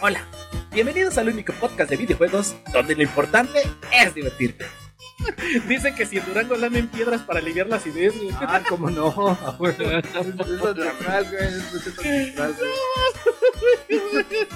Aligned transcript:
Hola, 0.00 0.20
bienvenidos 0.72 1.18
al 1.18 1.28
único 1.28 1.52
podcast 1.54 1.90
de 1.90 1.96
videojuegos 1.96 2.54
donde 2.72 2.94
lo 2.94 3.02
importante 3.02 3.60
es 3.92 4.14
divertirte. 4.14 4.66
Dicen 5.68 5.94
que 5.96 6.06
si 6.06 6.18
en 6.18 6.24
Durango 6.26 6.54
lamen 6.56 6.86
piedras 6.88 7.22
para 7.22 7.40
aliviar 7.40 7.66
las 7.66 7.84
ideas, 7.86 8.14
güey. 8.16 8.30
Ah, 8.40 8.60
cómo 8.68 8.88
no. 8.90 9.10
Güey. 9.58 9.72
Eso 9.78 10.20
es 10.20 10.34
natural, 10.36 11.26
güey. 11.30 11.50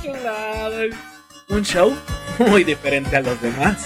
Chulada. 0.03 0.83
Un 1.49 1.65
show 1.65 1.95
muy 2.39 2.63
diferente 2.65 3.17
a 3.17 3.21
los 3.21 3.41
demás. 3.43 3.85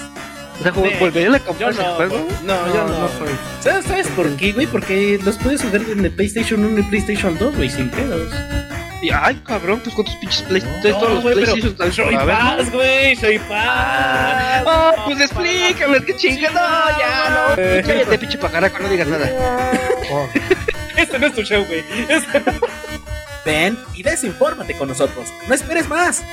O 0.60 0.62
sea, 0.62 0.72
como 0.72 0.86
Sí. 0.86 0.94
volverían 1.00 1.34
a 1.34 1.38
Yo 1.58 1.70
no, 1.72 1.94
juego. 1.96 2.18
güey. 2.18 2.34
no, 2.44 2.74
yo 2.74 2.86
no. 2.86 3.08
soy. 3.18 3.28
¿Sabes, 3.60 3.84
¿Sabes 3.86 4.08
por 4.08 4.34
qué, 4.36 4.52
güey? 4.52 4.66
Porque 4.66 5.18
los 5.24 5.36
puedes 5.38 5.62
jugar 5.62 5.82
en 5.82 6.04
el 6.04 6.10
PlayStation 6.12 6.64
1 6.64 6.78
y 6.78 6.82
PlayStation 6.84 7.36
2, 7.38 7.56
güey, 7.56 7.70
sin 7.70 7.90
pedos. 7.90 8.30
Y, 9.02 9.10
ay, 9.10 9.40
cabrón, 9.46 9.80
pues 9.84 9.94
cuántos 9.94 10.14
pinches 10.16 10.42
Play 10.42 10.62
No, 10.62 10.98
todos 10.98 11.24
los 11.24 11.34
PlayStation 11.34 11.92
Soy 11.92 12.16
paz, 12.16 12.72
güey, 12.72 13.14
soy 13.16 13.38
paz. 13.40 14.64
Ah, 14.66 14.92
pues 15.04 15.20
explícame, 15.20 16.02
qué 16.04 16.16
chingada. 16.16 16.92
No, 16.92 16.98
ya, 16.98 17.54
no. 17.56 17.62
Eh. 17.62 17.82
Cállate, 17.86 18.18
pinche 18.18 18.38
pajaraco, 18.38 18.78
no 18.78 18.88
digas 18.88 19.08
nada. 19.08 19.28
Este 20.96 21.18
no 21.18 21.26
es 21.26 21.34
tu 21.34 21.42
show, 21.42 21.62
güey. 21.66 21.84
Este- 22.08 22.42
Ven 23.44 23.78
y 23.94 24.02
desinfórmate 24.02 24.74
con 24.76 24.88
nosotros. 24.88 25.28
No 25.46 25.54
esperes 25.54 25.88
más. 25.88 26.24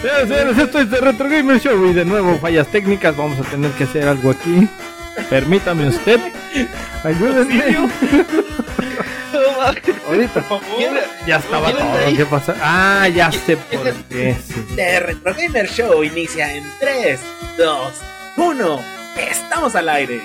Señores, 0.00 0.56
esto 0.56 0.80
es 0.80 0.90
de 0.90 1.00
Retro 1.00 1.28
Gamer 1.28 1.60
Show 1.60 1.84
y 1.86 1.92
de 1.92 2.04
nuevo 2.04 2.38
fallas 2.38 2.68
técnicas, 2.68 3.16
vamos 3.16 3.44
a 3.44 3.50
tener 3.50 3.70
que 3.72 3.84
hacer 3.84 4.06
algo 4.06 4.30
aquí. 4.30 4.68
Permítame 5.28 5.88
usted. 5.88 6.20
Ayúdenme. 7.04 7.88
Ahorita. 10.06 10.34
Por 10.34 10.60
favor. 10.60 10.68
Ya 11.26 11.36
estaba 11.36 11.66
¿Quién 11.66 11.78
anda 11.82 12.04
todo. 12.04 12.16
¿Qué 12.16 12.26
pasa? 12.26 12.56
Ah, 12.60 13.08
ya 13.08 13.32
sé 13.32 13.56
por 13.56 13.92
qué. 14.08 14.36
The 14.76 15.00
Retro 15.00 15.34
Gamer 15.34 15.68
Show 15.68 16.04
inicia 16.04 16.54
en 16.54 16.64
3, 16.80 17.20
2, 17.56 17.92
1. 18.36 18.80
Estamos 19.16 19.74
al 19.74 19.88
aire. 19.88 20.20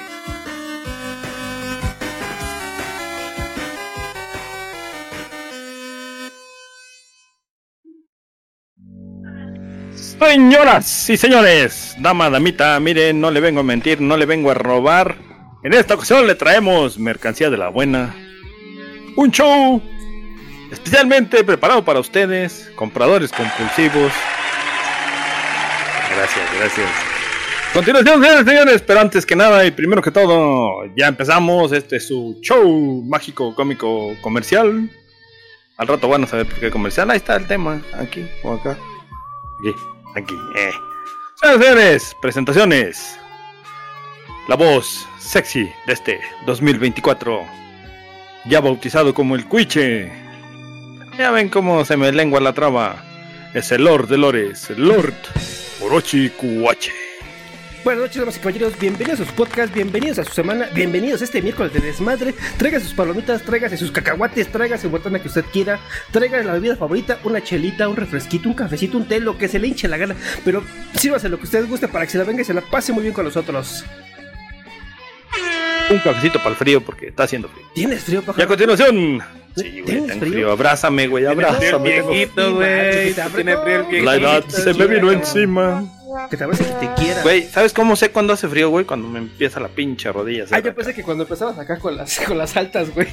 Señoras 10.20 11.09
y 11.09 11.17
señores, 11.17 11.95
dama, 11.98 12.30
damita, 12.30 12.78
miren, 12.82 13.22
no 13.22 13.32
le 13.32 13.39
vengo 13.39 13.61
a 13.61 13.64
mentir, 13.64 14.02
no 14.02 14.17
le 14.17 14.26
vengo 14.26 14.52
a 14.52 14.54
robar. 14.54 15.16
En 15.64 15.73
esta 15.73 15.95
ocasión 15.95 16.28
le 16.28 16.36
traemos 16.36 17.00
mercancía 17.00 17.50
de 17.50 17.58
la 17.58 17.70
buena. 17.70 18.14
Un 19.16 19.32
show 19.32 19.82
especialmente 20.72 21.44
preparado 21.44 21.84
para 21.84 22.00
ustedes, 22.00 22.72
compradores 22.76 23.32
compulsivos. 23.32 24.12
Gracias, 26.16 26.50
gracias. 26.58 26.90
Continuación, 27.74 28.22
señores, 28.22 28.46
señores, 28.46 28.82
pero 28.82 29.00
antes 29.00 29.26
que 29.26 29.36
nada 29.36 29.64
y 29.66 29.72
primero 29.72 30.02
que 30.02 30.10
todo, 30.10 30.86
ya 30.96 31.08
empezamos. 31.08 31.72
Este 31.72 31.98
es 31.98 32.08
su 32.08 32.40
show 32.42 33.04
mágico, 33.08 33.54
cómico, 33.54 34.16
comercial. 34.22 34.90
Al 35.78 35.88
rato 35.88 36.10
van 36.10 36.23
a 36.23 36.28
saber 36.28 36.48
por 36.48 36.60
qué 36.60 36.72
comercial. 36.72 37.10
Ahí 37.12 37.18
está 37.18 37.36
el 37.36 37.48
tema, 37.48 37.82
aquí 37.94 38.28
o 38.44 38.54
acá. 38.54 38.72
Aquí, 39.60 39.76
aquí, 40.16 40.36
eh. 40.58 40.72
Señoras 41.36 41.62
y 41.62 41.64
señores, 41.64 42.16
presentaciones. 42.22 43.20
La 44.48 44.56
voz 44.56 45.08
sexy 45.20 45.72
de 45.86 45.94
este 45.94 46.20
2024. 46.48 47.69
Ya 48.50 48.61
bautizado 48.61 49.14
como 49.14 49.36
el 49.36 49.45
Cuiche. 49.45 50.11
Ya 51.19 51.30
ven 51.30 51.50
cómo 51.50 51.86
se 51.86 51.95
me 51.97 52.11
lengua 52.11 52.39
la 52.39 52.53
traba. 52.53 53.05
Es 53.53 53.72
el 53.72 53.83
Lord 53.83 54.08
de 54.08 54.17
Lores, 54.17 54.72
el 54.72 54.88
Lord 54.88 55.14
Orochi 55.80 56.30
Kuwache. 56.30 56.92
Buenas 57.83 58.02
noches, 58.02 58.17
damas 58.17 58.38
y 58.38 58.39
caballeros. 58.39 58.80
Bienvenidos 58.80 59.20
a 59.20 59.25
su 59.25 59.33
podcast, 59.33 59.71
bienvenidos 59.71 60.17
a 60.17 60.23
su 60.23 60.32
semana, 60.32 60.67
bienvenidos 60.73 61.21
a 61.21 61.26
este 61.26 61.43
miércoles 61.43 61.73
de 61.73 61.80
desmadre. 61.80 62.33
Traiga 62.58 62.80
sus 62.80 62.95
palomitas, 62.95 63.43
tráigase 63.43 63.77
sus 63.77 63.92
cacahuates, 63.92 64.52
tráigase 64.52 64.88
botana 64.88 65.20
que 65.20 65.27
usted 65.27 65.45
quiera, 65.54 65.80
traiga 66.09 66.42
la 66.42 66.54
bebida 66.54 66.76
favorita, 66.76 67.20
una 67.26 67.43
chelita, 67.43 67.88
un 67.88 67.98
refresquito, 67.98 68.49
un 68.49 68.55
cafecito, 68.55 68.98
un 68.98 69.08
té, 69.08 69.20
lo 69.20 69.38
que 69.38 69.48
se 69.48 69.59
le 69.59 69.67
hinche 69.67 69.88
la 69.88 69.98
gana. 69.98 70.15
Pero 70.43 70.64
sírvase 70.95 71.30
lo 71.30 71.38
que 71.38 71.43
usted 71.43 71.67
guste 71.67 71.88
para 71.88 72.05
que 72.05 72.14
se 72.14 72.17
la 72.17 72.23
venga 72.23 72.42
y 72.42 72.45
se 72.45 72.55
la 72.55 72.61
pase 72.61 72.93
muy 72.93 73.04
bien 73.04 73.14
con 73.14 73.26
nosotros. 73.26 73.86
Un 75.90 75.98
cafecito 76.00 76.38
para 76.40 76.52
el 76.52 76.56
frío 76.56 76.82
porque 76.82 77.08
está 77.08 77.23
haciendo 77.23 77.48
frío. 77.50 77.66
¿Tienes 77.73 78.04
frío, 78.04 78.20
Y 78.20 78.23
a 78.23 78.26
pájaro? 78.28 78.48
continuación. 78.48 79.22
Sí, 79.56 79.70
güey, 79.72 79.84
¿Tienes 79.86 80.08
tengo 80.08 80.20
frío? 80.20 80.32
frío. 80.34 80.52
Abrázame, 80.52 81.08
güey, 81.08 81.26
abrázame. 81.26 82.02
viejito, 82.02 82.54
güey. 82.56 83.14
Tiene 83.14 83.58
frío 83.58 83.76
el 83.78 83.84
viejito. 83.88 84.06
La 84.06 84.16
edad 84.16 84.45
se 84.48 84.73
me 84.73 84.86
vino 84.88 85.12
encima. 85.12 85.84
Que 86.30 86.37
te 86.37 86.43
abrace 86.43 86.64
que 86.64 86.87
te 86.87 86.93
quiera. 86.95 87.21
Güey, 87.23 87.43
¿sabes 87.43 87.73
cómo 87.73 87.95
sé 87.95 88.09
cuando 88.11 88.33
hace 88.33 88.47
frío, 88.47 88.70
güey? 88.70 88.86
Cuando 88.86 89.08
me 89.08 89.20
empieza 89.20 89.59
la 89.59 89.67
pinche 89.67 90.11
rodilla. 90.11 90.45
Ah, 90.52 90.59
yo 90.59 90.73
pensé 90.73 90.93
que 90.93 91.03
cuando 91.03 91.23
empezabas 91.23 91.58
acá 91.59 91.77
con 91.77 91.95
las, 91.97 92.20
con 92.27 92.37
las 92.37 92.55
altas, 92.58 92.93
güey. 92.93 93.08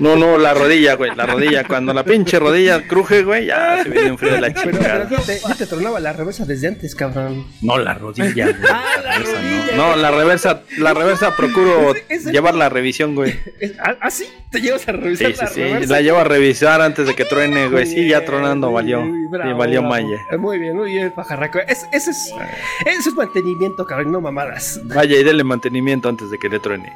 No, 0.00 0.16
no, 0.16 0.36
la 0.38 0.52
rodilla, 0.54 0.94
güey, 0.94 1.14
la 1.14 1.26
rodilla. 1.26 1.64
Cuando 1.64 1.94
la 1.94 2.04
pinche 2.04 2.38
rodilla 2.38 2.86
cruje, 2.86 3.22
güey, 3.22 3.46
ya 3.46 3.82
se 3.82 3.88
viene 3.88 4.10
un 4.10 4.18
frío 4.18 4.32
de 4.32 4.40
la 4.40 4.48
Pero, 4.52 4.78
pero 4.78 5.54
te, 5.56 5.66
tronaba 5.66 6.00
la 6.00 6.12
reversa 6.12 6.44
desde 6.44 6.68
antes, 6.68 6.94
cabrón. 6.94 7.46
No, 7.62 7.78
la 7.78 7.94
rodilla, 7.94 8.46
güey. 8.46 8.70
Ah, 8.70 8.84
la 9.02 9.12
reversa, 9.18 9.36
rodilla, 9.40 9.76
No, 9.76 9.90
no, 9.90 9.96
la 9.96 10.10
reversa, 10.10 10.62
la 10.78 10.94
reversa 10.94 11.36
procuro 11.36 11.94
llevar 12.32 12.54
la 12.54 12.68
revisión, 12.68 13.14
güey. 13.14 13.38
¿Ah, 13.80 13.94
ah, 14.00 14.10
sí? 14.10 14.26
¿Te 14.50 14.60
llevas 14.60 14.86
a 14.88 14.92
revisar 14.92 15.28
Sí, 15.28 15.34
sí, 15.34 15.40
la 15.42 15.48
sí. 15.48 15.60
reversa? 15.62 15.92
La 15.92 16.00
llevo 16.00 16.18
a 16.18 16.24
revisar 16.24 16.80
antes 16.80 17.06
de 17.06 17.14
que 17.14 17.24
truene, 17.24 17.68
güey. 17.68 17.86
Sí, 17.86 18.08
ya 18.08 18.24
tronando 18.24 18.70
valió. 18.72 19.00
muy 19.00 19.10
bien, 19.10 19.26
Sí, 19.26 19.30
bravo, 19.30 19.58
valió 19.58 19.82
bravo. 19.82 20.38
Muy 20.38 20.58
bien, 20.58 20.76
muy 20.76 20.92
bien, 20.92 21.10
pajarraco. 21.10 21.58
Es, 21.66 21.86
ese 21.92 22.10
es, 22.10 22.25
eso 22.84 23.08
es 23.10 23.14
mantenimiento, 23.14 23.84
cabrón, 23.86 24.12
no 24.12 24.20
mamadas. 24.20 24.80
Vaya 24.84 25.18
y 25.18 25.24
dele 25.24 25.44
mantenimiento 25.44 26.08
antes 26.08 26.30
de 26.30 26.38
que 26.38 26.48
le 26.48 26.58
truene. 26.60 26.92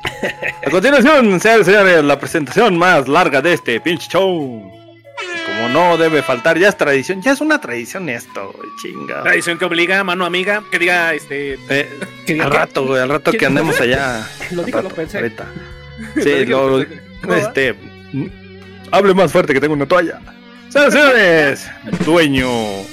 A 0.67 0.71
continuación, 0.71 1.41
señores 1.41 2.05
la 2.05 2.19
presentación 2.19 2.77
más 2.79 3.09
larga 3.09 3.41
de 3.43 3.53
este 3.55 3.81
pinche 3.81 4.09
show. 4.11 4.71
Como 5.47 5.69
no 5.69 5.99
debe 5.99 6.23
faltar, 6.23 6.59
ya 6.59 6.69
es 6.69 6.77
tradición, 6.77 7.21
ya 7.21 7.33
es 7.33 7.41
una 7.41 7.61
tradición 7.61 8.09
esto, 8.09 8.55
chinga. 8.81 9.23
Tradición 9.23 9.59
que 9.59 9.65
obliga, 9.67 10.03
mano 10.05 10.25
amiga, 10.25 10.63
que 10.71 10.79
diga, 10.79 11.13
este... 11.13 11.59
Eh, 11.69 11.99
Que 12.27 12.35
diga 12.35 12.47
al 12.47 12.51
rato, 12.53 12.87
güey, 12.87 13.03
al 13.03 13.09
rato 13.11 13.31
que 13.33 13.39
¿Quién- 13.39 13.49
andemos 13.59 13.79
allá. 13.81 14.27
Lo 14.53 14.61
Al 14.61 14.67
dijo, 14.67 14.81
lo 14.83 14.89
pensé. 14.91 15.19
ahorita. 15.19 15.47
Sí, 16.23 16.47
lo, 16.47 16.81
este, 17.37 17.75
mm, 18.13 18.27
hable 18.93 19.13
más 19.13 19.31
fuerte 19.33 19.53
que 19.53 19.61
tengo 19.61 19.75
una 19.75 19.87
toalla. 19.87 20.19
Señores, 20.71 21.69
dueño, 22.05 22.49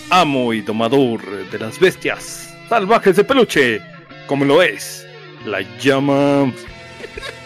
amo 0.09 0.51
y 0.51 0.61
domador 0.61 1.21
de 1.51 1.59
las 1.59 1.79
bestias 1.79 2.51
salvajes 2.67 3.15
de 3.15 3.23
peluche, 3.23 3.81
como 4.25 4.45
lo 4.45 4.63
es 4.63 5.05
la 5.45 5.61
llama. 5.79 6.51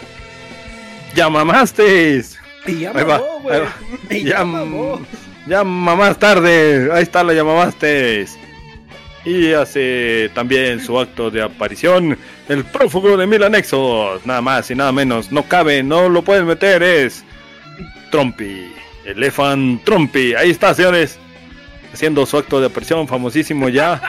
¡Llamamastes! 1.15 2.39
Ahí 2.65 2.85
va, 2.85 3.03
va. 3.03 4.45
Mamó. 4.45 5.01
llama 5.47 5.95
más 5.97 6.17
tarde. 6.17 6.89
Ahí 6.93 7.03
está 7.03 7.23
la 7.23 7.33
llamamastes. 7.33 8.37
Y 9.25 9.51
hace 9.51 10.31
también 10.33 10.79
su 10.79 10.97
acto 10.97 11.29
de 11.29 11.43
aparición 11.43 12.17
el 12.47 12.63
prófugo 12.63 13.17
de 13.17 13.27
mil 13.27 13.43
anexos. 13.43 14.25
Nada 14.25 14.41
más 14.41 14.71
y 14.71 14.75
nada 14.75 14.93
menos. 14.93 15.31
No 15.31 15.43
cabe, 15.43 15.83
no 15.83 16.07
lo 16.07 16.21
pueden 16.21 16.45
meter. 16.45 16.81
Es 16.81 17.25
Trumpy. 18.11 18.71
Elefant 19.11 19.83
Trumpy. 19.83 20.33
Ahí 20.35 20.49
está, 20.51 20.73
señores. 20.73 21.19
Haciendo 21.93 22.25
su 22.25 22.37
acto 22.37 22.59
de 22.59 22.67
aparición 22.67 23.07
famosísimo 23.07 23.67
ya. 23.69 24.01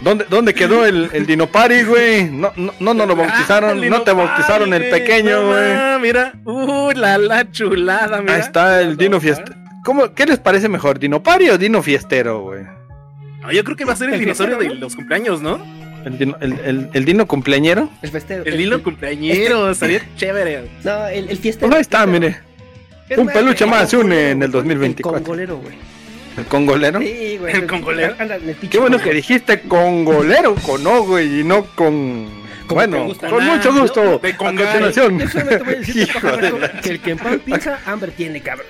¿Dónde, 0.00 0.24
dónde 0.30 0.54
quedó 0.54 0.86
el, 0.86 1.10
el 1.12 1.26
Dinopari, 1.26 1.82
güey? 1.82 2.24
No, 2.30 2.52
no, 2.56 2.72
no 2.80 2.94
nos 2.94 3.06
lo 3.06 3.16
bautizaron. 3.16 3.70
Ah, 3.78 3.84
el 3.84 3.90
no 3.90 4.00
te 4.02 4.12
Dino 4.12 4.24
bautizaron 4.24 4.70
Party, 4.70 4.84
el 4.86 4.90
pequeño, 4.90 5.46
güey. 5.46 6.00
Mira, 6.00 6.32
uh, 6.44 6.90
la, 6.92 7.18
la 7.18 7.50
chulada, 7.50 8.22
mira. 8.22 8.34
Ahí 8.36 8.40
está 8.40 8.80
el 8.80 8.96
Dino 8.96 9.20
Fiestero. 9.20 9.54
¿Cómo, 9.84 10.14
¿Qué 10.14 10.24
les 10.24 10.38
parece 10.38 10.68
mejor, 10.70 10.98
Dino 10.98 11.22
Pari 11.22 11.50
o 11.50 11.58
Dino 11.58 11.82
Fiestero, 11.82 12.40
güey? 12.40 12.62
No, 13.42 13.52
yo 13.52 13.62
creo 13.62 13.76
que 13.76 13.84
va 13.84 13.92
a 13.92 13.96
ser 13.96 14.08
el, 14.08 14.14
El 14.14 14.20
dinosaurio 14.20 14.56
de 14.56 14.74
los 14.74 14.96
cumpleaños, 14.96 15.42
¿no? 15.42 15.58
¿El 16.06 16.16
Dino, 16.16 16.36
el, 16.40 16.52
el- 16.64 16.88
el 16.94 17.04
Dino 17.04 17.26
cumpleañero? 17.26 17.90
El 18.00 18.10
festero. 18.10 18.44
El 18.46 18.58
hilo 18.58 18.82
cumpleañero, 18.82 19.70
estaría 19.70 20.00
chévere. 20.16 20.70
No, 20.82 21.06
el, 21.08 21.28
el 21.28 21.36
fiestero. 21.36 21.68
Pues 21.68 21.76
ahí 21.76 21.82
está, 21.82 22.06
mire. 22.06 22.38
Un 23.18 23.26
peluche 23.28 23.64
el 23.64 23.70
más 23.70 23.90
se 23.90 23.96
une 23.96 24.30
en 24.30 24.42
el 24.42 24.50
congolero, 24.50 24.78
2024. 24.78 25.18
El 25.18 25.24
congolero, 25.24 25.56
güey. 25.58 25.74
¿El 26.36 26.44
congolero? 26.46 27.00
Sí, 27.00 27.36
güey. 27.38 27.54
El 27.54 27.66
congolero. 27.66 28.14
Qué 28.70 28.78
bueno 28.78 28.98
que 28.98 29.12
dijiste 29.12 29.60
congolero 29.62 30.54
con 30.56 30.86
O, 30.86 31.02
güey, 31.04 31.40
y 31.40 31.44
no 31.44 31.64
con... 31.74 32.40
Como 32.66 32.82
bueno, 32.82 33.12
con 33.18 33.42
Ah, 33.42 33.56
mucho 33.56 33.72
no, 33.72 33.80
gusto. 33.80 34.18
de 34.20 34.36
continuación. 34.36 35.18
Yo 35.18 35.44
voy 35.44 35.74
a 35.74 35.90
Hijo 36.02 36.36
de 36.36 36.52
la 36.60 36.80
que 36.80 36.90
el 36.90 37.00
que 37.00 37.10
en 37.10 37.18
pan 37.18 37.40
piensa, 37.40 37.80
hambre 37.84 38.12
tiene, 38.12 38.40
cabrón. 38.40 38.68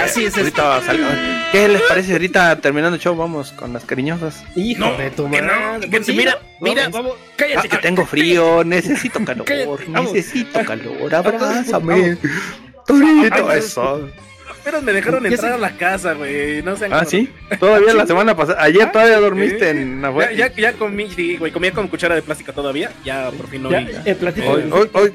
Así 0.00 0.26
es 0.26 0.36
Ahorita 0.38 0.78
esto. 0.78 0.86
sal- 0.86 1.48
¿Qué 1.50 1.66
les 1.68 1.82
parece 1.82 2.12
ahorita 2.12 2.60
terminando 2.60 2.94
el 2.94 3.02
show? 3.02 3.16
Vamos 3.16 3.50
con 3.50 3.72
las 3.72 3.84
cariñosas. 3.84 4.44
Hijo 4.54 4.78
No, 4.78 4.96
de 4.96 5.10
tu 5.10 5.28
que 5.28 5.42
no, 5.42 5.48
madre. 5.48 5.90
que 5.90 6.04
Sí, 6.04 6.12
mira, 6.12 6.34
vamos, 6.34 6.52
mira. 6.60 6.88
Vamos, 6.88 7.12
Ah, 7.16 7.32
cállate, 7.36 7.68
que 7.68 7.76
tengo 7.78 8.06
frío, 8.06 8.62
necesito 8.62 9.24
calor, 9.24 9.44
Cállate, 9.44 9.92
necesito 10.14 10.64
calor, 10.64 11.10
Vamos. 11.72 12.18
Torito, 12.86 13.52
eso. 13.52 14.08
apenas 14.50 14.82
me 14.82 14.92
dejaron 14.92 15.26
entrar 15.26 15.52
a 15.52 15.58
la 15.58 15.76
casa, 15.76 16.14
güey. 16.14 16.62
No 16.62 16.76
sé. 16.76 16.88
Ah, 16.90 17.04
sí. 17.04 17.30
Todavía 17.60 17.94
la 17.94 18.06
semana 18.06 18.36
pasada. 18.36 18.62
Ayer 18.62 18.90
todavía 18.92 19.18
dormiste 19.18 19.70
en 19.70 20.00
Ya, 20.02 20.08
afuera. 20.08 20.32
ya, 20.32 20.52
ya 20.54 20.72
comí, 20.74 21.10
sí, 21.10 21.36
güey, 21.36 21.52
comía 21.52 21.72
con 21.72 21.88
cuchara 21.88 22.14
de 22.14 22.22
plástico 22.22 22.52
todavía. 22.52 22.90
Ya 23.04 23.30
por 23.30 23.48
fin 23.48 23.62
no 23.62 23.70
¿Ya? 23.70 23.80
vi. 23.80 23.92
¿El 24.04 24.16
platito 24.16 24.50
Hoy- 24.50 24.70
hoy- 24.70 25.12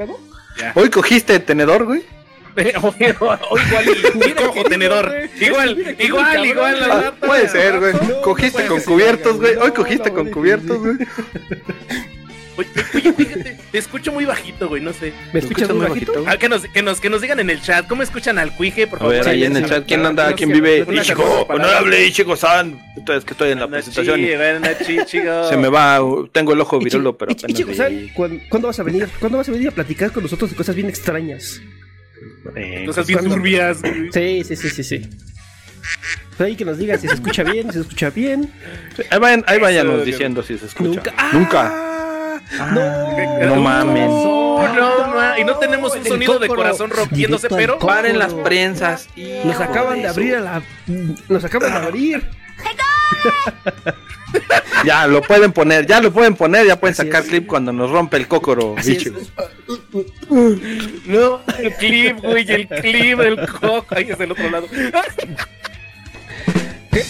hoy- 0.76 0.90
cogiste 0.90 1.40
tenedor, 1.40 1.86
güey. 1.86 2.04
Hoy 2.82 2.94
igual 3.00 3.40
tenedor. 4.70 5.14
Igual, 5.40 5.96
igual, 5.98 6.46
igual. 6.46 6.80
la 6.82 6.98
Ah, 7.08 7.14
puede 7.18 7.48
ser, 7.48 7.80
güey. 7.80 7.94
No, 7.94 8.22
Cogiste 8.24 8.66
con 8.66 8.82
cubiertos, 8.82 9.38
güey. 9.38 9.56
Hoy 9.56 9.72
cogiste 9.72 10.12
con 10.12 10.30
cubiertos, 10.32 10.78
güey. 10.80 10.98
Oye, 12.62 13.10
oye, 13.10 13.13
fíjate, 13.13 13.58
te 13.72 13.78
escucho 13.78 14.12
muy 14.12 14.25
bajito, 14.25 14.68
güey, 14.69 14.81
no 14.81 14.94
sé. 14.94 15.13
¿Me 15.34 15.40
escuchas 15.40 15.69
muy 15.69 15.88
bajito? 15.88 16.13
güey? 16.13 16.25
Ah, 16.28 16.38
que, 16.38 16.48
nos, 16.50 16.63
que, 16.68 16.81
nos, 16.81 17.00
que 17.02 17.10
nos 17.10 17.22
digan 17.22 17.40
en 17.40 17.50
el 17.50 17.62
chat, 17.62 17.88
¿cómo 17.88 18.04
escuchan 18.04 18.38
al 18.40 18.56
cuije, 18.56 18.88
por 18.88 18.98
A 18.98 19.00
favor? 19.00 19.16
ver, 19.16 19.28
ahí 19.28 19.44
en 19.44 19.58
el 19.58 19.66
chat, 19.66 19.86
¿quién 19.88 20.06
anda? 20.06 20.34
¿Quién 20.34 20.52
vive? 20.52 20.86
Ichigo, 20.92 21.46
honorable 21.50 22.06
Ichigo 22.06 22.36
San. 22.36 22.80
Entonces, 22.98 23.25
que 23.25 23.31
estoy 23.34 23.52
en 23.52 23.60
la 23.60 23.66
Anda 23.66 23.78
presentación. 23.78 24.19
chi, 24.19 24.34
anda 24.34 24.78
chi, 24.78 24.98
chico. 25.06 25.50
Se 25.50 25.58
me 25.58 25.69
va, 25.69 26.04
uh, 26.04 26.28
tengo 26.28 26.54
el 26.54 26.62
ojo 26.62 26.80
virulo, 26.80 27.18
pero 27.18 27.31
Ichi- 27.31 27.44
apenas. 27.46 27.60
Ichigo, 27.60 27.74
¿sabes? 27.74 27.94
leí. 27.94 28.10
¿Cuándo, 28.10 28.42
cuándo 28.50 28.68
vas 28.68 28.80
a 28.80 28.84
venir? 28.84 29.08
¿Cuándo 29.19 29.38
vas 29.38 29.50
a 29.50 29.52
venir 29.52 29.68
a 29.69 29.72
platicar 29.72 30.12
con 30.12 30.24
nosotros 30.24 30.50
de 30.52 30.56
cosas 30.56 30.75
bien 30.75 30.88
extrañas? 30.90 31.62
Eh, 32.56 32.84
Cosas 32.86 33.08
bien 33.08 33.19
¿Cuándo? 33.19 33.36
turbias. 33.36 33.81
güey. 33.81 34.10
Sí, 34.12 34.44
sí, 34.44 34.56
sí, 34.56 34.69
sí, 34.69 34.84
sí. 34.84 35.10
Ahí 36.40 36.56
que 36.56 36.66
nos 36.66 36.78
digan 36.78 37.00
si 37.00 37.08
se 37.08 37.13
escucha 37.16 37.44
bien, 37.44 37.68
si 37.68 37.74
se 37.74 37.80
escucha 37.81 38.10
bien. 38.10 38.52
Ahí 39.10 39.19
vayan, 39.19 39.44
ahí 39.48 39.60
váyanos 39.60 40.06
diciendo 40.06 40.42
si 40.44 40.58
se 40.58 40.66
escucha. 40.66 40.90
Nunca. 40.90 41.13
¡Ah! 41.18 41.30
Nunca. 41.34 41.88
No, 42.57 43.45
no 43.45 43.56
mames. 43.57 44.09
No, 44.09 45.07
ma- 45.07 45.39
y 45.39 45.44
no 45.44 45.56
tenemos 45.57 45.94
un 45.94 46.00
El 46.00 46.07
sonido 46.07 46.38
de 46.39 46.48
corazón 46.48 46.89
rompiéndose, 46.89 47.48
pero 47.50 47.75
cócoro. 47.75 47.94
Paren 47.94 48.19
las 48.19 48.33
prensas. 48.33 49.07
Nos 49.44 49.59
acaban 49.59 50.01
de 50.01 50.07
abrir 50.07 50.36
a 50.36 50.39
la. 50.42 50.62
Nos 51.30 51.44
acaban 51.44 51.71
de 51.71 51.77
abrir. 51.77 52.30
Ya, 54.86 55.06
lo 55.06 55.21
pueden 55.21 55.51
poner, 55.51 55.86
ya 55.86 56.00
lo 56.01 56.12
pueden 56.12 56.36
poner, 56.36 56.65
ya 56.65 56.75
pueden 56.80 56.94
Así 56.94 57.03
sacar 57.06 57.21
es. 57.24 57.27
clip 57.30 57.45
cuando 57.48 57.71
nos 57.74 57.92
rompe 57.92 58.15
el 58.18 58.27
cócoro, 58.27 58.75
Así 58.77 58.94
es. 58.94 58.98
Ichigo. 59.01 59.19
no, 61.06 61.42
el 61.59 61.74
clip, 61.75 62.18
güey, 62.19 62.50
el 62.51 62.68
clip 62.68 63.19
del 63.19 63.48
coco, 63.48 63.86
ahí 63.94 64.07
es 64.09 64.18
del 64.18 64.31
otro 64.31 64.50
lado. 64.50 64.68
¿Qué 66.92 67.03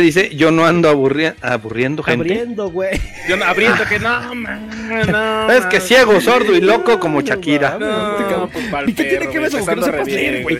dice? 0.00 0.34
Yo 0.34 0.50
no 0.50 0.64
ando 0.66 0.92
aburri- 0.92 1.34
aburriendo 1.42 2.02
gente. 2.02 2.22
Abriendo, 2.32 2.70
güey. 2.70 3.00
Yo 3.28 3.36
no, 3.36 3.44
abriendo 3.44 3.84
que 3.86 3.98
no, 3.98 4.34
man, 4.34 4.68
no. 5.10 5.50
Es 5.52 5.66
que 5.66 5.80
ciego, 5.80 6.20
sordo 6.20 6.54
y 6.54 6.60
loco 6.60 6.98
como 6.98 7.20
Shakira. 7.20 7.78
No, 7.78 8.48
pues, 8.52 8.66
pa'l 8.66 8.88
¿Y 8.90 8.94
qué 8.94 9.04
tiene 9.04 9.28
que 9.28 9.38
ver 9.38 9.48
eso? 9.48 9.64
Que 9.64 9.76
no 9.76 9.82
sepas 9.82 10.06
leer, 10.06 10.42
güey. 10.42 10.58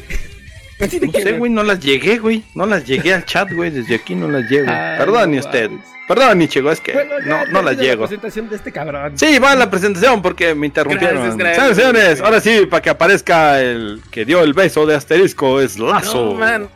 ¿Qué 0.79 1.01
No 1.07 1.13
sé, 1.13 1.33
güey, 1.39 1.51
no 1.53 1.63
las 1.63 1.79
llegué, 1.81 2.19
güey. 2.19 2.43
No 2.55 2.67
las 2.67 2.85
llegué 2.85 3.15
al 3.15 3.25
chat, 3.25 3.53
güey. 3.53 3.71
Desde 3.71 3.95
aquí 3.95 4.15
no 4.17 4.27
las 4.29 4.51
llego. 4.51 4.67
Perdón, 4.67 5.31
no 5.33 5.39
usted. 5.39 5.71
Perdón, 6.09 6.43
Ichigo, 6.43 6.73
es 6.73 6.81
que 6.81 6.93
Bueno, 6.93 7.13
ya 7.25 7.27
no, 7.45 7.53
no 7.53 7.63
las 7.63 7.77
la 7.77 7.83
llego. 7.83 8.03
presentación 8.03 8.49
de 8.51 8.57
este 8.57 8.73
cabrón. 8.73 9.13
Sí, 9.17 9.39
va 9.39 9.53
a 9.53 9.55
la 9.57 9.71
presentación 9.71 10.21
porque 10.21 10.55
me 10.55 10.67
interrumpieron. 10.67 11.39
Gracias, 11.39 11.77
señores, 11.77 12.21
ahora 12.21 12.41
sí, 12.41 12.67
para 12.69 12.83
que 12.83 12.91
aparezca 12.91 13.61
el 13.63 14.03
que 14.11 14.25
dio 14.25 14.43
el 14.43 14.53
beso 14.53 14.85
de 14.85 14.97
asterisco 14.97 15.61
es 15.61 15.79
Lazo. 15.79 16.33
No, 16.33 16.35
man. 16.35 16.69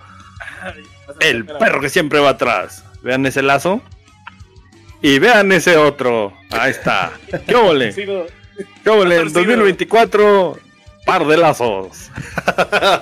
Ay, 0.62 0.84
el 1.20 1.44
perro 1.46 1.80
que 1.80 1.88
siempre 1.88 2.18
va 2.20 2.30
atrás. 2.30 2.84
Vean 3.02 3.24
ese 3.26 3.42
lazo. 3.42 3.80
Y 5.02 5.18
vean 5.18 5.52
ese 5.52 5.76
otro. 5.76 6.32
Ahí 6.50 6.70
está. 6.70 7.12
¿Qué 7.46 7.54
ole? 7.54 7.92
¿Qué 8.84 8.90
ole? 8.90 9.16
En 9.16 9.22
Torcido. 9.32 9.42
2024, 9.42 10.58
par 11.04 11.26
de 11.26 11.36
lazos. 11.36 12.10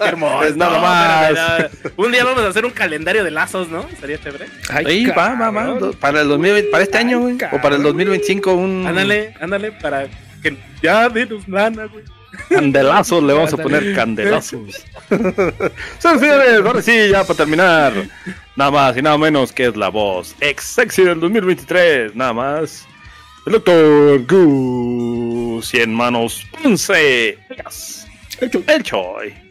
Qué 0.00 0.04
hermoso. 0.08 0.38
Pues 0.38 0.56
nada 0.56 0.76
No, 0.76 0.82
más. 0.82 1.28
pero, 1.28 1.70
pero, 1.82 1.94
Un 1.96 2.12
día 2.12 2.24
vamos 2.24 2.42
a 2.42 2.48
hacer 2.48 2.64
un 2.64 2.72
calendario 2.72 3.22
de 3.24 3.30
lazos, 3.30 3.68
¿no? 3.68 3.86
Sería 4.00 4.18
chévere. 4.20 4.46
Ay, 4.68 4.84
Ahí 4.86 5.06
va, 5.06 5.34
va, 5.34 5.50
va. 5.50 5.92
Para 6.00 6.20
el 6.22 6.28
2020, 6.28 6.70
para 6.70 6.82
este 6.82 6.98
año, 6.98 7.20
güey. 7.20 7.34
O 7.36 7.38
para 7.38 7.52
el 7.52 7.60
cabrón. 7.60 7.82
2025, 7.84 8.52
un 8.54 8.86
Ándale, 8.86 9.34
ándale, 9.40 9.72
para 9.72 10.06
que 10.42 10.56
ya 10.82 11.08
denos 11.08 11.46
lana, 11.48 11.86
güey. 11.86 12.04
Candelazo. 12.48 13.20
Le 13.20 13.32
vamos 13.32 13.52
a 13.52 13.56
poner 13.56 13.94
candelazos. 13.94 14.84
Señores, 15.98 16.60
ahora 16.64 16.82
sí, 16.82 17.10
ya 17.10 17.24
para 17.24 17.36
terminar. 17.36 17.92
Nada 18.56 18.70
más 18.70 18.96
y 18.96 19.02
nada 19.02 19.18
menos 19.18 19.52
que 19.52 19.66
es 19.66 19.76
la 19.76 19.88
voz 19.88 20.34
ex 20.40 20.64
sexy 20.64 21.02
del 21.02 21.20
2023. 21.20 22.14
Nada 22.14 22.32
más. 22.32 22.86
El 23.46 23.52
doctor 23.54 24.24
Gu. 24.26 25.60
Cien 25.62 25.94
manos 25.94 26.46
Ponce. 26.62 27.38
El 28.40 28.82
Choi. 28.82 29.44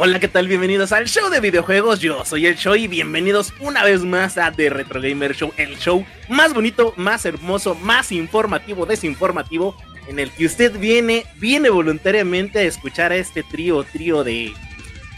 Hola, 0.00 0.20
¿qué 0.20 0.28
tal? 0.28 0.46
Bienvenidos 0.46 0.92
al 0.92 1.08
show 1.08 1.28
de 1.28 1.40
videojuegos. 1.40 1.98
Yo 1.98 2.24
soy 2.24 2.46
el 2.46 2.56
Show 2.56 2.76
y 2.76 2.86
bienvenidos 2.86 3.52
una 3.58 3.82
vez 3.82 4.04
más 4.04 4.38
a 4.38 4.52
The 4.52 4.70
Retro 4.70 5.00
Gamer 5.00 5.34
Show, 5.34 5.52
el 5.56 5.76
show 5.76 6.06
más 6.28 6.54
bonito, 6.54 6.94
más 6.96 7.24
hermoso, 7.24 7.74
más 7.74 8.12
informativo, 8.12 8.86
desinformativo, 8.86 9.76
en 10.08 10.18
el 10.18 10.30
que 10.30 10.46
usted 10.46 10.78
viene, 10.78 11.24
viene 11.36 11.70
voluntariamente 11.70 12.58
a 12.60 12.62
escuchar 12.62 13.12
a 13.12 13.16
este 13.16 13.42
trío, 13.42 13.84
trío 13.84 14.24
de. 14.24 14.52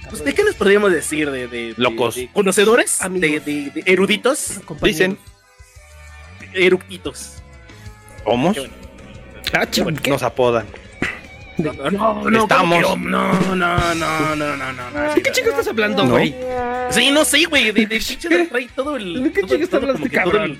Pues, 0.08 0.24
¿De 0.24 0.34
qué 0.34 0.42
les 0.42 0.54
podríamos 0.56 0.90
decir? 0.92 1.30
De, 1.30 1.46
de- 1.46 1.68
de- 1.68 1.74
Locos. 1.76 2.16
de 2.16 2.28
conocedores, 2.32 2.98
de, 2.98 3.04
Amigos. 3.06 3.44
de- 3.44 3.70
de 3.70 3.82
eruditos, 3.86 4.60
Dicen, 4.82 5.16
eructitos. 6.52 7.34
¿homos? 8.24 8.54
Qué 8.54 8.60
bueno. 8.60 8.74
Ah, 9.52 9.68
chico, 9.70 9.90
¿qué? 10.02 10.10
Nos 10.10 10.22
apodan. 10.22 10.66
No, 11.58 11.72
no, 11.90 12.30
no, 12.30 12.42
Estamos. 12.44 12.82
¿cómo 12.82 13.04
que- 13.04 13.10
No, 13.10 13.32
no, 13.54 13.54
no, 13.94 13.94
no, 13.94 14.56
no, 14.56 14.72
no, 14.72 14.90
no. 14.90 15.14
¿De 15.14 15.22
qué 15.22 15.30
chico 15.32 15.50
estás 15.50 15.68
hablando, 15.68 16.04
No. 16.04 16.10
güey? 16.12 16.34
Sí, 16.90 17.10
no 17.10 17.24
sé, 17.24 17.44
güey. 17.44 17.70
De, 17.72 17.86
trae 18.48 18.68
todo 18.74 18.96
el. 18.96 19.24
¿De 19.24 19.32
qué 19.32 19.42
chingo 19.42 19.62
está 19.64 19.76
hablando 19.76 20.02
este 20.04 20.16
cabrón? 20.16 20.58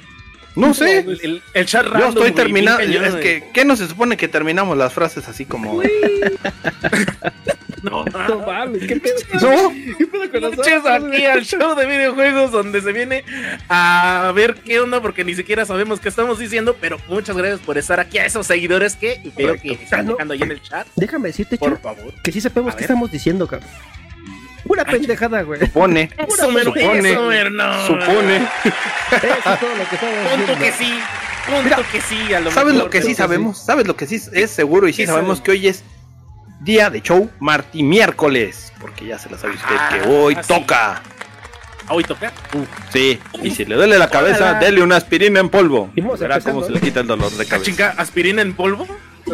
No 0.56 0.75
sé. 0.75 0.99
El, 1.00 1.20
el, 1.23 1.43
el 1.55 1.67
chat 1.67 1.87
Yo 1.87 2.08
estoy 2.08 2.32
terminando. 2.32 2.81
Es 2.82 3.14
que, 3.17 3.44
¿qué 3.52 3.64
no 3.64 3.76
se 3.76 3.87
supone 3.88 4.17
que 4.17 4.29
terminamos 4.29 4.76
las 4.76 4.93
frases 4.93 5.29
así 5.29 5.44
como. 5.44 5.81
No, 7.82 8.05
No 8.05 8.41
mames, 8.47 8.87
¿qué 8.87 8.97
pedo? 8.97 9.14
No, 9.41 9.73
¿Qué 9.97 10.06
pedo 10.06 10.31
con 10.31 10.41
nosotros, 10.43 10.82
aquí 10.87 11.25
al 11.25 11.44
show 11.47 11.75
de 11.75 11.87
videojuegos 11.87 12.52
donde 12.52 12.82
se 12.82 12.93
viene 12.93 13.25
a 13.70 14.31
ver 14.35 14.56
qué 14.56 14.81
onda 14.81 15.00
porque 15.00 15.25
ni 15.25 15.35
siquiera 15.35 15.64
sabemos 15.64 15.99
qué 15.99 16.11
estamos 16.11 16.38
diciendo, 16.38 16.76
pero 16.79 16.99
muchas 17.08 17.37
gracias 17.38 17.61
por 17.61 17.79
estar 17.79 17.99
aquí 17.99 18.19
a 18.19 18.26
esos 18.26 18.46
seguidores 18.46 18.96
que 18.96 19.23
veo 19.35 19.56
que 19.56 19.73
están 19.73 20.06
dejando 20.06 20.35
ahí 20.35 20.43
en 20.43 20.50
el 20.50 20.61
chat. 20.62 20.87
Déjame 20.94 21.29
decirte, 21.29 21.56
Por 21.56 21.81
favor. 21.81 22.12
que 22.23 22.32
sí 22.32 22.41
sabemos 22.43 22.75
A 22.75 22.76
qué 22.76 22.82
ver. 22.82 22.91
estamos 22.91 23.11
diciendo, 23.11 23.46
cabrón. 23.46 23.70
Una 24.65 24.85
pendejada, 24.85 25.43
güey. 25.43 25.61
supone. 25.61 26.11
Supone. 26.37 27.51
no. 27.51 27.87
Supone. 27.87 28.37
Eso 28.37 29.53
es 29.53 29.61
todo 29.61 29.75
lo 29.77 29.89
que 29.89 29.96
Punto 30.37 30.58
que 30.58 30.73
sí. 30.73 30.99
Punto 31.46 31.82
que 31.93 32.01
sí. 32.01 32.34
A 32.34 32.41
lo 32.41 32.51
¿Sabes 32.51 32.75
mejor, 32.75 32.84
lo 32.87 32.91
que 32.91 33.03
sí 33.03 33.15
sabemos? 33.15 33.58
¿Sabes 33.58 33.87
lo 33.87 33.96
que 33.96 34.06
sí 34.06 34.20
es 34.32 34.51
seguro? 34.51 34.89
Y 34.89 34.93
sí 34.93 35.03
¿Qué 35.03 35.06
sabemos 35.06 35.39
sabe? 35.39 35.44
que 35.46 35.51
hoy 35.53 35.69
es 35.69 35.82
día 36.61 36.91
de 36.91 37.01
show 37.03 37.31
marti 37.41 37.82
miércoles. 37.82 38.73
Porque 38.81 39.06
ya 39.06 39.19
se 39.19 39.31
la 39.31 39.39
sabe 39.39 39.55
usted 39.55 39.69
que 39.69 39.75
Ah, 39.75 40.08
hoy 40.08 40.34
sí. 40.37 40.41
toca. 40.46 41.03
Ah, 41.89 41.94
Hoy 41.94 42.05
toca. 42.05 42.32
Sí. 42.93 43.19
Y 43.43 43.51
si 43.51 43.65
le 43.65 43.75
duele 43.75 43.99
la 43.99 44.08
cabeza, 44.08 44.51
Órala. 44.51 44.58
dele 44.61 44.81
una 44.82 44.94
aspirina 44.96 45.41
en 45.41 45.49
polvo. 45.49 45.91
Y 45.96 46.01
Verá 46.03 46.39
cómo 46.41 46.63
se 46.65 46.70
le 46.70 46.81
quita 46.81 47.01
el 47.01 47.06
dolor 47.08 47.32
de 47.32 47.43
Ah, 47.43 47.46
cabeza. 47.49 47.65
chinga, 47.70 47.94
aspirina 47.96 48.43
en 48.43 48.55
polvo. 48.55 48.87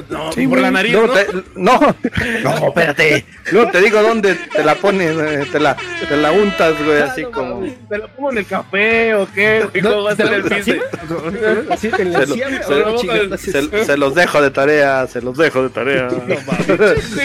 No, 0.09 0.33
Sí, 0.33 0.43
por 0.43 0.51
güey. 0.59 0.63
la 0.63 0.71
nariz, 0.71 0.93
Luego 0.93 1.07
¿no? 1.09 1.15
te- 1.15 1.27
no, 1.55 1.81
no, 2.43 2.69
espérate. 2.69 3.25
Luego 3.53 3.71
te 3.71 3.81
digo 3.81 4.03
dónde 4.03 4.35
te 4.35 4.65
la 4.65 4.75
pones, 4.75 5.17
eh, 5.17 5.47
te 5.51 5.61
la, 5.61 5.77
te 6.09 6.17
la 6.17 6.33
untas, 6.33 6.75
güey, 6.85 7.01
así 7.03 7.23
no 7.23 7.31
como. 7.31 7.67
¿Te 7.89 7.99
lo 7.99 8.09
pongo 8.09 8.33
en 8.33 8.39
el 8.39 8.47
café 8.47 9.15
o 9.15 9.29
qué? 9.33 9.67
güey? 9.71 9.83
¿Cómo 9.83 10.03
va 10.05 10.13
a 10.13 10.17
ser 10.17 10.33
el 10.33 10.43
piste? 10.45 10.81
La 11.67 11.77
Se 13.37 13.97
los 13.97 14.15
dejo 14.15 14.43
de 14.43 14.51
tarea, 14.51 15.07
se 15.07 15.21
los 15.23 15.37
dejo 15.37 15.63
de 15.63 15.71
tarea. 15.71 16.09
No 16.11 16.19
mames. 16.47 17.17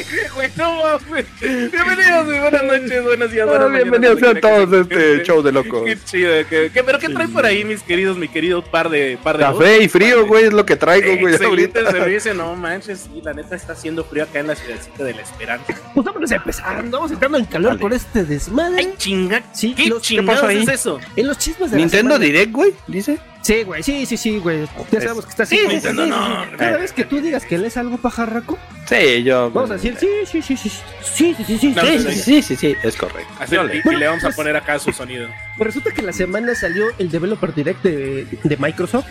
Bienvenidos 1.41 2.25
buenas 2.25 2.63
noches, 2.63 3.03
buenos 3.03 3.31
días, 3.31 3.47
Ah, 3.47 3.51
buenas 3.51 3.69
mañanas, 3.69 3.91
Bienvenidos 3.91 4.33
que 4.33 4.41
todos 4.41 4.73
a 4.73 4.81
este 4.81 5.23
show 5.23 5.41
de 5.41 5.51
locos. 5.51 5.83
Qué 5.85 5.97
chido, 6.03 6.31
¿qué, 6.49 6.71
qué- 6.73 6.83
pero 6.83 6.99
qué 6.99 7.09
traen 7.09 7.31
por 7.33 7.45
ahí, 7.45 7.63
mis 7.63 7.81
queridos, 7.83 8.17
mi 8.17 8.27
querido 8.27 8.63
par 8.63 8.89
de 8.89 9.17
par 9.23 9.37
de 9.37 9.43
Café 9.43 9.83
y 9.83 9.89
frío, 9.89 10.25
güey, 10.27 10.45
es 10.45 10.53
lo 10.53 10.65
que 10.65 10.75
traigo, 10.75 11.15
güey, 11.17 11.33
Excelente 11.35 11.79
ahorita. 11.79 11.91
servicio, 11.91 12.33
no 12.33 12.50
manches, 12.55 13.01
sí, 13.11 13.21
la 13.23 13.33
neta 13.33 13.55
está 13.55 13.73
haciendo 13.73 14.03
frío 14.03 14.23
acá 14.23 14.39
en 14.39 14.47
la 14.47 14.55
ciudadcita 14.55 15.03
de 15.03 15.13
la 15.13 15.21
Esperanza. 15.21 15.65
Pues 15.93 16.05
vámonos 16.05 16.31
a 16.31 16.35
empezar. 16.35 16.89
Vamos 16.89 17.11
entrando 17.11 17.37
en 17.37 17.45
calor 17.45 17.77
con 17.79 17.91
este 17.93 18.23
desmadre. 18.23 18.77
Ay, 18.79 18.93
chinga, 18.97 19.43
Sí, 19.53 19.73
¿qué 19.73 19.87
los- 19.87 20.01
¿qué 20.01 20.07
chingados 20.15 20.41
pasó 20.41 20.47
ahí? 20.47 20.63
es 20.63 20.69
eso? 20.69 20.99
En 21.15 21.27
los 21.27 21.37
chismes 21.37 21.69
de 21.71 21.77
la 21.77 21.81
Nintendo. 21.83 22.17
Direct, 22.17 22.51
güey, 22.53 22.73
dice. 22.87 23.19
Sí, 23.41 23.63
güey, 23.63 23.81
sí, 23.81 24.05
sí, 24.05 24.17
sí, 24.17 24.37
güey. 24.37 24.67
Ya 24.91 25.01
sabemos 25.01 25.25
que 25.25 25.31
está 25.31 25.43
así. 25.43 25.55
Sí, 25.57 25.63
güey. 25.63 25.75
Nintendo 25.77 26.05
no. 26.05 26.45
Cada 26.57 26.77
vez 26.77 26.93
que 26.93 27.05
tú 27.05 27.19
digas 27.21 27.43
que 27.43 27.57
lees 27.57 27.75
algo 27.77 27.97
pajarraco, 27.97 28.57
Sí, 28.87 29.23
yo. 29.23 29.49
vamos 29.51 29.71
a 29.71 29.75
decir 29.75 29.95
sí, 29.99 30.07
sí, 30.25 30.41
sí, 30.41 30.55
sí, 30.57 30.69
sí, 30.69 30.81
sí, 31.01 31.33
sí, 31.35 31.43
sí, 31.45 31.57
sí. 31.57 31.73
Sí, 31.73 31.99
sí, 31.99 32.21
sí, 32.21 32.41
sí, 32.43 32.55
sí, 32.55 32.75
es 32.83 32.95
correcto. 32.95 33.33
Así, 33.39 33.55
y, 33.55 33.89
y 33.89 33.95
le 33.95 34.05
vamos 34.07 34.23
a 34.23 34.27
pues- 34.27 34.35
poner 34.35 34.55
acá 34.55 34.77
su 34.79 34.91
sonido. 34.93 35.27
Pues 35.57 35.67
resulta 35.67 35.91
que 35.91 36.01
la 36.03 36.13
semana 36.13 36.53
salió 36.53 36.85
el 36.99 37.09
Developer 37.09 37.53
Direct 37.53 37.81
de, 37.83 38.27
de 38.43 38.57
Microsoft, 38.57 39.07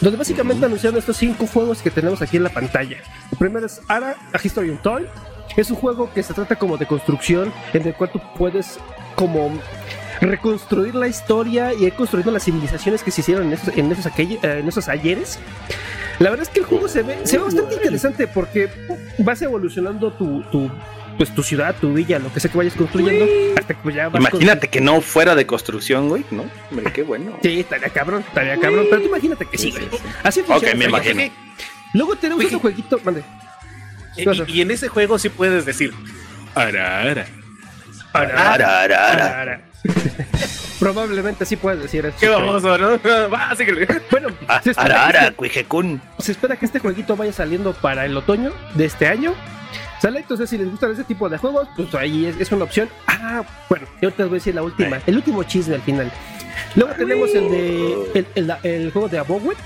donde 0.00 0.16
básicamente 0.16 0.64
anunciaron 0.64 0.98
estos 0.98 1.16
cinco 1.16 1.46
juegos 1.46 1.82
que 1.82 1.90
tenemos 1.90 2.22
aquí 2.22 2.36
en 2.36 2.44
la 2.44 2.50
pantalla. 2.50 2.98
El 3.32 3.38
primero 3.38 3.66
es 3.66 3.80
Ara, 3.88 4.16
A 4.32 4.38
History 4.42 4.70
Untold, 4.70 5.08
Es 5.56 5.70
un 5.70 5.76
juego 5.76 6.12
que 6.14 6.22
se 6.22 6.32
trata 6.34 6.56
como 6.56 6.76
de 6.78 6.86
construcción, 6.86 7.52
en 7.72 7.86
el 7.86 7.94
cual 7.94 8.10
tú 8.12 8.20
puedes 8.38 8.78
como 9.16 9.50
reconstruir 10.22 10.94
la 10.94 11.08
historia 11.08 11.74
y 11.74 11.84
ir 11.84 11.92
construyendo 11.94 12.30
las 12.32 12.44
civilizaciones 12.44 13.02
que 13.02 13.10
se 13.10 13.20
hicieron 13.20 13.48
en 13.48 13.52
esos, 13.54 13.76
en 13.76 13.92
esos, 13.92 14.06
aquell- 14.06 14.38
eh, 14.42 14.60
en 14.60 14.68
esos 14.68 14.88
ayeres. 14.88 15.38
La 16.18 16.30
verdad 16.30 16.44
es 16.46 16.48
que 16.48 16.60
el 16.60 16.66
juego 16.66 16.88
se 16.88 17.02
ve, 17.02 17.18
se 17.24 17.36
ve 17.38 17.44
bastante 17.44 17.74
interesante 17.74 18.26
porque 18.28 18.70
vas 19.18 19.42
evolucionando 19.42 20.12
tu, 20.12 20.42
tu, 20.52 20.70
pues, 21.18 21.34
tu 21.34 21.42
ciudad, 21.42 21.74
tu 21.80 21.92
villa, 21.92 22.18
lo 22.20 22.32
que 22.32 22.38
sea 22.38 22.50
que 22.50 22.56
vayas 22.58 22.74
construyendo, 22.74 23.24
hasta 23.58 23.74
que 23.74 23.80
pues, 23.82 23.94
ya 23.96 24.08
vas 24.08 24.20
Imagínate 24.20 24.68
que 24.68 24.80
no 24.80 25.00
fuera 25.00 25.34
de 25.34 25.44
construcción, 25.46 26.08
güey, 26.08 26.24
¿no? 26.30 26.44
Hombre, 26.70 26.92
qué 26.92 27.02
bueno. 27.02 27.36
Sí, 27.42 27.60
estaría 27.60 27.88
cabrón, 27.88 28.24
estaría 28.26 28.58
cabrón. 28.60 28.86
Pero 28.88 29.02
tú 29.02 29.08
imagínate 29.08 29.44
que 29.46 29.58
sí, 29.58 29.70
güey. 29.72 29.88
Así 30.22 30.42
funciona. 30.42 30.72
Ok, 30.72 30.78
me 30.78 30.84
imagino. 30.84 31.22
Luego 31.94 32.14
tenemos 32.16 32.38
Oye. 32.40 32.46
otro 32.48 32.60
jueguito. 32.60 33.00
Mande. 33.04 33.24
Y, 34.16 34.52
y 34.52 34.60
en 34.60 34.70
ese 34.70 34.88
juego 34.88 35.18
sí 35.18 35.28
puedes 35.30 35.66
decir. 35.66 35.92
Ara, 36.54 37.00
ara. 37.00 37.26
Ara, 38.12 38.52
ara, 38.52 38.82
ara. 38.82 39.12
Ara, 39.12 39.40
ara. 39.40 39.60
Probablemente 40.78 41.44
sí 41.44 41.56
puedes 41.56 41.80
decir 41.82 42.04
eso. 42.06 42.16
Qué 42.18 42.28
baboso, 42.28 42.76
¿no? 42.78 42.98
Va, 43.32 43.54
síguele. 43.56 43.86
Bueno, 44.10 44.28
Ah, 44.48 44.60
se 44.62 44.70
espera, 44.70 45.06
Ara, 45.06 45.12
que 45.12 45.16
ara, 45.18 45.26
este, 45.28 46.00
se 46.18 46.32
espera 46.32 46.56
que 46.56 46.66
este 46.66 46.78
jueguito 46.80 47.16
vaya 47.16 47.32
saliendo 47.32 47.72
para 47.72 48.04
el 48.04 48.16
otoño 48.16 48.52
de 48.74 48.84
este 48.86 49.06
año. 49.06 49.34
¿Sale? 50.00 50.18
Entonces, 50.18 50.50
si 50.50 50.58
les 50.58 50.68
gustan 50.68 50.90
ese 50.90 51.04
tipo 51.04 51.28
de 51.28 51.38
juegos, 51.38 51.68
pues 51.76 51.94
ahí 51.94 52.26
es, 52.26 52.36
es 52.40 52.50
una 52.50 52.64
opción. 52.64 52.88
Ah, 53.06 53.44
bueno, 53.68 53.86
yo 54.00 54.10
te 54.12 54.24
voy 54.24 54.32
a 54.32 54.34
decir 54.34 54.54
la 54.56 54.64
última, 54.64 55.00
el 55.06 55.16
último 55.16 55.44
chisme 55.44 55.76
al 55.76 55.82
final. 55.82 56.10
Luego 56.74 56.92
tenemos 56.94 57.30
el 57.34 57.48
de 57.50 58.10
el, 58.14 58.26
el- 58.34 58.56
el 58.64 58.90
juego 58.90 59.08
de 59.08 59.18
Abowet. 59.20 59.56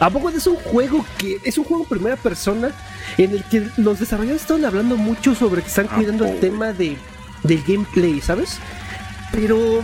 Abowet 0.00 0.36
es 0.36 0.46
un 0.46 0.56
juego 0.56 1.04
que 1.16 1.38
es 1.42 1.56
un 1.56 1.64
juego 1.64 1.84
en 1.84 1.88
primera 1.88 2.16
persona 2.16 2.70
en 3.16 3.30
el 3.32 3.42
que 3.44 3.66
los 3.78 3.98
desarrolladores 3.98 4.42
están 4.42 4.62
hablando 4.66 4.96
mucho 4.96 5.34
sobre 5.34 5.62
que 5.62 5.68
están 5.68 5.86
cuidando 5.86 6.26
el 6.26 6.38
tema 6.38 6.72
de 6.74 6.98
del 7.42 7.62
gameplay, 7.66 8.20
¿sabes? 8.20 8.58
Pero 9.32 9.82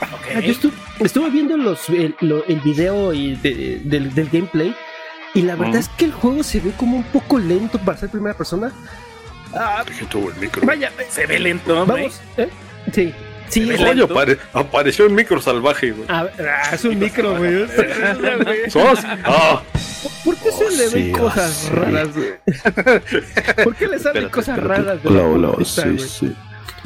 Ah, 0.00 0.40
yo 0.40 0.52
estu- 0.52 0.72
estuve 1.00 1.30
viendo 1.30 1.56
los, 1.56 1.88
el, 1.88 2.14
lo- 2.20 2.44
el 2.46 2.60
video 2.60 3.12
y 3.14 3.34
de- 3.36 3.80
del, 3.84 4.14
del 4.14 4.28
gameplay 4.28 4.74
y 5.34 5.42
la 5.42 5.54
verdad 5.54 5.76
Ujú. 5.76 5.78
es 5.80 5.88
que 5.90 6.04
el 6.04 6.12
juego 6.12 6.42
se 6.42 6.60
ve 6.60 6.72
como 6.76 6.98
un 6.98 7.04
poco 7.04 7.38
lento 7.38 7.78
para 7.78 7.96
ser 7.96 8.10
primera 8.10 8.36
persona. 8.36 8.72
Ah, 9.54 9.84
vaya, 10.62 10.88
eh, 10.98 11.06
Se 11.08 11.26
ve 11.26 11.38
lento, 11.38 11.80
hombre. 11.80 12.02
vamos, 12.02 12.20
¿eh? 12.36 12.48
Sí, 12.92 13.14
sí, 13.48 13.60
Se 13.62 13.66
ve 13.66 13.74
es- 13.74 13.80
lento. 13.80 14.04
Oye, 14.04 14.14
apare- 14.14 14.38
apareció 14.52 15.06
un 15.06 15.14
micro 15.14 15.40
salvaje, 15.40 15.92
güey. 15.92 16.06
a 16.10 16.24
ver, 16.24 16.48
ah, 16.48 16.74
es 16.74 16.84
un 16.84 16.98
micro, 16.98 17.36
güey. 17.38 17.66
¿Sos? 18.70 18.98
Ah, 19.24 19.62
¿Por 20.24 20.36
qué 20.36 20.50
se 20.52 20.64
Oh, 20.64 20.70
le 20.70 20.88
ven 20.88 21.06
sí, 21.06 21.12
cosas 21.12 21.62
oh, 21.64 21.68
sí. 21.68 21.74
raras, 21.74 22.08
güey? 22.14 22.28
¿Por 23.64 23.74
qué 23.76 23.88
le 23.88 23.98
salen 23.98 24.24
Espérate, 24.24 24.30
cosas 24.30 24.58
espérate. 24.58 24.82
raras? 24.82 25.02
de 25.02 25.10
la 25.10 25.52
puertita, 25.52 25.82
sí, 25.82 25.98
sí. 25.98 26.36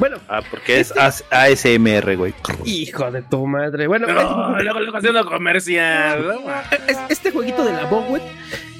Bueno, 0.01 0.17
ah, 0.27 0.41
porque 0.49 0.79
es 0.79 0.91
as- 0.97 1.23
ASMR, 1.29 2.15
güey. 2.17 2.33
hijo 2.65 3.11
de 3.11 3.21
tu 3.21 3.45
madre. 3.45 3.85
Bueno, 3.85 4.07
No, 4.07 4.59
luego, 4.59 4.79
luego 4.79 4.97
haciendo 4.97 5.23
comercial. 5.25 6.25
¿no? 6.27 6.51
Es- 6.87 6.97
este 7.09 7.29
jueguito 7.29 7.63
de 7.63 7.71
la 7.71 7.85
Bogwet, 7.85 8.23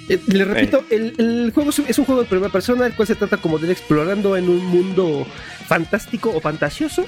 eh, 0.10 0.20
le 0.26 0.46
repito, 0.46 0.84
el, 0.90 1.14
el 1.20 1.52
juego 1.54 1.70
es 1.70 1.78
un- 1.78 1.86
es 1.88 2.00
un 2.00 2.06
juego 2.06 2.22
de 2.24 2.28
primera 2.28 2.52
persona, 2.52 2.88
el 2.88 2.96
cual 2.96 3.08
se 3.08 3.14
trata 3.14 3.38
como 3.38 3.60
de 3.60 3.68
ir 3.68 3.72
explorando 3.72 4.36
en 4.36 4.50
un 4.50 4.66
mundo 4.66 5.28
fantástico 5.68 6.32
o 6.36 6.40
fantasioso. 6.42 7.06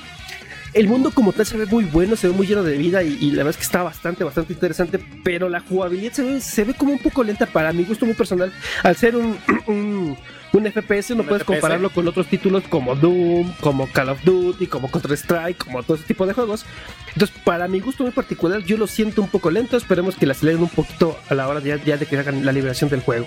El 0.76 0.88
mundo 0.88 1.10
como 1.12 1.34
tal 1.34 1.48
se 1.48 1.58
ve 1.58 1.66
muy 1.66 1.84
bueno, 1.86 2.16
se 2.16 2.28
ve 2.28 2.34
muy 2.34 2.46
lleno 2.46 2.62
de 2.62 2.78
vida 2.78 3.02
y, 3.02 3.18
y 3.20 3.32
la 3.32 3.38
verdad 3.38 3.50
es 3.52 3.58
que 3.58 3.64
está 3.64 3.82
bastante, 3.82 4.24
bastante 4.24 4.54
interesante, 4.54 5.00
pero 5.24 5.50
la 5.50 5.60
jugabilidad 5.60 6.14
se 6.14 6.22
ve, 6.24 6.40
se 6.40 6.64
ve 6.66 6.76
como 6.76 6.92
un 6.94 7.00
poco 7.00 7.24
lenta 7.24 7.48
para 7.48 7.74
mi 7.74 7.84
gusto 7.84 8.06
muy 8.06 8.14
personal. 8.16 8.54
Al 8.84 8.96
ser 8.96 9.16
un, 9.16 9.38
un, 9.68 10.16
un 10.54 10.66
FPS 10.72 11.12
no 11.16 11.24
Un 11.24 11.28
puedes 11.28 11.44
FPS. 11.44 11.46
compararlo 11.54 11.90
con 11.90 12.08
otros 12.08 12.28
títulos 12.28 12.64
como 12.70 12.96
Doom, 12.96 13.54
como 13.60 13.88
Call 13.92 14.10
of 14.10 14.24
Duty, 14.24 14.68
como 14.68 14.90
Counter-Strike, 14.90 15.58
como 15.66 15.84
todo 15.84 15.96
ese 15.98 16.06
tipo 16.06 16.26
de 16.26 16.34
juegos. 16.34 16.66
Entonces, 17.14 17.36
para 17.44 17.68
mi 17.68 17.80
gusto 17.80 18.04
muy 18.04 18.12
particular, 18.12 18.62
yo 18.64 18.78
lo 18.78 18.88
siento 18.88 19.22
un 19.22 19.28
poco 19.30 19.50
lento. 19.52 19.76
Esperemos 19.78 20.16
que 20.16 20.26
la 20.26 20.32
aceleren 20.34 20.62
un 20.62 20.70
poquito 20.70 21.20
a 21.30 21.34
la 21.36 21.48
hora 21.48 21.60
ya, 21.60 21.76
ya 21.84 21.98
de 21.98 22.06
que 22.06 22.18
hagan 22.18 22.46
la 22.46 22.52
liberación 22.52 22.90
del 22.90 23.02
juego. 23.02 23.26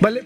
Vale. 0.00 0.24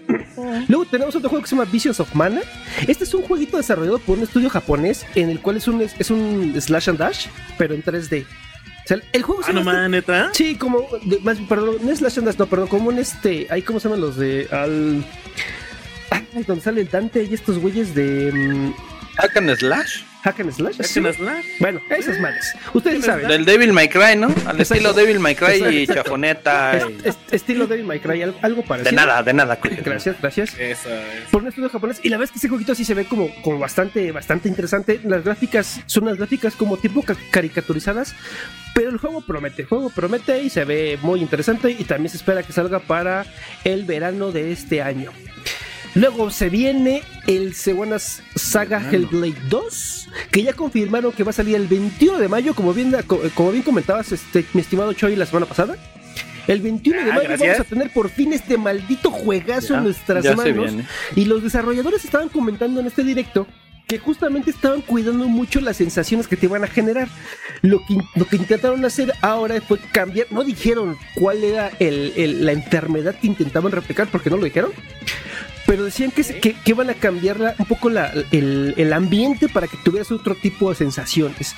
Luego 0.67 0.85
tenemos 0.85 1.15
otro 1.15 1.29
juego 1.29 1.43
que 1.43 1.49
se 1.49 1.55
llama 1.55 1.69
Visions 1.71 1.99
of 1.99 2.13
Mana. 2.15 2.41
Este 2.87 3.03
es 3.03 3.13
un 3.13 3.21
jueguito 3.23 3.57
desarrollado 3.57 3.99
por 3.99 4.17
un 4.17 4.23
estudio 4.23 4.49
japonés 4.49 5.05
en 5.15 5.29
el 5.29 5.39
cual 5.39 5.57
es 5.57 5.67
un, 5.67 5.81
es 5.81 6.09
un 6.11 6.53
slash 6.59 6.89
and 6.89 6.99
dash, 6.99 7.27
pero 7.57 7.73
en 7.73 7.83
3D. 7.83 8.25
O 8.25 8.87
sea, 8.87 8.97
el 9.13 9.21
juego 9.21 9.43
se 9.43 9.51
Ah, 9.51 9.53
no 9.53 9.63
man, 9.63 9.91
neta. 9.91 10.29
Sí, 10.33 10.55
como. 10.55 10.87
más, 11.23 11.37
perdón, 11.47 11.75
no 11.83 11.91
es 11.91 11.99
Slash 11.99 12.17
and 12.17 12.27
Dash, 12.27 12.37
no, 12.37 12.47
perdón, 12.47 12.67
como 12.67 12.89
un 12.89 12.97
este. 12.97 13.47
Ahí, 13.49 13.61
¿cómo 13.61 13.79
se 13.79 13.87
llaman 13.87 14.01
los 14.01 14.17
de. 14.17 14.47
Al. 14.51 15.05
Ay, 16.11 16.43
donde 16.47 16.61
sale 16.63 16.83
Dante 16.85 17.23
y 17.23 17.33
estos 17.33 17.57
güeyes 17.59 17.95
de. 17.95 18.31
mm, 18.33 18.73
Hack 19.17 19.37
and 19.37 19.55
Slash. 19.57 20.03
Hack 20.23 20.39
and 20.39 20.51
Slash. 20.53 20.75
¿Es 20.79 20.87
¿sí? 20.87 20.93
que 20.95 21.01
no 21.01 21.09
es 21.09 21.15
Slash? 21.17 21.45
Bueno, 21.59 21.81
esas 21.89 22.19
madres. 22.19 22.53
Ustedes 22.73 22.97
sí 22.99 23.05
saben. 23.07 23.27
Del 23.27 23.43
Devil 23.43 23.73
May 23.73 23.89
Cry, 23.89 24.15
¿no? 24.17 24.27
Al 24.27 24.33
Exacto. 24.33 24.61
estilo 24.61 24.93
Devil 24.93 25.19
May 25.19 25.35
Cry 25.35 25.55
y 25.63 25.77
Exacto. 25.83 26.03
chafoneta. 26.03 26.77
Es- 26.77 26.83
y- 26.85 27.07
es- 27.09 27.17
estilo 27.31 27.65
Devil 27.67 27.85
May 27.85 27.99
Cry, 27.99 28.21
al- 28.21 28.35
algo 28.43 28.61
parecido. 28.63 28.91
De 28.91 28.95
nada, 28.95 29.23
de 29.23 29.33
nada. 29.33 29.57
Gracias, 29.83 30.15
gracias. 30.21 30.53
Eso 30.59 30.89
es. 30.89 31.29
Por 31.31 31.41
un 31.41 31.47
estudio 31.49 31.69
japonés. 31.69 31.99
Y 32.03 32.09
la 32.09 32.17
verdad 32.17 32.25
es 32.25 32.31
que 32.31 32.37
ese 32.37 32.49
jueguito 32.49 32.75
sí 32.75 32.85
se 32.85 32.93
ve 32.93 33.05
como, 33.05 33.33
como 33.41 33.57
bastante, 33.59 34.11
bastante 34.11 34.47
interesante. 34.47 35.01
Las 35.03 35.23
gráficas 35.23 35.81
son 35.87 36.03
unas 36.03 36.17
gráficas 36.17 36.55
como 36.55 36.77
tipo 36.77 37.01
ca- 37.01 37.15
caricaturizadas. 37.31 38.13
Pero 38.75 38.91
el 38.91 38.97
juego 38.99 39.21
promete, 39.21 39.63
el 39.63 39.67
juego 39.67 39.89
promete 39.89 40.41
y 40.43 40.49
se 40.49 40.63
ve 40.65 40.97
muy 41.01 41.19
interesante. 41.19 41.71
Y 41.71 41.83
también 41.83 42.09
se 42.09 42.17
espera 42.17 42.43
que 42.43 42.53
salga 42.53 42.79
para 42.79 43.25
el 43.65 43.83
verano 43.85 44.31
de 44.31 44.51
este 44.53 44.81
año. 44.83 45.11
Luego 45.93 46.29
se 46.31 46.49
viene 46.49 47.03
el 47.27 47.53
Seguanas 47.53 48.21
Saga 48.35 48.81
Hellblade 48.91 49.35
2, 49.49 50.09
que 50.31 50.43
ya 50.43 50.53
confirmaron 50.53 51.11
que 51.11 51.23
va 51.23 51.31
a 51.31 51.33
salir 51.33 51.55
el 51.55 51.67
21 51.67 52.17
de 52.17 52.27
mayo, 52.29 52.53
como 52.55 52.73
bien, 52.73 52.95
como 53.33 53.51
bien 53.51 53.63
comentabas, 53.63 54.11
este, 54.13 54.45
mi 54.53 54.61
estimado 54.61 54.93
Choi, 54.93 55.15
la 55.17 55.25
semana 55.25 55.45
pasada. 55.47 55.75
El 56.47 56.61
21 56.61 57.03
de 57.05 57.11
Ah, 57.11 57.15
mayo 57.15 57.29
vamos 57.29 57.59
a 57.59 57.63
tener 57.65 57.91
por 57.91 58.09
fin 58.09 58.31
este 58.33 58.57
maldito 58.57 59.11
juegazo 59.11 59.75
en 59.75 59.83
nuestras 59.83 60.23
manos. 60.35 60.71
Y 61.15 61.25
los 61.25 61.43
desarrolladores 61.43 62.03
estaban 62.05 62.29
comentando 62.29 62.79
en 62.79 62.87
este 62.87 63.03
directo 63.03 63.45
que 63.87 63.99
justamente 63.99 64.49
estaban 64.49 64.81
cuidando 64.81 65.27
mucho 65.27 65.59
las 65.59 65.75
sensaciones 65.77 66.27
que 66.27 66.37
te 66.37 66.45
iban 66.45 66.63
a 66.63 66.67
generar. 66.67 67.09
Lo 67.61 67.79
que, 67.85 67.97
lo 68.15 68.25
que 68.25 68.37
intentaron 68.37 68.83
hacer 68.85 69.13
ahora 69.21 69.59
fue 69.61 69.77
cambiar, 69.91 70.27
no 70.31 70.43
dijeron 70.45 70.97
cuál 71.15 71.43
era 71.43 71.69
el- 71.79 72.13
el- 72.15 72.45
la 72.45 72.53
enfermedad 72.53 73.13
que 73.19 73.27
intentaban 73.27 73.71
replicar, 73.73 74.07
porque 74.07 74.29
no 74.29 74.37
lo 74.37 74.45
dijeron, 74.45 74.71
pero 75.65 75.83
decían 75.83 76.11
que, 76.11 76.23
que, 76.23 76.53
que 76.53 76.71
iban 76.71 76.89
a 76.89 76.93
cambiar 76.95 77.39
la- 77.39 77.55
un 77.57 77.65
poco 77.65 77.89
la- 77.89 78.11
el, 78.31 78.73
el 78.77 78.93
ambiente 78.93 79.47
para 79.49 79.67
que 79.67 79.77
tuvieras 79.77 80.11
otro 80.11 80.35
tipo 80.35 80.69
de 80.69 80.75
sensaciones. 80.75 81.55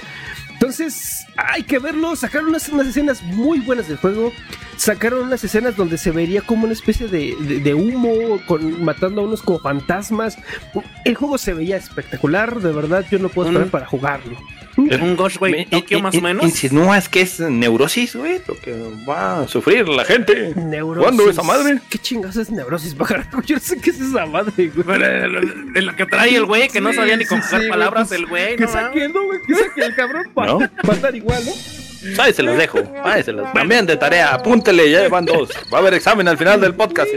Entonces, 0.51 1.25
hay 1.35 1.63
que 1.63 1.79
verlo. 1.79 2.15
Sacaron 2.15 2.47
unas, 2.49 2.69
unas 2.69 2.87
escenas 2.87 3.21
muy 3.23 3.59
buenas 3.59 3.87
del 3.87 3.97
juego. 3.97 4.31
Sacaron 4.77 5.23
unas 5.27 5.43
escenas 5.43 5.75
donde 5.75 5.97
se 5.97 6.11
vería 6.11 6.41
como 6.41 6.63
una 6.65 6.73
especie 6.73 7.07
de, 7.07 7.35
de- 7.41 7.59
de 7.59 7.73
humo, 7.73 8.39
con, 8.45 8.83
matando 8.83 9.21
a 9.21 9.25
unos 9.25 9.41
como 9.41 9.59
fantasmas. 9.59 10.37
El 11.03 11.15
juego 11.15 11.37
se 11.37 11.53
veía 11.53 11.75
espectacular, 11.77 12.59
de 12.61 12.71
verdad. 12.71 13.05
Yo 13.11 13.19
no 13.19 13.29
puedo 13.29 13.49
esperar 13.49 13.67
Mm. 13.67 13.71
para 13.71 13.85
jugarlo. 13.87 14.37
Un 14.77 15.15
Ghostway 15.15 15.67
in- 15.69 16.01
más 16.03 16.15
o 16.15 16.21
menos. 16.21 16.43
Insinúas 16.45 17.07
que 17.09 17.21
es 17.21 17.39
neurosis, 17.39 18.15
güey, 18.15 18.41
lo 18.47 18.57
que 18.59 18.73
va 19.07 19.41
a 19.41 19.47
sufrir 19.47 19.87
la 19.87 20.03
gente. 20.05 20.53
Neurosis. 20.55 21.03
¿Cuándo 21.03 21.29
esa 21.29 21.43
madre? 21.43 21.79
¿Qué 21.89 21.97
chingas 21.99 22.35
es 22.37 22.49
neurosis, 22.49 22.95
pajarito? 22.95 23.41
Yo 23.45 23.55
no 23.57 23.61
sé 23.61 23.77
qué 23.79 23.91
es 23.91 23.99
esa 24.01 24.25
madre, 24.25 24.51
güey. 24.57 24.85
Pero, 24.85 25.41
De 25.73 25.81
la 25.81 25.95
que 25.95 26.05
trae 26.05 26.35
el 26.35 26.45
güey, 26.45 26.69
que 26.69 26.81
no 26.81 26.89
Sí, 26.89 26.95
sabía 26.97 27.15
ni 27.17 27.23
sí, 27.23 27.29
conjugar 27.29 27.61
sí, 27.61 27.69
palabras, 27.69 28.07
pues, 28.07 28.19
el 28.19 28.25
güey. 28.27 28.55
Que 28.55 28.65
no 28.65 28.71
mames. 28.71 28.85
saque, 28.87 29.09
¿no, 29.09 29.23
güey? 29.25 29.39
Que 29.47 29.55
saque 29.55 29.81
el 29.85 29.95
cabrón 29.95 30.23
para 30.33 30.51
¿No? 30.53 30.59
estar 30.91 31.15
igual, 31.15 31.43
¿no? 31.45 31.51
Ahí 32.19 32.33
se 32.33 32.43
los 32.43 32.57
dejo. 32.57 32.79
Ahí 33.03 33.23
se 33.23 33.31
los. 33.31 33.51
También 33.53 33.85
de 33.85 33.97
tarea. 33.97 34.33
Apúntele, 34.33 34.89
ya 34.89 35.07
van 35.09 35.25
dos. 35.25 35.49
Va 35.73 35.77
a 35.77 35.81
haber 35.81 35.93
examen 35.95 36.27
al 36.27 36.37
final 36.37 36.59
del 36.61 36.73
podcast. 36.75 37.09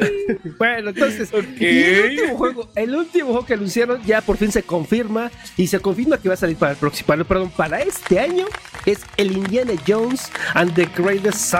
Bueno, 0.58 0.90
entonces, 0.90 1.28
Ok. 1.32 1.44
y 1.60 1.66
el 1.66 2.04
último 2.10 2.36
juego, 2.36 2.68
el 2.74 2.94
último 2.96 3.26
juego 3.30 3.46
que 3.46 3.54
anunciaron 3.54 4.02
ya 4.04 4.20
por 4.20 4.36
fin 4.36 4.50
se 4.52 4.62
confirma 4.62 5.30
y 5.56 5.66
se 5.66 5.80
confirma 5.80 6.18
que 6.18 6.28
va 6.28 6.34
a 6.34 6.38
salir 6.38 6.56
para 6.56 6.72
el 6.72 6.78
próximo, 6.78 7.06
para- 7.06 7.24
perdón, 7.24 7.50
para 7.56 7.80
este 7.80 8.18
año 8.20 8.46
es 8.84 9.00
el 9.16 9.32
Indiana 9.32 9.72
Jones 9.86 10.30
and 10.54 10.74
the 10.74 10.88
Greatest 10.96 11.54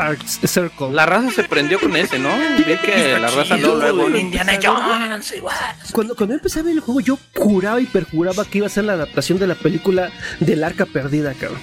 Circle. 0.46 0.92
La 0.92 1.06
raza 1.06 1.30
se 1.30 1.44
prendió 1.44 1.78
con 1.80 1.94
ese, 1.96 2.18
¿no? 2.18 2.30
Vi 2.56 2.64
que 2.78 3.18
la 3.20 3.28
raza 3.28 3.56
no 3.56 3.74
luego. 3.76 4.08
Indiana 4.16 4.58
Jones, 4.62 5.34
igual. 5.36 5.54
Cuando, 5.92 6.14
cuando 6.16 6.34
empecé 6.34 6.60
a 6.60 6.62
ver 6.62 6.72
el 6.72 6.80
juego, 6.80 7.00
yo 7.00 7.18
juraba 7.34 7.80
y 7.80 7.86
perjuraba 7.86 8.44
que 8.44 8.58
iba 8.58 8.66
a 8.66 8.70
ser 8.70 8.84
la 8.84 8.94
adaptación 8.94 9.38
de 9.38 9.46
la 9.46 9.54
película 9.54 10.10
del 10.40 10.62
Arca 10.64 10.86
Perdida, 10.86 11.34
cabrón. 11.34 11.60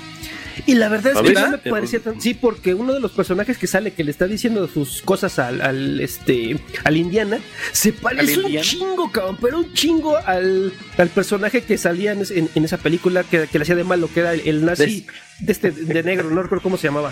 Y 0.66 0.76
la 0.76 0.90
verdad 0.90 1.14
es 1.14 1.22
que 1.22 1.34
no 1.34 1.50
me 1.52 1.58
parecía 1.58 2.00
tan. 2.00 2.22
Sí, 2.22 2.34
porque 2.34 2.74
uno 2.74 2.94
de 2.94 3.00
los 3.00 3.12
personajes 3.12 3.58
que 3.58 3.68
sale 3.68 3.92
que 3.94 4.04
le 4.04 4.12
está 4.12 4.28
diciendo 4.28 4.68
sus 4.68 5.02
cosas 5.02 5.40
al, 5.40 5.62
al, 5.62 6.00
este 6.00 6.60
al 6.84 6.98
Indiana 6.98 7.40
se 7.72 7.94
parece 7.94 8.40
un 8.40 8.46
Indiana? 8.46 8.62
chingo, 8.68 9.12
cabrón, 9.12 9.38
pero 9.42 9.58
un 9.60 9.74
chingo 9.74 10.18
al, 10.18 10.74
al 10.98 11.10
personaje 11.10 11.62
que 11.64 11.78
salía 11.78 12.12
en, 12.12 12.24
en- 12.30 12.50
en 12.54 12.66
esa 12.66 12.78
película 12.78 13.24
que, 13.24 13.48
que 13.48 13.58
le 13.58 13.64
hacía 13.64 13.76
de 13.76 13.84
malo, 13.84 14.10
que 14.14 14.20
era 14.20 14.34
el, 14.34 14.42
el 14.48 14.66
nazi 14.66 15.06
de 15.40 15.52
este 15.52 15.72
de 15.72 16.04
negro, 16.04 16.30
no 16.30 16.42
recuerdo 16.44 16.64
cómo 16.64 16.78
se 16.78 16.88
llamaba. 16.88 17.12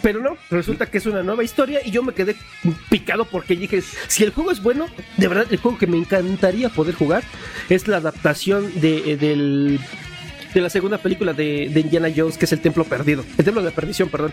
Pero 0.00 0.20
no, 0.20 0.36
resulta 0.48 0.86
que 0.86 0.98
es 0.98 1.06
una 1.06 1.24
nueva 1.24 1.42
historia 1.42 1.80
y 1.84 1.90
yo 1.90 2.02
me 2.04 2.12
quedé 2.14 2.36
picado 2.88 3.24
porque 3.24 3.56
dije, 3.56 3.82
si 4.06 4.22
el 4.22 4.30
juego 4.30 4.52
es 4.52 4.62
bueno, 4.62 4.86
de 5.16 5.26
verdad 5.26 5.46
el 5.50 5.56
juego 5.58 5.76
que 5.76 5.88
me 5.88 5.96
encantaría 5.96 6.68
poder 6.68 6.94
jugar 6.94 7.24
es 7.68 7.88
la 7.88 7.96
adaptación 7.96 8.70
de, 8.80 9.12
eh, 9.12 9.16
del, 9.16 9.80
de 10.54 10.60
la 10.60 10.70
segunda 10.70 10.98
película 10.98 11.32
de, 11.32 11.68
de 11.72 11.80
Indiana 11.80 12.08
Jones, 12.14 12.38
que 12.38 12.44
es 12.46 12.52
El 12.52 12.60
Templo 12.60 12.84
Perdido. 12.84 13.24
El 13.36 13.44
Templo 13.44 13.62
de 13.62 13.70
la 13.70 13.74
Perdición, 13.74 14.08
perdón. 14.08 14.32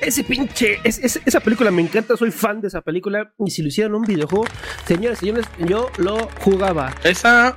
Ese 0.00 0.24
pinche, 0.24 0.78
es- 0.84 0.98
es- 0.98 1.20
esa 1.24 1.40
película 1.40 1.70
me 1.70 1.82
encanta, 1.82 2.16
soy 2.16 2.30
fan 2.30 2.60
de 2.60 2.68
esa 2.68 2.80
película 2.80 3.32
y 3.38 3.50
si 3.50 3.62
lo 3.62 3.68
hicieran 3.68 3.94
un 3.94 4.02
videojuego, 4.02 4.44
señores 4.86 5.18
y 5.22 5.26
señores, 5.26 5.46
yo 5.58 5.90
lo 5.98 6.28
jugaba. 6.40 6.94
Esa, 7.04 7.56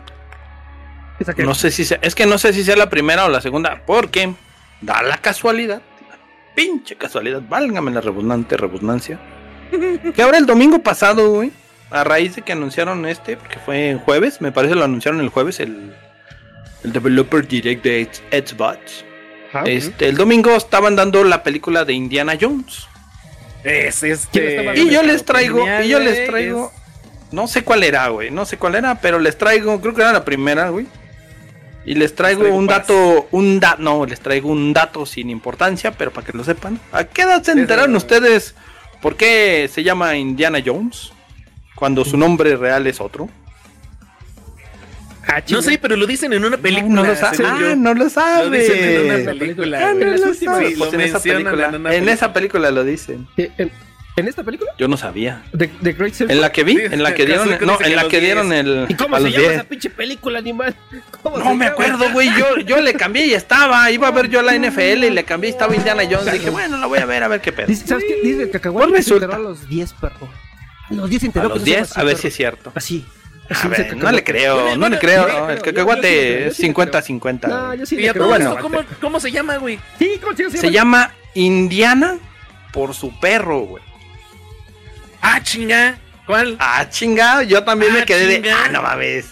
Esa 1.19 1.33
que- 1.33 1.43
no 1.43 1.55
sé 1.55 1.71
si 1.71 1.85
sea, 1.85 1.99
es 2.01 2.15
que 2.15 2.25
no 2.25 2.37
sé 2.37 2.53
si 2.53 2.63
sea 2.63 2.75
la 2.75 2.89
primera 2.89 3.25
o 3.25 3.29
la 3.29 3.41
segunda, 3.41 3.81
porque 3.85 4.33
da 4.81 5.01
la 5.01 5.17
casualidad, 5.17 5.81
pinche 6.55 6.95
casualidad, 6.95 7.41
válgame 7.47 7.91
la 7.91 8.01
redundante 8.01 8.55
redundancia, 8.57 9.19
que 10.15 10.21
ahora 10.21 10.37
el 10.37 10.45
domingo 10.45 10.79
pasado, 10.79 11.29
güey, 11.31 11.51
a 11.91 12.03
raíz 12.03 12.35
de 12.35 12.41
que 12.41 12.51
anunciaron 12.51 13.05
este, 13.05 13.37
porque 13.37 13.57
fue 13.59 13.89
en 13.89 13.99
jueves, 13.99 14.41
me 14.41 14.51
parece 14.51 14.75
lo 14.75 14.83
anunciaron 14.83 15.21
el 15.21 15.29
jueves, 15.29 15.59
el, 15.59 15.93
el 16.85 16.93
Developer 16.93 17.47
Direct 17.47 17.83
de 17.83 18.09
Xbox. 18.31 19.03
Ajá. 19.49 19.63
Este, 19.65 20.07
el 20.07 20.15
domingo 20.15 20.55
estaban 20.55 20.95
dando 20.95 21.23
la 21.23 21.43
película 21.43 21.83
de 21.83 21.93
Indiana 21.93 22.37
Jones. 22.39 22.87
Es 23.63 23.99
¿Quién 23.99 24.13
este. 24.13 24.57
estaba 24.57 24.77
Y 24.77 24.91
yo 24.91 25.01
les 25.01 25.25
traigo, 25.25 25.65
y 25.83 25.87
yo 25.87 25.99
les 25.99 26.27
traigo, 26.27 26.71
no 27.31 27.47
sé 27.47 27.63
cuál 27.63 27.83
era, 27.83 28.07
güey, 28.09 28.29
no 28.29 28.45
sé 28.45 28.57
cuál 28.57 28.75
era, 28.75 29.01
pero 29.01 29.17
les 29.17 29.37
traigo, 29.37 29.81
creo 29.81 29.95
que 29.95 30.01
era 30.01 30.13
la 30.13 30.23
primera, 30.23 30.69
güey. 30.69 30.85
Y 31.83 31.95
les 31.95 32.13
traigo, 32.15 32.41
traigo 32.41 32.57
un 32.57 32.67
paz. 32.67 32.77
dato, 32.77 33.27
un 33.31 33.59
dato, 33.59 33.81
no, 33.81 34.05
les 34.05 34.19
traigo 34.19 34.49
un 34.49 34.71
dato 34.73 35.05
sin 35.05 35.31
importancia, 35.31 35.91
pero 35.91 36.11
para 36.11 36.27
que 36.27 36.37
lo 36.37 36.43
sepan. 36.43 36.79
¿A 36.91 37.05
qué 37.05 37.23
edad 37.23 37.41
se 37.41 37.51
enteraron 37.51 37.95
ustedes 37.95 38.53
por 39.01 39.15
qué 39.15 39.67
se 39.71 39.83
llama 39.83 40.15
Indiana 40.15 40.59
Jones? 40.63 41.11
Cuando 41.75 42.05
su 42.05 42.17
nombre 42.17 42.55
real 42.55 42.85
es 42.87 43.01
otro. 43.01 43.29
Ah, 45.27 45.41
No 45.49 45.61
sé, 45.61 45.77
pero 45.77 45.95
lo 45.95 46.05
dicen 46.07 46.33
en 46.33 46.45
una 46.45 46.57
película. 46.57 46.93
no 46.93 47.03
lo 47.03 47.15
sabe. 47.15 47.37
Ah, 47.45 47.73
no 47.77 47.93
lo 47.93 48.03
Lo 48.05 48.49
dicen 48.49 48.77
en 48.83 49.05
una 49.05 49.17
sabe. 49.23 49.39
película. 49.39 49.77
Ah, 49.89 49.93
no 49.93 49.95
güey. 49.95 50.03
En 50.03 50.11
las 50.11 50.19
lo 50.21 50.27
últimas, 50.29 50.55
sabe. 50.55 50.69
sí, 50.69 50.75
Pues 50.77 50.93
lo 50.93 50.99
en 50.99 51.01
esa 51.05 51.19
película, 51.19 51.51
en 51.51 51.69
una 51.69 51.75
en 51.75 51.83
película. 51.83 52.11
esa 52.13 52.33
película 52.33 52.71
lo 52.71 52.83
dicen. 52.83 53.27
¿En, 53.37 53.71
en 54.17 54.27
esta 54.29 54.43
película? 54.43 54.71
Yo 54.77 54.87
no 54.87 54.95
sabía. 54.95 55.43
De, 55.51 55.69
de 55.81 55.91
Great. 55.93 56.21
En 56.21 56.39
la 56.39 56.51
que 56.51 56.63
vi, 56.63 56.77
en 56.79 57.03
la 57.03 57.13
que 57.13 57.25
dieron, 57.25 57.49
no, 57.61 57.77
que 57.77 57.85
en 57.91 57.99
a 57.99 58.03
la 58.03 58.07
que 58.09 58.21
dieron 58.21 58.49
10. 58.49 58.65
el 58.65 58.85
¿Y 58.87 58.93
cómo 58.93 59.15
a 59.15 59.19
se 59.19 59.25
los 59.25 59.33
llama 59.33 59.43
10. 59.47 59.53
esa 59.59 59.63
pinche 59.65 59.89
película, 59.89 60.39
animal? 60.39 60.73
¿Cómo 61.21 61.37
se 61.37 61.43
No 61.43 61.55
me 61.55 61.65
acuerdo, 61.65 62.09
güey. 62.13 62.29
Yo, 62.37 62.57
yo 62.59 62.79
le 62.79 62.93
cambié 62.93 63.25
y 63.25 63.33
estaba. 63.33 63.91
Iba 63.91 64.07
a 64.07 64.11
ver 64.11 64.29
yo 64.29 64.41
la 64.41 64.53
NFL 64.57 65.03
y 65.03 65.09
le 65.09 65.23
cambié 65.25 65.49
y 65.49 65.53
estaba 65.53 65.75
Indiana 65.75 66.03
Jones. 66.09 66.31
Dije, 66.31 66.49
bueno, 66.49 66.77
la 66.77 66.85
voy 66.85 66.99
a 66.99 67.05
ver 67.05 67.23
a 67.23 67.27
ver 67.27 67.41
qué 67.41 67.51
pedo. 67.51 67.67
Dice, 67.67 67.85
¿Sabes 67.87 68.05
qué? 68.07 68.21
Dice 68.25 68.49
cacahuate 68.49 68.87
Pues 68.89 68.99
que 68.99 69.09
se 69.09 69.13
enteró 69.15 69.33
a 69.33 69.39
los 69.39 69.67
10, 69.67 69.93
perro. 69.93 70.29
A 70.89 70.93
los 70.93 71.09
10 71.09 71.19
se 71.21 71.25
A 71.25 71.27
enteró 71.27 71.49
los 71.49 71.59
que 71.59 71.65
se 71.65 71.71
llama 71.71 71.79
10, 71.81 71.91
así, 71.91 71.99
a 71.99 72.03
ver 72.05 72.17
si 72.17 72.27
es 72.27 72.35
cierto. 72.35 72.71
Así. 72.73 73.05
A 73.49 73.67
ver, 73.67 73.95
no 73.95 74.11
le 74.11 74.23
creo, 74.23 74.75
no 74.75 74.89
le 74.89 74.97
creo. 74.97 75.49
El 75.49 75.61
cacahuate 75.61 76.47
es 76.47 76.57
yo 76.57 76.61
sí 76.63 76.67
le 76.67 76.73
creo. 76.73 76.91
50-50. 76.91 77.47
No, 77.47 77.73
yo 77.75 77.85
sí 77.85 77.95
le 77.95 78.09
a 78.09 78.13
creo. 78.13 78.27
bueno. 78.27 78.57
¿cómo, 78.59 78.79
¿cómo 78.99 79.19
se 79.19 79.31
llama, 79.31 79.57
güey? 79.57 79.79
Sí, 79.99 80.19
¿cómo 80.21 80.35
se 80.35 80.49
Se 80.49 80.71
llama 80.71 81.11
Indiana 81.35 82.17
por 82.73 82.93
su 82.95 83.17
perro, 83.19 83.59
güey. 83.61 83.83
Ah, 85.21 85.41
chinga. 85.43 85.97
¿Cuál? 86.25 86.55
Ah, 86.59 86.89
chingado, 86.89 87.43
yo 87.43 87.63
también 87.63 87.91
Ah, 87.93 87.99
me 87.99 88.05
quedé 88.05 88.25
de. 88.25 88.35
chinga. 88.41 88.65
Ah, 88.65 88.69
no 88.69 88.81
mames. 88.81 89.27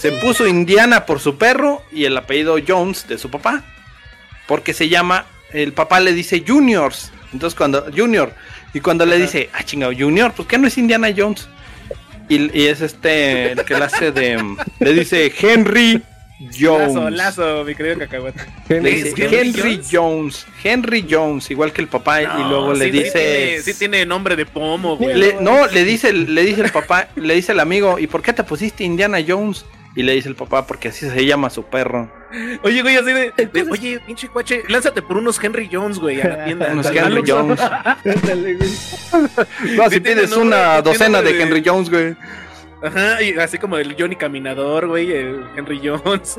Se 0.00 0.10
puso 0.12 0.46
Indiana 0.46 1.06
por 1.06 1.20
su 1.20 1.38
perro 1.38 1.82
y 1.92 2.04
el 2.04 2.16
apellido 2.16 2.56
Jones 2.66 3.06
de 3.06 3.16
su 3.18 3.30
papá. 3.30 3.62
Porque 4.48 4.74
se 4.74 4.88
llama. 4.88 5.26
El 5.52 5.72
papá 5.72 6.00
le 6.00 6.12
dice 6.12 6.42
Juniors. 6.46 7.12
Entonces 7.32 7.56
cuando. 7.56 7.86
Junior. 7.96 8.32
Y 8.74 8.80
cuando 8.80 9.06
le 9.06 9.16
dice, 9.16 9.48
ah, 9.54 9.62
chingado, 9.62 9.92
Junior, 9.96 10.32
pues 10.34 10.46
que 10.48 10.58
no 10.58 10.66
es 10.66 10.76
Indiana 10.76 11.08
Jones. 11.16 11.48
Y, 12.28 12.58
y 12.58 12.66
es 12.66 12.80
este. 12.80 13.52
El 13.52 13.64
que 13.64 13.74
le 13.74 13.84
hace 13.84 14.10
de. 14.12 14.42
Le 14.80 14.92
dice 14.92 15.32
Henry 15.40 16.02
Jones. 16.58 16.94
Lazo, 16.94 17.10
lazo, 17.10 17.64
mi 17.64 17.74
querido 17.74 17.98
cacahuate. 17.98 18.40
Le 18.68 18.90
¿Es 18.90 19.04
dice 19.16 19.24
Henry 19.24 19.36
Henry 19.60 19.80
Jones? 19.90 20.46
Henry 20.62 21.06
Jones, 21.08 21.50
igual 21.50 21.72
que 21.72 21.80
el 21.82 21.88
papá. 21.88 22.22
y 22.22 22.26
luego 22.48 22.74
le 22.74 22.86
sí, 22.86 22.90
sí 22.90 22.98
dice. 23.04 23.12
tiene- 23.18 23.62
Sí 23.62 23.74
tiene, 23.74 24.06
nombre 24.06 24.36
de 24.36 24.44
pomo, 24.44 24.96
güey. 24.96 25.14
Le- 25.16 25.36
no, 25.40 25.66
le 25.66 25.84
dice, 25.84 26.12
le 26.12 26.42
dice 26.42 26.60
el 26.62 26.70
papá, 26.72 27.08
le 27.16 27.34
dice 27.34 27.52
el 27.52 27.60
amigo, 27.60 27.98
¿y 27.98 28.06
por 28.06 28.22
qué 28.22 28.32
te 28.32 28.44
pusiste 28.44 28.84
Indiana 28.84 29.18
Jones? 29.26 29.64
Y 29.96 30.02
le 30.02 30.12
dice 30.12 30.28
el 30.28 30.34
papá, 30.36 30.66
porque 30.66 30.88
así 30.88 31.08
se 31.08 31.24
llama 31.24 31.48
su 31.50 31.64
perro. 31.64 32.12
Oye, 32.62 32.82
güey, 32.82 32.96
así 32.96 33.12
de, 33.12 33.32
Oye, 33.70 33.98
pinche 34.06 34.28
cuache, 34.28 34.62
lánzate 34.68 35.00
por 35.00 35.16
unos 35.16 35.42
Henry 35.42 35.68
Jones, 35.72 35.98
güey, 35.98 36.20
a 36.20 36.28
la 36.28 36.44
tienda. 36.44 36.68
Unos 36.72 36.86
Henry 36.86 37.22
Jones. 37.26 37.58
No, 39.76 39.90
si 39.90 40.00
tiene 40.00 40.22
pides 40.22 40.30
nombre, 40.30 40.46
una 40.58 40.82
docena 40.82 41.22
de 41.22 41.32
de- 41.32 41.42
Henry 41.42 41.62
Jones, 41.64 41.90
güey. 41.90 42.14
Ajá, 42.82 43.22
y 43.22 43.32
así 43.38 43.58
como 43.58 43.78
el 43.78 43.96
Johnny 43.98 44.16
Caminador, 44.16 44.86
güey, 44.86 45.10
el 45.12 45.44
Henry 45.56 45.80
Jones. 45.82 46.36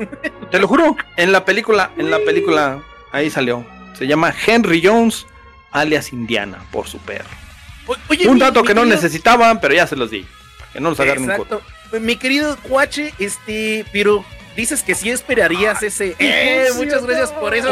Te 0.50 0.58
lo 0.60 0.68
juro, 0.68 0.96
en 1.16 1.32
la 1.32 1.44
película, 1.44 1.90
en 1.98 2.10
la 2.10 2.18
película, 2.20 2.80
ahí 3.12 3.28
salió. 3.28 3.66
Se 3.94 4.06
llama 4.06 4.32
Henry 4.46 4.80
Jones, 4.84 5.26
alias 5.72 6.12
Indiana, 6.12 6.58
por 6.70 6.86
su 6.86 6.98
perro. 6.98 7.28
O- 7.88 7.96
Oye, 8.08 8.28
Un 8.28 8.34
mi- 8.34 8.40
dato 8.40 8.60
mi 8.62 8.68
que 8.68 8.74
no 8.74 8.82
querido- 8.82 8.94
necesitaban, 8.94 9.60
pero 9.60 9.74
ya 9.74 9.86
se 9.86 9.96
los 9.96 10.10
di. 10.10 10.24
Que 10.72 10.80
no 10.80 10.90
los 10.90 11.00
agarren 11.00 11.24
en 11.24 11.30
Exacto. 11.30 11.60
Mi 11.92 12.16
querido 12.16 12.56
Cuache, 12.58 13.14
este, 13.18 13.84
pero 13.92 14.24
dices 14.56 14.82
que 14.82 14.94
sí 14.94 15.08
esperarías 15.10 15.82
ese. 15.82 16.14
¡Eh! 16.18 16.66
Muchas 16.76 17.04
gracias 17.06 17.30
por 17.32 17.54
eso. 17.54 17.70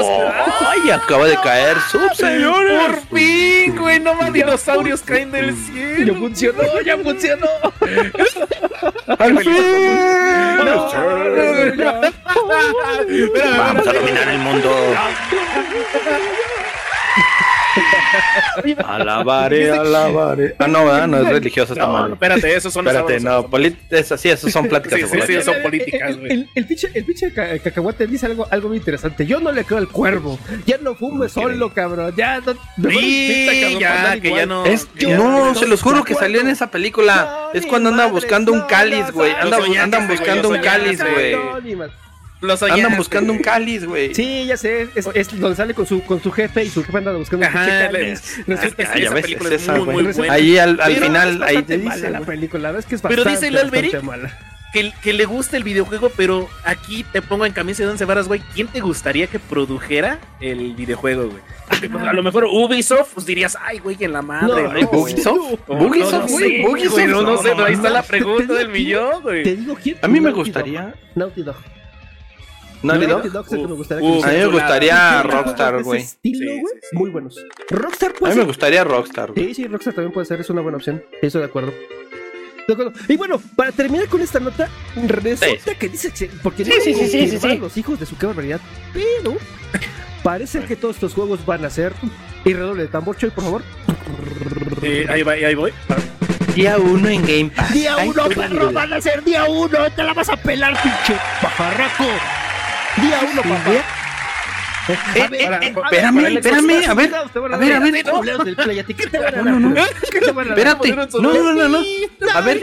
¡Ay! 0.60 0.90
Acaba 0.90 1.26
de 1.26 1.36
caer 1.40 1.76
sub, 1.90 2.14
señores. 2.14 2.80
Por 2.80 3.18
fin, 3.18 3.76
güey, 3.76 4.00
no 4.00 4.14
más 4.14 4.32
dinosaurios 4.32 5.02
caen 5.02 5.30
del 5.32 5.54
Ya 5.54 5.72
cielo. 5.72 6.14
funcionó, 6.14 6.62
ya 6.84 6.96
funcionó. 6.98 7.46
¡Al 9.18 9.38
fin! 9.38 9.98
Vamos 13.58 13.86
a 13.86 13.92
dominar 13.92 14.28
el 14.28 14.38
mundo. 14.38 14.70
Alabaré, 18.86 19.70
alabaré. 19.70 20.54
Ah, 20.58 20.66
no, 20.68 20.84
¿verdad? 20.84 21.06
No 21.08 21.18
es 21.18 21.28
religioso 21.28 21.72
esta 21.72 21.86
No, 21.86 21.92
no, 21.92 21.98
madre. 21.98 22.12
espérate, 22.14 22.56
esos 22.56 22.72
son 22.72 22.84
los 22.84 22.94
Espérate, 22.94 23.22
no, 23.24 23.48
polit- 23.48 23.76
es 23.90 24.12
así, 24.12 24.28
esos 24.28 24.52
son 24.52 24.68
pláticas 24.68 24.98
Sí, 25.00 25.06
sí, 25.06 25.20
sí, 25.26 25.42
son 25.42 25.54
políticas, 25.62 26.10
El, 26.10 26.16
güey. 26.18 26.32
el, 26.32 26.48
el 26.54 26.66
pinche, 26.66 26.90
el 26.94 27.04
pinche 27.04 27.32
ca- 27.32 27.58
cacahuate 27.58 28.06
dice 28.06 28.26
algo, 28.26 28.46
algo 28.50 28.68
muy 28.68 28.78
interesante. 28.78 29.26
Yo 29.26 29.40
no 29.40 29.52
le 29.52 29.64
creo 29.64 29.78
al 29.78 29.88
cuervo. 29.88 30.38
Ya 30.66 30.78
no 30.78 30.94
fume 30.94 31.28
solo, 31.28 31.72
cabrón. 31.72 32.14
Ya 32.16 32.40
no. 32.40 32.54
Sí, 32.90 33.76
ya, 33.80 34.18
que 34.20 34.30
ya 34.30 34.46
no. 34.46 34.64
Es, 34.64 34.86
que 34.86 35.10
Yo 35.10 35.16
no, 35.16 35.46
no 35.46 35.54
se 35.54 35.66
los 35.66 35.82
juro 35.82 36.04
que 36.04 36.14
salió 36.14 36.40
en 36.40 36.48
esa 36.48 36.70
película. 36.70 37.50
No, 37.52 37.58
es 37.58 37.66
cuando 37.66 37.90
andan 37.90 38.06
madres, 38.08 38.22
buscando 38.22 38.52
un 38.52 38.62
cáliz, 38.62 39.10
güey. 39.12 39.32
Anda- 39.32 39.58
andan 39.82 40.08
buscando 40.08 40.48
un 40.48 40.58
cáliz, 40.58 41.00
güey. 41.02 41.36
No, 42.40 42.46
ni 42.46 42.48
más. 42.48 42.50
Lo 42.52 42.56
soñaste. 42.56 42.82
Andan 42.84 42.98
buscando 42.98 43.32
un 43.32 43.38
cáliz, 43.40 43.84
güey. 43.84 44.14
Sí, 44.14 44.46
ya 44.46 44.56
sé. 44.56 44.88
Es, 44.94 45.08
es 45.14 45.40
donde 45.40 45.56
sale 45.56 45.74
con 45.74 45.86
su, 45.86 46.02
con 46.02 46.22
su 46.22 46.30
jefe 46.30 46.64
y 46.64 46.68
su 46.70 46.82
jefe 46.84 46.98
anda 46.98 47.12
buscando 47.12 47.46
un 47.46 47.56
Ajá, 47.56 47.90
cáliz. 47.90 48.38
Resulta 48.46 48.82
es 48.82 48.88
Ah, 48.88 48.92
que 48.94 49.00
ya 49.00 49.06
esa 49.06 49.14
película 49.14 49.48
es 49.48 49.54
es 49.56 49.62
esa, 49.62 49.74
muy, 49.76 50.02
muy 50.04 50.12
buena. 50.12 50.32
Ahí 50.32 50.58
al, 50.58 50.80
al 50.80 50.94
final, 50.96 51.36
es 51.36 51.42
ahí 51.42 51.62
te 51.62 51.78
mala 51.78 51.94
dice. 51.96 52.10
la 52.10 52.20
película, 52.20 52.78
es 52.78 52.86
que 52.86 52.94
es 52.96 53.00
Pero 53.02 53.24
bastante, 53.24 53.30
dice 53.46 53.48
el 53.48 53.56
Alberic 53.58 54.00
que, 54.72 54.92
que 55.02 55.12
le 55.14 55.24
gusta 55.24 55.56
el 55.56 55.64
videojuego, 55.64 56.10
pero 56.14 56.50
aquí 56.64 57.02
te 57.10 57.22
pongo 57.22 57.46
en 57.46 57.52
camisa 57.54 57.84
de 57.84 57.88
once 57.88 58.04
varas, 58.04 58.28
güey. 58.28 58.42
¿Quién 58.54 58.66
te 58.68 58.80
gustaría 58.80 59.26
que 59.26 59.38
produjera 59.38 60.18
el 60.40 60.74
videojuego, 60.74 61.28
güey? 61.30 61.42
Porque 61.68 61.88
pues, 61.88 62.04
a 62.04 62.12
lo 62.12 62.22
mejor 62.22 62.44
Ubisoft, 62.44 63.12
pues 63.14 63.24
dirías, 63.24 63.56
ay, 63.64 63.78
güey, 63.78 63.96
en 64.00 64.12
la 64.12 64.20
madre. 64.20 64.48
No, 64.48 64.72
¿no? 64.72 64.72
No, 64.74 64.80
no 64.80 64.86
güey. 64.88 65.16
sé, 65.16 65.22
Bugisoft. 65.66 66.30
güey, 66.30 67.06
no, 67.06 67.22
no 67.22 67.38
sé, 67.38 67.50
pero 67.54 67.64
ahí 67.64 67.72
está 67.74 67.88
la 67.88 68.02
Te- 68.02 68.08
pregunta 68.08 68.46
te 68.48 68.52
del 68.54 68.72
digo 68.72 68.78
millón, 68.78 69.12
Te 69.14 69.20
güey. 69.22 69.56
digo 69.56 69.78
quién. 69.82 69.96
A 70.02 70.08
mí 70.08 70.20
me 70.20 70.30
gustaría. 70.32 70.94
Naughty 71.14 71.42
Dog. 71.42 71.56
Naughty 72.82 73.06
Dog. 73.06 73.08
Naughty 73.18 73.28
Dog 73.30 73.46
es 73.46 73.52
el 73.52 73.60
que 73.60 73.66
me 73.68 73.74
gustaría 73.74 74.00
que 74.00 74.16
uh, 74.18 74.24
A 74.24 74.28
mí 74.28 74.36
me 74.38 74.46
gustaría 74.46 75.22
Rockstar, 75.22 75.82
güey. 75.82 76.00
estilo, 76.02 76.50
güey, 76.60 76.74
sí, 76.74 76.80
sí. 76.90 76.96
Muy 76.96 77.10
buenos. 77.10 77.36
Rockstar 77.70 78.10
A 78.10 78.14
puede 78.14 78.34
mí 78.34 78.40
me 78.40 78.46
gustaría 78.46 78.84
Rockstar, 78.84 79.32
güey. 79.32 79.46
Sí, 79.48 79.54
sí, 79.54 79.66
Rockstar 79.66 79.94
también 79.94 80.12
puede 80.12 80.26
ser, 80.26 80.40
es 80.40 80.50
una 80.50 80.60
buena 80.62 80.76
opción. 80.78 81.02
Estoy 81.22 81.40
de 81.42 81.46
acuerdo. 81.46 81.72
De 82.68 82.72
acuerdo. 82.74 82.92
Y 83.08 83.16
bueno, 83.16 83.40
para 83.54 83.70
terminar 83.72 84.08
con 84.08 84.20
esta 84.22 84.40
nota, 84.40 84.68
resulta 85.06 85.74
que 85.78 85.88
dice 85.88 86.10
que. 86.12 86.26
Porque 86.42 86.64
Sí, 86.64 86.70
no 86.76 86.80
sí, 86.82 86.94
sí, 86.94 87.28
sí, 87.28 87.38
sí, 87.38 87.58
los 87.58 87.76
hijos 87.76 88.00
de 88.00 88.06
su 88.06 88.16
qué 88.18 88.26
barbaridad. 88.26 88.60
Pero 88.92 89.36
parece 90.24 90.60
que 90.64 90.74
todos 90.74 90.96
estos 90.96 91.14
juegos 91.14 91.44
van 91.46 91.64
a 91.64 91.70
ser. 91.70 91.92
Y 92.44 92.52
redoble 92.54 92.82
de 92.82 92.88
tambor, 92.88 93.16
Choy, 93.16 93.30
por 93.30 93.44
favor. 93.44 93.62
Eh, 94.82 95.06
ahí, 95.08 95.22
va, 95.22 95.32
ahí 95.32 95.54
voy. 95.54 95.72
Día 96.54 96.78
uno 96.78 97.08
en 97.08 97.22
Game 97.22 97.50
Pass. 97.54 97.72
Día 97.72 97.94
Ay, 97.98 98.08
uno, 98.08 98.28
qué 98.28 98.34
perro, 98.34 98.48
lindo. 98.54 98.72
van 98.72 98.92
a 98.92 99.00
ser 99.00 99.22
día 99.22 99.44
uno. 99.44 99.78
Te 99.94 100.02
la 100.02 100.14
vas 100.14 100.28
a 100.28 100.36
pelar, 100.36 100.72
pinche 100.82 101.20
pajarraco. 101.42 102.04
Día 102.96 103.20
uno, 103.30 103.42
papá. 103.42 103.72
Eh, 104.88 105.28
ver, 105.28 105.34
eh, 105.34 105.46
a 105.48 105.58
eh, 105.58 105.74
espérame, 105.74 106.22
ver, 106.22 106.32
espérame, 106.36 106.70
a 106.86 106.94
ver, 106.94 107.14
a 107.14 107.56
ver, 107.56 107.72
a 107.72 107.80
ver. 107.80 108.04
dar 108.04 108.14
culeros 108.14 108.44
del 108.44 108.54
Play, 108.54 108.78
¿a 108.78 108.84
ti 108.84 108.94
¿Qué 108.94 109.08
te 109.08 109.18
van 109.18 109.34
a 109.34 109.42
dar? 109.42 109.44
No, 109.44 109.58
no. 109.58 109.84
Espérate. 109.84 110.92
No, 110.92 111.06
no, 111.20 111.52
no, 111.54 111.68
no. 111.68 111.78
A 112.34 112.40
ver, 112.40 112.62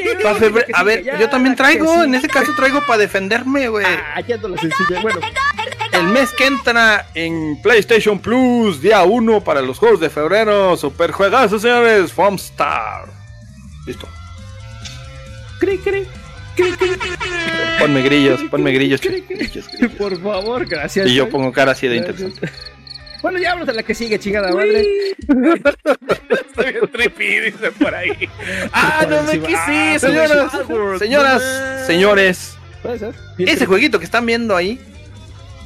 a 0.73 0.83
ver, 0.83 1.19
yo 1.19 1.29
también 1.29 1.55
traigo, 1.55 2.03
en 2.03 2.15
ese 2.15 2.29
caso 2.29 2.53
traigo 2.55 2.81
para 2.85 2.99
defenderme, 2.99 3.67
güey. 3.67 3.85
Ah, 3.85 4.21
ya 4.21 4.37
no 4.37 4.49
lo 4.49 4.57
sencillo. 4.57 5.01
Bueno, 5.01 5.19
el 5.91 6.03
mes 6.05 6.31
que 6.31 6.45
entra 6.45 7.07
en 7.13 7.61
PlayStation 7.61 8.17
Plus, 8.19 8.81
día 8.81 9.03
1 9.03 9.43
para 9.43 9.61
los 9.61 9.77
juegos 9.77 9.99
de 9.99 10.09
febrero. 10.09 10.77
Super 10.77 11.11
juegazo, 11.11 11.59
señores. 11.59 12.13
Star. 12.37 13.05
Listo. 13.85 14.07
Cri, 15.59 15.77
cri, 15.77 16.07
Ponme 17.79 18.01
grillos, 18.01 18.41
ponme 18.49 18.71
grillos. 18.71 19.01
Por 19.97 20.21
favor, 20.21 20.65
gracias. 20.65 21.07
Y 21.07 21.15
yo 21.15 21.29
pongo 21.29 21.51
cara 21.51 21.71
así 21.73 21.87
de 21.87 21.97
Gracias. 21.99 22.21
interesante. 22.21 22.73
Bueno, 23.21 23.39
ya 23.39 23.53
vamos 23.53 23.69
a 23.69 23.73
la 23.73 23.83
que 23.83 23.95
sigue, 23.95 24.19
chingada 24.19 24.51
madre. 24.53 24.83
Está 25.17 26.63
bien 26.63 26.87
trippy, 26.91 27.39
dice 27.39 27.71
por 27.71 27.93
ahí. 27.95 28.11
Ah, 28.73 29.05
no 29.09 29.23
me 29.23 29.55
Ah, 29.55 29.97
Señoras, 29.99 30.51
señoras, 30.99 31.85
señores, 31.87 32.57
Puede 32.81 32.99
ser. 32.99 33.15
ese 33.39 33.65
jueguito 33.65 33.97
que 33.99 34.05
están 34.05 34.25
viendo 34.25 34.55
ahí 34.55 34.79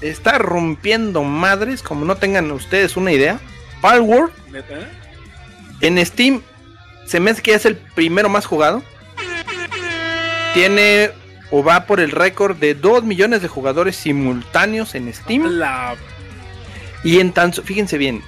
está 0.01 0.37
rompiendo 0.37 1.23
madres, 1.23 1.81
como 1.81 2.05
no 2.05 2.15
tengan 2.17 2.51
ustedes 2.51 2.95
una 2.95 3.11
idea. 3.11 3.39
Palworld 3.81 4.31
¿Neta? 4.51 4.75
en 5.81 6.03
Steam 6.05 6.41
se 7.05 7.19
me 7.19 7.31
hace 7.31 7.41
que 7.41 7.53
es 7.55 7.65
el 7.65 7.75
primero 7.75 8.29
más 8.29 8.45
jugado. 8.45 8.83
Tiene 10.53 11.11
o 11.51 11.63
va 11.63 11.85
por 11.85 11.99
el 11.99 12.11
récord 12.11 12.57
de 12.57 12.73
2 12.73 13.03
millones 13.03 13.41
de 13.41 13.47
jugadores 13.47 13.95
simultáneos 13.95 14.95
en 14.95 15.13
Steam. 15.13 15.43
La... 15.57 15.95
Y 17.03 17.19
en 17.19 17.31
tan, 17.31 17.53
fíjense 17.53 17.97
bien, 17.97 18.21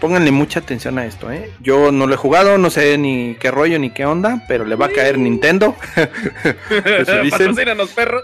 pónganle 0.00 0.30
mucha 0.30 0.60
atención 0.60 0.98
a 0.98 1.06
esto, 1.06 1.30
¿eh? 1.30 1.50
Yo 1.60 1.90
no 1.92 2.06
lo 2.06 2.14
he 2.14 2.18
jugado, 2.18 2.58
no 2.58 2.68
sé 2.70 2.98
ni 2.98 3.36
qué 3.40 3.50
rollo 3.50 3.78
ni 3.78 3.90
qué 3.90 4.04
onda, 4.04 4.44
pero 4.48 4.64
le 4.66 4.74
va 4.76 4.86
a 4.86 4.90
caer 4.90 5.16
Nintendo. 5.18 5.74
Patrocínanos, 7.30 7.90
perro. 7.90 8.20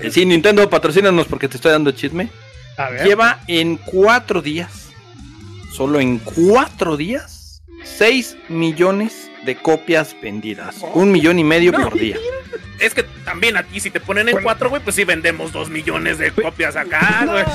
Eh, 0.00 0.10
Sí, 0.10 0.24
Nintendo, 0.24 0.68
patrocínanos 0.70 1.26
porque 1.26 1.48
te 1.48 1.56
estoy 1.56 1.72
dando 1.72 1.90
chisme. 1.92 2.28
A 2.78 2.90
ver. 2.90 3.04
Lleva 3.06 3.40
en 3.46 3.76
cuatro 3.76 4.40
días, 4.42 4.88
solo 5.72 6.00
en 6.00 6.18
cuatro 6.18 6.96
días, 6.96 7.62
6 7.84 8.36
millones 8.48 9.30
de 9.44 9.56
copias 9.56 10.16
vendidas. 10.22 10.76
Un 10.94 11.12
millón 11.12 11.38
y 11.38 11.44
medio 11.44 11.72
No. 11.72 11.82
por 11.90 11.98
día. 11.98 12.16
Es 12.78 12.92
que 12.94 13.02
también 13.24 13.56
aquí, 13.56 13.80
si 13.80 13.90
te 13.90 14.00
ponen 14.00 14.28
en 14.28 14.42
cuatro, 14.42 14.68
güey, 14.68 14.82
pues 14.82 14.94
sí 14.96 15.04
vendemos 15.04 15.50
dos 15.52 15.70
millones 15.70 16.18
de 16.18 16.30
copias 16.30 16.76
acá, 16.76 17.24
güey. 17.26 17.42
No, 17.44 17.50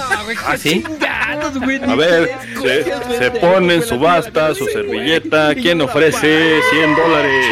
¿Ah, 0.46 0.52
qué 0.54 0.58
sí? 0.58 0.84
chingados, 0.84 1.60
güey, 1.60 1.80
A 1.84 1.96
ver, 1.96 2.26
se, 2.26 2.56
copias 2.56 2.86
se 3.04 3.20
vendemos, 3.20 3.40
pone 3.40 3.74
en 3.76 3.80
güey, 3.80 3.90
subasta 3.90 4.56
su 4.56 4.66
servilleta. 4.66 5.54
¿Quién 5.56 5.78
no, 5.78 5.86
ofrece 5.86 6.60
pa. 6.60 6.76
100 6.76 6.96
dólares? 6.96 7.46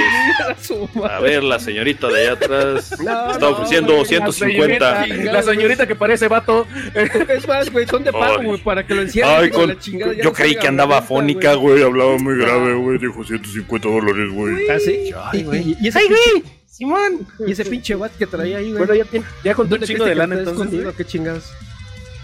A 1.10 1.20
ver, 1.20 1.44
la 1.44 1.60
señorita 1.60 2.08
de 2.08 2.22
allá 2.22 2.32
atrás 2.34 2.96
No, 3.00 3.32
está 3.32 3.40
no, 3.40 3.50
ofreciendo 3.50 3.98
la 3.98 4.06
150. 4.06 5.04
señorita. 5.04 5.32
La 5.34 5.44
señorita 5.44 5.88
que 5.88 5.96
parece 5.96 6.28
vato. 6.28 6.68
Es 7.30 7.48
más, 7.48 7.72
güey, 7.72 7.86
son 7.88 8.04
de 8.04 8.12
pago, 8.12 8.42
güey, 8.44 8.60
para 8.62 8.86
que 8.86 8.96
lo 8.96 9.02
encierren. 9.04 9.50
Con- 9.52 9.70
la 9.70 9.80
chingada, 9.80 10.14
yo 10.14 10.24
no 10.24 10.34
creí 10.34 10.56
que 10.56 10.68
andaba 10.68 10.96
la 10.96 11.00
venta, 11.02 11.08
fónica, 11.08 11.54
güey. 11.54 11.84
Hablaba 11.84 12.18
muy 12.18 12.38
grave, 12.38 12.74
güey. 12.74 12.98
Dijo 12.98 13.24
150 13.24 13.88
dólares, 13.88 14.32
güey. 14.34 14.70
¿Ah, 14.70 14.78
sí? 14.80 15.12
Ay, 15.32 15.40
Y- 15.40 15.44
güey. 15.44 15.62
y- 15.62 15.78
y 15.82 15.88
ese 15.88 16.00
¡Ay, 16.00 16.08
pinche- 16.08 16.32
güey! 16.42 16.59
¡Simón! 16.70 17.28
Y 17.46 17.52
ese 17.52 17.66
pinche 17.66 17.96
wat 17.96 18.12
que 18.12 18.26
traía 18.28 18.58
ahí, 18.58 18.72
güey. 18.72 18.78
Bueno, 18.86 18.96
ya, 18.96 19.06
tiene, 19.06 19.26
ya 19.44 19.54
contó 19.56 19.76
un 19.76 19.82
¿Dónde 19.82 19.88
chingo 19.88 20.06
de 20.06 20.16
lana 20.16 20.38
entonces. 20.38 20.86
¿Qué 20.96 21.06
chingados? 21.06 21.52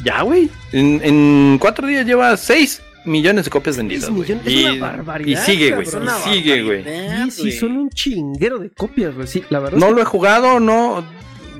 Ya, 0.03 0.21
güey. 0.21 0.49
En, 0.71 1.01
en 1.03 1.58
cuatro 1.60 1.88
días 1.88 2.05
lleva 2.05 2.36
6 2.38 2.81
millones 3.05 3.45
de 3.45 3.51
copias 3.51 3.77
vendidas. 3.77 4.10
güey. 4.10 4.21
millones, 4.21 4.45
es 4.47 4.53
Y, 4.53 4.65
una 4.65 4.88
barbaridad, 4.88 5.41
y 5.41 5.45
sigue, 5.45 5.71
güey. 5.71 5.88
Y 5.88 6.34
sigue, 6.34 6.63
güey. 6.63 6.84
barbaridad, 6.84 7.27
Sí, 7.31 7.51
son 7.51 7.77
un 7.77 7.89
chinguero 7.89 8.60
de 8.60 8.69
copias, 8.69 9.15
güey. 9.15 9.27
Sí, 9.27 9.43
la 9.49 9.60
verdad. 9.60 9.77
No 9.77 9.88
es 9.88 9.93
lo 9.93 10.01
he 10.01 10.05
jugado, 10.05 10.60
no. 10.60 11.03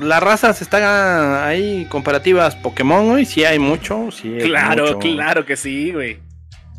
La 0.02 0.20
raza 0.20 0.54
se 0.54 0.66
está 0.66 1.48
ahí 1.48 1.86
comparativas 1.90 2.56
Pokémon, 2.56 3.10
güey. 3.12 3.26
Sí 3.26 3.46
hay 3.46 3.60
mucho, 3.60 4.10
sí. 4.12 4.34
hay 4.34 4.42
Claro, 4.50 4.84
mucho. 4.96 5.00
claro 5.00 5.46
que 5.46 5.56
sí, 5.56 5.92
güey. 5.92 6.18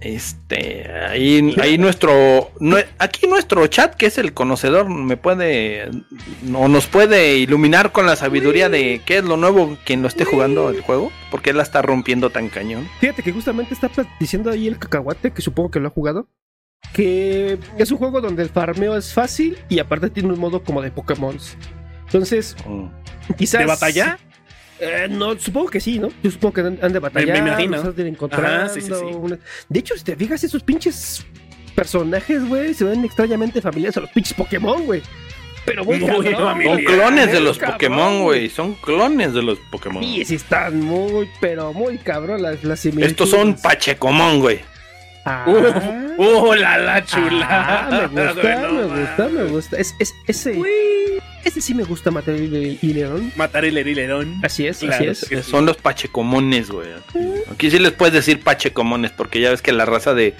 Este, 0.00 0.90
ahí, 0.92 1.54
ahí 1.60 1.78
nuestro, 1.78 2.50
nue- 2.60 2.86
aquí 2.98 3.26
nuestro 3.26 3.66
chat, 3.66 3.94
que 3.94 4.06
es 4.06 4.18
el 4.18 4.34
conocedor, 4.34 4.88
me 4.90 5.16
puede, 5.16 5.88
o 6.54 6.68
nos 6.68 6.86
puede 6.86 7.38
iluminar 7.38 7.92
con 7.92 8.04
la 8.06 8.14
sabiduría 8.14 8.68
de 8.68 9.00
qué 9.06 9.18
es 9.18 9.24
lo 9.24 9.36
nuevo 9.38 9.76
quien 9.86 10.02
lo 10.02 10.08
esté 10.08 10.24
jugando 10.24 10.68
el 10.68 10.82
juego, 10.82 11.10
porque 11.30 11.50
él 11.50 11.56
la 11.56 11.62
está 11.62 11.80
rompiendo 11.82 12.28
tan 12.30 12.48
cañón. 12.50 12.84
que- 13.00 13.06
Fíjate 13.06 13.22
que 13.22 13.32
justamente 13.32 13.72
está 13.74 13.90
diciendo 14.20 14.50
ahí 14.50 14.66
el 14.68 14.78
cacahuate, 14.78 15.30
que 15.32 15.40
supongo 15.42 15.70
que 15.70 15.80
lo 15.80 15.88
ha 15.88 15.90
jugado. 15.92 16.28
Que 16.92 17.58
es 17.78 17.90
un 17.90 17.98
juego 17.98 18.20
donde 18.20 18.42
el 18.42 18.50
farmeo 18.50 18.96
es 18.96 19.12
fácil 19.14 19.56
y 19.68 19.78
aparte 19.78 20.10
tiene 20.10 20.32
un 20.32 20.38
modo 20.38 20.62
como 20.62 20.82
de 20.82 20.90
Pokémon. 20.90 21.36
Entonces, 22.04 22.54
quizás. 23.36 23.60
¿De 23.62 23.66
batalla? 23.66 24.18
Eh, 24.80 25.06
no, 25.10 25.38
supongo 25.38 25.68
que 25.70 25.80
sí, 25.80 25.98
¿no? 25.98 26.08
Yo 26.22 26.30
supongo 26.30 26.54
que 26.54 26.60
han 26.60 26.78
han 26.82 26.92
de 26.92 26.98
batallar, 26.98 27.36
Me- 27.36 27.42
me 27.42 27.48
imagino. 27.50 27.82
los 27.82 27.96
de 27.96 28.02
ir 28.02 28.08
encontrando, 28.08 28.48
Ajá, 28.64 28.68
sí, 28.68 28.80
sí, 28.82 28.88
sí. 28.92 29.04
una- 29.14 29.38
De 29.68 29.78
hecho, 29.80 29.96
si 29.96 30.04
te 30.04 30.14
fijas, 30.16 30.44
esos 30.44 30.62
pinches 30.62 31.24
personajes, 31.74 32.46
güey, 32.46 32.74
se 32.74 32.84
ven 32.84 33.04
extrañamente 33.04 33.60
familiares 33.60 33.96
a 33.96 34.00
los 34.00 34.10
pinches 34.10 34.34
Pokémon, 34.34 34.84
güey. 34.86 35.02
Pero 35.64 35.84
muy, 35.84 35.98
Muy 35.98 36.08
cabrón, 36.24 36.44
familiar. 36.52 36.76
Son 36.76 36.84
clones 36.84 37.32
de 37.32 37.40
los 37.40 37.58
cabrón, 37.58 37.74
Pokémon, 37.78 38.22
güey, 38.22 38.48
son 38.50 38.74
clones 38.74 39.34
de 39.34 39.42
los 39.42 39.58
Pokémon. 39.70 40.02
Sí, 40.02 40.24
sí 40.24 40.34
están 40.36 40.80
muy, 40.80 41.28
pero 41.40 41.72
muy 41.72 41.98
cabrón 41.98 42.40
las, 42.42 42.62
las 42.62 42.78
similitudes. 42.80 43.10
Estos 43.12 43.30
son 43.30 43.54
Pachecomón, 43.56 44.40
güey. 44.40 44.60
Ah, 45.24 45.44
Uh, 46.18 46.22
uh, 46.22 46.54
la 46.54 46.78
la 46.78 47.04
chula. 47.04 47.46
ah, 47.50 48.08
me 48.12 48.24
gusta, 48.32 48.68
me 48.70 48.84
gusta, 48.84 49.28
me 49.28 49.44
gusta. 49.44 49.76
Es, 49.76 49.94
es, 49.98 50.14
ese, 50.28 50.54
ese 51.48 51.60
sí 51.60 51.74
me 51.74 51.84
gusta 51.84 52.10
Material 52.10 52.78
y 52.82 52.92
León. 52.92 53.32
Matar 53.36 53.64
el 53.64 53.78
herilerón. 53.78 54.34
Así 54.42 54.66
es, 54.66 54.78
Claro, 54.78 54.94
así 54.94 55.06
es. 55.06 55.24
que 55.28 55.42
sí. 55.42 55.50
Son 55.50 55.64
los 55.66 55.76
Pachecomones, 55.76 56.70
güey. 56.70 56.88
Aquí 57.52 57.70
sí 57.70 57.78
les 57.78 57.92
puedes 57.92 58.14
decir 58.14 58.40
Pachecomones, 58.42 59.10
porque 59.12 59.40
ya 59.40 59.50
ves 59.50 59.62
que 59.62 59.72
la 59.72 59.84
raza 59.84 60.14
de... 60.14 60.34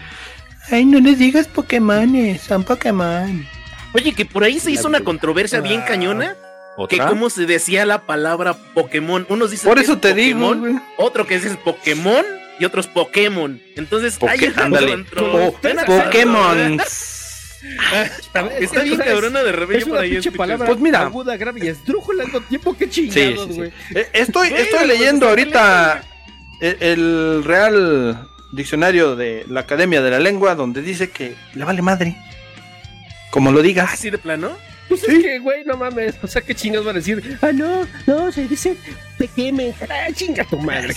Ay, 0.71 0.85
no 0.85 0.99
les 1.01 1.19
digas 1.19 1.47
Pokémones, 1.49 2.43
son 2.43 2.65
Pokémon. 2.65 3.47
Oye, 3.95 4.13
que 4.13 4.25
por 4.27 4.43
ahí 4.45 4.59
se 4.59 4.71
hizo 4.73 4.89
una 4.89 5.01
controversia 5.01 5.61
bien 5.61 5.81
Ah. 5.83 5.87
cañona. 5.87 6.37
Que 6.91 6.99
cómo 6.99 7.31
se 7.31 7.47
decía 7.47 7.87
la 7.87 8.03
palabra 8.05 8.55
Pokémon. 8.75 9.25
Unos 9.31 9.51
dicen 9.51 9.67
Por 9.69 9.79
que 9.79 9.85
eso 9.85 9.95
es 9.95 10.01
te 10.03 10.13
digo, 10.13 10.41
Pokémon, 10.41 10.61
güey. 10.61 10.75
otro 10.99 11.27
que 11.27 11.39
dice 11.39 11.57
Pokémon 11.65 12.23
y 12.59 12.65
otros 12.67 12.87
Pokémon. 12.87 13.63
Entonces, 13.77 14.19
Poké- 14.21 14.31
hay 14.31 15.71
una- 15.71 15.85
Pokémon. 15.87 16.79
Está, 18.21 18.47
Es- 18.49 18.63
está 18.65 18.79
es- 18.81 18.85
bien 18.85 18.99
cabrona 18.99 19.43
de 19.43 19.53
repente 19.53 19.79
Es 19.83 19.85
por 19.89 19.99
ahí. 19.99 20.21
palabra 20.37 20.67
Pues 20.67 20.79
mira. 20.79 21.01
aguda, 21.03 21.37
grave 21.37 21.61
y 21.65 21.69
esdrújula 21.69 22.23
al 22.25 22.29
mismo 22.33 22.47
tiempo. 22.49 22.77
Qué 22.77 22.89
chingados, 22.89 23.47
sí, 23.47 23.53
sí. 23.53 23.57
güey. 23.57 23.73
Eh, 23.95 24.09
Estoy, 24.13 24.49
Bueno, 24.51 24.65
estoy 24.65 24.79
pues, 24.87 24.89
leyendo 24.89 25.29
ahorita 25.29 26.03
el, 26.61 26.77
el 26.81 27.45
Real 27.45 28.29
Diccionario 28.53 29.17
de 29.17 29.45
la 29.49 29.61
Academia 29.61 30.01
de 30.03 30.11
la 30.11 30.19
Lengua, 30.21 30.55
donde 30.55 30.83
dice 30.83 31.11
que 31.11 31.35
le 31.55 31.65
vale 31.65 31.83
madre. 31.83 32.17
Como 33.31 33.51
lo 33.53 33.61
digas. 33.63 33.93
¿Así 33.93 34.11
de 34.11 34.19
plano? 34.19 34.57
Pues 35.01 35.13
Sí. 35.13 35.17
es 35.19 35.23
que, 35.25 35.39
güey, 35.39 35.65
no 35.65 35.77
mames. 35.77 36.15
O 36.23 36.27
sea, 36.27 36.43
qué 36.43 36.55
chingados 36.55 36.87
van 36.87 36.97
a 36.97 36.99
decir. 36.99 37.39
Ah, 37.43 37.51
no, 37.53 37.87
no, 38.07 38.33
se 38.33 38.47
dice 38.49 38.77
pequeme. 39.19 39.73
Ah, 39.89 40.09
chinga 40.15 40.45
tu 40.45 40.59
madre. 40.59 40.95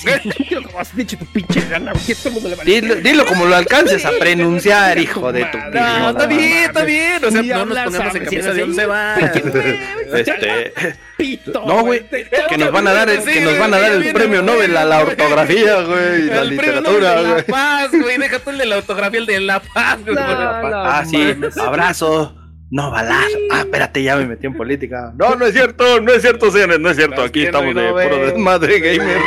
Dilo 0.49 0.63
como 0.63 0.79
has 0.79 0.95
dicho 0.95 1.17
tu 1.17 1.25
pinche 1.27 1.61
gana, 1.69 1.91
güey. 1.93 2.05
Todo 2.15 2.27
el 2.29 2.33
mundo 2.33 2.49
le 2.49 2.55
vale. 2.55 2.71
Dilo, 2.81 2.95
dilo 2.95 3.25
como 3.25 3.45
lo 3.45 3.55
alcances 3.55 4.03
a 4.05 4.11
pronunciar, 4.19 4.97
hijo 4.97 5.31
de 5.31 5.45
tu 5.45 5.57
pinche 5.57 5.79
No, 5.79 6.09
está 6.09 6.25
bien, 6.27 6.53
está 6.65 6.83
bien. 6.83 7.23
O 7.25 7.31
sea, 7.31 7.41
no 7.41 7.65
nos 7.65 7.77
pongamos 7.79 8.15
en 8.15 8.25
camisa 8.25 8.53
de 8.53 8.63
once 8.63 8.85
varas. 8.85 9.31
Este, 10.09 10.73
Pito. 11.17 11.63
no, 11.67 11.83
güey, 11.83 12.03
que 12.49 12.57
nos 12.57 12.71
van 12.71 12.87
a 12.87 12.93
dar, 12.93 13.23
que 13.23 13.41
nos 13.41 13.59
van 13.59 13.73
a 13.73 13.79
dar 13.79 13.91
el 13.91 14.01
güey, 14.01 14.13
premio 14.13 14.41
Nobel 14.41 14.75
a 14.75 14.85
la 14.85 15.01
güey. 15.03 15.11
ortografía, 15.11 15.81
güey, 15.81 16.23
la 16.23 16.43
literatura, 16.45 17.15
de 17.17 17.21
la 17.23 17.31
güey. 17.33 17.43
paz, 17.43 17.91
güey. 17.91 18.17
Deja 18.17 18.39
tú 18.39 18.49
el 18.49 18.57
de 18.57 18.65
la 18.65 18.75
autografía, 18.77 19.19
el 19.19 19.25
de 19.27 19.39
la 19.39 19.59
paz, 19.59 19.99
güey. 20.03 20.15
Ah, 20.17 21.03
sí, 21.07 21.35
abrazo. 21.61 22.35
No, 22.71 22.91
balazo. 22.91 23.37
Ah, 23.51 23.61
espérate, 23.61 24.03
ya 24.03 24.15
me 24.15 24.25
metí 24.25 24.45
en 24.45 24.53
política. 24.53 25.11
No, 25.17 25.35
no 25.35 25.45
es 25.45 25.53
cierto, 25.53 25.99
no 26.01 26.11
es 26.11 26.21
cierto, 26.21 26.51
señores, 26.51 26.79
no 26.79 26.89
es 26.89 26.97
cierto. 26.97 27.23
Aquí 27.23 27.43
estamos 27.43 27.73
de 27.73 27.89
puro 27.89 28.25
desmadre 28.25 28.79
gamer. 28.79 29.17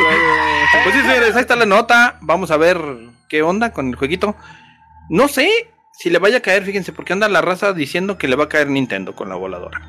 Pues 0.85 0.95
sí, 0.95 1.01
señores, 1.01 1.35
ahí 1.35 1.41
está 1.41 1.57
la 1.57 1.67
nota. 1.67 2.19
Vamos 2.21 2.51
a 2.53 2.57
ver 2.57 2.79
qué 3.29 3.43
onda 3.43 3.73
con 3.73 3.89
el 3.89 3.97
jueguito. 3.97 4.37
No 5.11 5.27
sé 5.27 5.51
si 5.93 6.09
le 6.11 6.19
vaya 6.19 6.39
a 6.39 6.41
caer, 6.41 6.63
fíjense, 6.65 6.93
porque 6.93 7.13
anda 7.13 7.29
la 7.29 7.41
raza 7.41 7.73
diciendo 7.73 8.17
que 8.17 8.29
le 8.29 8.37
va 8.37 8.45
a 8.45 8.49
caer 8.49 8.69
Nintendo 8.69 9.15
con 9.15 9.29
la 9.29 9.35
voladora. 9.35 9.81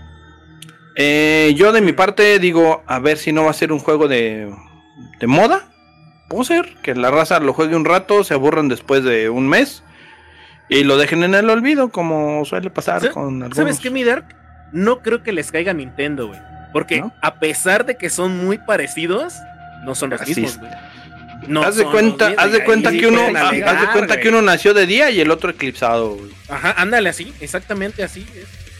Eh, 0.96 1.54
yo 1.56 1.72
de 1.72 1.82
mi 1.82 1.94
parte 1.94 2.40
digo, 2.40 2.84
a 2.88 3.00
ver 3.00 3.18
si 3.18 3.32
no 3.34 3.46
va 3.46 3.52
a 3.52 3.54
ser 3.54 3.72
un 3.72 3.80
juego 3.80 4.08
de, 4.08 4.52
de 5.20 5.28
moda. 5.28 5.70
Puede 6.28 6.46
ser 6.46 6.76
que 6.82 6.96
la 6.96 7.12
raza 7.12 7.40
lo 7.40 7.54
juegue 7.54 7.76
un 7.76 7.86
rato, 7.86 8.24
se 8.24 8.34
aburran 8.34 8.68
después 8.68 9.04
de 9.04 9.30
un 9.30 9.48
mes 9.48 9.84
y 10.70 10.84
lo 10.84 10.98
dejen 10.98 11.24
en 11.24 11.36
el 11.36 11.50
olvido, 11.50 11.90
como 11.90 12.44
suele 12.46 12.70
pasar 12.70 13.02
¿Sa- 13.02 13.10
con 13.12 13.26
algunos. 13.44 13.56
¿Sabes 13.58 13.80
qué, 13.80 13.90
mi 13.90 14.04
Dark? 14.04 14.26
No 14.72 15.00
creo 15.00 15.22
que 15.24 15.32
les 15.32 15.52
caiga 15.52 15.74
Nintendo, 15.74 16.28
güey. 16.28 16.40
Porque 16.72 17.02
¿No? 17.02 17.14
a 17.22 17.36
pesar 17.36 17.86
de 17.86 17.98
que 17.98 18.10
son 18.10 18.44
muy 18.46 18.58
parecidos, 18.58 19.34
no 19.84 19.94
son 19.96 20.10
los 20.12 20.22
Así 20.22 20.34
mismos, 20.34 20.60
güey. 20.60 20.72
No 21.48 21.62
haz 21.62 21.76
de 21.76 21.84
son 21.84 21.92
cuenta, 21.92 22.30
los 22.30 22.38
mismos, 22.38 22.46
haz 22.46 22.52
de 22.54 22.64
cuenta 22.64 22.92
que 22.92 23.08
uno, 23.08 23.22
haz 23.38 23.52
de 23.82 23.88
cuenta 23.92 24.20
que 24.20 24.30
uno 24.30 24.42
nació 24.42 24.74
de 24.74 24.86
día 24.88 25.10
y 25.12 25.20
el 25.22 25.30
otro 25.30 25.50
eclipsado. 25.52 26.16
güey. 26.16 26.32
Ajá, 26.50 26.74
ándale 26.78 27.10
así, 27.10 27.34
exactamente 27.42 28.02
así. 28.04 28.26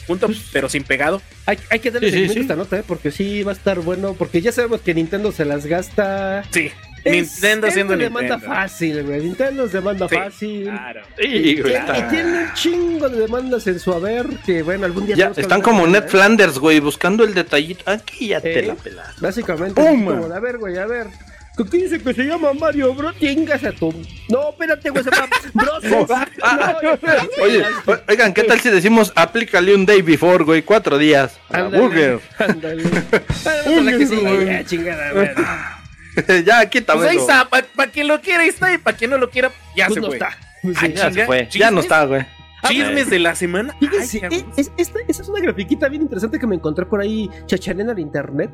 Junto, 0.08 0.28
pero 0.52 0.68
sin 0.70 0.84
pegado. 0.84 1.22
Hay, 1.46 1.58
hay 1.70 1.80
que 1.80 1.90
darle 1.92 2.12
Sí, 2.12 2.28
sí, 2.28 2.34
sí. 2.34 2.40
esta 2.42 2.56
nota, 2.58 2.78
¿eh? 2.80 2.84
porque 2.86 3.10
sí 3.12 3.44
va 3.44 3.52
a 3.52 3.56
estar 3.56 3.80
bueno. 3.80 4.16
Porque 4.18 4.42
ya 4.42 4.52
sabemos 4.52 4.82
que 4.82 4.94
Nintendo 4.94 5.32
se 5.32 5.46
las 5.46 5.66
gasta 5.66 6.44
Sí. 6.52 6.72
Nintendo 7.06 7.68
es 7.68 7.74
siendo 7.74 7.94
de 7.98 8.04
demanda 8.04 8.36
Nintendo. 8.36 8.56
fácil, 8.56 9.04
güey. 9.04 9.22
Nintendo 9.22 9.66
es 9.66 9.72
demanda 9.72 10.08
Sí, 10.10 10.16
fácil. 10.16 10.64
Claro. 10.64 11.02
Sí, 11.18 11.28
Y, 11.28 11.62
güey, 11.62 11.74
y 11.74 11.76
está- 11.76 12.08
tiene 12.10 12.44
un 12.44 12.54
chingo 12.54 13.10
de 13.10 13.20
demandas 13.20 13.68
en 13.68 13.80
su 13.80 13.94
haber 13.94 14.26
que, 14.46 14.64
bueno, 14.64 14.86
algún 14.86 15.06
día... 15.06 15.16
Ya, 15.16 15.32
están 15.36 15.62
como 15.62 15.86
Ned. 15.88 16.08
Flanders, 16.08 16.60
güey, 16.60 16.80
buscando 16.80 17.24
el 17.24 17.34
detallito. 17.34 17.84
Aquí 17.90 18.28
ya 18.30 18.42
te 18.42 18.62
la 18.64 18.76
pelaste. 18.76 19.22
Básicamente, 19.22 19.82
como 19.82 20.12
a 20.34 20.40
ver, 20.40 20.58
güey, 20.58 20.78
a 20.78 20.86
ver. 20.86 21.08
¿Con 21.56 21.70
qué 21.70 21.78
dice 21.78 22.00
que 22.02 22.16
se 22.16 22.24
llama 22.24 22.52
Mario 22.54 22.96
Bros? 22.96 23.14
Chingas 23.20 23.64
a 23.64 23.72
tu. 23.72 23.94
No, 24.28 24.50
espérate, 24.50 24.90
güey, 24.90 25.04
se 25.04 25.12
llama 25.12 25.28
Bros. 25.54 26.10
Ah, 26.42 26.78
No, 26.82 27.44
Oye, 27.44 27.64
oigan, 28.08 28.34
¿qué 28.34 28.42
tal 28.44 28.60
si 28.60 28.72
decimos 28.72 29.14
aplícale 29.16 29.76
un 29.76 29.86
day 29.86 30.02
before, 30.02 30.44
güey? 30.46 30.64
Cuatro 30.64 30.98
días. 30.98 31.38
A 31.50 31.60
la 31.62 31.70
burger. 31.80 32.20
Ándale. 32.40 32.84
Ándale, 33.68 33.98
que 34.00 34.08
sí, 34.08 34.20
chingada, 34.66 35.12
güey. 35.12 35.30
ya, 36.46 36.70
quítame. 36.70 37.00
Pues 37.00 37.12
ahí 37.12 37.18
está, 37.18 37.48
para 37.50 37.92
quien 37.92 38.08
lo 38.08 38.20
quiera, 38.22 38.44
ahí 38.44 38.50
está, 38.50 38.74
y 38.74 38.78
para 38.78 38.96
quien 38.98 39.10
no 39.12 39.18
lo 39.18 39.30
quiera, 39.30 39.52
ya 39.76 39.88
Pues 39.88 39.96
se 39.96 40.02
no 40.02 40.08
fue. 40.08 40.16
está. 40.18 40.38
Pues 40.62 40.78
Ay, 40.82 40.90
sí. 40.92 40.96
Ya 40.98 41.12
se 41.12 41.26
fue. 41.26 41.48
Ya 41.52 41.72
no 41.72 41.80
está, 41.82 42.06
güey. 42.06 42.26
Chismes 42.68 43.10
de 43.10 43.20
la 43.20 43.36
semana. 43.36 43.76
Fíjense, 43.80 44.22
Ay, 44.32 44.46
es- 44.56 44.72
esta, 44.78 45.00
esta 45.08 45.22
es 45.24 45.28
una 45.30 45.42
grafiquita 45.42 45.90
bien 45.90 46.02
interesante 46.04 46.40
que 46.40 46.48
me 46.48 46.56
encontré 46.56 46.86
por 46.86 47.02
ahí 47.02 47.30
chachanena 47.46 47.92
en 47.92 48.00
internet. 48.00 48.52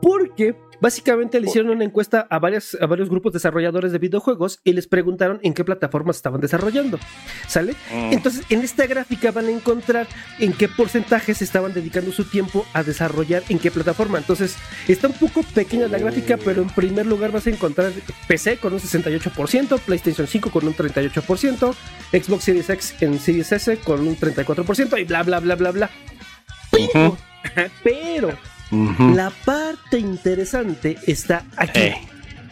Porque 0.00 0.54
básicamente 0.80 1.40
le 1.40 1.48
hicieron 1.48 1.70
una 1.70 1.84
encuesta 1.84 2.26
a, 2.30 2.38
varias, 2.38 2.76
a 2.80 2.86
varios 2.86 3.08
grupos 3.08 3.32
desarrolladores 3.32 3.92
de 3.92 3.98
videojuegos 3.98 4.60
y 4.64 4.72
les 4.72 4.86
preguntaron 4.86 5.40
en 5.42 5.54
qué 5.54 5.64
plataformas 5.64 6.16
estaban 6.16 6.40
desarrollando. 6.40 6.98
¿Sale? 7.48 7.72
Mm. 7.92 8.12
Entonces, 8.12 8.44
en 8.50 8.60
esta 8.60 8.86
gráfica 8.86 9.32
van 9.32 9.46
a 9.46 9.50
encontrar 9.50 10.06
en 10.38 10.52
qué 10.52 10.68
porcentajes 10.68 11.42
estaban 11.42 11.72
dedicando 11.72 12.12
su 12.12 12.24
tiempo 12.24 12.66
a 12.72 12.82
desarrollar 12.82 13.42
en 13.48 13.58
qué 13.58 13.70
plataforma. 13.70 14.18
Entonces, 14.18 14.56
está 14.88 15.08
un 15.08 15.14
poco 15.14 15.42
pequeña 15.42 15.88
la 15.88 15.98
gráfica, 15.98 16.36
pero 16.36 16.62
en 16.62 16.68
primer 16.68 17.06
lugar 17.06 17.32
vas 17.32 17.46
a 17.46 17.50
encontrar 17.50 17.92
PC 18.28 18.58
con 18.58 18.72
un 18.72 18.80
68%, 18.80 19.80
PlayStation 19.80 20.26
5 20.26 20.50
con 20.50 20.66
un 20.66 20.74
38%, 20.74 21.74
Xbox 22.12 22.44
Series 22.44 22.70
X 22.70 22.94
en 23.00 23.18
Series 23.18 23.52
S 23.52 23.76
con 23.78 24.06
un 24.06 24.16
34% 24.16 25.00
y 25.00 25.04
bla, 25.04 25.22
bla, 25.22 25.40
bla, 25.40 25.54
bla, 25.54 25.70
bla. 25.70 25.90
Pero, 26.70 27.16
pero 27.82 28.55
La 28.70 29.30
parte 29.44 29.98
interesante 29.98 30.96
está 31.06 31.44
aquí. 31.56 31.78
Eh, 31.80 31.96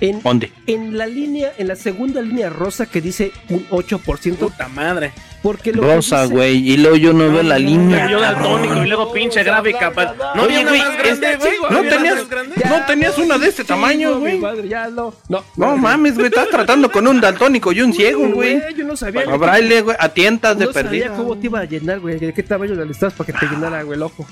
En, 0.01 0.21
¿Dónde? 0.23 0.51
en 0.67 0.99
la 0.99 1.07
línea, 1.07 1.53
en 1.57 1.69
la 1.69 1.77
segunda 1.77 2.21
línea 2.21 2.51
rosa 2.51 2.85
que 2.87 3.01
dice 3.01 3.31
un 3.49 3.65
8%, 3.71 4.37
Puta 4.51 4.69
madre. 4.69 5.13
porque 5.41 5.73
lo 5.73 5.83
Rosa, 5.83 6.23
dice- 6.25 6.35
güey. 6.35 6.69
Y 6.69 6.77
luego 6.79 6.97
yo 6.97 7.13
no 7.13 7.31
veo 7.33 7.43
la 7.45 7.59
línea. 7.61 8.11
Yo 8.11 8.21
daltónico 8.21 8.83
y 8.83 8.89
luego 8.89 9.13
pinche 9.13 9.45
gráfica. 9.45 9.93
No 10.35 10.43
Oye, 10.43 10.57
había 10.57 10.61
una 10.63 10.69
güey, 10.71 10.81
más 10.83 10.99
grande, 10.99 11.33
este- 11.33 11.39
güey. 11.39 11.53
¿no 11.61 11.67
¿Había 11.67 11.81
una 11.81 11.91
tenías-? 11.97 12.29
Ya, 12.63 12.71
¿No 12.71 12.87
tenías 12.87 13.19
una 13.19 13.39
de 13.39 13.49
este 13.49 13.65
tamaño, 13.65 14.19
güey? 14.19 14.41
no. 14.41 15.15
No, 15.29 15.45
No 15.57 15.77
mames, 15.77 16.15
güey. 16.17 16.27
Estás 16.27 16.49
tratando 16.49 16.91
con 16.91 17.07
un 17.07 17.21
daltónico 17.21 17.71
y 17.73 17.81
un 17.81 17.93
ciego, 17.95 18.29
güey. 18.31 18.61
Yo 18.77 18.85
no 18.85 18.97
sabía. 18.97 19.23
A 19.23 19.37
braille, 19.37 19.81
güey. 19.81 19.97
A 20.01 20.09
tientas 20.09 20.59
de 20.59 20.67
no 20.67 20.73
sabía 20.73 20.91
perdida. 20.91 21.17
cómo 21.17 21.39
te 21.39 21.47
iba 21.47 21.61
a 21.61 21.65
llenar, 21.67 22.01
güey. 22.01 22.19
¿De 22.19 22.35
qué 22.35 22.43
tamaño 22.43 22.75
le 22.75 22.85
listabas 22.85 23.15
para 23.15 23.27
que 23.33 23.39
te 23.39 23.47
llenara, 23.47 23.83
güey, 23.85 23.97
el 23.97 24.03
ojo? 24.03 24.27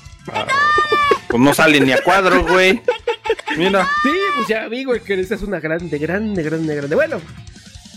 Pues 1.33 1.41
no 1.43 1.51
sale 1.55 1.79
ni 1.79 1.91
a 1.91 2.03
cuadro, 2.03 2.45
güey. 2.45 2.79
Mira. 3.57 3.87
Sí, 4.03 4.09
pues 4.35 4.47
ya 4.47 4.67
vi, 4.67 4.83
güey, 4.83 4.99
que 5.01 5.19
esa 5.19 5.33
es 5.33 5.41
una 5.41 5.59
grande, 5.59 5.97
grande, 5.97 6.43
grande, 6.43 6.75
grande. 6.75 6.95
Bueno, 6.95 7.19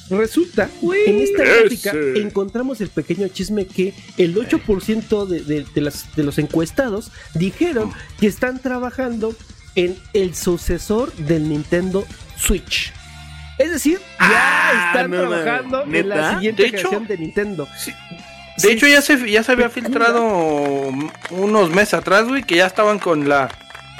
resulta, 0.08 0.70
en 0.82 1.20
esta 1.20 1.44
gráfica 1.44 1.92
encontramos 2.14 2.80
el 2.80 2.88
pequeño 2.88 3.28
chisme 3.28 3.66
que 3.66 3.92
el 4.16 4.34
8% 4.36 5.26
de, 5.26 5.40
de- 5.40 5.66
de 5.74 5.80
las, 5.82 6.14
de 6.16 6.22
los 6.22 6.38
encuestados 6.38 7.10
dijeron 7.34 7.92
que 8.18 8.26
están 8.26 8.58
trabajando 8.62 9.34
en 9.74 9.98
el 10.14 10.34
sucesor 10.34 11.12
del 11.16 11.46
Nintendo 11.50 12.06
Switch. 12.38 12.90
Es 13.58 13.70
decir, 13.70 13.98
ya 14.18 14.70
Ah, 14.70 14.86
están 14.94 15.10
no, 15.10 15.22
no, 15.24 15.28
trabajando 15.28 15.84
en 15.92 16.08
la 16.08 16.34
siguiente 16.36 16.62
De 16.62 16.68
hecho- 16.78 17.00
de 17.06 17.18
Nintendo. 17.18 17.68
De 18.56 18.62
Sí, 18.62 18.68
hecho, 18.70 18.86
ya 18.86 19.02
se, 19.02 19.30
ya 19.30 19.42
se 19.42 19.52
había 19.52 19.68
filtrado 19.68 20.22
unos 21.30 21.70
meses 21.70 21.94
atrás, 21.94 22.26
güey, 22.26 22.42
que 22.42 22.56
ya 22.56 22.66
estaban 22.66 22.98
con 22.98 23.28
la. 23.28 23.48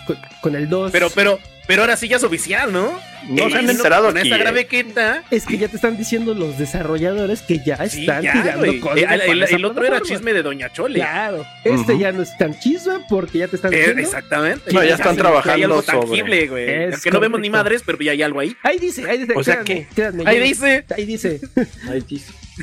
con, 0.07 0.19
con 0.41 0.55
el 0.57 0.69
2. 0.69 0.93
Pero, 0.93 1.11
pero, 1.11 1.39
pero 1.67 1.83
ahora 1.83 1.97
sí 1.97 2.09
ya 2.09 2.17
es 2.17 2.25
oficial, 2.25 2.73
¿no? 2.73 2.99
No 3.29 3.47
Eh, 3.47 3.51
se 3.51 3.59
han 3.59 3.67
no, 3.67 3.73
enterado 3.73 4.09
aquí. 4.09 4.19
esta 4.21 4.37
eh. 4.37 4.39
grafiquita. 4.39 5.25
es 5.31 5.47
que 5.47 5.59
ya 5.59 5.69
te 5.69 5.77
están 5.77 5.97
diciendo 5.97 6.35
los 6.35 6.59
desarrolladores 6.59 7.43
que 7.43 7.61
ya 7.65 7.77
Sí, 7.89 8.01
están 8.01 8.23
ya, 8.23 8.33
tirando 8.33 8.67
código 8.81 8.95
Eh, 8.97 9.07
El, 9.11 9.43
el- 9.43 9.43
el 9.55 9.65
otro 9.65 9.85
era 9.85 10.01
chisme 10.01 10.33
de 10.33 10.43
Doña 10.43 10.73
Chole. 10.73 11.01
Claro, 11.01 11.45
este 11.65 11.93
Ujú. 11.93 12.01
ya 12.01 12.13
no 12.13 12.23
es 12.23 12.37
tan 12.39 12.59
chisme 12.59 12.95
porque 13.09 13.39
ya 13.39 13.49
te 13.49 13.57
están 13.57 13.73
Eh, 13.73 13.79
diciendo. 13.79 14.03
exactamente. 14.03 14.73
No, 14.73 14.83
ya 14.83 14.89
Sí, 14.89 15.01
están 15.03 15.15
sí, 15.15 15.21
trabajando 15.21 15.53
Hay 15.57 15.63
algo 15.65 15.83
sobre- 15.83 15.99
tangible, 15.99 16.47
güey. 16.49 16.69
Es 16.71 16.95
Aunque 16.95 17.11
no 17.11 17.21
vemos 17.21 17.41
ni 17.41 17.51
madres, 17.51 17.83
pero 17.85 17.99
ya 17.99 18.13
hay 18.13 18.23
algo 18.23 18.41
ahí. 18.41 18.57
Ahí 18.63 18.79
dice, 18.79 19.09
ahí 19.11 19.19
dice. 19.19 19.33
O 19.35 19.43
sea 19.45 19.61
créanme, 19.63 19.87
que- 19.89 19.95
créanme, 19.95 20.23
Ahí 20.27 20.39
yo- 20.39 20.45
dice. 20.45 20.85
Ahí 20.97 21.05
dice. 21.07 21.41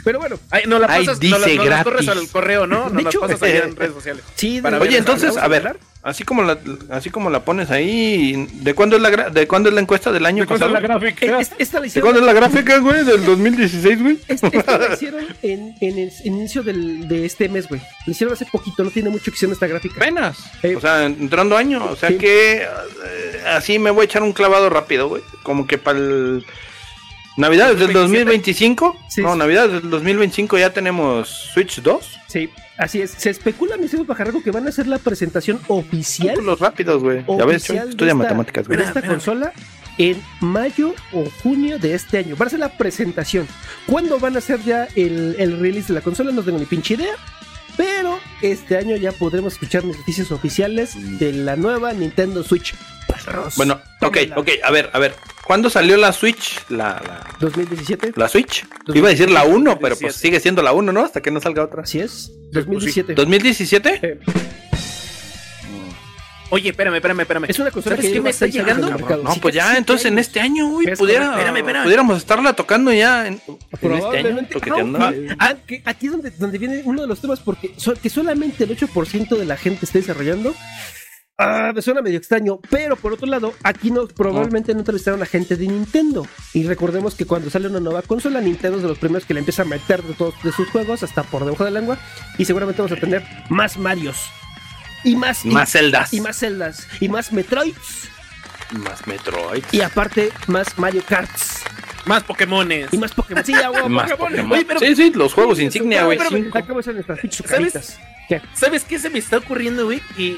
Pero 0.04 0.20
bueno, 0.20 0.40
Ay, 0.50 0.64
no 0.68 0.80
la 0.80 0.88
Ay, 0.90 1.06
pasas, 1.06 1.22
no 1.22 1.38
la, 1.38 1.46
dice 1.46 1.58
no 1.58 1.66
la 1.66 1.84
corres 1.84 2.06
gratis. 2.06 2.22
al 2.24 2.30
correo, 2.30 2.66
¿no? 2.66 2.90
No 2.90 3.00
hecho, 3.00 3.20
pasas 3.20 3.42
allá 3.44 3.64
en 3.66 3.76
redes 3.76 3.94
sociales. 3.94 4.24
sí. 4.36 4.60
Para 4.62 4.80
Oye, 4.80 4.98
entonces, 4.98 5.30
¿vamos 5.36 5.44
a 5.44 5.48
ver? 5.48 5.78
Así 6.04 6.24
como 6.24 6.44
la, 6.44 6.58
así 6.90 7.10
como 7.10 7.30
la 7.30 7.44
pones 7.46 7.72
ahí, 7.72 8.48
¿de 8.62 8.74
cuándo 8.76 8.98
es 8.98 9.02
la, 9.02 9.10
de 9.30 9.48
cuándo 9.48 9.70
es 9.70 9.76
la 9.76 9.82
encuesta 9.82 10.12
del 10.12 10.26
año 10.26 10.46
pasado? 10.46 10.76
Eh, 10.78 11.36
es- 11.40 11.52
Esta 11.58 11.78
la 11.78 11.82
¿De 11.82 11.88
hicieron, 11.88 12.08
cuándo 12.12 12.20
es 12.20 12.26
la 12.26 12.34
gráfica, 12.34 12.78
güey? 12.80 13.04
¿Del 13.04 13.26
2016, 13.26 14.02
güey? 14.02 14.20
es- 14.28 14.44
esta 14.44 14.78
la 14.78 14.94
hicieron 14.94 15.26
en, 15.42 15.76
en 15.82 15.98
el 15.98 16.12
inicio 16.26 16.62
del, 16.64 17.08
de 17.08 17.26
este 17.26 17.50
mes, 17.50 17.68
güey. 17.68 17.82
La 18.06 18.12
hicieron 18.12 18.34
hace 18.34 18.46
poquito, 18.46 18.84
no 18.84 18.92
tiene 18.92 19.10
mucho 19.10 19.26
que 19.26 19.36
hicieron 19.36 19.54
esta 19.54 19.68
gráfica. 19.68 19.96
Apenas. 19.98 20.38
Eh, 20.62 20.76
O 20.76 20.82
sea, 20.82 21.06
entrando 21.06 21.58
año. 21.58 21.84
O 21.86 21.96
sea 21.96 22.10
Sí. 22.10 22.18
que 22.18 22.62
eh, 22.62 22.68
así 23.48 23.80
me 23.80 23.90
voy 23.92 24.02
a 24.04 24.06
echar 24.06 24.22
un 24.24 24.34
clavado 24.34 24.70
rápido, 24.70 25.08
güey. 25.10 25.22
Como 25.44 25.66
que 25.68 25.78
para 25.78 25.98
el. 26.00 26.46
Navidades 27.38 27.80
del 27.80 27.94
2025. 27.94 28.98
Sí. 29.10 29.22
No, 29.22 29.36
Navidades 29.36 29.82
del 29.82 29.90
2025 29.90 30.58
ya 30.58 30.72
tenemos 30.72 31.30
Switch 31.54 31.82
2. 31.82 32.20
Sí, 32.28 32.50
así 32.78 33.02
es. 33.02 33.12
Se 33.12 33.30
especula, 33.30 33.78
mi 33.78 33.88
señor 33.88 34.06
Pajarraco, 34.06 34.44
que 34.44 34.52
van 34.52 34.66
a 34.68 34.70
hacer 34.70 34.88
la 34.88 35.00
presentación 35.00 35.60
oficial 35.68 36.28
Cálculos 36.36 36.60
rápidos, 36.60 37.02
güey. 37.04 37.26
Ya 37.38 37.46
ves, 37.46 37.70
estudia 37.70 38.12
esta- 38.12 38.16
matemáticas, 38.16 38.68
de 38.68 38.76
güey. 38.76 38.88
esta 38.88 39.02
consola 39.02 39.52
en 39.98 40.22
mayo 40.42 40.94
o 41.12 41.24
junio 41.42 41.80
de 41.80 41.94
este 41.96 42.18
año. 42.20 42.36
Va 42.36 42.46
a 42.46 42.50
ser 42.50 42.60
la 42.60 42.70
presentación. 42.78 43.48
¿Cuándo 43.88 44.20
van 44.20 44.36
a 44.36 44.40
hacer 44.40 44.62
ya 44.64 44.88
el, 44.96 45.36
el 45.40 45.60
release 45.60 45.88
de 45.88 45.94
la 45.96 46.02
consola? 46.02 46.32
No 46.32 46.44
tengo 46.44 46.60
ni 46.60 46.66
pinche 46.66 46.94
idea. 46.96 47.14
Pero 47.76 48.20
este 48.44 48.78
año 48.78 48.96
ya 48.98 49.12
podremos 49.12 49.54
escuchar 49.54 49.84
noticias 49.84 50.32
oficiales 50.32 51.18
de 51.18 51.34
la 51.34 51.56
nueva 51.56 51.92
Nintendo 51.94 52.44
Switch. 52.44 52.76
Perros. 53.08 53.56
Bueno, 53.56 53.80
ok, 54.02 54.18
ok, 54.36 54.50
a 54.64 54.70
ver, 54.72 54.92
a 54.94 55.00
ver. 55.00 55.16
¿Cuándo 55.46 55.70
salió 55.70 55.98
la 55.98 56.14
Switch? 56.14 56.62
La, 56.70 57.02
la, 57.06 57.28
2017. 57.40 58.14
la 58.16 58.30
Switch. 58.30 58.66
Iba 58.94 59.08
a 59.10 59.12
decir 59.12 59.30
la 59.30 59.44
1, 59.44 59.64
pero 59.80 59.80
pues 59.96 60.14
2017. 60.14 60.20
sigue 60.20 60.40
siendo 60.40 60.62
la 60.62 60.72
1, 60.72 60.92
¿no? 60.94 61.02
Hasta 61.04 61.22
que 61.22 61.32
no 61.32 61.42
salga 61.42 61.64
otra. 61.64 61.84
Así 61.84 62.00
es. 62.00 62.32
2017. 62.52 63.14
¿2017? 63.16 64.00
Eh, 64.02 64.20
Oye, 66.50 66.70
espérame, 66.70 66.96
espérame, 66.98 67.22
espérame. 67.22 67.46
es 67.50 67.58
una 67.58 67.72
consola 67.72 67.96
¿Sabes 67.96 68.06
que 68.10 68.14
lleva 68.14 68.26
me 68.26 68.30
está 68.30 68.46
llegando? 68.46 68.92
mercado. 68.92 69.24
No, 69.24 69.34
pues 69.42 69.56
ya, 69.56 69.76
entonces 69.76 70.06
en 70.06 70.20
este 70.20 70.40
año, 70.40 70.80
Es 70.86 71.00
pudiera. 71.00 71.32
Espérame, 71.32 71.58
espérame. 71.58 71.84
pudiéramos 71.84 72.18
estarla 72.18 72.54
tocando 72.54 72.94
ya 72.94 73.26
en, 73.28 73.42
en 73.82 73.94
este 73.94 74.72
año. 74.72 75.36
Aunque 75.40 75.82
aquí 75.84 76.06
es 76.06 76.12
donde, 76.12 76.30
donde 76.32 76.58
viene 76.60 76.82
uno 76.86 77.02
de 77.02 77.08
los 77.08 77.20
temas, 77.20 77.40
porque 77.40 77.74
so- 77.78 77.96
que 77.96 78.08
solamente 78.10 78.66
el 78.66 78.78
8% 78.78 79.36
de 79.36 79.46
la 79.46 79.58
gente 79.58 79.86
esté 79.86 80.00
desarrollando. 80.00 80.54
Ah, 81.38 81.72
me 81.74 81.82
suena 81.82 82.02
medio 82.04 82.18
extraño, 82.20 82.60
pero 82.70 82.96
por 82.96 83.14
otro 83.14 83.26
lado, 83.26 83.54
aquí 83.64 83.90
no, 83.90 84.08
probablemente 84.08 84.72
no 84.74 84.80
entrevistaron 84.82 85.22
a 85.24 85.26
gente 85.26 85.56
de 85.56 85.68
Nintendo. 85.68 86.28
Y 86.54 86.64
recordemos 86.68 87.16
que 87.16 87.26
cuando 87.26 87.50
sale 87.50 87.68
una 87.68 87.80
nueva 87.80 88.04
consola, 88.04 88.40
Nintendo 88.40 88.78
es 88.78 88.84
de 88.84 88.90
los 88.90 89.00
primeros 89.00 89.26
que 89.26 89.34
le 89.34 89.40
empieza 89.40 89.64
a 89.64 89.66
meter 89.66 90.04
de 90.04 90.14
todos 90.14 90.36
de 90.44 90.52
sus 90.52 90.70
juegos 90.70 91.02
hasta 91.02 91.24
por 91.24 91.44
debajo 91.44 91.66
de 91.66 91.72
la 91.72 91.80
lengua. 91.80 91.98
Y 92.38 92.46
seguramente 92.46 92.82
vamos 92.84 92.96
a 92.96 93.02
tener 93.02 93.24
más 93.50 93.78
Marios. 93.78 94.18
Y 95.04 95.16
más, 95.16 95.44
y- 95.44 95.50
Más 95.50 95.72
celdas. 95.72 96.14
y 96.14 96.22
más 96.22 96.38
Zeldas. 96.38 96.88
Y 97.00 97.10
más 97.10 97.34
Metroids. 97.34 98.10
Más 98.72 99.06
Metroid. 99.08 99.64
Y 99.72 99.82
aparte, 99.82 100.30
más 100.48 100.78
Mario 100.78 101.02
Karts. 101.08 101.64
Más 102.06 102.24
Pokémones. 102.24 102.94
Y 102.94 102.98
más 102.98 103.12
Pokémon. 103.12 103.44
Sí, 103.44 103.54
a 103.54 103.72
huevo, 103.72 103.90
Más 103.90 104.12
Pokémon. 104.12 104.30
Pokémon. 104.32 104.52
Oye, 104.54 104.66
pero- 104.66 104.80
sí, 104.80 104.96
sí, 104.96 105.12
los 105.16 105.34
juegos 105.34 105.60
insignia, 105.60 106.06
güey. 106.06 106.18
pero- 106.20 106.30
cinco. 106.30 106.58
Acabo 106.60 106.76
de 106.76 106.80
hacer 106.82 106.94
nuestras 106.94 107.20
pinches 107.20 107.50
¿Sabes? 107.50 107.98
¿Qué? 108.30 108.42
¿Sabes 108.54 108.84
qué 108.84 109.00
se 109.00 109.10
me 109.10 109.20
está 109.20 109.38
ocurriendo, 109.38 109.86
güey? 109.86 110.02
Y 110.18 110.38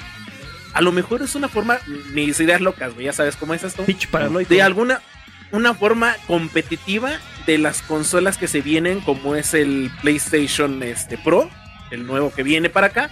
a 0.76 0.82
lo 0.82 0.92
mejor 0.92 1.22
es 1.24 1.34
una 1.36 1.48
forma, 1.50 1.80
mis 2.14 2.40
ideas 2.40 2.62
locas, 2.62 2.94
güey, 2.94 3.06
ya 3.08 3.14
sabes 3.14 3.36
cómo 3.36 3.54
es 3.56 3.64
esto. 3.64 3.84
Paranoico. 4.12 4.54
De 4.54 4.62
alguna, 4.62 5.02
una 5.52 5.74
forma 5.74 6.16
competitiva 6.28 7.14
de 7.48 7.58
las 7.58 7.82
consolas 7.82 8.38
que 8.38 8.48
se 8.48 8.62
vienen, 8.62 9.00
como 9.02 9.36
es 9.36 9.54
el 9.54 9.90
PlayStation 10.02 10.84
este, 10.84 11.18
Pro, 11.18 11.50
el 11.92 12.06
nuevo 12.06 12.32
que 12.34 12.44
viene 12.44 12.70
para 12.70 12.88
acá, 12.88 13.10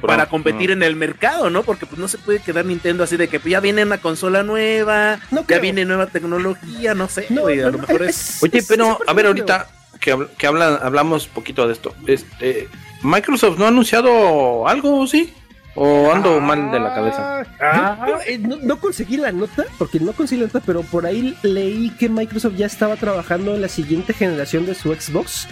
para 0.00 0.26
competir 0.26 0.70
en 0.70 0.82
el 0.82 0.96
mercado, 0.96 1.50
¿no? 1.50 1.64
Porque 1.64 1.86
pues 1.86 1.98
no 1.98 2.08
se 2.08 2.16
puede 2.18 2.38
quedar 2.38 2.64
Nintendo 2.64 3.04
así 3.04 3.16
de 3.16 3.28
que 3.28 3.40
pues, 3.40 3.50
ya 3.52 3.60
viene 3.60 3.82
una 3.84 3.98
consola 3.98 4.42
nueva, 4.42 5.18
No 5.30 5.44
ya 5.46 5.58
viene 5.58 5.84
nueva 5.84 6.06
tecnología, 6.06 6.94
no 6.94 7.08
sé, 7.08 7.26
No, 7.30 7.42
güey, 7.42 7.60
a 7.60 7.70
lo 7.70 7.78
mejor 7.78 8.02
es... 8.04 8.36
es- 8.36 8.42
Oye, 8.42 8.62
pero 8.66 8.98
es 9.02 9.08
a 9.08 9.12
ver, 9.12 9.26
ahorita 9.26 9.68
que, 10.00 10.16
que 10.38 10.46
hablan, 10.46 10.78
hablamos 10.82 11.26
poquito 11.26 11.66
de 11.66 11.72
esto. 11.74 11.94
Este, 12.06 12.68
Microsoft 13.02 13.58
no 13.58 13.64
ha 13.64 13.68
anunciado 13.68 14.66
algo, 14.68 15.06
¿sí? 15.06 15.32
¿O 15.74 16.12
ando 16.12 16.38
mal 16.40 16.70
de 16.70 16.78
la 16.80 16.94
cabeza? 16.94 17.46
Ah, 17.60 18.04
yo, 18.06 18.18
eh, 18.26 18.38
no, 18.38 18.56
no 18.62 18.78
conseguí 18.78 19.16
la 19.16 19.32
nota, 19.32 19.64
porque 19.78 19.98
no 20.00 20.12
conseguí 20.12 20.42
la 20.42 20.48
nota, 20.48 20.60
pero 20.66 20.82
por 20.82 21.06
ahí 21.06 21.34
leí 21.42 21.90
que 21.98 22.10
Microsoft 22.10 22.56
ya 22.56 22.66
estaba 22.66 22.96
trabajando 22.96 23.54
en 23.54 23.62
la 23.62 23.68
siguiente 23.68 24.12
generación 24.12 24.66
de 24.66 24.74
su 24.74 24.92
Xbox. 24.94 25.48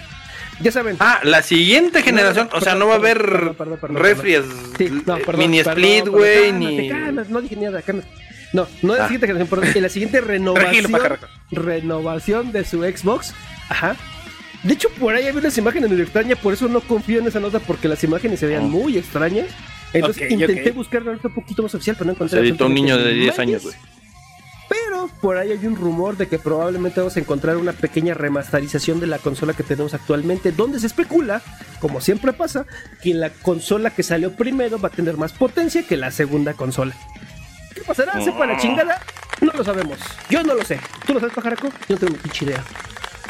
Ya 0.61 0.70
saben. 0.72 0.96
Ah, 1.00 1.20
la 1.22 1.40
siguiente 1.42 2.02
generación, 2.02 2.50
o 2.52 2.61
sea, 2.61 2.74
no 2.74 2.87
va 2.87 2.94
a 2.94 2.96
haber 2.96 3.18
refries, 3.83 4.44
Sí, 4.76 4.90
no, 5.06 5.16
perdón, 5.16 5.38
mini 5.38 5.61
split, 5.61 6.06
güey, 6.09 6.52
ni... 6.52 6.90
no 7.30 7.40
dije 7.40 7.56
nada, 7.56 7.80
cálmate. 7.80 8.09
No, 8.52 8.66
no 8.83 8.92
es 8.92 8.98
la 8.98 9.04
Ah. 9.04 9.09
siguiente 9.09 9.26
generación, 9.26 9.48
perdón, 9.48 9.72
en 9.76 9.83
la 9.83 9.88
siguiente 9.88 10.20
renovación, 10.20 11.18
renovación 11.50 12.52
de 12.52 12.64
su 12.64 12.83
Xbox. 12.83 13.33
Ajá. 13.70 13.96
De 14.64 14.74
hecho, 14.74 14.90
por 14.98 15.14
ahí 15.14 15.26
había 15.26 15.40
unas 15.40 15.56
imágenes 15.56 15.88
medio 15.88 16.04
extrañas, 16.04 16.38
por 16.38 16.52
eso 16.52 16.68
no 16.68 16.80
confío 16.83 17.20
en 17.20 17.26
esa 17.28 17.40
nota, 17.40 17.59
porque 17.61 17.88
las 17.88 18.04
imágenes 18.04 18.40
se 18.40 18.46
veían 18.46 18.64
Oh. 18.64 18.68
muy 18.68 18.98
extrañas. 18.98 19.46
Entonces 19.92 20.31
intenté 20.31 20.70
ok. 20.70 20.76
buscar 20.76 21.03
algo 21.09 21.20
un 21.24 21.35
poquito 21.35 21.62
más 21.62 21.74
oficial, 21.74 21.96
pero 21.98 22.07
no 22.07 22.12
Se 22.12 22.16
encontré. 22.24 22.40
editó 22.40 22.66
un 22.66 22.74
niño 22.74 22.96
de 22.96 23.03
absolutamente 23.11 23.22
10 23.24 23.38
años, 23.38 23.62
güey. 23.64 23.74
Pero 24.68 25.09
por 25.20 25.37
ahí 25.37 25.50
hay 25.50 25.66
un 25.66 25.74
rumor 25.74 26.16
de 26.16 26.29
que 26.29 26.38
probablemente 26.38 27.00
vamos 27.00 27.16
a 27.16 27.20
encontrar 27.20 27.57
una 27.57 27.72
pequeña 27.72 28.14
remasterización 28.14 29.00
de 29.00 29.09
la 29.09 29.18
consola 29.18 29.53
que 29.53 29.64
tenemos 29.64 29.94
actualmente, 29.94 30.53
donde 30.53 30.79
se 30.79 30.87
especula, 30.87 31.42
como 31.81 32.00
siempre 32.00 32.33
pasa, 32.33 32.66
que 33.03 33.12
la 33.14 33.31
consola 33.31 33.90
que 33.90 34.05
salió 34.05 34.33
primero 34.37 34.81
va 34.81 34.88
a 34.88 34.92
tener 34.92 35.16
más 35.16 35.33
potencia 35.33 35.83
que 35.85 35.96
la 35.96 36.12
segunda 36.12 36.55
consola. 36.55 36.94
¿Qué 37.74 37.81
pasará? 37.81 38.22
¿Se 38.22 38.31
para 38.31 38.53
la 38.55 38.59
chingada? 38.61 39.00
No 39.40 39.50
lo 39.53 39.64
sabemos. 39.64 39.98
Yo 40.29 40.42
no 40.44 40.55
lo 40.55 40.64
sé. 40.64 40.79
¿Tú 41.05 41.14
lo 41.14 41.20
sabes, 41.20 41.35
pajaraco? 41.35 41.68
Yo 41.88 41.94
no 41.94 41.96
tengo 41.96 42.12
ni 42.12 42.18
pinche 42.18 42.44
idea. 42.44 42.62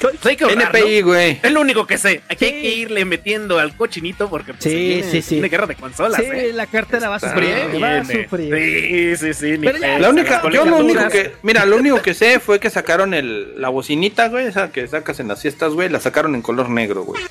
Pues 0.00 0.40
NPI, 0.40 1.02
güey. 1.02 1.40
Es 1.42 1.52
lo 1.52 1.60
único 1.60 1.86
que 1.86 1.98
sé. 1.98 2.22
Aquí 2.28 2.44
hay 2.46 2.62
que 2.62 2.68
irle 2.74 3.04
metiendo 3.04 3.58
al 3.58 3.76
cochinito 3.76 4.28
porque 4.30 4.52
pues, 4.54 4.64
Sí, 4.64 4.74
viene, 4.74 5.10
sí, 5.10 5.22
sí. 5.22 5.34
viene 5.36 5.48
guerra 5.48 5.66
de 5.66 5.74
consolas, 5.76 6.20
sí, 6.20 6.26
¿eh? 6.30 6.52
la 6.54 6.66
cartera 6.66 7.08
va 7.08 7.16
a 7.16 7.20
sufrir. 7.20 7.50
Va 7.82 7.88
a 7.98 8.00
bien, 8.00 8.24
sufrir. 8.24 9.16
Sí, 9.16 9.16
sí, 9.16 9.34
sí. 9.34 9.58
Pero 9.62 9.78
ya- 9.78 9.98
La 9.98 10.10
única, 10.10 10.42
yo 10.50 10.64
lo 10.64 10.78
único 10.78 11.08
que, 11.08 11.32
mira, 11.42 11.66
lo 11.66 11.76
único 11.76 12.00
que 12.02 12.14
sé 12.14 12.40
fue 12.40 12.58
que 12.60 12.70
sacaron 12.70 13.14
el, 13.14 13.60
la 13.60 13.68
bocinita, 13.68 14.28
güey, 14.28 14.46
esa 14.46 14.70
que 14.72 14.86
sacas 14.88 15.20
en 15.20 15.28
las 15.28 15.42
fiestas, 15.42 15.72
güey, 15.72 15.88
la 15.88 16.00
sacaron 16.00 16.34
en 16.34 16.42
color 16.42 16.68
negro, 16.70 17.02
güey. 17.04 17.22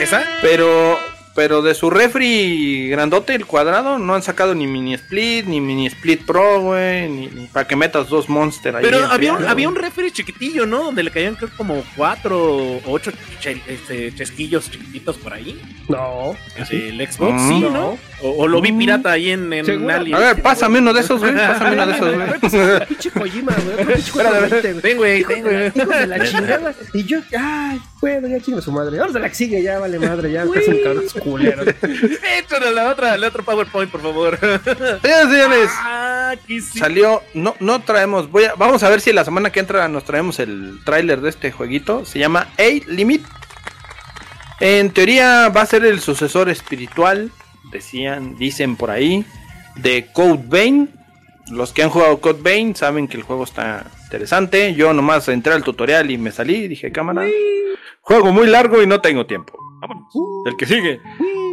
¿Esa? 0.00 0.24
Pero, 0.42 0.98
pero 1.40 1.62
de 1.62 1.72
su 1.74 1.88
refri 1.88 2.90
grandote, 2.90 3.34
el 3.34 3.46
cuadrado, 3.46 3.98
no 3.98 4.14
han 4.14 4.22
sacado 4.22 4.54
ni 4.54 4.66
mini 4.66 4.92
split, 4.92 5.46
ni 5.46 5.58
mini 5.58 5.86
split 5.86 6.26
pro, 6.26 6.60
güey, 6.60 7.08
ni, 7.08 7.28
ni 7.28 7.46
para 7.46 7.66
que 7.66 7.76
metas 7.76 8.10
dos 8.10 8.28
monster 8.28 8.76
ahí. 8.76 8.84
Pero 8.84 9.06
había 9.06 9.32
un, 9.32 9.38
frío, 9.38 9.48
había 9.50 9.68
un 9.70 9.74
refri 9.74 10.10
chiquitillo, 10.12 10.66
¿no? 10.66 10.84
Donde 10.84 11.02
le 11.02 11.10
caían 11.10 11.36
creo 11.36 11.48
como 11.56 11.82
cuatro 11.96 12.38
o 12.46 12.80
ocho 12.92 13.10
este, 13.66 14.14
chesquillos 14.14 14.70
chiquititos 14.70 15.16
por 15.16 15.32
ahí. 15.32 15.58
No. 15.88 16.36
El 16.70 16.98
Xbox, 17.10 17.32
Mm. 17.40 17.48
sí, 17.48 17.60
No. 17.60 17.70
¿no? 17.70 17.98
O, 18.22 18.42
o 18.42 18.46
lo 18.46 18.60
vi 18.60 18.70
Mm. 18.72 18.78
pirata 18.78 19.12
ahí 19.12 19.30
en, 19.30 19.50
en. 19.50 19.90
Alien. 19.90 20.14
A 20.16 20.18
ver, 20.20 20.42
pásame 20.42 20.78
uno 20.80 20.92
de 20.92 21.00
esos, 21.00 21.20
güey, 21.20 21.34
pásame 21.36 21.72
uno 21.72 21.86
de 21.86 21.92
esos, 21.94 22.14
güey. 22.14 22.86
Pinche 22.86 23.10
Kojima, 23.12 23.54
güey. 23.64 23.86
20, 23.86 24.12
güey. 24.60 24.80
Ten, 24.82 24.96
güey, 24.98 25.20
Hijos 25.20 25.34
ten, 25.34 25.88
de, 25.88 26.06
la, 26.06 26.22
chingada. 26.28 26.74
Y 26.92 27.04
yo, 27.04 27.20
ay, 27.38 27.80
bueno, 28.02 28.28
ya 28.28 28.40
chinga 28.40 28.60
su 28.60 28.70
madre. 28.72 28.98
Ahora 28.98 29.12
se 29.14 29.18
la 29.20 29.28
que 29.30 29.34
sigue, 29.34 29.62
ya 29.62 29.78
vale 29.78 29.98
madre, 29.98 30.30
ya 30.30 30.44
casi 30.52 30.70
un 30.70 30.82
cabrón 30.82 31.08
culero. 31.30 31.62
Échale 31.62 32.70
la 32.74 32.88
otra, 32.90 33.16
la 33.16 33.28
otra 33.28 33.42
PowerPoint, 33.42 33.90
por 33.90 34.02
favor. 34.02 34.38
Señores, 35.02 35.30
señores, 35.30 35.70
Ah, 35.82 36.34
sí. 36.46 36.60
salió, 36.60 37.22
no, 37.34 37.54
no 37.60 37.80
traemos, 37.82 38.30
voy 38.30 38.44
a, 38.44 38.54
vamos 38.54 38.82
a 38.82 38.88
ver 38.88 39.00
si 39.00 39.12
la 39.12 39.24
semana 39.24 39.50
que 39.50 39.60
entra 39.60 39.88
nos 39.88 40.04
traemos 40.04 40.38
el 40.38 40.78
tráiler 40.84 41.20
de 41.20 41.30
este 41.30 41.50
jueguito, 41.52 42.04
se 42.04 42.18
llama 42.18 42.48
A 42.58 42.62
Limit. 42.86 43.22
En 44.60 44.90
teoría 44.90 45.48
va 45.48 45.62
a 45.62 45.66
ser 45.66 45.84
el 45.84 46.00
sucesor 46.00 46.48
espiritual, 46.50 47.30
decían, 47.72 48.36
dicen 48.36 48.76
por 48.76 48.90
ahí, 48.90 49.24
de 49.76 50.06
Code 50.12 50.44
Vein. 50.46 50.90
Los 51.50 51.72
que 51.72 51.82
han 51.82 51.90
jugado 51.90 52.20
Code 52.20 52.40
Vein 52.42 52.76
saben 52.76 53.08
que 53.08 53.16
el 53.16 53.22
juego 53.22 53.44
está 53.44 53.86
interesante. 54.04 54.74
Yo 54.74 54.92
nomás 54.92 55.26
entré 55.28 55.54
al 55.54 55.64
tutorial 55.64 56.10
y 56.10 56.18
me 56.18 56.30
salí, 56.30 56.68
dije, 56.68 56.92
cámara, 56.92 57.26
juego 58.02 58.32
muy 58.32 58.46
largo 58.46 58.82
y 58.82 58.86
no 58.86 59.00
tengo 59.00 59.26
tiempo. 59.26 59.58
Vámonos, 59.80 60.12
el 60.44 60.56
que 60.56 60.66
sigue. 60.66 61.00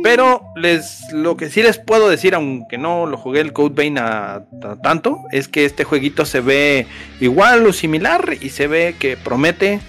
Pero 0.03 0.41
les, 0.55 1.01
lo 1.13 1.37
que 1.37 1.49
sí 1.49 1.63
les 1.63 1.77
puedo 1.77 2.09
decir, 2.09 2.35
aunque 2.35 2.77
no 2.77 3.05
lo 3.05 3.17
jugué 3.17 3.39
el 3.41 3.53
Code 3.53 3.73
Vein 3.73 3.97
a, 3.97 4.35
a 4.35 4.75
tanto, 4.83 5.19
es 5.31 5.47
que 5.47 5.65
este 5.65 5.85
jueguito 5.85 6.25
se 6.25 6.41
ve 6.41 6.87
igual 7.19 7.65
o 7.65 7.73
similar 7.73 8.37
y 8.41 8.49
se 8.49 8.67
ve 8.67 8.95
que 8.99 9.17
promete. 9.17 9.79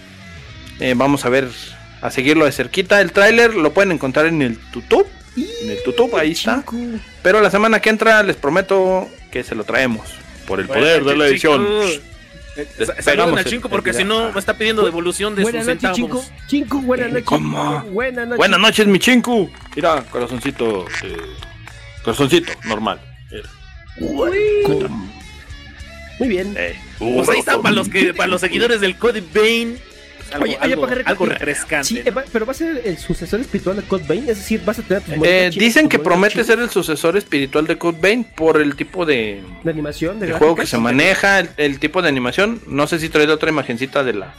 Eh, 0.80 0.94
vamos 0.96 1.24
a 1.24 1.28
ver, 1.28 1.48
a 2.00 2.10
seguirlo 2.10 2.44
de 2.44 2.52
cerquita. 2.52 3.00
El 3.00 3.12
tráiler 3.12 3.54
lo 3.54 3.72
pueden 3.72 3.92
encontrar 3.92 4.26
en 4.26 4.42
el 4.42 4.58
YouTube. 4.72 5.06
En 5.36 5.70
el 5.70 5.78
YouTube, 5.84 6.16
ahí 6.16 6.32
está. 6.32 6.64
Pero 7.22 7.40
la 7.40 7.50
semana 7.50 7.80
que 7.80 7.90
entra 7.90 8.22
les 8.22 8.36
prometo 8.36 9.08
que 9.30 9.42
se 9.42 9.54
lo 9.54 9.64
traemos. 9.64 10.08
Por 10.46 10.60
el 10.60 10.66
poder 10.66 11.04
de 11.04 11.16
la 11.16 11.26
edición. 11.26 11.66
Eh, 12.58 12.86
Saluden 13.00 13.38
al 13.38 13.44
chinco 13.44 13.68
porque 13.68 13.94
si 13.94 14.02
no 14.02 14.32
me 14.32 14.38
está 14.40 14.54
pidiendo 14.58 14.84
devolución 14.84 15.36
de 15.36 15.42
Buenas 15.42 15.64
sus 15.64 15.74
noches, 15.74 15.96
centavos. 15.96 16.26
Chinco. 16.26 16.46
Chinco, 16.48 16.80
buenas 16.80 17.08
noches. 17.10 17.24
¿Cómo? 17.24 17.82
Buenas 17.92 18.24
noches. 18.26 18.36
Buenas 18.36 18.58
noches, 18.60 18.86
mi 18.88 18.98
chinku. 18.98 19.48
Mira, 19.76 20.02
corazoncito. 20.10 20.86
eh, 21.04 21.16
corazoncito, 22.02 22.52
normal. 22.64 23.00
Muy 26.18 26.28
bien. 26.28 26.54
Eh, 26.58 26.76
Pues 26.98 27.28
ahí 27.28 27.38
está 27.38 27.60
para 27.62 27.74
los 27.74 27.88
que 27.88 28.12
para 28.12 28.28
los 28.28 28.40
seguidores 28.40 28.80
del 28.80 28.96
Code 28.96 29.22
Vein. 29.32 29.78
Algo, 30.32 30.44
Oye, 30.44 30.56
algo, 30.60 30.86
algo 31.04 31.26
refrescante. 31.26 31.84
Sí, 31.88 32.02
pero 32.32 32.46
va 32.46 32.52
a 32.52 32.54
ser 32.54 32.82
el 32.84 32.98
sucesor 32.98 33.40
espiritual 33.40 33.76
de 33.76 33.82
Code 33.82 34.04
Vein, 34.08 34.22
es 34.28 34.38
decir, 34.38 34.62
vas 34.64 34.78
a 34.78 34.82
tener 34.82 35.02
tus 35.02 35.14
Eh, 35.24 35.50
dicen 35.52 35.84
tus 35.84 35.90
que 35.90 35.98
promete 35.98 36.44
ser 36.44 36.58
el 36.58 36.70
sucesor 36.70 37.16
espiritual 37.16 37.66
de 37.66 37.78
Code 37.78 37.98
Vein 38.00 38.24
por 38.24 38.60
el 38.60 38.76
tipo 38.76 39.06
de, 39.06 39.42
de 39.64 39.70
animación, 39.70 40.18
de, 40.20 40.26
de 40.28 40.32
juego 40.34 40.56
que 40.56 40.66
se 40.66 40.78
maneja, 40.78 41.40
el, 41.40 41.50
el 41.56 41.78
tipo 41.78 42.02
de 42.02 42.08
animación. 42.08 42.60
No 42.66 42.86
sé 42.86 42.98
si 42.98 43.08
trae 43.08 43.26
otra 43.28 43.48
imagencita 43.50 44.04
de 44.04 44.14
la 44.14 44.34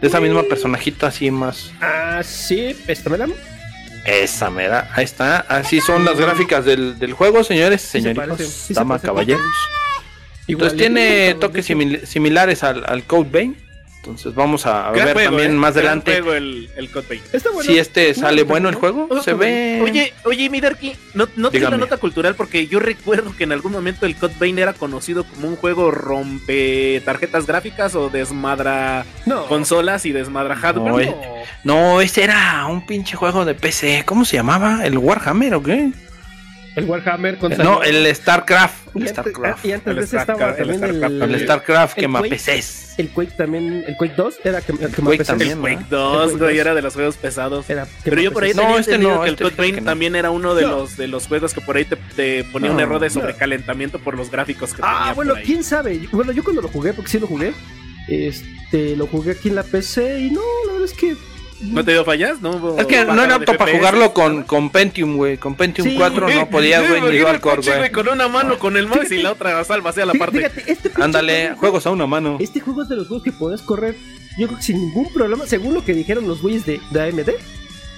de 0.00 0.06
esa 0.08 0.20
misma 0.20 0.44
personajita 0.44 1.08
así 1.08 1.30
más. 1.30 1.72
Ah, 1.80 2.20
sí, 2.24 2.76
esta 2.86 3.10
me 3.10 3.18
la. 3.18 3.28
Esa 4.04 4.50
mera, 4.50 4.90
ahí 4.94 5.04
está. 5.04 5.38
Así 5.40 5.80
son 5.80 6.04
las 6.04 6.18
gráficas 6.18 6.64
del, 6.64 6.98
del 6.98 7.12
juego, 7.12 7.44
señores, 7.44 7.82
se 7.82 8.00
señoritos, 8.00 8.38
sí 8.38 8.68
se 8.68 8.74
damas, 8.74 9.00
caballeros. 9.02 9.42
Entonces 10.48 10.76
tiene 10.76 11.34
toques 11.34 11.68
simil- 11.70 12.04
similares 12.04 12.64
al, 12.64 12.84
al 12.86 13.04
Code 13.04 13.28
Vein. 13.30 13.56
Entonces 14.02 14.34
vamos 14.34 14.66
a 14.66 14.90
Gran 14.90 15.06
ver 15.06 15.14
juego, 15.14 15.30
también 15.30 15.52
¿eh? 15.52 15.54
más 15.54 15.76
adelante 15.76 16.10
juego 16.14 16.34
el, 16.34 16.68
el 16.76 16.90
Code 16.90 17.06
Vein. 17.08 17.22
Está 17.32 17.52
bueno. 17.52 17.70
si 17.70 17.78
este 17.78 18.08
No, 18.08 18.14
sale 18.20 18.42
bueno 18.42 18.68
el 18.68 18.74
juego. 18.74 19.08
Se 19.22 19.32
ve. 19.34 19.80
Oye, 19.80 20.12
oye, 20.24 20.50
mi 20.50 20.60
Darky, 20.60 20.92
no, 21.14 21.28
no 21.36 21.44
la 21.44 21.50
Dígame. 21.50 21.76
nota 21.78 21.98
cultural 21.98 22.34
porque 22.34 22.66
yo 22.66 22.80
recuerdo 22.80 23.32
que 23.36 23.44
en 23.44 23.52
algún 23.52 23.70
momento 23.70 24.04
el 24.04 24.16
Vein 24.40 24.58
era 24.58 24.72
conocido 24.72 25.22
como 25.22 25.46
un 25.46 25.54
juego 25.54 25.92
rompe 25.92 27.00
tarjetas 27.04 27.46
gráficas 27.46 27.94
o 27.94 28.10
desmadra 28.10 29.06
No. 29.24 29.46
consolas 29.46 30.04
y 30.04 30.10
desmadra 30.10 30.56
hardware. 30.56 30.92
Oye. 30.92 31.16
No, 31.62 32.00
ese 32.00 32.24
era 32.24 32.66
un 32.66 32.84
pinche 32.84 33.14
juego 33.14 33.44
de 33.44 33.54
PC. 33.54 34.02
¿Cómo 34.04 34.24
se 34.24 34.34
llamaba? 34.36 34.84
¿El 34.84 34.98
Warhammer 34.98 35.54
o 35.54 35.62
qué? 35.62 35.92
El 36.74 36.84
Warhammer 36.86 37.36
con 37.38 37.52
No, 37.58 37.82
el 37.82 38.14
StarCraft. 38.14 38.96
El 38.96 39.08
StarCraft. 39.08 39.64
y 39.64 39.72
antes 39.72 39.86
El 39.88 39.96
de 39.96 40.02
ese 40.04 40.16
estaba 40.16 40.38
Starcraft, 40.54 40.60
el 40.60 40.66
también 40.68 40.84
el, 40.84 40.96
Starcraft 40.98 41.32
El 41.34 41.40
StarCraft 41.44 41.98
el 41.98 42.10
Quake. 42.12 42.64
El 42.98 43.08
Quake 43.10 43.32
también, 43.36 43.84
el 43.86 43.96
Quake 43.96 44.14
2 44.16 44.34
era 44.44 44.60
que, 44.60 44.72
que 44.74 44.88
Quake 44.88 45.24
también. 45.24 45.50
el 45.52 45.58
Quake 45.58 45.76
¿verdad? 45.76 45.86
2, 45.90 46.32
El 46.32 46.38
Quake 46.38 46.44
güey, 46.44 46.56
2. 46.56 46.60
era 46.66 46.74
de 46.74 46.82
los 46.82 46.94
juegos 46.94 47.16
pesados. 47.16 47.68
Era 47.70 47.86
Pero 48.04 48.20
yo 48.22 48.32
por 48.32 48.44
ahí 48.44 48.52
No, 48.54 48.78
este 48.78 48.98
no, 48.98 49.22
que 49.22 49.28
el 49.28 49.34
este 49.34 49.44
Code 49.44 49.50
fíjate 49.50 49.62
Vein 49.62 49.74
que 49.76 49.80
no. 49.82 49.84
también 49.90 50.16
era 50.16 50.30
uno 50.30 50.54
de 50.54 50.62
los 50.62 50.96
de 50.96 51.08
los 51.08 51.26
juegos 51.26 51.52
que 51.54 51.60
por 51.60 51.76
ahí 51.76 51.84
te, 51.86 52.44
ponía 52.44 52.70
un 52.70 52.80
error 52.80 53.00
de 53.00 53.10
sobrecalentamiento 53.10 53.98
por 53.98 54.16
los 54.16 54.30
gráficos 54.30 54.72
que 54.74 54.80
Ah, 54.82 54.98
tenía 55.00 55.12
bueno, 55.14 55.30
por 55.32 55.38
ahí. 55.40 55.44
quién 55.46 55.64
sabe. 55.64 56.00
Bueno, 56.12 56.32
yo 56.32 56.42
cuando 56.44 56.62
lo 56.62 56.68
jugué, 56.68 56.92
porque 56.94 57.10
sí 57.10 57.18
lo 57.18 57.26
jugué, 57.26 57.52
este, 58.08 58.96
lo 58.96 59.06
jugué 59.06 59.32
aquí 59.32 59.48
en 59.48 59.56
la 59.56 59.62
PC 59.62 60.20
y 60.20 60.30
no, 60.30 60.40
la 60.66 60.72
verdad 60.74 60.88
es 60.90 60.94
que. 60.98 61.16
¿No 61.62 61.84
te 61.84 61.92
dio 61.92 62.04
fallas? 62.04 62.40
No, 62.40 62.50
hubo 62.50 62.78
Es 62.78 62.86
que 62.86 63.04
no 63.04 63.22
era 63.22 63.36
apto 63.36 63.56
para 63.56 63.72
jugarlo 63.72 64.12
con, 64.12 64.42
con 64.42 64.70
Pentium, 64.70 65.16
güey. 65.16 65.36
Con 65.38 65.54
Pentium 65.54 65.88
Sí, 65.88 65.94
4 65.96 66.28
Eh, 66.28 66.34
no 66.34 66.50
podías, 66.50 66.88
güey, 66.88 67.00
ni 67.00 67.16
el 67.18 67.40
core, 67.40 67.62
güey. 67.62 67.92
Con 67.92 68.08
una 68.08 68.28
mano 68.28 68.58
con 68.58 68.76
el 68.76 68.86
mouse 68.86 69.10
y 69.12 69.22
la 69.22 69.32
otra 69.32 69.62
salva 69.64 69.90
hacia 69.90 70.04
la 70.06 70.14
parte. 70.14 70.38
Fíjate, 70.38 70.70
este 70.72 70.90
Ándale, 71.00 71.42
juego- 71.48 71.56
juegos 71.60 71.86
a 71.86 71.90
una 71.90 72.06
mano. 72.06 72.36
Este 72.40 72.60
juego 72.60 72.82
es 72.82 72.88
de 72.88 72.96
los 72.96 73.08
juegos 73.08 73.22
que 73.24 73.32
podés 73.32 73.62
correr, 73.62 73.96
yo 74.38 74.46
creo 74.46 74.58
que 74.58 74.64
sin 74.64 74.78
ningún 74.80 75.12
problema, 75.12 75.46
según 75.46 75.74
lo 75.74 75.84
que 75.84 75.94
dijeron 75.94 76.26
los 76.26 76.42
güeyes 76.42 76.66
de, 76.66 76.80
de 76.90 77.00
AMD. 77.02 77.30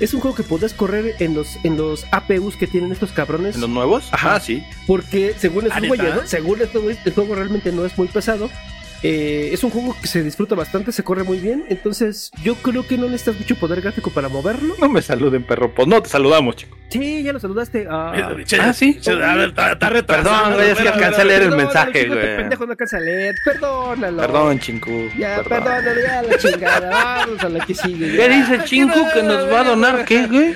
Es 0.01 0.13
un 0.13 0.21
juego 0.21 0.35
que 0.37 0.43
podés 0.43 0.75
correr 0.75 1.15
en 1.21 1.35
los, 1.35 1.57
en 1.63 1.77
los 1.77 2.05
APUs 2.11 2.57
que 2.57 2.67
tienen 2.67 2.91
estos 2.91 3.13
cabrones. 3.13 3.55
¿En 3.55 3.61
los 3.61 3.71
nuevos? 3.71 4.09
Ajá. 4.11 4.35
Ah, 4.35 4.41
sí. 4.41 4.65
Porque 4.89 5.35
según 5.39 5.65
¿Ah, 5.65 5.69
estos 5.69 5.83
neta? 5.83 5.95
güeyes, 5.97 6.15
¿no? 6.17 6.27
según 6.27 6.61
estos 6.61 6.83
güeyes, 6.83 7.01
el 7.07 7.13
juego 7.15 7.35
realmente 7.37 7.71
no 7.71 7.85
es 7.87 7.97
muy 7.97 8.09
pesado. 8.09 8.51
Eh, 9.07 9.51
es 9.53 9.63
un 9.63 9.69
juego 9.71 9.95
que 10.01 10.07
se 10.09 10.23
disfruta 10.23 10.55
bastante, 10.55 10.91
se 10.91 11.03
corre 11.05 11.25
muy 11.25 11.39
bien. 11.39 11.67
Entonces, 11.69 12.31
yo 12.43 12.55
creo 12.55 12.87
que 12.87 12.97
no 12.97 13.05
necesitas 13.07 13.39
mucho 13.39 13.55
poder 13.57 13.83
gráfico 13.83 14.09
para 14.11 14.31
moverlo. 14.31 14.75
No 14.81 14.89
me 14.89 15.03
saluden, 15.03 15.43
perro. 15.45 15.75
Pues 15.75 15.87
no, 15.87 16.03
te 16.03 16.09
saludamos, 16.09 16.57
chico. 16.57 16.75
Sí, 16.89 17.23
ya 17.23 17.35
lo 17.35 17.39
saludaste. 17.39 17.87
Ah, 17.91 18.35
Che, 18.47 18.57
Ah, 18.59 18.73
sí. 18.73 18.99
che, 19.01 19.11
A 19.13 19.35
ver, 19.35 19.49
está 19.51 19.73
está 19.73 19.91
retrasado. 19.91 20.31
Perdón, 20.45 20.55
güey, 20.55 20.71
es 20.71 20.79
que 20.79 20.89
alcancé 20.89 21.21
a 21.21 21.25
leer 21.25 21.43
el 21.43 21.51
mensaje, 21.57 22.07
güey. 22.07 22.37
pendejo 22.39 22.65
no 22.65 22.71
alcanza 22.73 22.97
a 22.97 23.01
leer. 23.01 23.35
Perdónalo. 23.45 24.17
Perdón, 24.23 24.59
chinku. 24.61 25.09
Ya, 25.19 25.37
Perdón. 25.43 25.65
perdónalo, 25.65 26.01
ya 26.01 26.23
la 26.23 26.39
chingada. 26.39 26.91
Vamos 27.27 27.45
a 27.45 27.49
la 27.51 27.67
que 27.67 27.75
sigue. 27.75 28.11
¿Qué 28.11 28.17
ya. 28.17 28.29
dice 28.29 28.55
el 28.55 28.65
chinku 28.65 29.01
que 29.13 29.23
nos 29.23 29.53
va 29.53 29.61
a 29.61 29.65
donar? 29.65 30.05
¿Qué, 30.07 30.27
güey? 30.27 30.55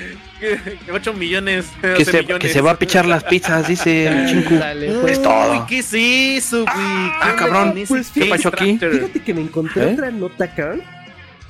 8 0.92 1.14
millones. 1.14 1.66
Que 1.80 1.88
12 1.88 2.04
se, 2.04 2.22
millones. 2.22 2.38
que 2.40 2.48
se 2.48 2.60
va 2.60 2.72
a 2.72 2.78
pichar 2.78 3.06
las 3.06 3.24
pizzas, 3.24 3.66
dice 3.68 4.06
el 4.06 4.26
chinku. 4.28 4.54
Uy, 4.54 4.98
pues. 5.00 5.12
Es 5.12 5.22
todo. 5.22 5.66
¿Qué 5.66 5.78
es 5.78 5.92
eso, 5.94 6.62
güey? 6.62 6.74
ah, 6.76 7.30
¿Qué 7.30 7.36
cabrón. 7.36 7.74
Pues, 7.86 8.10
¿qué 8.10 8.26
pasó 8.26 8.48
aquí? 8.48 8.78
Fíjate 8.78 9.20
que 9.20 9.34
me 9.34 9.40
encontré 9.42 9.82
¿Eh? 9.90 9.92
otra 9.94 10.10
nota 10.10 10.44
acá. 10.44 10.76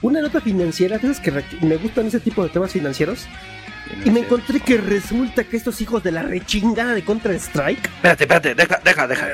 Una 0.00 0.20
nota 0.20 0.40
financiera, 0.40 0.96
esas 0.96 1.18
que 1.20 1.32
me 1.60 1.76
gustan 1.76 2.06
ese 2.06 2.20
tipo 2.20 2.42
de 2.44 2.50
temas 2.50 2.72
financieros. 2.72 3.26
Y 4.04 4.10
me 4.10 4.20
encontré 4.20 4.60
que 4.60 4.76
resulta 4.76 5.44
que 5.44 5.56
estos 5.56 5.80
hijos 5.80 6.02
de 6.02 6.12
la 6.12 6.22
rechingada 6.22 6.94
de 6.94 7.02
Counter 7.02 7.32
Strike. 7.32 7.84
Espérate, 7.86 8.24
espérate, 8.24 8.54
deja, 8.54 8.80
deja, 8.84 9.06
deja. 9.08 9.26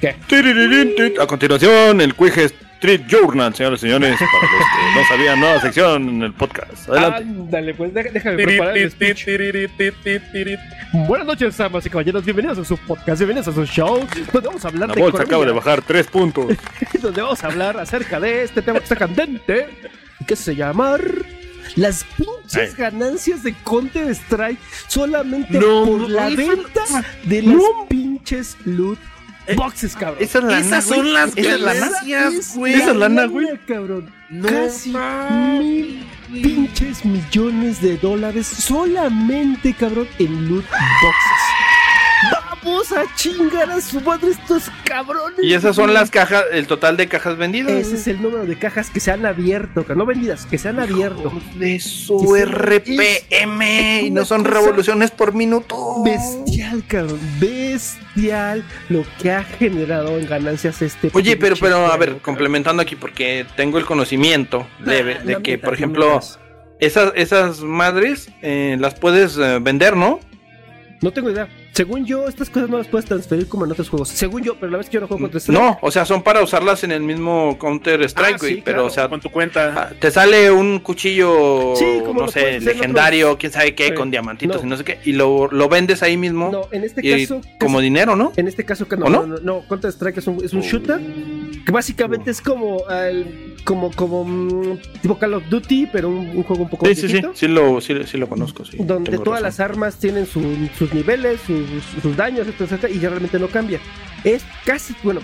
¿Qué? 0.00 0.14
Tiriririntit. 0.28 1.18
A 1.18 1.26
continuación, 1.26 2.00
el 2.00 2.14
Quije 2.14 2.50
Street 2.84 3.06
Journal, 3.08 3.54
señores 3.54 3.78
y 3.78 3.86
señores, 3.86 4.18
para 4.18 4.52
los 4.52 4.66
que 4.68 5.00
no 5.00 5.08
sabían, 5.08 5.40
nueva 5.40 5.58
sección 5.58 6.06
en 6.06 6.22
el 6.22 6.34
podcast. 6.34 6.86
Adelante. 6.90 7.22
Ándale, 7.22 7.72
pues 7.72 7.94
déjame 7.94 8.44
preparar 8.44 8.76
el 8.76 8.90
speech. 8.90 9.26
Buenas 10.92 11.26
noches, 11.26 11.56
damas 11.56 11.86
y 11.86 11.88
caballeros. 11.88 12.22
Bienvenidos 12.26 12.58
a 12.58 12.64
su 12.66 12.76
podcast, 12.76 13.20
bienvenidos 13.20 13.48
a 13.48 13.52
su 13.54 13.64
show. 13.64 14.06
Donde 14.30 14.48
vamos 14.48 14.66
a 14.66 14.68
hablar 14.68 14.90
La 14.90 14.94
de 14.96 15.00
bolsa 15.00 15.22
economía, 15.22 15.24
acaba 15.24 15.46
de 15.46 15.52
bajar 15.52 15.80
tres 15.80 16.06
puntos. 16.08 16.54
donde 17.00 17.22
vamos 17.22 17.42
a 17.42 17.46
hablar 17.46 17.78
acerca 17.78 18.20
de 18.20 18.42
este 18.42 18.60
tema 18.60 18.80
que 18.80 18.84
está 18.84 18.96
candente 18.96 19.66
que 20.26 20.36
se 20.36 20.54
llama 20.54 20.98
las 21.76 22.04
pinches 22.18 22.70
Ay. 22.70 22.76
ganancias 22.76 23.42
de 23.42 23.54
Counter 23.64 24.10
Strike 24.10 24.60
solamente 24.88 25.58
No, 25.58 25.86
por 25.86 26.10
la 26.10 26.28
venta 26.28 26.82
de 27.24 27.40
las 27.40 27.62
pinches 27.88 28.58
loot 28.66 28.98
boxes, 29.56 29.94
cabrón. 29.96 30.18
Esa 30.22 30.38
es 30.38 30.44
lana, 30.44 30.58
Esas 30.60 30.84
son 30.84 31.12
las 31.12 31.36
Esa 31.36 31.54
es 31.54 31.60
lana. 31.60 31.80
ganancias, 31.80 32.56
güey. 32.56 32.74
Esa 32.74 32.90
es 32.90 32.96
lana, 32.96 33.24
güey. 33.26 33.46
cabrón. 33.66 34.10
No 34.30 34.48
Casi 34.48 34.90
mil 34.90 36.06
pinches 36.32 37.04
millones 37.04 37.80
de 37.80 37.96
dólares 37.98 38.46
solamente, 38.46 39.74
cabrón, 39.74 40.08
en 40.18 40.48
loot 40.48 40.64
boxes. 40.64 41.63
Vamos 42.64 42.92
a 42.92 43.04
chingar 43.14 43.70
a 43.70 43.80
su 43.80 44.00
madre 44.00 44.30
estos 44.30 44.70
cabrones. 44.84 45.40
Y 45.42 45.52
esas 45.52 45.76
son 45.76 45.92
las 45.92 46.10
cajas, 46.10 46.44
el 46.50 46.66
total 46.66 46.96
de 46.96 47.08
cajas 47.08 47.36
vendidas. 47.36 47.72
Ese 47.72 47.96
es 47.96 48.06
el 48.08 48.22
número 48.22 48.46
de 48.46 48.58
cajas 48.58 48.88
que 48.88 49.00
se 49.00 49.10
han 49.10 49.26
abierto, 49.26 49.84
que 49.84 49.94
no 49.94 50.06
vendidas, 50.06 50.46
que 50.46 50.56
se 50.56 50.70
han 50.70 50.80
abierto. 50.80 51.30
de 51.56 51.78
su 51.78 52.34
RPM 52.34 54.00
y 54.02 54.10
no 54.10 54.24
son 54.24 54.44
revoluciones 54.44 55.10
por 55.10 55.34
minuto. 55.34 56.02
Bestial, 56.02 56.82
cabrón, 56.86 57.20
bestial 57.38 58.64
lo 58.88 59.04
que 59.20 59.30
ha 59.32 59.44
generado 59.44 60.18
en 60.18 60.26
ganancias 60.26 60.80
este. 60.80 61.10
Oye, 61.12 61.36
pero, 61.36 61.56
pero, 61.60 61.86
a 61.86 61.96
ver, 61.96 62.08
cabrón. 62.08 62.18
complementando 62.20 62.82
aquí, 62.82 62.96
porque 62.96 63.44
tengo 63.56 63.78
el 63.78 63.84
conocimiento 63.84 64.66
leve 64.82 65.18
Ah, 65.20 65.24
de 65.24 65.32
no 65.34 65.42
que, 65.42 65.58
por 65.58 65.74
ejemplo, 65.74 66.20
esas, 66.80 67.12
esas 67.14 67.60
madres 67.60 68.30
eh, 68.40 68.76
las 68.80 68.94
puedes 68.94 69.36
eh, 69.36 69.58
vender, 69.60 69.96
¿no? 69.96 70.20
No 71.02 71.12
tengo 71.12 71.30
idea. 71.30 71.48
Según 71.74 72.04
yo, 72.06 72.28
estas 72.28 72.50
cosas 72.50 72.70
no 72.70 72.78
las 72.78 72.86
puedes 72.86 73.04
transferir 73.04 73.48
como 73.48 73.64
en 73.64 73.72
otros 73.72 73.88
juegos. 73.88 74.08
Según 74.08 74.42
yo, 74.44 74.54
pero 74.54 74.70
la 74.70 74.78
vez 74.78 74.86
que 74.88 74.94
yo 74.94 75.00
no 75.00 75.08
juego 75.08 75.22
contra 75.22 75.40
Strike. 75.40 75.60
No, 75.60 75.76
o 75.82 75.90
sea, 75.90 76.04
son 76.04 76.22
para 76.22 76.40
usarlas 76.40 76.84
en 76.84 76.92
el 76.92 77.02
mismo 77.02 77.58
Counter 77.58 78.00
Strike, 78.02 78.36
Ah, 78.36 78.38
sí, 78.38 78.62
pero, 78.64 78.76
claro. 78.76 78.86
o 78.86 78.90
sea, 78.90 79.08
Con 79.08 79.20
tu 79.20 79.28
cuenta. 79.28 79.72
ah, 79.76 79.92
te 79.98 80.12
sale 80.12 80.52
un 80.52 80.78
cuchillo, 80.78 81.74
Sí, 81.74 81.84
como 82.06 82.20
no 82.22 82.28
sé, 82.28 82.60
legendario, 82.60 83.36
quién 83.38 83.50
sabe 83.50 83.74
qué, 83.74 83.88
Sí. 83.88 83.94
con 83.94 84.10
diamantitos 84.12 84.60
No. 84.62 84.66
y 84.68 84.70
no 84.70 84.76
sé 84.76 84.84
qué, 84.84 85.00
y 85.04 85.14
lo, 85.14 85.48
lo 85.50 85.68
vendes 85.68 86.04
ahí 86.04 86.16
mismo, 86.16 86.50
No, 86.52 86.68
en 86.70 86.84
este 86.84 87.00
y 87.04 87.22
caso. 87.26 87.40
como 87.58 87.80
dinero, 87.80 88.14
¿no? 88.14 88.32
En 88.36 88.46
este 88.46 88.64
caso 88.64 88.86
que 88.86 88.96
no, 88.96 89.06
¿O 89.06 89.10
no, 89.10 89.26
no? 89.26 89.34
no, 89.38 89.40
no, 89.42 89.62
Counter 89.68 89.90
Strike 89.90 90.18
es 90.18 90.26
un, 90.28 90.44
es 90.44 90.52
un 90.52 90.60
shooter 90.60 91.00
que 91.64 91.72
básicamente 91.72 92.30
es 92.30 92.40
como 92.40 92.88
el- 92.90 93.56
como 93.64 93.90
como 93.92 94.24
mm, 94.24 94.78
tipo 95.00 95.18
Call 95.18 95.34
of 95.34 95.44
Duty, 95.48 95.88
pero 95.92 96.08
un, 96.10 96.28
un 96.36 96.42
juego 96.42 96.64
un 96.64 96.68
poco 96.68 96.84
Sí, 96.86 96.90
más 96.92 96.98
sí, 97.00 97.08
sí, 97.08 97.22
sí 97.34 97.48
lo, 97.48 97.80
sí, 97.80 97.94
sí 98.06 98.18
lo 98.18 98.28
conozco, 98.28 98.64
sí. 98.64 98.76
donde 98.80 99.12
todas 99.18 99.40
razón. 99.40 99.42
las 99.42 99.60
armas 99.60 99.96
tienen 99.96 100.26
su- 100.26 100.68
sus 100.78 100.92
niveles, 100.92 101.40
sus, 101.46 101.64
sus 102.02 102.16
daños, 102.16 102.46
etcétera, 102.46 102.90
y 102.92 102.98
ya 102.98 103.08
realmente 103.08 103.38
no 103.38 103.48
cambia. 103.48 103.80
Es 104.24 104.44
casi, 104.66 104.94
bueno, 105.02 105.20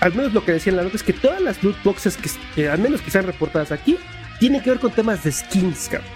al 0.00 0.14
menos 0.14 0.32
lo 0.34 0.44
que 0.44 0.52
decía 0.52 0.70
en 0.70 0.76
la 0.76 0.82
nota 0.84 0.96
es 0.96 1.02
que 1.02 1.12
todas 1.14 1.40
las 1.40 1.62
loot 1.62 1.76
boxes 1.82 2.16
que, 2.16 2.28
que 2.54 2.68
al 2.68 2.78
menos 2.78 3.00
que 3.00 3.10
sean 3.10 3.24
reportadas 3.24 3.72
aquí 3.72 3.96
tienen 4.38 4.62
que 4.62 4.70
ver 4.70 4.78
con 4.80 4.92
temas 4.92 5.24
de 5.24 5.32
skins, 5.32 5.88
cabrón. 5.90 6.10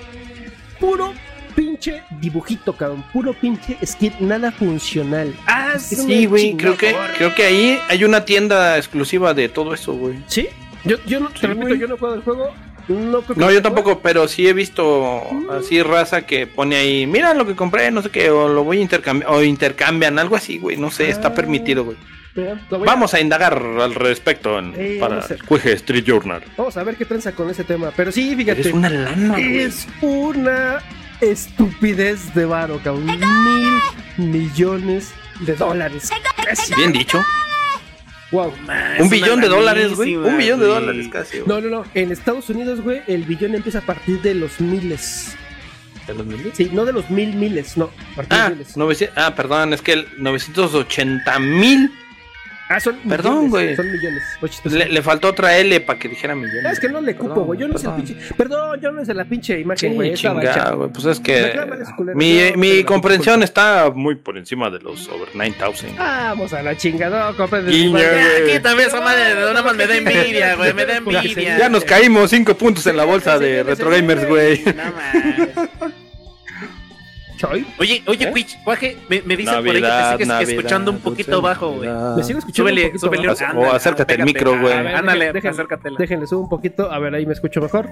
Puro 0.79 1.13
pinche 1.55 2.03
dibujito, 2.21 2.75
cabrón. 2.75 3.05
Puro 3.13 3.33
pinche 3.33 3.77
skin, 3.85 4.13
nada 4.21 4.51
funcional. 4.53 5.35
Ah, 5.47 5.79
Sí, 5.79 6.27
güey, 6.27 6.57
creo 6.57 6.77
que, 6.77 6.95
creo 7.17 7.35
que 7.35 7.45
ahí 7.45 7.79
hay 7.89 8.05
una 8.05 8.25
tienda 8.25 8.77
exclusiva 8.77 9.33
de 9.35 9.49
todo 9.49 9.73
eso, 9.75 9.93
güey. 9.95 10.17
¿Sí? 10.27 10.49
Yo, 10.85 10.97
yo 11.07 11.21
no, 11.21 11.29
te 11.31 11.41
Sí, 11.41 11.47
repito, 11.47 11.69
güey. 11.69 11.81
yo 11.81 11.89
no 11.89 11.97
juego 11.97 12.15
el 12.15 12.23
juego. 12.23 12.51
No, 12.89 13.23
creo 13.23 13.35
que 13.37 13.41
No, 13.41 13.51
yo 13.53 13.63
tampoco, 13.63 14.01
pero 14.01 14.27
sí 14.27 14.49
he 14.49 14.53
visto 14.53 15.23
así 15.53 15.81
raza 15.83 16.23
que 16.27 16.47
pone 16.49 16.75
ahí, 16.77 17.07
mira 17.07 17.33
lo 17.33 17.47
que 17.47 17.55
compré, 17.55 17.91
no 17.93 18.03
sé 18.03 18.11
qué, 18.11 18.31
o 18.31 18.49
lo 18.49 18.65
voy 18.65 18.79
a 18.79 18.81
intercambiar, 18.81 19.31
o 19.31 19.43
intercambian, 19.43 20.19
algo 20.19 20.35
así, 20.35 20.59
güey, 20.59 20.77
no 20.77 20.91
sé, 20.91 21.09
está 21.09 21.29
Ah. 21.29 21.35
permitido, 21.35 21.85
güey. 21.85 21.97
Mira, 22.35 22.53
a- 22.71 22.77
Vamos 22.79 23.15
a 23.15 23.21
indagar 23.21 23.55
al 23.81 23.95
respecto 23.95 24.59
en- 24.59 24.75
Eh, 24.77 24.97
para. 24.99 25.21
Cuije 25.47 25.73
Street 25.75 26.03
Journal. 26.05 26.43
Vamos 26.57 26.77
a 26.77 26.83
ver 26.83 26.97
qué 26.97 27.05
tranza 27.05 27.33
con 27.33 27.49
ese 27.51 27.63
tema. 27.63 27.93
Pero 27.95 28.11
sí, 28.11 28.35
fíjate. 28.35 28.63
Es 28.63 28.73
una 28.73 28.89
lana, 28.91 29.35
güey. 29.35 29.59
Es 29.59 29.87
una 30.01 30.79
estupidez 31.23 32.35
de 32.35 32.45
varo, 32.45 32.81
cabrón. 32.83 33.07
Mil 33.07 33.71
millones 34.31 35.13
de 35.41 35.55
dólares. 35.55 36.11
Casi. 36.45 36.75
Bien 36.75 36.93
dicho. 36.93 37.23
Wow. 38.31 38.53
Un 38.99 39.11
billón 39.11 39.41
de 39.41 39.49
dólares, 39.49 39.95
güey. 39.95 40.17
Un 40.17 40.39
billón 40.39 40.59
de 40.61 40.67
dólares 40.67 41.09
casi. 41.11 41.39
No, 41.47 41.61
no, 41.61 41.69
no. 41.69 41.85
En 41.95 42.11
Estados 42.13 42.49
Unidos, 42.51 42.81
güey, 42.81 43.03
el 43.07 43.25
billón 43.25 43.55
empieza 43.55 43.79
a 43.79 43.83
partir 43.83 44.21
de 44.23 44.35
los 44.35 44.61
miles. 44.61 45.35
¿De 46.07 46.15
los 46.15 46.27
miles? 46.27 46.53
Sí, 46.55 46.71
no 46.73 46.85
de 46.85 46.93
los 46.93 47.11
mil 47.11 47.35
miles, 47.35 47.77
no. 47.77 47.91
A 48.13 48.17
partir 48.17 48.39
Ah, 48.39 48.45
de 48.49 48.57
miles. 48.57 48.77
900 48.77 49.19
ah, 49.19 49.35
perdón, 49.35 49.73
es 49.75 49.83
que 49.83 49.93
el 49.93 50.09
980 50.19 51.39
mil. 51.39 51.93
Ah, 52.73 52.81
son 52.81 52.97
Perdón, 53.09 53.51
güey. 53.51 53.77
Son 53.77 53.91
millones. 53.91 54.23
Le, 54.65 54.89
le 54.89 55.03
faltó 55.03 55.29
otra 55.29 55.59
L 55.59 55.81
para 55.83 55.99
que 55.99 56.09
dijera 56.09 56.35
millones. 56.35 56.73
Es 56.73 56.81
que 56.81 56.89
no 56.89 57.01
le 57.01 57.15
cupo, 57.15 57.29
Perdón, 57.35 57.47
güey. 57.47 57.61
Yo 57.61 57.69
no 57.69 57.75
hice 57.75 57.87
el 57.87 57.95
pinche. 57.95 58.17
Perdón, 58.37 58.81
yo 58.81 58.93
no 58.93 59.03
hice 59.03 59.15
la 59.15 59.25
pinche 59.25 59.55
Sí, 59.57 59.61
imagen, 59.61 59.95
güey. 59.95 60.15
güey. 60.75 60.91
Pues 60.91 61.05
es 61.05 61.21
que 61.21 61.53
mi, 62.15 62.51
No, 62.53 62.57
mi 62.57 62.85
comprensión 62.85 63.43
está 63.43 63.91
muy 63.95 64.15
por 64.17 64.39
encima 64.39 64.71
de 64.71 64.81
los 64.81 65.09
over 65.09 65.29
9000. 65.35 65.97
Vamos 65.99 66.53
a 66.53 66.63
la 66.63 66.77
chingada, 66.77 67.31
no, 67.31 67.37
compren. 67.37 67.67
Ya, 67.69 68.53
quítame 68.53 68.85
esa 68.85 69.01
madre, 69.01 69.35
nada 69.35 69.63
más 69.63 69.77
me 69.77 69.87
da 69.87 69.97
envidia, 69.97 70.55
güey, 70.57 70.73
me 70.73 70.87
da 70.87 70.97
envidia. 70.97 71.59
Ya 71.59 71.69
nos 71.69 71.85
caímos 71.85 72.31
5 72.31 72.57
puntos 72.57 72.87
en 72.87 72.97
la 72.97 73.05
bolsa 73.05 73.39
de 73.39 73.63
Retro 73.63 73.91
Gamers, 73.91 74.27
güey. 74.27 74.63
No 74.65 74.73
mames. 74.75 75.93
Choy. 77.43 77.67
Oye, 77.79 78.03
oye, 78.07 78.25
¿Eh? 78.29 78.33
Quich, 78.33 78.57
Guaje, 78.65 78.97
me, 79.09 79.21
me 79.23 79.37
dicen 79.37 79.55
por 79.65 79.75
ahí 79.75 79.83
que 79.83 79.89
te 79.89 80.11
sigues 80.13 80.29
Navidad, 80.29 80.43
escuchando 80.43 80.91
un 80.93 80.99
poquito 81.01 81.31
dulce 81.33 81.43
bajo, 81.49 81.71
güey. 81.73 81.91
Me 82.17 82.23
sigo 82.25 82.39
escuchando. 82.39 82.71
Súbele, 82.71 82.85
un 82.95 83.01
poquito 83.01 83.37
súbele. 83.37 83.59
O 83.59 83.73
acércate 83.73 84.13
al 84.15 84.19
pégate. 84.19 84.25
micro, 84.33 84.61
güey. 84.61 84.73
Ándale, 84.75 85.33
Dejen- 85.33 85.51
acércatela. 85.51 85.97
Déjenle 85.99 86.27
subo 86.29 86.43
un 86.43 86.49
poquito. 86.49 86.91
A 86.93 86.99
ver, 87.01 87.15
ahí 87.15 87.27
me 87.27 87.33
escucho 87.33 87.61
mejor. 87.61 87.89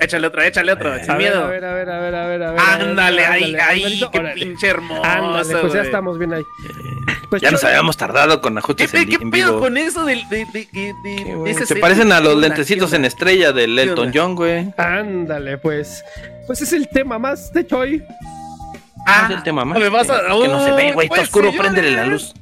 Échale 0.00 0.26
otro, 0.26 0.42
échale 0.42 0.72
otro, 0.72 0.92
sin 0.98 1.06
ver, 1.06 1.16
miedo. 1.18 1.44
a 1.44 1.48
ver, 1.48 1.64
a 1.64 1.72
ver, 1.74 1.88
a 1.88 2.00
ver, 2.00 2.14
a 2.14 2.26
ver, 2.26 2.42
a 2.42 2.50
ver. 2.50 2.60
Ándale, 2.60 3.24
ahí, 3.26 3.44
ándale, 3.44 3.60
ahí, 3.62 3.84
ándale, 3.84 4.10
qué 4.12 4.18
órale. 4.18 4.34
pinche 4.44 4.66
hermoso. 4.68 5.04
Ándale, 5.04 5.56
pues 5.60 5.72
ya 5.72 5.82
estamos 5.82 6.18
bien 6.18 6.32
ahí. 6.34 6.42
Pues 7.30 7.42
Ya 7.42 7.50
nos 7.52 7.62
habíamos 7.64 7.96
tardado 7.96 8.40
con 8.40 8.54
¿Qué, 8.54 8.58
ajustes 8.58 8.90
pe- 8.90 8.98
en, 9.02 9.08
qué 9.08 9.14
en 9.20 9.30
pedo 9.30 9.48
vivo. 9.50 9.60
con 9.60 9.76
eso 9.76 10.04
del, 10.04 10.28
de, 10.28 10.46
de, 10.52 10.66
de, 10.72 10.92
de- 11.04 11.18
Sí, 11.18 11.24
de 11.24 11.34
güey. 11.34 11.52
ese 11.52 11.66
Se 11.66 11.76
parecen 11.76 12.12
a 12.12 12.18
¿Qué 12.18 12.24
los 12.24 12.36
lentecitos 12.36 12.90
¿Qué 12.90 12.96
en 12.96 13.04
estrella 13.04 13.52
del 13.52 13.76
¿Qué 13.76 13.82
Elton? 13.82 14.12
John, 14.14 14.34
güey. 14.34 14.72
Ándale, 14.76 15.58
pues. 15.58 16.04
Pues 16.46 16.60
es 16.60 16.72
el 16.72 16.88
tema 16.88 17.18
más 17.18 17.52
de 17.52 17.64
Choy. 17.66 18.02
Ah, 19.06 19.26
es 19.30 19.36
el 19.36 19.42
tema 19.42 19.64
más. 19.64 19.78
me 19.78 19.88
vas 19.88 20.08
a- 20.10 20.22
que 20.22 20.48
no 20.48 20.64
se 20.64 20.72
ve, 20.72 20.92
güey. 20.92 21.06
Está 21.06 21.16
Pues, 21.16 21.20
oscuro, 21.28 21.50
señores. 21.50 21.60
préndele 21.72 21.96
la 21.96 22.06
luz. 22.06 22.32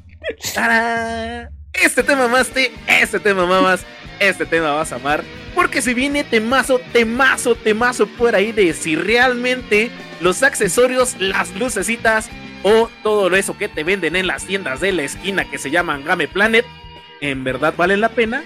¡Tarán! 0.54 1.50
Este 1.72 2.02
tema 2.02 2.22
mamaste, 2.28 2.70
este 2.86 3.18
tema 3.18 3.46
mamas, 3.46 3.84
este 4.20 4.46
tema 4.46 4.72
vas 4.72 4.92
a 4.92 4.96
amar. 4.96 5.24
Porque 5.54 5.82
si 5.82 5.94
viene 5.94 6.22
temazo, 6.24 6.78
temazo, 6.92 7.54
temazo 7.54 8.06
por 8.06 8.34
ahí 8.34 8.52
de 8.52 8.72
si 8.74 8.94
realmente 8.96 9.90
los 10.20 10.42
accesorios, 10.42 11.16
las 11.18 11.54
lucecitas 11.56 12.28
o 12.62 12.88
todo 13.02 13.34
eso 13.36 13.58
que 13.58 13.68
te 13.68 13.82
venden 13.84 14.14
en 14.16 14.26
las 14.26 14.44
tiendas 14.44 14.80
de 14.80 14.92
la 14.92 15.02
esquina 15.02 15.44
que 15.44 15.58
se 15.58 15.70
llaman 15.70 16.04
Game 16.04 16.28
Planet, 16.28 16.64
en 17.20 17.42
verdad 17.42 17.74
valen 17.76 18.00
la 18.00 18.10
pena. 18.10 18.44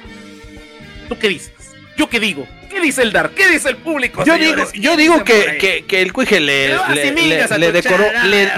¿Tú 1.08 1.18
qué 1.18 1.28
dices? 1.28 1.52
¿Yo 1.96 2.08
qué 2.08 2.20
digo? 2.20 2.46
¿Qué 2.68 2.80
dice 2.80 3.02
el 3.02 3.12
Dark? 3.12 3.32
¿Qué 3.34 3.48
dice 3.48 3.70
el 3.70 3.76
público? 3.76 4.24
Yo 4.24 4.36
digo, 4.36 4.62
yo 4.74 4.90
¿Qué 4.92 4.96
digo 4.96 5.24
que, 5.24 5.56
que, 5.58 5.84
que 5.86 6.02
el 6.02 6.12
cuije 6.12 6.40
le, 6.40 6.68
le, 6.68 6.74
así 6.74 7.10
le- 7.10 7.58
le 7.58 7.72
decoró, 7.72 8.04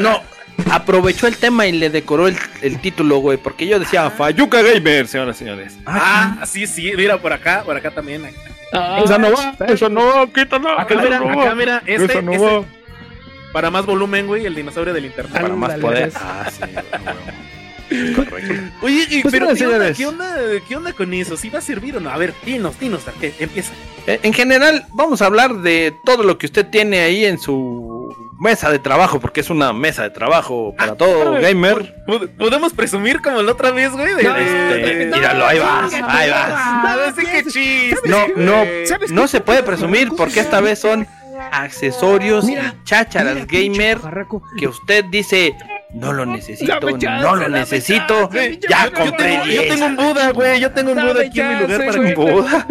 no, 0.00 0.22
aprovechó 0.72 1.26
el 1.28 1.36
tema 1.36 1.66
y 1.66 1.72
le 1.72 1.88
decoró 1.90 2.26
el, 2.26 2.36
el 2.62 2.80
título, 2.80 3.18
güey, 3.18 3.38
porque 3.38 3.66
yo 3.66 3.78
decía 3.78 4.10
Fayuca 4.10 4.60
Gamer, 4.62 5.06
señoras 5.06 5.36
y 5.36 5.38
señores. 5.40 5.78
Ah, 5.86 6.38
sí, 6.46 6.66
sí, 6.66 6.92
mira 6.96 7.18
por 7.18 7.32
acá, 7.32 7.62
por 7.64 7.76
acá 7.76 7.90
también. 7.92 8.28
esa 9.04 9.18
no 9.18 9.32
va, 9.32 9.54
esa 9.66 9.88
no 9.88 10.04
va, 10.06 10.26
quítala. 10.26 10.80
Acá 10.82 10.96
mira, 10.96 11.18
no 11.20 11.40
acá 11.40 11.54
mira, 11.54 11.82
este, 11.86 12.04
esa 12.06 12.22
no 12.22 12.32
este, 12.32 12.44
va. 12.44 12.64
para 13.52 13.70
más 13.70 13.86
volumen, 13.86 14.26
güey, 14.26 14.46
el 14.46 14.54
dinosaurio 14.54 14.92
del 14.92 15.04
internet. 15.04 15.40
Para 15.40 15.54
más 15.54 15.74
poder. 15.76 16.10
Ah, 16.16 16.50
sí, 16.50 16.62
güey. 16.72 16.84
Oye, 18.82 19.06
y- 19.10 19.22
Pues 19.22 19.32
pero 19.32 19.54
¿qué 19.54 19.66
onda. 19.66 19.92
¿qué, 19.92 20.06
onda, 20.06 20.34
¿qué 20.68 20.76
onda 20.76 20.92
con 20.92 21.12
eso? 21.14 21.36
¿Sí 21.36 21.48
va 21.50 21.58
a 21.58 21.62
servir 21.62 21.96
o 21.96 22.00
no? 22.00 22.10
A 22.10 22.16
ver, 22.16 22.34
dinos, 22.44 22.78
dinos, 22.78 23.02
¿qué? 23.20 23.34
Empieza. 23.38 23.72
Eh, 24.06 24.20
En 24.22 24.32
general, 24.32 24.86
vamos 24.92 25.22
a 25.22 25.26
hablar 25.26 25.54
de 25.56 25.94
todo 26.04 26.22
lo 26.22 26.38
que 26.38 26.46
usted 26.46 26.66
tiene 26.66 27.00
ahí 27.00 27.24
en 27.24 27.38
su 27.38 28.14
mesa 28.40 28.70
de 28.70 28.78
trabajo, 28.78 29.18
porque 29.20 29.40
es 29.40 29.50
una 29.50 29.72
mesa 29.72 30.02
de 30.04 30.10
trabajo 30.10 30.72
para 30.78 30.94
todo 30.96 31.34
Ah, 31.36 31.40
gamer. 31.40 31.94
¿pod- 32.06 32.28
¿Podemos 32.38 32.72
presumir 32.72 33.20
como 33.20 33.42
la 33.42 33.52
otra 33.52 33.70
vez, 33.72 33.90
güey? 33.92 34.14
De, 34.14 34.22
No, 34.22 34.36
Este, 34.36 35.06
míralo, 35.06 35.46
ahí 35.46 35.58
vas, 35.58 35.92
ahí 36.06 36.30
vas. 36.30 37.14
Sí, 37.16 37.24
qué 37.26 37.42
chiste. 37.44 38.08
No, 38.08 38.26
no, 38.36 38.58
güey. 38.64 38.86
¿Sabes 38.86 39.10
no 39.10 39.26
se 39.26 39.40
puede 39.40 39.62
presumir 39.64 40.10
porque 40.16 40.40
esta 40.40 40.60
vez 40.60 40.78
son 40.78 41.06
accesorios 41.52 42.44
Mira, 42.44 42.74
chácharas 42.84 43.34
Mira, 43.34 43.46
gamer 43.48 43.98
que 44.58 44.66
usted 44.68 45.04
dice 45.04 45.54
no 45.94 46.12
lo 46.12 46.26
necesito, 46.26 46.80
no 46.80 47.36
lo 47.36 47.48
necesito, 47.48 48.30
ya 48.32 48.84
yo, 48.86 48.90
yo 48.90 48.92
compré 48.92 49.28
tengo, 49.30 49.44
yo 49.46 49.50
10. 49.62 49.68
tengo 49.68 49.86
un 49.86 49.96
Buda, 49.96 50.30
güey. 50.32 50.60
Yo 50.60 50.70
tengo 50.72 50.92
un 50.92 51.00
Buda 51.00 51.22
aquí 51.22 51.40
en 51.40 51.48
mi 51.48 51.54
lugar 51.62 51.86
para 51.86 52.04
que 52.04 52.14
Buda. 52.14 52.66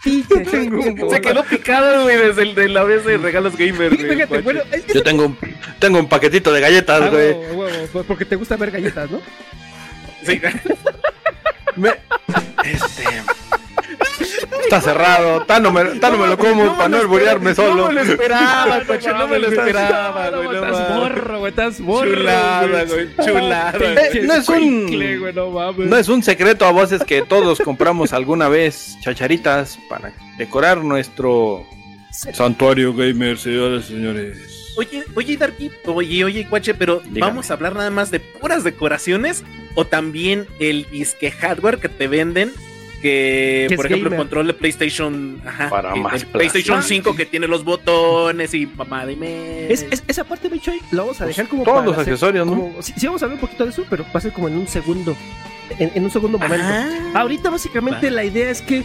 Se 1.10 1.20
quedó 1.20 1.44
picado, 1.44 2.02
güey, 2.04 2.16
desde 2.16 2.42
el 2.42 2.54
de 2.54 2.68
la 2.70 2.84
vez 2.84 3.04
de 3.04 3.18
regalos 3.18 3.56
gamer, 3.56 3.94
güey. 3.94 4.08
Fíjate, 4.14 4.38
bueno, 4.40 4.60
es 4.72 4.82
que 4.82 4.94
Yo 4.94 5.02
tengo 5.02 5.26
un, 5.26 5.38
tengo 5.78 5.98
un 5.98 6.08
paquetito 6.08 6.52
de 6.52 6.60
galletas, 6.60 7.02
Ah, 7.02 7.08
güey. 7.10 7.32
huevo, 7.32 7.62
huevo, 7.92 8.04
porque 8.04 8.24
te 8.24 8.36
gusta 8.36 8.56
ver 8.56 8.70
galletas, 8.70 9.10
¿no? 9.10 9.20
Sí. 10.24 10.40
Me- 11.76 11.90
Este. 12.64 13.04
Está 14.62 14.80
cerrado, 14.80 15.42
tan 15.46 15.62
no 15.62 15.72
me, 15.72 15.84
tan 15.98 16.12
no 16.12 16.18
me 16.18 16.26
lo 16.28 16.38
como 16.38 16.76
para 16.76 16.88
no 16.88 16.98
alburearme 16.98 17.54
solo. 17.54 17.74
No 17.76 17.86
me 17.88 17.94
lo 18.04 18.12
esperaba, 18.12 18.80
coche, 18.86 19.08
no 19.12 19.28
me 19.28 19.38
lo 19.38 19.48
esperaba, 19.48 20.30
güey. 20.30 20.44
no 20.48 20.52
Estás 20.66 20.90
morro, 20.90 21.38
güey, 21.40 21.50
estás 21.50 21.80
morro. 21.80 22.10
Chulada, 22.10 22.84
güey, 22.84 23.08
chulada. 23.24 23.78
Eh, 23.80 24.22
no 24.24 24.34
es 24.34 24.48
un- 24.48 25.34
no 25.34 25.50
mames. 25.50 25.86
No 25.88 25.96
es 25.96 26.08
un 26.08 26.22
secreto 26.22 26.64
a 26.66 26.72
voces 26.72 27.02
que 27.04 27.22
todos 27.22 27.58
compramos 27.60 28.12
alguna 28.12 28.48
vez 28.48 28.96
chacharitas 29.00 29.78
para 29.88 30.12
decorar 30.38 30.78
nuestro 30.84 31.66
santuario 32.32 32.94
gamer, 32.94 33.38
señoras 33.38 33.84
y 33.90 33.94
señores. 33.94 34.56
Oye, 34.76 35.02
oye, 35.14 35.36
Darky, 35.36 35.70
oye, 35.86 36.24
oye, 36.24 36.46
Cuache, 36.48 36.74
pero 36.74 37.00
Dígame. 37.00 37.20
¿vamos 37.20 37.50
a 37.50 37.54
hablar 37.54 37.74
nada 37.74 37.90
más 37.90 38.10
de 38.10 38.20
puras 38.20 38.62
decoraciones 38.64 39.42
o 39.74 39.84
también 39.84 40.46
el 40.60 40.86
disque 40.90 41.30
hardware 41.32 41.78
que 41.78 41.88
te 41.88 42.06
venden? 42.08 42.52
Que, 43.00 43.66
Que 43.68 43.76
por 43.76 43.86
ejemplo, 43.86 44.10
gamer. 44.10 44.18
control 44.18 44.46
de 44.48 44.54
PlayStation, 44.54 45.40
ajá, 45.46 45.70
Para 45.70 45.94
el- 45.94 46.00
más 46.02 46.22
el 46.22 46.26
PlayStation 46.28 46.76
plasma. 46.76 46.88
5 46.88 47.16
que 47.16 47.24
tiene 47.26 47.46
los 47.46 47.64
botones 47.64 48.52
y 48.52 48.66
mamá 48.66 49.06
de. 49.06 49.72
Es, 49.72 49.86
es- 49.90 50.04
esa 50.06 50.24
parte, 50.24 50.48
Bicho, 50.50 50.70
la 50.90 51.02
vamos 51.02 51.20
a 51.20 51.26
dejar 51.26 51.48
como 51.48 51.62
Todos 51.64 51.76
para 51.78 51.86
los 51.86 51.96
hacer- 51.98 52.12
accesorios, 52.12 52.46
¿no? 52.46 52.52
como- 52.52 52.82
sí, 52.82 52.92
sí 52.96 53.06
vamos 53.06 53.22
a 53.22 53.24
hablar 53.24 53.36
un 53.36 53.40
poquito 53.40 53.64
de 53.64 53.70
eso, 53.70 53.86
pero 53.88 54.04
va 54.04 54.10
a 54.14 54.20
ser 54.20 54.32
como 54.32 54.48
en 54.48 54.56
un 54.58 54.68
segundo. 54.68 55.16
En, 55.78 55.92
en 55.94 56.04
un 56.04 56.10
segundo 56.10 56.38
momento. 56.38 56.66
Ah. 56.68 57.12
Ahorita, 57.14 57.48
básicamente, 57.48 58.06
Va. 58.08 58.12
la 58.12 58.24
idea 58.24 58.50
es 58.50 58.60
que. 58.60 58.82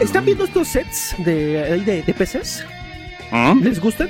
¿Están 0.00 0.24
viendo 0.24 0.44
estos 0.44 0.68
sets 0.68 1.14
de, 1.18 1.78
de, 1.84 2.02
de 2.02 2.14
PCs? 2.14 2.64
¿Mm? 3.30 3.62
¿Les 3.62 3.78
gustan? 3.80 4.08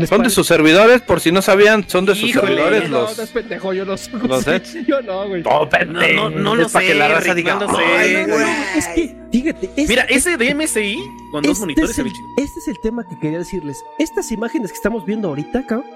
¿Les 0.00 0.08
Son 0.08 0.22
de 0.22 0.30
sus 0.30 0.46
servidores, 0.46 1.02
por 1.02 1.20
si 1.20 1.30
no 1.30 1.42
sabían, 1.42 1.88
son 1.88 2.06
de 2.06 2.14
sus 2.14 2.30
Híjole, 2.30 2.48
servidores 2.56 2.90
no, 2.90 3.00
los. 3.02 3.16
no 3.18 3.24
es 3.24 3.30
pendejo, 3.30 3.72
yo 3.72 3.84
no 3.84 3.96
sé. 3.96 4.10
los 4.26 4.42
sets. 4.44 4.74
Yo 4.86 5.00
no, 5.02 5.28
güey. 5.28 5.42
No, 5.42 5.68
No, 5.86 6.30
no, 6.30 6.30
no 6.30 6.54
lo 6.56 6.68
para 6.68 6.84
sé, 6.86 6.92
que 6.92 6.98
la 6.98 7.08
raza 7.08 7.34
Rick, 7.34 7.34
diga, 7.36 7.54
no 7.56 7.76
sé, 7.76 7.82
"Ay, 7.84 8.12
No, 8.14 8.20
no, 8.26 8.34
güey". 8.34 8.46
no, 8.46 8.78
es 8.78 8.88
que, 8.88 9.16
fíjate. 9.30 9.70
es- 9.76 9.88
Mira, 9.88 10.02
ese 10.04 10.36
de 10.36 10.54
MSI 10.54 10.98
con 11.30 11.42
dos 11.42 11.52
este 11.52 11.60
monitores 11.60 11.90
es, 11.90 11.98
el, 11.98 12.06
este 12.38 12.58
es 12.60 12.68
el 12.68 12.80
tema 12.80 13.06
que 13.08 13.18
quería 13.18 13.38
decirles. 13.38 13.76
Estas 13.98 14.30
imágenes 14.32 14.70
que 14.72 14.76
estamos 14.76 15.04
viendo 15.04 15.28
ahorita, 15.28 15.66
cabrón, 15.66 15.90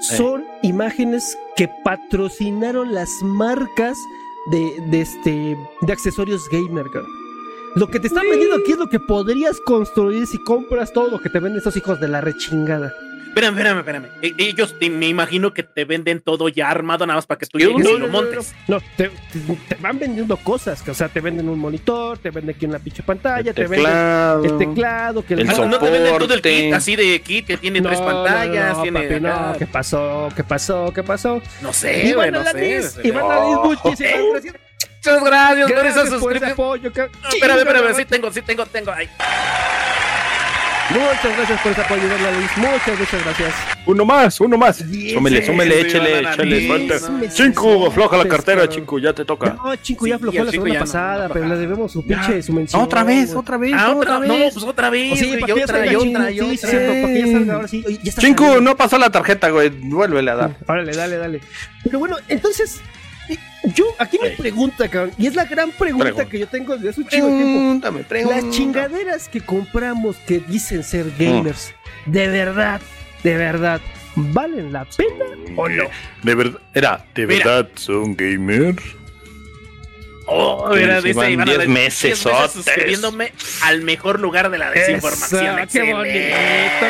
son 0.00 0.44
imágenes 0.62 1.36
que 1.56 1.68
patrocinaron 1.84 2.92
las 2.92 3.10
marcas 3.22 3.96
de, 4.50 4.74
de 4.88 5.00
este 5.00 5.56
de 5.80 5.92
accesorios 5.92 6.48
gamer, 6.50 6.86
cabrón. 6.92 7.10
Lo 7.76 7.88
que 7.88 7.98
te 7.98 8.06
están 8.06 8.22
vendiendo 8.28 8.54
aquí 8.56 8.72
es 8.72 8.78
lo 8.78 8.88
que 8.88 9.00
podrías 9.00 9.58
construir 9.66 10.26
si 10.28 10.38
compras 10.44 10.92
todo 10.92 11.10
lo 11.10 11.18
que 11.20 11.28
te 11.28 11.40
venden 11.40 11.58
estos 11.58 11.76
hijos 11.76 11.98
de 12.00 12.06
la 12.08 12.20
rechingada. 12.20 12.92
Espérame, 13.34 13.58
espérame, 13.58 13.78
espérame. 13.80 14.06
E- 14.22 14.34
Ellos 14.38 14.78
te- 14.78 14.88
me 14.90 15.08
imagino 15.08 15.52
que 15.52 15.64
te 15.64 15.84
venden 15.84 16.20
todo 16.20 16.48
ya 16.48 16.70
armado 16.70 17.04
nada 17.04 17.16
más 17.16 17.26
para 17.26 17.38
que 17.40 17.46
tú 17.46 17.58
llegues 17.58 17.82
no, 17.84 17.90
y 17.90 17.98
lo 17.98 18.06
no, 18.06 18.12
montes. 18.12 18.54
No, 18.68 18.80
te, 18.96 19.08
te- 19.08 19.56
te 19.68 19.74
van 19.80 19.98
vendiendo 19.98 20.36
cosas, 20.36 20.82
que, 20.82 20.92
o 20.92 20.94
sea, 20.94 21.08
te 21.08 21.20
venden 21.20 21.48
un 21.48 21.58
monitor, 21.58 22.16
te 22.18 22.30
venden 22.30 22.54
aquí 22.54 22.64
una 22.66 22.78
pinche 22.78 23.02
pantalla, 23.02 23.48
El 23.50 23.54
te 23.56 23.62
venden 23.62 23.80
teclado. 23.80 24.44
el 24.44 24.58
teclado, 24.58 25.24
que 25.26 25.34
El 25.34 25.50
Ah, 25.50 25.54
no, 25.56 25.66
no 25.66 25.78
te 25.80 25.90
venden 25.90 26.16
todo 26.18 26.32
el 26.34 26.40
kit 26.42 26.72
así 26.74 26.94
de 26.94 27.20
kit 27.22 27.44
que 27.46 27.56
tiene 27.56 27.82
tres 27.82 28.00
pantallas, 28.00 28.70
no, 28.70 28.76
no, 28.76 28.82
tiene. 28.82 29.00
papi, 29.08 29.20
no, 29.20 29.58
¿qué 29.58 29.66
pasó? 29.66 30.28
¿Qué 30.36 30.44
pasó? 30.44 30.92
¿Qué 30.94 31.02
pasó? 31.02 31.42
no 31.60 31.72
sé, 31.72 32.12
güey, 32.14 32.28
Iván 32.28 32.32
no 32.34 32.44
sé. 32.44 32.80
Iván. 33.02 33.24
Alanis, 33.24 33.56
muchísimas 33.64 34.12
gracias. 34.32 34.54
Muchas 35.04 35.24
gracias, 35.24 35.70
por 35.72 35.72
esa 35.72 35.82
Gracias 35.82 36.20
por 36.20 36.32
ese 36.36 36.46
suscripción. 36.46 36.52
apoyo. 36.52 36.92
No, 36.96 37.28
espérame, 37.30 37.58
espérame, 37.58 37.94
sí 37.96 38.04
tengo, 38.04 38.32
sí 38.32 38.42
tengo, 38.42 38.64
tengo. 38.66 38.92
Ay. 38.92 39.08
Muchas 40.90 41.36
gracias 41.36 41.60
por 41.62 41.72
ese 41.72 41.80
apoyo, 41.80 42.02
Alanis. 42.02 42.50
Muchas, 42.56 42.98
muchas 42.98 43.24
gracias. 43.24 43.54
Uno 43.86 44.04
más, 44.04 44.40
uno 44.40 44.58
más. 44.58 44.76
Súmele, 45.12 45.44
súmele, 45.44 45.80
échele, 45.80 46.20
échele, 46.20 47.00
Cinco, 47.30 47.86
afloja 47.88 48.16
la 48.18 48.28
cartera, 48.28 48.68
chico, 48.68 48.98
ya 48.98 49.12
te 49.14 49.24
toca. 49.24 49.56
No, 49.62 49.74
Chico, 49.76 50.04
Sí, 50.04 50.10
ya 50.10 50.16
aflojó 50.16 50.44
la 50.44 50.50
semana 50.50 50.78
pasada, 50.80 51.28
no, 51.28 51.34
pero 51.34 51.48
le 51.48 51.56
debemos 51.56 51.90
su 51.92 52.06
pinche 52.06 52.42
su 52.42 52.52
mención. 52.52 52.82
Otra 52.82 53.02
vez, 53.02 53.28
güey. 53.32 53.38
otra 53.40 53.56
vez, 53.56 53.72
Ah, 53.74 53.94
otra 53.96 54.16
otra, 54.18 54.28
no, 54.28 54.34
vez. 54.34 54.52
pues 54.52 54.64
otra 54.66 54.90
vez. 54.90 55.12
O 55.12 55.16
sí, 55.16 55.36
para 55.40 55.46
que 55.46 55.52
otra, 55.64 55.86
y 55.86 55.94
otra, 55.96 56.30
y 56.30 56.40
otra. 56.40 56.56
cierto, 56.56 57.02
para 57.02 57.14
que 57.14 57.20
ya 57.20 57.32
salga 57.32 57.54
ahora 57.54 57.68
sí. 57.68 57.84
Oye, 57.86 57.98
ya 58.02 58.08
está 58.10 58.20
Cinco, 58.20 58.44
saliendo. 58.44 58.70
no 58.70 58.76
pasó 58.76 58.98
la 58.98 59.10
tarjeta, 59.10 59.48
güey. 59.48 59.70
Vuélvele 59.70 60.30
a 60.30 60.34
dar. 60.34 60.56
Órale, 60.66 60.92
dale, 60.94 61.16
dale. 61.16 61.40
Pero 61.82 61.98
bueno, 61.98 62.16
entonces, 62.28 62.80
yo, 63.74 63.84
aquí 63.98 64.18
me 64.20 64.30
pregunta, 64.30 64.88
cabrón, 64.88 65.12
y 65.18 65.26
es 65.26 65.34
la 65.34 65.44
gran 65.44 65.70
pregunta 65.72 66.04
Pregunta. 66.04 66.28
que 66.30 66.38
yo 66.38 66.46
tengo 66.48 66.74
desde 66.76 66.90
hace 66.90 67.00
un 67.00 67.08
chingo 67.08 67.26
de 67.28 67.32
tiempo. 67.36 67.58
Pregúntame, 67.58 68.04
pregúntame. 68.04 68.42
Las 68.42 68.54
chingaderas 68.56 69.28
que 69.28 69.40
compramos 69.40 70.16
que 70.26 70.40
dicen 70.40 70.82
ser 70.84 71.06
gamers, 71.18 71.72
de 72.06 72.28
verdad, 72.28 72.80
de 73.22 73.36
verdad, 73.36 73.80
¿valen 74.16 74.72
la 74.72 74.84
pena 74.84 75.24
o 75.56 75.68
no? 75.68 75.84
De 76.22 76.34
verdad, 76.34 76.60
era, 76.74 77.04
¿de 77.14 77.26
Mira. 77.26 77.44
verdad 77.44 77.68
son 77.76 78.16
gamers? 78.16 78.82
Oh, 80.26 80.70
van 80.70 81.06
Iván 81.06 81.44
diez 81.44 81.58
Alanis, 81.58 81.68
meses, 81.68 82.18
suscribiéndome 82.18 83.32
al 83.62 83.82
mejor 83.82 84.20
lugar 84.20 84.50
de 84.50 84.56
la 84.56 84.70
desinformación. 84.70 85.58
Eso, 85.58 85.68
qué 85.70 85.92
bonito, 85.92 86.14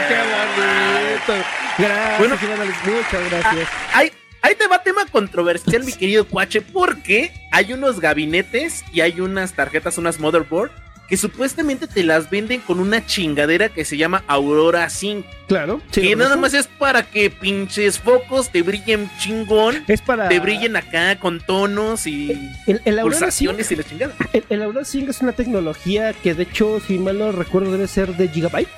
qué 0.09 0.19
bonito. 0.21 1.49
Gracias, 1.77 2.19
Bueno. 2.19 2.37
Iván 2.41 2.69
muchas 2.87 3.31
gracias. 3.31 3.69
Hay, 3.93 4.13
ahí 4.45 4.55
te 4.55 4.67
va 4.69 4.83
tema 4.83 5.07
controversial, 5.11 5.85
mi 5.85 5.93
querido 5.93 6.27
Cuache, 6.27 6.61
porque 6.61 7.33
hay 7.51 7.73
unos 7.73 8.01
gabinetes 8.01 8.85
y 8.93 9.01
hay 9.01 9.21
unas 9.21 9.53
tarjetas, 9.55 9.99
unas 9.99 10.21
motherboard, 10.21 10.71
que 11.09 11.17
supuestamente 11.19 11.87
te 11.87 12.03
las 12.03 12.31
venden 12.31 12.61
con 12.63 12.81
una 12.81 13.05
chingadera 13.05 13.69
que 13.69 13.85
se 13.85 13.99
llama 13.99 14.25
Aurora 14.27 14.89
5. 14.89 15.29
Claro, 15.49 15.83
sí, 15.91 16.01
que 16.01 16.17
nada 16.17 16.37
más 16.37 16.55
es 16.55 16.67
para 16.67 17.03
que 17.03 17.29
pinches 17.29 17.99
focos 17.99 18.49
te 18.51 18.63
brillen 18.63 19.11
chingón, 19.19 19.85
es 19.87 20.01
para 20.01 20.29
te 20.31 20.41
brillen 20.41 20.77
acá 20.77 21.19
con 21.19 21.41
tonos 21.41 22.07
y 22.07 22.31
el, 22.67 22.81
el 22.87 22.99
Aurora 22.99 23.31
Sync, 23.31 23.51
pulsaciones 23.51 23.71
y 23.73 23.77
la 23.77 23.83
chingada. 23.85 24.15
el, 24.33 24.45
el 24.49 24.63
Aurora 24.63 24.85
Sync 24.87 25.11
es 25.11 25.21
una 25.21 25.33
tecnología 25.33 26.15
que 26.15 26.33
de 26.33 26.45
hecho, 26.45 26.81
si 26.87 26.99
mal 26.99 27.19
no 27.19 27.33
recuerdo, 27.33 27.73
debe 27.73 27.87
ser 27.87 28.17
de 28.17 28.29
Gigabyte. 28.29 28.69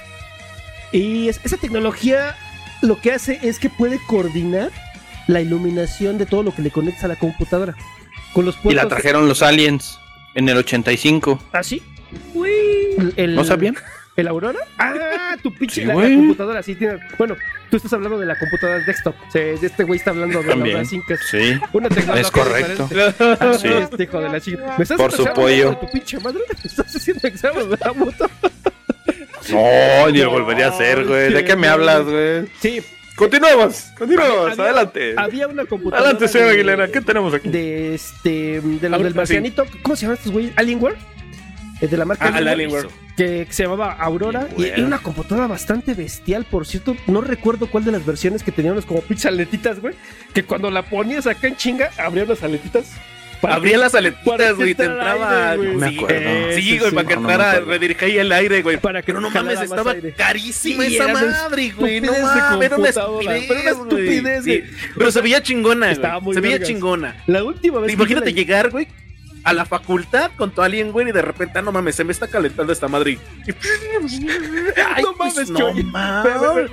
Y 0.93 1.29
es- 1.29 1.41
esa 1.45 1.57
tecnología 1.57 2.37
lo 2.83 3.01
que 3.01 3.13
hace 3.13 3.39
es 3.43 3.59
que 3.59 3.71
puede 3.71 3.99
coordinar 4.07 4.71
la 5.27 5.41
iluminación 5.41 6.19
de 6.19 6.27
todo 6.27 6.43
lo 6.43 6.55
que 6.55 6.63
le 6.63 6.71
conectas 6.71 7.05
a 7.05 7.09
la 7.09 7.17
computadora. 7.17 7.75
Con 8.33 8.45
los 8.45 8.57
Y 8.57 8.59
puertos 8.59 8.83
la 8.85 8.89
trajeron 8.89 9.29
los 9.29 9.43
aliens 9.43 9.99
en 10.35 10.49
el 10.49 10.57
85. 10.59 11.41
¿Ah, 11.53 11.63
sí? 11.63 11.83
El, 13.17 13.35
¿No 13.35 13.45
sabían? 13.45 13.77
¿El 14.17 14.29
Aurora? 14.29 14.59
Ah, 14.79 15.37
tu 15.43 15.53
pinche 15.53 15.83
Sí, 15.83 15.85
la, 15.87 15.95
la 15.95 16.03
computadora, 16.17 16.63
sí 16.63 16.75
tiene. 16.75 16.99
Bueno, 17.19 17.37
tú 17.71 17.77
estás 17.77 17.93
hablando 17.93 18.19
de 18.19 18.25
la 18.27 18.39
computadora 18.39 18.79
desktop. 18.81 19.15
Sí, 19.31 19.39
este 19.61 19.85
güey 19.85 19.99
está 19.99 20.11
hablando 20.11 20.39
de 20.41 20.45
la 20.47 20.51
También. 20.55 20.77
Aurora 20.77 20.89
5. 20.89 21.05
que 21.07 21.15
es 21.15 21.21
Sí. 21.31 21.61
Una 21.73 21.89
tecnología 21.89 22.23
Es 22.23 22.31
correcto. 22.31 22.89
Ah, 23.41 23.53
Sí. 23.61 23.69
Este 23.69 24.05
hijo 24.05 24.21
de 24.21 24.29
la 24.31 24.41
chica. 24.41 24.75
¿Me 24.79 24.83
estás 24.85 24.97
Por 24.97 25.13
su 25.13 25.25
pollo. 25.35 25.71
de 25.71 25.77
tu 25.77 25.91
pinche 25.91 26.19
madre? 26.21 26.41
¿Estás 26.65 26.95
haciendo 26.97 27.29
examen 27.29 27.69
de 27.69 27.77
la 27.79 27.93
moto? 27.93 28.31
No, 29.51 30.11
ni 30.11 30.19
lo 30.21 30.31
volvería 30.31 30.67
a 30.67 30.71
hacer, 30.71 31.05
güey. 31.05 31.33
¿De 31.33 31.45
qué 31.45 31.55
me 31.57 31.69
hablas, 31.69 32.03
güey? 32.05 32.47
Sí, 32.61 32.81
Continuamos, 33.17 33.93
continuamos, 33.97 34.51
Había- 34.53 34.65
adelante. 34.65 35.15
había 35.17 35.49
una 35.49 35.65
computadora. 35.65 35.99
Adelante, 36.11 36.29
señor 36.29 36.51
Aguilera, 36.51 36.89
¿qué 36.89 37.01
tenemos 37.01 37.33
aquí? 37.33 37.49
De 37.49 37.95
este. 37.95 38.61
De 38.61 38.89
Ah, 38.93 38.99
del 38.99 39.13
sí. 39.13 39.17
marcianito. 39.17 39.65
¿Cómo 39.83 39.97
se 39.97 40.03
llaman 40.03 40.19
estos 40.19 40.33
güeyes? 40.33 40.53
Alienware. 40.57 40.97
Eh, 41.81 41.89
De 41.89 41.97
la 41.97 42.05
marca 42.05 42.27
Ah, 42.33 42.37
Alienware. 42.37 42.89
Que 43.17 43.47
se 43.49 43.63
llamaba 43.63 43.93
Aurora 43.93 44.47
y 44.59 44.65
era 44.67 44.85
una 44.85 44.99
computadora 44.99 45.47
bastante 45.47 45.95
bestial, 45.95 46.45
por 46.45 46.67
cierto, 46.67 46.95
no 47.07 47.23
recuerdo 47.23 47.67
cuál 47.71 47.85
de 47.85 47.93
las 47.93 48.05
versiones 48.05 48.43
que 48.43 48.53
tenían 48.53 48.75
unas 48.75 48.85
como 48.85 49.01
pinches 49.01 49.25
aletitas, 49.27 49.81
güey, 49.81 49.95
que 50.35 50.43
cuando 50.45 50.71
la 50.71 50.83
ponías 50.83 51.27
acá 51.27 51.49
en 51.49 51.57
chinga, 51.57 51.91
abrían 51.97 52.29
las 52.29 52.43
aletitas. 52.43 52.93
Abría 53.55 53.79
las 53.79 53.95
aletitas, 53.95 54.55
güey, 54.57 54.75
te 54.75 54.85
entraba. 54.85 55.51
aire, 55.53 55.57
güey. 55.57 55.73
No 55.75 55.79
me 55.81 55.89
sí, 55.91 55.97
acuerdo. 55.97 56.17
eh, 56.19 56.53
Sí, 56.57 56.63
Sí, 56.63 56.79
güey, 56.79 56.91
sí, 56.91 56.97
para 56.97 57.09
que 57.09 57.15
no, 57.17 57.21
no 57.23 57.27
me 57.29 57.33
entrara, 57.35 57.51
acuerdo. 57.53 57.71
redirigía 57.73 58.21
el 58.23 58.33
aire, 58.33 58.63
güey. 58.63 58.77
Para 58.79 59.03
que 59.03 59.07
Pero 59.07 59.21
no 59.21 59.31
mames, 59.31 59.61
estaba 59.61 59.93
aire. 59.93 60.13
carísima 60.13 60.85
Sí, 60.85 60.95
esa 60.97 61.05
era 61.05 61.13
madre, 61.15 61.73
güey. 61.77 62.01
No 62.01 62.13
mames, 62.13 62.67
era 62.67 62.77
una 62.77 62.89
estupidez. 62.89 63.45
pero 63.49 63.61
una 63.61 63.71
estupidez, 63.71 64.45
güey. 64.47 64.65
Pero 64.97 65.11
se 65.13 65.21
veía 65.21 65.43
chingona, 65.43 65.95
güey. 66.21 66.35
Se 66.35 66.41
veía 66.41 66.61
chingona. 66.63 67.17
La 67.27 67.45
última 67.45 67.81
vez 67.81 67.93
Imagínate 67.93 68.33
llegar, 68.33 68.71
güey. 68.71 68.89
A 69.47 69.53
la 69.53 69.65
facultad 69.65 70.33
con 70.37 70.51
tu 70.51 70.61
Alienware 70.61 71.09
y 71.09 71.13
de 71.13 71.23
repente, 71.23 71.59
ah, 71.59 71.63
no 71.63 71.71
mames, 71.71 71.95
se 71.95 72.03
me 72.05 72.11
está 72.13 72.27
calentando 72.27 72.73
esta 72.73 72.89
madre. 72.89 73.13
y- 73.13 73.19
Ay, 74.85 75.03
No 75.05 75.15
pues, 75.17 75.35
mames, 75.35 75.51
no 75.51 75.59
Choy. 75.59 75.83
mames. 75.85 76.71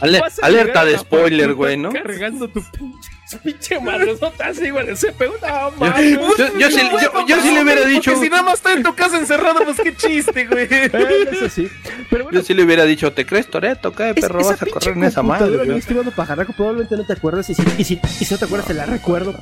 Ale- 0.00 0.22
alerta 0.42 0.84
de 0.84 0.98
spoiler, 0.98 1.54
güey, 1.54 1.76
¿no? 1.76 1.92
Cargando 1.92 2.48
tu 2.48 2.62
pinche, 2.62 3.10
su 3.28 3.38
pinche 3.38 3.78
madresota 3.80 4.46
así, 4.46 4.70
güey. 4.70 4.96
Se 4.96 5.12
pegó 5.12 5.34
una 5.40 5.68
mames. 5.78 6.18
Yo, 6.38 6.58
yo 6.58 6.70
sí, 6.70 6.80
yo- 7.02 7.26
yo 7.26 7.40
sí 7.42 7.50
le 7.54 7.62
hubiera 7.62 7.84
dicho. 7.84 8.16
Si 8.20 8.28
nada 8.28 8.42
más 8.42 8.54
está 8.54 8.72
en 8.72 8.82
tu 8.82 8.94
casa 8.94 9.18
encerrado, 9.18 9.60
pues 9.64 9.78
qué 9.80 9.94
chiste, 9.94 10.46
güey. 10.46 10.66
Eh, 10.70 11.28
Eso 11.30 11.48
sí. 11.48 11.68
Pero 12.10 12.24
bueno, 12.24 12.38
Yo 12.38 12.44
sí 12.44 12.54
le 12.54 12.62
hubiera 12.64 12.84
dicho, 12.84 13.12
¿te 13.12 13.26
crees 13.26 13.48
Toreto? 13.50 13.92
¿Qué 13.94 14.10
es- 14.10 14.14
perro 14.20 14.44
vas 14.44 14.62
a 14.62 14.66
correr 14.66 14.96
en 14.96 15.04
esa 15.04 15.22
madre? 15.22 15.58
mi 15.58 15.64
güey? 15.66 15.78
estimado 15.78 16.10
pajarraco, 16.10 16.52
probablemente 16.54 16.96
no 16.96 17.04
te 17.06 17.12
acuerdas. 17.12 17.48
Y 17.50 17.54
si, 17.54 17.62
y 17.78 17.84
si, 17.84 18.00
y 18.20 18.24
si 18.24 18.32
no 18.34 18.38
te 18.38 18.44
acuerdas, 18.46 18.66
te 18.68 18.74
la 18.74 18.86
recuerdo. 18.86 19.38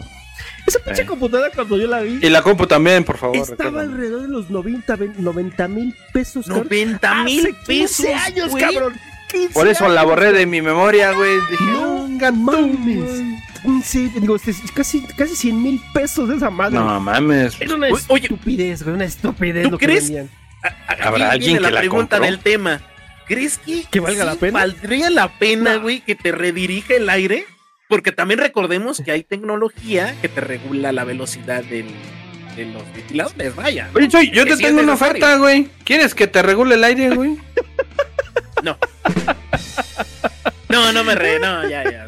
Esa 0.67 0.79
pinche 0.81 1.03
Eh. 1.03 1.07
computadora, 1.07 1.51
cuando 1.55 1.77
yo 1.79 1.87
la 1.87 2.01
vi, 2.01 2.19
Y 2.23 2.29
la 2.31 2.43
compu 2.43 2.67
también, 2.67 3.03
por 3.05 3.17
favor. 3.19 3.37
estaba 3.37 3.57
recuérdame. 3.71 3.93
alrededor 3.93 4.23
de 4.23 4.29
los 4.29 4.51
90 4.51 5.69
mil 5.69 5.95
pesos, 6.13 6.47
cabrón. 6.47 6.65
90 6.71 7.13
Hace 7.13 7.25
mil 7.25 7.43
15 7.67 8.03
pesos, 8.05 8.07
años, 8.27 8.53
cabrón. 8.59 8.95
15 9.31 9.55
Por 9.55 9.69
eso 9.69 9.89
la 9.89 10.05
borré 10.05 10.33
de 10.33 10.47
mi 10.47 10.61
memoria, 10.61 11.13
güey. 11.13 11.37
Dije, 11.51 11.65
No 11.65 12.05
"Venga 12.05 12.31
tú, 12.31 12.37
mames. 12.37 12.99
güey". 13.65 13.83
Sí, 13.85 14.11
digo, 14.17 14.37
este, 14.37 14.55
casi, 14.75 15.03
casi 15.17 15.37
100 15.37 15.63
mil 15.63 15.81
pesos 15.93 16.29
de 16.29 16.37
esa 16.37 16.51
madre. 16.51 16.79
No 16.79 16.99
mames. 17.01 17.61
Era 17.61 17.75
una 17.75 17.89
Oye, 18.09 18.23
estupidez, 18.25 18.83
güey, 18.83 18.95
una 18.97 19.05
estupidez 19.05 19.65
¿Tú 19.65 19.71
lo 19.73 19.79
que 19.79 19.87
crees? 19.87 20.05
vendían. 20.05 20.31
A- 20.63 20.69
a- 20.69 20.93
aquí 20.93 21.03
¿Habrá 21.03 21.31
alguien 21.31 21.57
que 21.57 21.61
la 21.63 21.79
pregunta 21.79 22.17
compró? 22.17 22.31
del 22.31 22.39
tema. 22.41 22.81
¿Crees 23.27 23.59
que, 23.59 23.85
¿Que 23.91 24.01
valga 24.01 24.25
la 24.25 24.35
pena? 24.35 24.59
valdría 24.59 25.09
la 25.11 25.29
pena, 25.39 25.75
No. 25.75 25.83
güey, 25.83 26.01
que 26.01 26.15
te 26.17 26.33
redirija 26.33 26.95
el 26.95 27.09
aire? 27.09 27.45
Porque 27.91 28.13
también 28.13 28.41
recordemos 28.41 29.03
que 29.05 29.11
hay 29.11 29.23
tecnología 29.25 30.15
que 30.23 30.29
te 30.31 30.41
regula 30.41 30.93
la 30.93 31.05
velocidad 31.05 31.63
del, 31.65 31.87
de 32.57 32.65
los 32.67 32.83
ventiladores, 32.95 33.55
vaya. 33.55 33.89
¿no? 33.93 33.99
Oye, 33.99 34.09
Choy, 34.09 34.31
yo 34.31 34.47
te 34.47 34.57
tengo 34.57 34.81
una 34.81 34.95
oferta, 34.95 35.37
güey. 35.37 35.69
¿Quieres 35.85 36.15
que 36.15 36.27
te 36.27 36.41
regule 36.41 36.77
el 36.77 36.85
aire, 36.85 37.11
güey? 37.11 37.37
No. 38.63 38.77
No, 40.69 40.93
no 40.93 41.03
me 41.03 41.15
re, 41.15 41.41
no, 41.41 41.67
ya, 41.69 41.83
ya. 41.83 42.07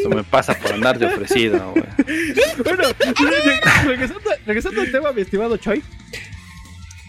Eso 0.00 0.08
me 0.08 0.24
pasa 0.24 0.54
por 0.58 0.72
andar 0.72 0.98
de 0.98 1.06
ofrecido, 1.06 1.70
güey. 1.72 1.84
Bueno, 2.64 2.82
reg- 2.98 3.84
regresando, 3.86 4.30
regresando 4.46 4.80
al 4.80 4.90
tema, 4.90 5.12
mi 5.12 5.20
estimado 5.20 5.56
Choi. 5.58 5.82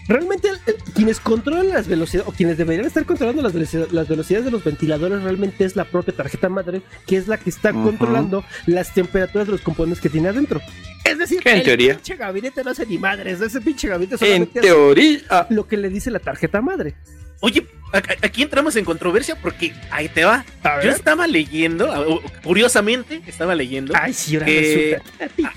Realmente 0.07 0.49
el- 0.49 0.59
el- 0.67 0.75
quienes 0.93 1.19
controlan 1.19 1.69
las 1.69 1.87
velocidades, 1.87 2.29
o 2.29 2.31
quienes 2.31 2.57
deberían 2.57 2.85
estar 2.85 3.05
controlando 3.05 3.41
las, 3.41 3.53
las 3.91 4.07
velocidades 4.07 4.45
de 4.45 4.51
los 4.51 4.63
ventiladores, 4.63 5.23
realmente 5.23 5.65
es 5.65 5.75
la 5.75 5.85
propia 5.85 6.13
tarjeta 6.15 6.47
madre, 6.47 6.81
que 7.07 7.17
es 7.17 7.27
la 7.27 7.37
que 7.37 7.49
está 7.49 7.73
controlando 7.73 8.43
las 8.67 8.93
temperaturas 8.93 9.47
de 9.47 9.53
los 9.53 9.61
componentes 9.61 10.01
que 10.01 10.09
tiene 10.09 10.29
adentro. 10.29 10.61
Es 11.03 11.17
decir, 11.17 11.41
En 11.45 11.57
el 11.57 11.63
teoría. 11.63 11.93
pinche 11.95 12.15
gabinete 12.15 12.63
no 12.63 12.71
hace 12.71 12.85
ni 12.85 12.97
madres, 12.97 13.41
ese 13.41 13.61
pinche 13.61 13.87
gabinete 13.87 14.15
En 14.15 14.19
solamente 14.19 14.59
hace 14.59 14.67
teoría. 14.69 15.47
lo 15.49 15.67
que 15.67 15.77
le 15.77 15.89
dice 15.89 16.11
la 16.11 16.19
tarjeta 16.19 16.61
madre. 16.61 16.95
Oye, 17.45 17.63
aquí 18.23 18.41
entramos 18.41 18.75
en 18.75 18.85
controversia 18.85 19.35
porque 19.35 19.71
ahí 19.91 20.09
te 20.09 20.25
va. 20.25 20.43
Yo 20.83 20.89
estaba 20.89 21.27
leyendo, 21.27 22.23
curiosamente, 22.43 23.21
estaba 23.27 23.53
leyendo. 23.53 23.93
Ay, 23.95 24.13
sí, 24.13 24.33
ahora 24.33 24.47
que-. 24.47 24.99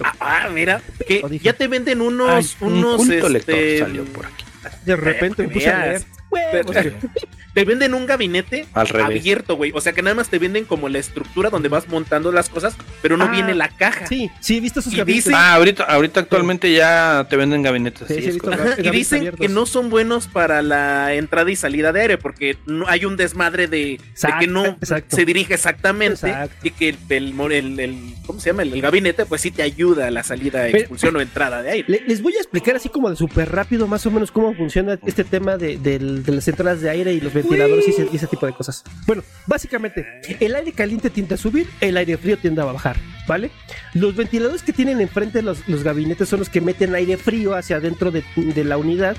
Ah, 0.03 0.15
ah, 0.21 0.49
mira, 0.53 0.83
que 1.07 1.25
ya 1.43 1.55
te 1.55 1.67
venden 1.67 2.03
unos, 2.03 2.29
Ay, 2.29 2.47
un 2.69 2.85
unos, 2.85 3.09
lector 3.09 3.35
este, 3.35 3.79
salió 3.79 4.05
por 4.05 4.27
aquí. 4.27 4.45
De 4.85 4.97
repente 4.97 5.45
me 5.45 5.49
puse 5.49 5.71
a 5.71 5.87
leer. 5.87 6.05
Huevos, 6.31 6.77
te 7.55 7.65
venden 7.65 7.95
un 7.95 8.07
gabinete 8.07 8.67
Al 8.75 8.89
revés. 8.89 9.21
abierto, 9.21 9.57
güey. 9.57 9.73
O 9.75 9.81
sea 9.81 9.93
que 9.93 10.03
nada 10.03 10.15
más 10.15 10.29
te 10.29 10.39
venden 10.39 10.65
como 10.65 10.89
la 10.89 10.99
estructura 10.99 11.51
donde 11.51 11.69
vas 11.69 11.89
montando 11.89 12.31
las 12.33 12.49
cosas, 12.49 12.77
pero 13.03 13.17
no 13.17 13.25
Ah, 13.25 13.31
viene 13.31 13.55
la 13.55 13.69
caja. 13.69 14.07
Sí, 14.07 14.31
sí, 14.41 14.59
he 14.59 14.61
visto 14.61 14.81
esos 14.81 14.93
Y 14.93 14.97
gabinetes. 14.97 15.33
Ah, 15.35 15.55
ahorita, 15.55 15.85
ahorita 15.85 16.21
actualmente 16.21 16.73
ya 16.73 17.27
te 17.29 17.37
venden 17.37 17.63
gabinetes 17.63 18.07
Sí, 18.09 18.21
sí, 18.23 18.29
es. 18.29 18.39
Ajá, 18.47 18.75
y 18.79 18.91
dicen 18.91 19.19
abiertos. 19.21 19.41
que 19.47 19.53
no 19.53 19.67
son 19.67 19.91
buenos 19.91 20.29
para 20.29 20.63
la 20.63 21.15
entrada 21.15 21.51
y 21.51 21.57
salida 21.57 21.93
de 21.93 22.01
aire 22.03 22.19
porque 22.19 22.57
no, 22.67 22.87
hay 22.89 23.05
un 23.05 23.17
desmadre 23.17 23.67
de, 23.67 24.01
que 24.41 24.47
no 24.47 24.65
exacto. 24.67 25.17
se 25.17 25.25
dirige 25.25 25.55
exactamente 25.55 26.29
Exacto. 26.29 26.57
y 26.67 26.71
que 26.71 26.89
el, 26.91 26.99
el, 27.11 27.53
el- 27.53 27.81
el- 27.81 28.15
¿cómo 28.27 28.41
se 28.41 28.51
llama? 28.51 28.63
El, 28.63 28.73
el 28.75 28.81
gabinete 28.83 29.25
pues 29.27 29.41
sí 29.41 29.51
te 29.51 29.63
ayuda 29.63 30.07
a 30.07 30.11
la 30.11 30.23
salida, 30.23 30.63
Pero- 30.63 30.79
expulsión 30.79 31.17
o 31.17 31.21
entrada 31.21 31.63
de 31.63 31.71
aire. 31.71 31.85
Le- 31.89 32.03
les 32.07 32.23
voy 32.23 32.35
a 32.37 32.39
explicar 32.39 32.77
así 32.77 32.89
como 32.89 33.11
de 33.11 33.17
súper 33.17 33.51
rápido 33.51 33.87
más 33.87 34.05
o 34.07 34.11
menos 34.11 34.31
cómo 34.31 34.55
funciona 34.55 34.99
este 35.07 35.25
tema 35.25 35.57
de, 35.57 35.77
del- 35.79 36.23
de 36.33 36.37
las 36.37 36.49
entradas 36.49 36.81
de 36.81 36.91
aire 36.91 37.13
y 37.13 37.21
los 37.21 37.33
ventiladores 37.33 37.87
y 37.89 37.91
ese, 37.91 38.09
y 38.13 38.17
ese 38.17 38.27
tipo 38.27 38.47
de 38.47 38.53
cosas. 38.53 38.85
Bueno, 39.07 39.23
básicamente, 39.47 40.21
el 40.41 40.55
aire 40.55 40.73
caliente 40.73 41.11
tiende 41.11 41.35
a 41.35 41.39
subir, 41.39 41.69
el 41.81 41.97
aire 41.97 42.17
frío 42.17 42.39
tiende 42.39 42.63
a 42.63 42.67
bajar, 42.67 42.97
¿vale? 43.27 43.51
Los 43.95 44.15
ventiladores 44.17 44.63
que 44.63 44.73
tienen 44.73 45.01
enfrente 45.01 45.43
los, 45.43 45.67
los 45.69 45.83
gabinetes 45.83 46.29
son 46.29 46.41
los 46.41 46.49
que 46.49 46.61
meten 46.61 46.95
aire 46.95 47.17
frío 47.17 47.55
hacia 47.55 47.77
adentro 47.77 48.11
de, 48.11 48.25
de 48.37 48.65
la 48.65 48.77
unidad. 48.77 49.17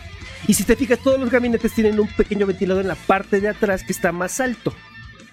Y 0.48 0.54
si 0.54 0.64
te 0.64 0.76
fijas, 0.76 1.00
todos 1.00 1.20
los 1.20 1.30
gabinetes 1.30 1.74
tienen 1.74 2.00
un 2.00 2.08
pequeño 2.08 2.46
ventilador 2.46 2.84
en 2.84 2.88
la 2.88 2.96
parte 2.96 3.42
de 3.42 3.50
atrás 3.50 3.84
que 3.84 3.92
está 3.92 4.12
más 4.12 4.40
alto, 4.40 4.74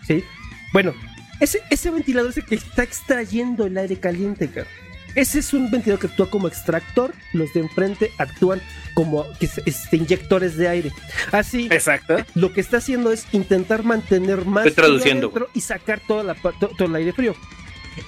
¿sí? 0.07 0.25
Bueno, 0.73 0.95
ese, 1.41 1.61
ese 1.71 1.91
ventilador 1.91 2.31
es 2.31 2.39
el 2.39 2.45
que 2.45 2.57
está 2.57 2.83
extrayendo 2.83 3.67
el 3.67 3.77
aire 3.79 3.97
caliente, 4.01 4.49
cabrón. 4.49 4.86
Ese 5.17 5.41
es 5.41 5.53
un 5.53 5.71
ventilador 5.71 5.99
que 6.01 6.07
actúa 6.07 6.31
como 6.31 6.47
extractor, 6.47 7.13
los 7.33 7.53
de 7.55 7.61
enfrente 7.61 8.13
actúan 8.19 8.61
como 8.95 9.25
que 9.41 9.47
es- 9.47 9.61
este, 9.67 9.97
inyectores 9.97 10.57
de 10.57 10.69
aire. 10.69 10.93
Así, 11.33 11.69
Exacto. 11.71 12.17
lo 12.35 12.53
que 12.53 12.61
está 12.61 12.77
haciendo 12.77 13.11
es 13.11 13.27
intentar 13.33 13.83
mantener 13.83 14.45
más 14.45 14.67
Estoy 14.67 14.75
frío 14.75 14.85
traduciendo, 14.85 15.27
adentro 15.29 15.49
y 15.55 15.61
sacar 15.63 16.01
toda 16.07 16.23
la, 16.23 16.35
pa- 16.35 16.53
to- 16.53 16.69
todo 16.69 16.87
el 16.89 16.95
aire 16.95 17.13
frío. 17.13 17.35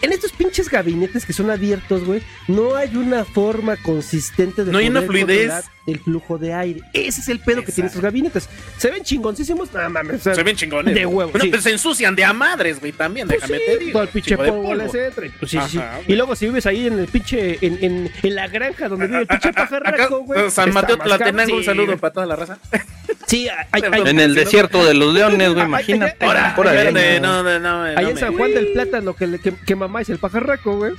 En 0.02 0.12
estos 0.12 0.32
pinches 0.32 0.68
gabinetes 0.68 1.24
que 1.24 1.32
son 1.32 1.50
abiertos, 1.50 2.04
güey, 2.04 2.20
no 2.46 2.76
hay 2.76 2.94
una 2.94 3.24
forma 3.24 3.76
consistente 3.78 4.62
de 4.64 4.70
No 4.70 4.76
hay 4.78 4.88
una 4.88 5.00
fluidez. 5.00 5.48
controlar 5.50 5.64
el 5.88 5.98
flujo 6.00 6.38
de 6.38 6.54
aire. 6.54 6.80
Ese 6.92 7.20
es 7.20 7.28
el 7.28 7.40
pedo 7.40 7.64
que 7.64 7.72
tienen 7.72 7.86
estos 7.88 8.02
gabinetes. 8.02 8.48
Se 8.76 8.90
ven 8.90 9.02
chingoncísimos, 9.02 9.72
nada 9.72 9.88
mames. 9.88 10.16
o 10.20 10.24
sea, 10.24 10.34
Se 10.34 10.42
ven 10.42 10.54
chingones. 10.56 10.94
de 10.94 11.06
huevo, 11.06 11.30
Bueno, 11.32 11.44
sí. 11.44 11.50
pues 11.50 11.62
se 11.62 11.70
ensucian 11.72 12.14
de 12.14 12.24
a 12.24 12.32
madres, 12.32 12.78
güey, 12.80 12.92
también, 12.92 13.26
pues 13.26 13.40
déjame 13.40 13.58
sí, 13.58 13.64
te 13.66 13.78
digo. 13.78 13.92
todo 13.92 14.02
el 14.02 14.08
pinche 14.10 14.36
polvo 14.36 14.62
polvo. 14.62 14.92
Pues 15.40 15.50
sí. 15.50 15.58
Ajá. 15.58 16.00
Y 16.06 16.14
luego 16.14 16.36
si 16.36 16.46
vives 16.46 16.66
ahí 16.66 16.86
en 16.86 16.98
el 16.98 17.06
pinche, 17.08 17.58
en, 17.66 17.78
en, 17.82 18.12
en 18.22 18.34
la 18.34 18.48
granja 18.48 18.88
donde 18.88 19.06
vive 19.06 19.20
el 19.20 19.26
pinche 19.28 19.52
pajarraco, 19.52 20.20
güey. 20.20 20.50
San 20.50 20.68
está 20.68 20.80
Mateo. 20.82 20.98
Tlatenango, 20.98 21.56
un 21.56 21.64
saludo 21.64 21.96
para 21.96 22.12
toda 22.12 22.26
la 22.26 22.36
raza. 22.36 22.58
Sí, 23.26 23.48
hay, 23.72 23.82
hay-. 23.92 24.08
En 24.08 24.20
el 24.20 24.34
desierto 24.34 24.84
de 24.84 24.94
los 24.94 25.12
leones, 25.12 25.52
güey, 25.52 25.64
imagínate. 25.64 26.24
Ahora, 26.24 26.54
ahí. 26.56 28.06
en 28.10 28.16
San 28.16 28.36
Juan 28.36 28.52
del 28.52 28.68
Plátano 28.72 29.14
que, 29.14 29.26
le- 29.26 29.38
que, 29.38 29.54
que 29.54 29.74
mamá 29.76 30.00
es 30.02 30.08
el 30.10 30.18
pajarraco, 30.18 30.76
güey. 30.76 30.92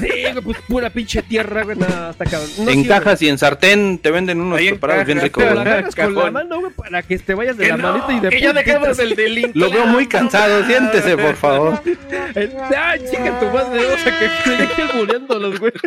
Sí, 0.00 0.40
pues 0.44 0.58
pura 0.68 0.90
pinche 0.90 1.22
tierra, 1.22 1.64
güey. 1.64 1.76
Nada, 1.76 2.10
está 2.10 2.24
cabrón. 2.24 2.50
No 2.58 2.70
en 2.70 2.82
sirve. 2.82 2.88
cajas 2.88 3.22
y 3.22 3.28
en 3.28 3.38
sartén 3.38 3.98
te 3.98 4.10
venden 4.10 4.40
unos 4.40 4.60
preparados 4.60 5.06
bien 5.06 5.20
ricos, 5.20 5.42
Pero 5.42 5.64
la 5.64 5.82
con 5.90 6.14
la 6.14 6.30
mano, 6.30 6.60
güey, 6.60 6.72
para 6.72 7.02
que 7.02 7.18
te 7.18 7.34
vayas 7.34 7.56
de 7.56 7.64
Que 7.64 7.70
la 7.70 7.76
no, 7.76 7.98
manita 7.98 8.12
y 8.12 8.20
de 8.20 8.28
que 8.28 8.40
ya 8.40 8.52
dejamos 8.52 8.98
el 8.98 9.16
delincuente. 9.16 9.58
Lo 9.58 9.70
veo 9.70 9.86
muy 9.86 10.06
cansado, 10.06 10.64
siéntese, 10.66 11.16
por 11.16 11.36
favor. 11.36 11.80
Ay, 12.76 13.00
chica, 13.10 13.40
tu 13.40 13.46
madre, 13.46 13.86
o 13.86 13.98
sea, 13.98 14.18
que 14.18 14.24
estoy 14.26 14.66
aquí 14.66 14.96
muriéndolos, 14.96 15.58
güey. 15.58 15.72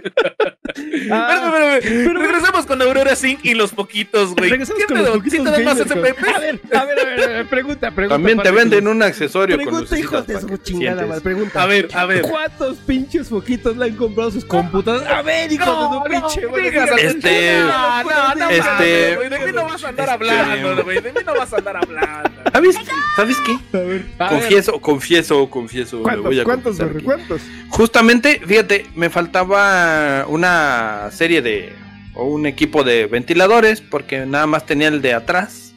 Ah, 1.11 1.33
Espérame, 1.35 1.77
espérame. 1.77 2.21
Regresamos 2.23 2.65
con 2.65 2.81
Aurora 2.81 3.15
Sync 3.15 3.43
y 3.43 3.53
los 3.53 3.71
poquitos, 3.73 4.33
güey. 4.33 4.49
regresamos 4.49 4.81
¿Qué 4.81 4.87
con 4.87 4.97
te 4.97 5.03
los 5.03 5.17
poquitos 5.17 5.39
¿Sí 5.39 5.55
te 5.55 5.63
más. 5.63 5.77
SPP? 5.77 5.95
A 5.95 6.39
ver, 6.39 6.59
a 6.73 6.85
ver, 6.85 6.99
a 6.99 7.05
ver, 7.05 7.23
a 7.23 7.27
ver, 7.27 7.45
pregunta, 7.47 7.91
pregunta. 7.91 8.15
También 8.15 8.39
te 8.41 8.51
venden 8.51 8.87
un 8.87 9.03
accesorio 9.03 9.57
con 9.57 9.65
Pregunta, 9.65 9.99
hijos 9.99 10.25
de 10.25 10.39
su 10.41 10.57
chingada, 10.57 11.19
pregunta. 11.19 11.61
A 11.61 11.65
ver, 11.67 11.89
a 11.93 12.05
ver. 12.05 12.21
¿Cuántos 12.23 12.77
pinches 12.77 13.27
foquitos 13.29 13.75
le 13.83 13.91
han 13.91 13.97
comprado 13.97 14.31
sus 14.31 14.45
computadoras? 14.45 15.07
A 15.11 15.21
ver, 15.21 15.51
hijos 15.51 15.67
de 15.67 15.95
su 15.95 16.03
pinche 16.03 16.47
digan- 16.47 16.99
Este- 16.99 17.59
No, 17.59 18.03
no, 18.03 18.35
no, 18.35 18.49
este- 18.49 19.15
güey, 19.15 19.29
de 19.29 19.39
mí 19.39 19.51
no 19.53 19.63
vas 19.65 19.83
a 19.83 19.89
andar 19.89 20.09
este- 20.09 20.13
hablando, 20.13 20.83
güey. 20.83 21.01
De 21.01 21.11
mí 21.13 21.19
no 21.25 21.33
vas 21.35 21.53
a 21.53 21.57
andar 21.57 21.77
hablando. 21.77 22.29
¿Sabes, 22.51 22.75
¿Sabes 23.15 23.37
qué? 23.45 23.77
A 23.77 23.81
ver, 23.81 24.05
Confieso, 24.29 24.79
confieso, 24.81 25.49
confieso. 25.49 26.03
le 26.09 26.17
voy 26.17 26.39
a 26.39 26.43
¿Cuántos, 26.43 26.77
cuántos, 27.03 27.27
güey? 27.27 27.39
Justamente, 27.69 28.41
fíjate, 28.45 28.85
me 28.95 29.09
faltaba 29.09 30.25
una 30.27 31.09
serie 31.11 31.41
de. 31.41 31.73
o 32.15 32.25
un 32.25 32.45
equipo 32.45 32.83
de 32.83 33.07
ventiladores, 33.07 33.81
porque 33.81 34.25
nada 34.27 34.45
más 34.45 34.65
tenía 34.67 34.87
el 34.89 35.01
de 35.01 35.13
atrás. 35.15 35.73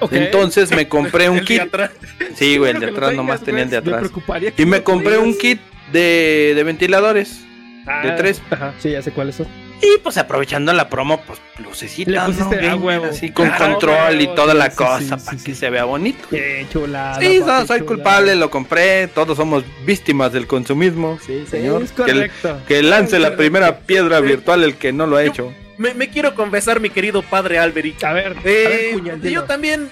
Ok. 0.00 0.12
Entonces 0.12 0.70
me 0.70 0.86
compré 0.88 1.28
un 1.28 1.38
El 1.38 1.44
de 1.44 1.46
kit. 1.46 1.60
atrás. 1.62 1.90
Sí, 2.36 2.56
güey, 2.56 2.70
el 2.72 2.78
de 2.78 2.86
atrás 2.90 3.14
nomás 3.14 3.42
tenía 3.42 3.64
el 3.64 3.70
de 3.70 3.80
güey, 3.80 3.90
me 3.90 3.96
atrás. 4.06 4.52
que 4.54 4.62
Y 4.62 4.64
me 4.66 4.84
compré 4.84 5.18
un 5.18 5.36
kit 5.36 5.60
de, 5.92 6.52
de 6.54 6.62
ventiladores. 6.64 7.40
Ah, 7.86 8.02
de 8.04 8.12
tres. 8.12 8.42
Ajá, 8.50 8.74
sí, 8.78 8.90
ya 8.90 9.02
sé 9.02 9.12
cuáles 9.12 9.36
son. 9.36 9.46
Y 9.80 9.98
pues 10.02 10.18
aprovechando 10.18 10.72
la 10.72 10.88
promo, 10.90 11.20
pues 11.22 11.38
pusiste 11.64 12.10
¿no? 12.10 12.28
Bien, 12.50 12.82
huevo. 12.82 13.04
así 13.06 13.30
con 13.30 13.46
Claro, 13.48 13.64
control 13.78 14.20
y 14.20 14.26
toda 14.34 14.52
la 14.52 14.70
sí, 14.70 14.76
cosa 14.76 14.98
sí, 15.00 15.08
para 15.24 15.38
sí, 15.38 15.44
que 15.44 15.54
sí. 15.54 15.54
se 15.54 15.70
vea 15.70 15.84
bonito. 15.84 16.26
Qué 16.30 16.66
chulada. 16.70 17.20
Sí, 17.20 17.38
no, 17.38 17.46
soy 17.46 17.66
chulada. 17.66 17.84
culpable, 17.86 18.34
lo 18.34 18.50
compré, 18.50 19.06
todos 19.06 19.36
somos 19.36 19.62
víctimas 19.86 20.32
del 20.32 20.48
consumismo. 20.48 21.18
Sí, 21.24 21.44
Sí, 21.44 21.50
señor. 21.52 21.82
es 21.82 21.92
que, 21.92 22.02
el- 22.02 22.08
correcto. 22.16 22.60
que 22.66 22.82
lance 22.82 23.18
la 23.20 23.36
primera 23.36 23.78
piedra 23.78 24.18
virtual 24.20 24.64
el 24.64 24.74
que 24.74 24.92
no 24.92 25.06
lo 25.06 25.16
ha 25.16 25.22
hecho. 25.24 25.54
Me, 25.78 25.94
me 25.94 26.08
quiero 26.08 26.34
confesar, 26.34 26.80
mi 26.80 26.90
querido 26.90 27.22
padre 27.22 27.60
Alberic. 27.60 28.02
A 28.02 28.12
ver, 28.12 28.36
Eh, 28.44 28.96
a 29.00 29.14
ver, 29.14 29.30
yo 29.30 29.44
también 29.44 29.88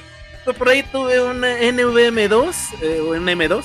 por 0.58 0.68
ahí 0.68 0.82
tuve 0.90 1.22
una 1.22 1.60
NVM2 1.60 2.54
eh, 2.82 3.00
o 3.00 3.10
un 3.10 3.24
M2 3.28 3.64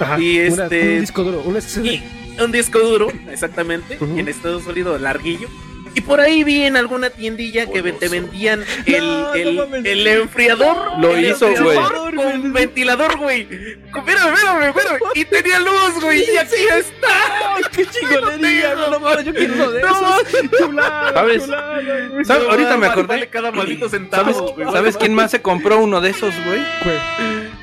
Ajá, 0.00 0.18
y 0.20 0.40
una- 0.48 0.64
este- 0.64 0.94
un 0.94 1.00
disco 1.00 1.22
duro, 1.24 1.42
un 1.44 1.56
SSD. 1.56 1.84
y, 1.86 2.02
un 2.42 2.52
disco 2.52 2.78
duro, 2.78 3.08
exactamente, 3.30 3.96
Ujú. 4.00 4.18
en 4.18 4.28
estado 4.28 4.60
sólido 4.60 4.98
larguillo. 4.98 5.48
Y 5.94 6.00
por 6.02 6.20
ahí 6.20 6.44
vi 6.44 6.62
en 6.62 6.76
alguna 6.76 7.10
tiendilla 7.10 7.66
que 7.66 7.82
te 7.82 8.08
vendían 8.08 8.62
el, 8.86 9.04
No, 9.08 9.20
no 9.28 9.34
el, 9.34 9.54
mames. 9.56 9.84
el 9.84 10.06
enfriador. 10.06 10.76
Lo 11.00 11.16
el 11.16 11.30
hizo, 11.30 11.48
güey. 11.60 11.78
Con 12.14 12.52
ventilador, 12.52 13.16
güey. 13.16 13.40
Espérame, 13.40 14.34
espérame, 14.34 14.62
espérame. 14.68 14.98
Y 15.14 15.24
tenía 15.24 15.58
luz, 15.58 16.00
güey. 16.00 16.20
Y 16.32 16.36
aquí 16.36 16.54
está. 16.78 17.08
¡Ay, 17.56 17.62
qué 17.74 17.86
chingonería! 17.86 18.74
No, 18.76 18.90
no, 18.90 19.00
mames, 19.00 19.24
yo 19.24 19.34
quiero 19.34 19.54
uno 19.54 19.70
de 19.72 19.82
No, 19.82 19.88
esos. 20.20 20.50
Chulada, 20.58 21.12
¿Sabes? 21.14 21.42
chulada. 21.44 21.80
¿Sabes? 22.24 22.28
No, 22.44 22.50
Ahorita 22.50 22.76
me 22.76 22.86
acordé. 22.86 23.06
vale 23.08 23.28
cada 23.28 23.50
maldito 23.50 23.88
centavo, 23.88 24.54
¿Sabes. 24.56 24.72
¿sabes 24.72 24.96
quién 24.98 25.14
más 25.14 25.30
se 25.32 25.42
compró 25.42 25.78
uno 25.80 26.00
de 26.00 26.10
esos, 26.10 26.32
güey? 26.44 26.60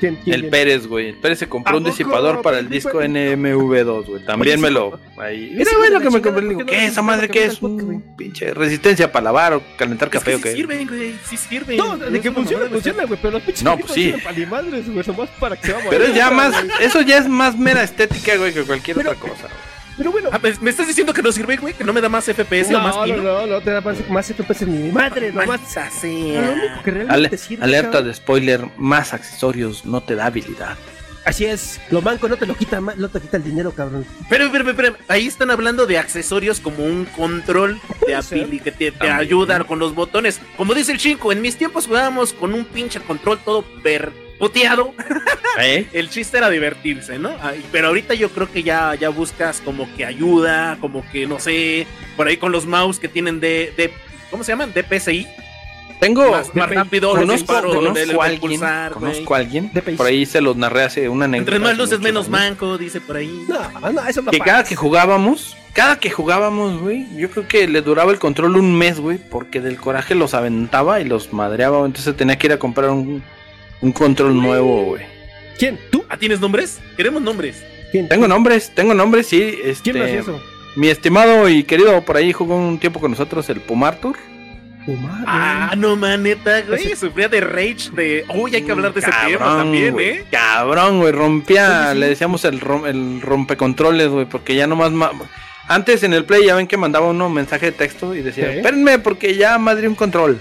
¿Quién, 0.00 0.16
quién, 0.22 0.34
El 0.34 0.40
quién? 0.42 0.50
Pérez, 0.50 0.86
güey. 0.86 1.08
El 1.10 1.16
Pérez 1.16 1.38
se 1.38 1.48
compró 1.48 1.74
¿A 1.74 1.76
un 1.78 1.84
disipador 1.84 2.42
para 2.42 2.58
el 2.58 2.68
disco 2.68 3.00
NMV2, 3.02 4.06
güey. 4.06 4.24
También 4.24 4.60
me 4.60 4.70
lo. 4.70 4.98
Ahí. 5.18 5.52
Mira, 5.56 5.70
güey, 5.78 5.90
lo 5.90 6.00
que 6.00 6.10
me 6.10 6.20
compré. 6.22 6.46
digo, 6.48 6.60
¿por 6.60 6.66
qué 6.66 6.84
¿Esa 6.86 7.02
madre 7.02 7.28
qué 7.28 7.44
es? 7.46 7.60
pinche 8.16 8.52
resistencia 8.54 9.10
para 9.10 9.24
lavar 9.24 9.54
o 9.54 9.62
calentar 9.76 10.10
café 10.10 10.34
o 10.34 10.36
sí 10.38 10.42
qué. 10.44 10.52
sirven, 10.52 10.86
güey. 10.86 11.14
Sí 11.28 11.36
sirven. 11.36 11.76
No, 11.76 11.96
de 11.96 12.20
que 12.20 12.30
funciona, 12.30 12.64
mamada, 12.64 12.74
funciona, 12.80 13.04
güey, 13.04 13.18
pero 13.20 13.32
los 13.32 13.42
pinches 13.42 13.62
No, 13.62 13.78
pues 13.78 13.92
sí. 13.92 14.14
Pero 15.90 16.04
es 16.04 16.14
ya 16.14 16.30
más. 16.30 16.54
Eso 16.80 17.00
ya 17.02 17.18
es 17.18 17.28
más 17.28 17.58
mera 17.58 17.82
estética, 17.82 18.36
güey, 18.36 18.52
que 18.52 18.62
cualquier 18.62 18.98
otra 18.98 19.14
cosa. 19.14 19.42
güey. 19.42 19.76
Pero 19.96 20.12
bueno, 20.12 20.28
Ah, 20.32 20.38
¿me- 20.42 20.52
¿Me 20.60 20.70
estás 20.70 20.86
diciendo 20.86 21.12
que 21.14 21.22
no 21.22 21.32
sirve, 21.32 21.56
güey? 21.56 21.72
¿Que 21.74 21.82
no 21.84 21.92
me 21.92 22.00
da 22.00 22.08
más 22.08 22.26
FPS 22.28 22.74
o 22.74 22.80
más 22.80 22.94
no, 22.96 23.06
no, 23.06 23.16
no, 23.22 23.46
no, 23.46 23.60
te 23.60 23.70
da 23.70 23.80
más, 23.80 23.96
más 24.10 24.26
FPS 24.30 24.66
ni 24.66 24.90
madre, 24.92 25.32
Lo 26.34 26.52
único 26.52 26.82
que 26.84 26.90
realmente 26.90 27.14
Ale- 27.14 27.28
te 27.30 27.38
sirve. 27.38 27.64
alerta 27.64 27.90
cabrón. 27.92 28.08
de 28.08 28.14
spoiler: 28.14 28.68
más 28.76 29.14
accesorios 29.14 29.84
no 29.86 30.02
te 30.02 30.14
da 30.14 30.26
habilidad. 30.26 30.76
Así 31.24 31.44
es, 31.44 31.80
lo 31.90 32.00
manco 32.02 32.28
no 32.28 32.36
te 32.36 32.46
lo 32.46 32.54
quita, 32.54 32.80
no 32.80 33.08
te 33.08 33.20
quita 33.20 33.36
el 33.38 33.42
dinero, 33.42 33.72
cabrón. 33.72 34.06
Pero, 34.30 34.48
pero, 34.52 34.76
pero, 34.76 34.96
ahí 35.08 35.26
están 35.26 35.50
hablando 35.50 35.84
de 35.84 35.98
accesorios 35.98 36.60
como 36.60 36.84
un 36.84 37.04
control 37.04 37.80
de 38.06 38.14
apili 38.14 38.60
que 38.60 38.70
te, 38.70 38.92
te 38.92 39.10
ayudan 39.10 39.64
con 39.64 39.80
los 39.80 39.92
botones. 39.94 40.40
Como 40.56 40.72
dice 40.72 40.92
el 40.92 40.98
chico, 40.98 41.32
en 41.32 41.40
mis 41.42 41.56
tiempos 41.56 41.88
jugábamos 41.88 42.32
con 42.32 42.54
un 42.54 42.64
pinche 42.64 43.00
control 43.00 43.40
todo 43.44 43.64
perpoteado. 44.38 44.92
¿Eh? 45.60 45.86
El 45.92 46.10
chiste 46.10 46.38
era 46.38 46.50
divertirse, 46.50 47.18
¿no? 47.18 47.30
Ay, 47.40 47.64
pero 47.72 47.88
ahorita 47.88 48.14
yo 48.14 48.30
creo 48.30 48.50
que 48.50 48.62
ya, 48.62 48.94
ya 48.94 49.08
buscas 49.08 49.60
como 49.60 49.88
que 49.96 50.04
ayuda, 50.04 50.76
como 50.80 51.04
que, 51.10 51.26
no 51.26 51.38
sé, 51.38 51.86
por 52.16 52.28
ahí 52.28 52.36
con 52.36 52.52
los 52.52 52.66
mouse 52.66 52.98
que 52.98 53.08
tienen 53.08 53.40
de, 53.40 53.72
de 53.76 53.92
¿cómo 54.30 54.44
se 54.44 54.52
llaman? 54.52 54.72
DPSI. 54.72 55.26
Tengo. 55.98 56.30
más, 56.30 56.54
más 56.54 56.68
rápido 56.68 57.14
los 57.14 57.20
Conozco, 57.20 57.38
disparos, 57.38 57.74
conozco 57.74 58.22
alguien, 58.22 58.40
pulsar, 58.40 58.92
conozco 58.92 59.34
a 59.34 59.38
alguien, 59.38 59.70
De 59.72 59.80
por 59.80 60.06
ahí 60.06 60.26
se 60.26 60.42
los 60.42 60.54
narré 60.54 60.82
hace 60.82 61.08
una 61.08 61.24
anécdota. 61.24 61.56
Entre 61.56 61.66
más 61.70 61.78
luces, 61.78 62.00
menos 62.00 62.28
manco, 62.28 62.76
dice 62.76 63.00
por 63.00 63.16
ahí. 63.16 63.46
No, 63.48 63.92
no, 63.92 64.06
eso 64.06 64.20
no 64.20 64.30
Que 64.30 64.36
pasa. 64.36 64.50
cada 64.50 64.64
que 64.64 64.76
jugábamos, 64.76 65.56
cada 65.72 65.98
que 65.98 66.10
jugábamos, 66.10 66.82
güey, 66.82 67.06
yo 67.16 67.30
creo 67.30 67.48
que 67.48 67.66
le 67.66 67.80
duraba 67.80 68.12
el 68.12 68.18
control 68.18 68.56
un 68.56 68.76
mes, 68.76 69.00
güey, 69.00 69.16
porque 69.16 69.62
del 69.62 69.78
coraje 69.78 70.14
los 70.14 70.34
aventaba 70.34 71.00
y 71.00 71.04
los 71.06 71.32
madreaba, 71.32 71.86
entonces 71.86 72.14
tenía 72.14 72.36
que 72.36 72.48
ir 72.48 72.52
a 72.52 72.58
comprar 72.58 72.90
un, 72.90 73.22
un 73.80 73.92
control 73.92 74.36
nuevo, 74.40 74.84
güey. 74.84 75.02
¿Quién? 75.58 75.78
¿Tú? 75.90 76.04
¿Ah, 76.08 76.16
tienes 76.16 76.40
nombres? 76.40 76.80
Queremos 76.96 77.22
nombres. 77.22 77.62
¿Quién? 77.92 78.08
Tengo 78.08 78.26
nombres, 78.28 78.72
tengo 78.74 78.94
nombres, 78.94 79.26
sí, 79.28 79.58
este, 79.64 79.90
¿Quién 79.92 80.02
hacía 80.04 80.20
eso? 80.20 80.40
mi 80.74 80.88
estimado 80.88 81.48
y 81.48 81.64
querido 81.64 82.02
por 82.04 82.16
ahí 82.16 82.32
jugó 82.32 82.56
un 82.56 82.78
tiempo 82.78 83.00
con 83.00 83.10
nosotros 83.12 83.48
el 83.48 83.60
Pumartur. 83.60 84.16
Umar, 84.86 85.24
Ah, 85.26 85.74
no 85.76 85.96
maneta, 85.96 86.60
güey. 86.62 86.94
Sufría 86.94 87.28
de 87.28 87.40
rage 87.40 87.90
de. 87.92 88.24
Uy, 88.34 88.54
hay 88.54 88.62
que 88.62 88.70
hablar 88.70 88.92
de 88.94 89.00
ese 89.00 89.10
tema 89.26 89.56
también, 89.58 89.92
güey, 89.94 90.08
¿eh? 90.10 90.24
Cabrón, 90.30 91.00
güey, 91.00 91.12
rompía, 91.12 91.90
sí. 91.92 91.98
le 91.98 92.08
decíamos 92.08 92.44
el, 92.44 92.60
rom- 92.60 92.86
el 92.86 93.20
rompecontroles, 93.20 94.08
güey, 94.08 94.26
porque 94.26 94.54
ya 94.54 94.66
nomás... 94.68 94.92
ma- 94.92 95.10
Antes 95.68 96.04
en 96.04 96.12
el 96.14 96.24
Play 96.24 96.46
ya 96.46 96.54
ven 96.54 96.68
que 96.68 96.76
mandaba 96.76 97.08
uno 97.08 97.28
mensaje 97.28 97.66
de 97.66 97.72
texto 97.72 98.14
y 98.14 98.22
decía, 98.22 98.52
Sí. 98.52 98.58
espérenme 98.58 99.00
porque 99.00 99.34
ya 99.34 99.58
madre 99.58 99.88
un 99.88 99.96
control. 99.96 100.38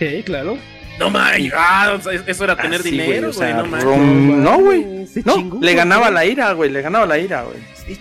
Sí, 0.00 0.22
claro. 0.24 0.58
No 1.04 1.10
mames. 1.10 1.52
Ah, 1.56 1.94
o 1.98 2.00
sea, 2.02 2.12
eso 2.26 2.44
era 2.44 2.56
tener 2.56 2.80
Así, 2.80 2.90
dinero, 2.90 3.28
o 3.28 3.32
güey. 3.32 3.48
sea, 3.48 3.56
no 3.56 3.66
mames. 3.66 3.84
rom- 3.84 4.36
No, 4.42 4.58
güey. 4.58 5.06
Se 5.06 5.22
No, 5.24 5.34
chingó, 5.36 5.56
le 5.56 5.60
güey. 5.66 5.74
ganaba 5.74 6.10
la 6.10 6.24
ira, 6.24 6.52
güey, 6.52 6.70
le 6.70 6.80
ganaba 6.82 7.06
la 7.06 7.18
ira, 7.18 7.42
güey. 7.42 7.56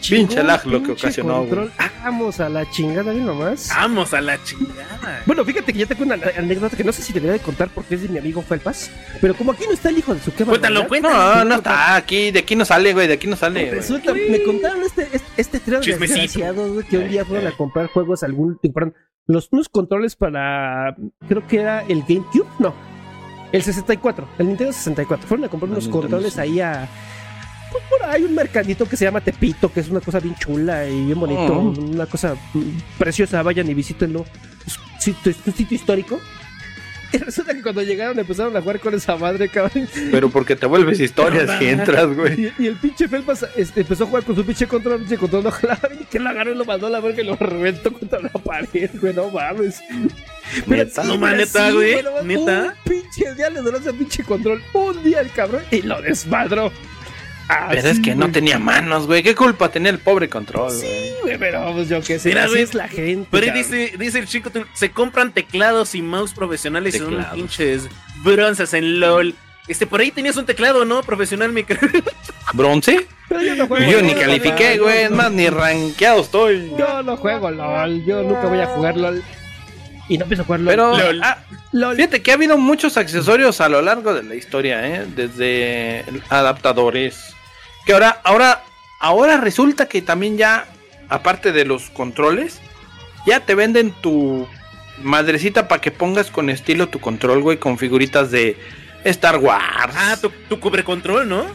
Pinche 0.07 0.43
lag 0.43 0.63
lo 0.67 0.83
que 0.83 0.91
ocasionó, 0.91 1.39
control. 1.39 1.71
Vamos 2.03 2.39
a 2.39 2.47
la 2.49 2.69
chingada, 2.69 3.11
bien 3.11 3.25
nomás. 3.25 3.67
Vamos 3.75 4.13
a 4.13 4.21
la 4.21 4.41
chingada. 4.43 5.23
Bueno, 5.25 5.43
fíjate 5.43 5.73
que 5.73 5.79
ya 5.79 5.85
tengo 5.87 6.03
una 6.03 6.19
anécdota 6.37 6.77
que 6.77 6.83
no 6.83 6.91
sé 6.91 7.01
si 7.01 7.11
debería 7.13 7.33
de 7.33 7.39
contar 7.39 7.69
porque 7.73 7.95
es 7.95 8.03
de 8.03 8.07
mi 8.09 8.19
amigo 8.19 8.43
Felpas. 8.43 8.91
Pero 9.19 9.33
como 9.33 9.51
aquí 9.53 9.63
no 9.67 9.73
está 9.73 9.89
el 9.89 9.97
hijo 9.97 10.13
de 10.13 10.21
su 10.21 10.31
qué 10.33 10.45
Cuéntalo, 10.45 10.87
cuéntalo. 10.87 11.35
No, 11.37 11.45
no 11.45 11.55
está 11.55 11.95
aquí, 11.95 12.29
de 12.31 12.39
aquí 12.39 12.55
no 12.55 12.63
sale, 12.63 12.93
güey, 12.93 13.07
de 13.07 13.13
aquí 13.15 13.25
no 13.27 13.35
sale, 13.35 13.61
güey. 13.65 13.75
Resulta, 13.75 14.13
me 14.13 14.43
contaron 14.43 14.83
este, 14.83 15.07
este, 15.11 15.27
este 15.37 15.59
trío 15.59 15.79
de 15.79 15.97
desgraciados 15.97 16.71
güey, 16.73 16.85
que 16.85 16.97
un 16.99 17.09
día 17.09 17.25
fueron 17.25 17.47
a 17.47 17.51
comprar 17.57 17.87
juegos, 17.87 18.21
algún, 18.23 18.59
compraron 18.61 18.93
los, 19.25 19.49
unos 19.51 19.67
controles 19.67 20.15
para, 20.15 20.95
creo 21.27 21.45
que 21.47 21.59
era 21.59 21.81
el 21.87 22.01
GameCube, 22.03 22.47
no, 22.59 22.73
el 23.51 23.61
64, 23.63 24.27
el 24.37 24.47
Nintendo 24.47 24.73
64. 24.73 25.27
Fueron 25.27 25.45
a 25.45 25.49
comprar 25.49 25.69
unos 25.71 25.83
Nintendo 25.85 26.01
controles 26.01 26.37
ahí 26.37 26.59
a, 26.59 26.87
pues 27.71 27.83
por 27.89 28.09
ahí 28.09 28.23
un 28.23 28.35
mercadito 28.35 28.85
que 28.87 28.95
se 28.97 29.05
llama 29.05 29.21
Tepito, 29.21 29.71
que 29.71 29.79
es 29.81 29.89
una 29.89 29.99
cosa 30.01 30.19
bien 30.19 30.35
chula 30.35 30.87
y 30.87 31.05
bien 31.05 31.19
bonito, 31.19 31.53
Oh. 31.53 31.69
una 31.69 32.05
cosa 32.05 32.35
preciosa, 32.97 33.41
vayan 33.43 33.69
y 33.69 33.73
visítenlo. 33.73 34.25
Es 34.65 34.77
un 34.77 35.53
sitio, 35.53 35.75
histórico. 35.75 36.19
Y 37.13 37.17
resulta 37.17 37.53
que 37.53 37.61
cuando 37.61 37.81
llegaron 37.83 38.17
empezaron 38.17 38.55
a 38.55 38.61
jugar 38.61 38.79
con 38.79 38.93
esa 38.93 39.17
madre, 39.17 39.49
cabrón. 39.49 39.85
Pero 40.11 40.29
porque 40.29 40.55
te 40.55 40.65
vuelves 40.65 40.97
historias 41.01 41.61
y 41.61 41.65
entras, 41.65 42.07
güey. 42.15 42.53
Y, 42.57 42.63
y 42.63 42.67
el 42.67 42.77
pinche 42.77 43.09
Felpas 43.09 43.45
este, 43.57 43.81
empezó 43.81 44.05
a 44.05 44.07
jugar 44.07 44.23
con 44.23 44.33
su 44.33 44.45
pinche 44.45 44.65
control, 44.65 44.99
pinche 44.99 45.17
control 45.17 45.43
no 45.43 45.51
que 46.09 46.19
lo 46.19 46.29
agarró 46.29 46.53
y 46.53 46.55
lo 46.55 46.63
mandó 46.63 46.87
a 46.87 46.89
la 46.89 47.01
verga 47.01 47.21
y 47.21 47.25
lo 47.25 47.35
reventó 47.35 47.91
contra 47.91 48.21
la 48.21 48.29
pared, 48.29 48.89
güey, 49.01 49.13
no 49.13 49.29
mames. 49.29 49.81
Neta. 50.67 51.03
No, 51.03 51.09
pero 51.13 51.21
ma, 51.21 51.31
neta, 51.33 51.71
güey, 51.71 51.95
neta. 52.23 52.75
Un 52.85 52.91
pinche 52.91 53.33
día 53.35 53.49
le 53.49 53.61
duró 53.61 53.77
ese 53.77 53.93
pinche 53.93 54.23
control, 54.23 54.63
un 54.73 55.03
día 55.03 55.21
el 55.21 55.31
cabrón, 55.31 55.63
y 55.71 55.81
lo 55.81 56.01
desmadró. 56.01 56.71
Pero 57.69 57.79
es 57.79 57.85
Así, 57.85 58.01
que 58.01 58.15
no 58.15 58.31
tenía 58.31 58.57
manos, 58.59 59.07
güey. 59.07 59.23
¿Qué 59.23 59.35
culpa 59.35 59.69
tenía 59.69 59.89
el 59.91 59.99
pobre 59.99 60.29
control, 60.29 60.71
Sí, 60.71 60.87
güey? 61.21 61.37
pero 61.37 61.73
pues 61.73 61.89
yo 61.89 61.99
qué 62.01 62.17
sé, 62.17 62.29
Mira, 62.29 62.43
así 62.43 62.51
güey, 62.51 62.63
es 62.63 62.73
la 62.73 62.87
gente. 62.87 63.27
Pero 63.29 63.47
cabrón. 63.47 63.63
dice, 63.63 63.93
dice 63.97 64.19
el 64.19 64.25
chico, 64.27 64.49
se 64.73 64.91
compran 64.91 65.33
teclados 65.33 65.93
y 65.93 66.01
mouse 66.01 66.33
profesionales 66.33 66.95
y 66.95 66.99
son 66.99 67.09
Teclados. 67.09 67.33
pinches 67.35 67.89
bronzas 68.23 68.73
en 68.73 69.01
LOL. 69.01 69.35
Este, 69.67 69.85
por 69.85 69.99
ahí 69.99 70.11
tenías 70.11 70.37
un 70.37 70.45
teclado, 70.45 70.85
¿no? 70.85 71.03
Profesional, 71.03 71.51
mi 71.51 71.63
creo. 71.65 71.79
¿Bronce? 72.53 73.05
Pero 73.27 73.41
yo 73.41 73.55
no 73.55 73.67
juego 73.67 73.85
Yo 73.91 73.97
LOL, 73.97 74.07
ni 74.07 74.13
califiqué, 74.13 74.77
güey. 74.77 74.95
no- 74.99 75.05
Es 75.05 75.11
más, 75.11 75.31
ni 75.33 75.49
rankeado 75.49 76.21
estoy. 76.21 76.71
Yo 76.79 77.03
no 77.03 77.17
juego 77.17 77.51
LOL, 77.51 78.05
yo 78.05 78.23
nunca 78.23 78.47
voy 78.47 78.59
a 78.59 78.67
jugar 78.67 78.95
LOL. 78.95 79.21
Y 80.11 80.17
no 80.17 80.23
empiezo 80.23 80.43
a 80.43 80.45
jugar 80.45 80.59
LOL. 80.59 80.71
Pero, 80.73 80.97
LOL. 80.97 81.21
ah, 81.23 81.37
LOL. 81.71 81.95
fíjate 81.95 82.21
que 82.21 82.31
ha 82.31 82.33
habido 82.33 82.57
muchos 82.57 82.97
accesorios 82.97 83.61
a 83.61 83.69
lo 83.69 83.81
largo 83.81 84.13
de 84.13 84.23
la 84.23 84.35
historia, 84.35 84.85
¿eh? 84.85 85.05
Desde 85.15 86.03
adaptadores. 86.27 87.33
Que 87.85 87.93
ahora, 87.93 88.19
ahora, 88.25 88.61
ahora 88.99 89.37
resulta 89.37 89.87
que 89.87 90.01
también 90.01 90.37
ya, 90.37 90.65
aparte 91.07 91.53
de 91.53 91.63
los 91.63 91.89
controles, 91.91 92.59
ya 93.25 93.39
te 93.39 93.55
venden 93.55 93.93
tu 94.01 94.45
madrecita 95.01 95.69
para 95.69 95.79
que 95.79 95.91
pongas 95.91 96.29
con 96.29 96.49
estilo 96.49 96.89
tu 96.89 96.99
control, 96.99 97.41
güey, 97.41 97.57
con 97.57 97.77
figuritas 97.77 98.31
de 98.31 98.57
Star 99.05 99.37
Wars. 99.37 99.95
Ah, 99.95 100.17
tu, 100.21 100.29
tu 100.49 100.59
cubre 100.59 100.83
control, 100.83 101.29
¿no? 101.29 101.45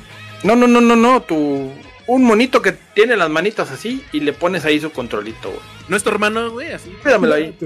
No, 0.44 0.56
no, 0.56 0.66
no, 0.66 0.80
no, 0.80 0.96
no, 0.96 1.20
tu... 1.20 1.72
Un 2.08 2.22
monito 2.24 2.62
que 2.62 2.72
tiene 2.94 3.16
las 3.16 3.28
manitas 3.28 3.70
así 3.72 4.04
y 4.12 4.20
le 4.20 4.32
pones 4.32 4.64
ahí 4.64 4.78
su 4.80 4.92
controlito, 4.92 5.48
güey. 5.50 5.60
¿No 5.88 5.96
es 5.96 6.04
tu 6.04 6.10
hermano, 6.10 6.50
güey? 6.50 6.72
Así. 6.72 6.92
Ahí. 7.04 7.56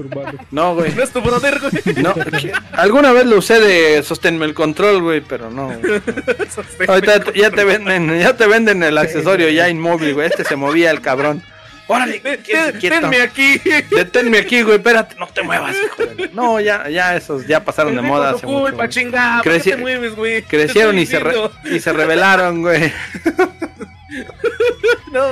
No, 0.49 0.73
güey. 0.75 0.91
¿No 0.95 1.03
es 1.03 1.11
tu 1.11 1.21
brother, 1.21 1.59
güey? 1.59 1.95
No, 2.03 2.13
alguna 2.73 3.11
vez 3.11 3.25
lo 3.27 3.37
usé 3.37 3.59
de 3.59 4.01
sosténme 4.03 4.45
el 4.45 4.53
control, 4.55 5.01
güey, 5.03 5.21
pero 5.21 5.51
no. 5.51 5.67
güey. 5.67 6.01
Ahorita 6.87 7.33
ya 7.33 7.51
te 7.51 7.63
venden, 7.63 8.19
ya 8.19 8.35
te 8.35 8.47
venden 8.47 8.81
el 8.81 8.97
accesorio 8.97 9.47
ya 9.49 9.69
inmóvil, 9.69 10.15
güey. 10.15 10.27
Este 10.27 10.43
se 10.43 10.55
movía 10.55 10.89
el 10.89 11.01
cabrón. 11.01 11.43
Órale. 11.87 12.19
Tenme 12.79 13.21
aquí. 13.21 13.59
Deténme 13.91 14.37
aquí, 14.39 14.61
güey, 14.61 14.77
espérate, 14.77 15.15
no 15.19 15.27
te 15.27 15.41
muevas, 15.43 15.75
hijo 15.75 16.05
de- 16.15 16.29
No, 16.33 16.59
ya, 16.61 16.87
ya 16.89 17.15
esos 17.17 17.45
ya 17.47 17.63
pasaron 17.65 17.95
de 17.95 18.01
moda 18.01 18.29
hace 18.31 18.45
mucho. 18.47 18.59
culpa, 18.61 18.75
güey. 18.77 18.89
chingada. 18.89 19.43
¿Por 19.43 19.51
qué 19.51 19.59
Creci- 19.59 19.69
te 19.71 19.77
mueves, 19.77 20.15
güey? 20.15 20.41
Crecieron 20.43 20.97
y 20.97 21.05
se, 21.05 21.19
re- 21.19 21.35
y 21.65 21.79
se 21.79 21.91
revelaron, 21.93 22.61
güey. 22.61 22.91
No. 25.11 25.27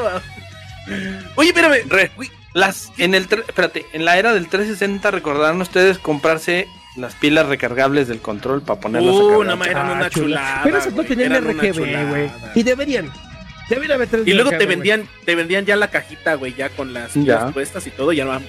Oye, 1.36 1.50
espérame. 1.50 1.88
Re- 1.88 2.12
Las, 2.54 2.92
en 2.98 3.14
el, 3.14 3.30
tre- 3.30 3.44
espérate, 3.48 3.86
en 3.94 4.06
la 4.06 4.18
era 4.18 4.34
del 4.34 4.48
360 4.48 5.12
recordarán 5.12 5.62
ustedes 5.62 6.00
comprarse 6.00 6.68
las 6.98 7.14
pilas 7.16 7.46
recargables 7.48 8.08
del 8.08 8.20
control 8.20 8.62
para 8.64 8.80
ponerlas 8.80 9.14
a 9.16 9.18
Uh, 9.20 9.40
cargar. 9.40 9.58
no 9.58 9.64
eran 9.66 9.88
Ah, 9.88 9.94
una 9.94 10.10
chula. 10.10 10.26
chulada. 10.26 10.62
Pero 10.64 10.78
esas 10.80 10.94
no 10.94 11.04
tenían 11.04 11.34
RGB, 11.36 12.10
güey. 12.10 12.32
Y 12.56 12.64
deberían. 12.64 13.12
Deberían 13.70 13.92
haber 13.98 14.08
tres 14.10 14.28
Y 14.28 14.34
luego 14.34 14.50
RGB, 14.50 14.58
te 14.58 14.66
vendían, 14.66 15.08
te 15.26 15.36
vendían 15.36 15.66
ya 15.66 15.76
la 15.76 15.90
cajita, 15.92 16.34
güey, 16.34 16.56
ya 16.56 16.70
con 16.70 16.92
las 16.92 17.14
Ya. 17.14 17.50
puestas 17.52 17.86
y 17.86 17.92
todo, 17.92 18.12
ya 18.14 18.26
no 18.26 18.40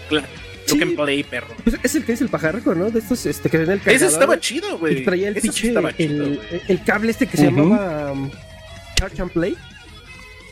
Sí. 0.66 0.80
and 0.80 0.96
play, 0.96 1.22
perro. 1.24 1.54
Pues 1.64 1.76
es 1.82 1.94
el 1.96 2.04
que 2.04 2.12
es 2.12 2.20
el 2.22 2.28
pajarraco, 2.28 2.74
¿no? 2.74 2.90
De 2.90 3.00
estos 3.00 3.26
este, 3.26 3.50
que 3.50 3.58
tenía 3.58 3.74
el 3.74 3.80
Ese 3.84 4.06
estaba 4.06 4.26
güey, 4.26 4.40
chido, 4.40 4.68
Y 4.76 4.78
güey. 4.78 5.04
traía 5.04 5.28
el 5.28 5.36
Ese 5.36 5.48
sí 5.48 5.48
pinche, 5.48 5.68
estaba 5.68 5.92
chido, 5.96 6.24
el, 6.24 6.36
güey. 6.36 6.62
el 6.68 6.84
cable 6.84 7.10
este 7.10 7.26
que 7.26 7.36
se 7.36 7.48
Ujú. 7.48 7.56
llamaba 7.56 8.12
um, 8.12 8.30
Charge 8.94 9.20
and 9.22 9.30
Play. 9.32 9.56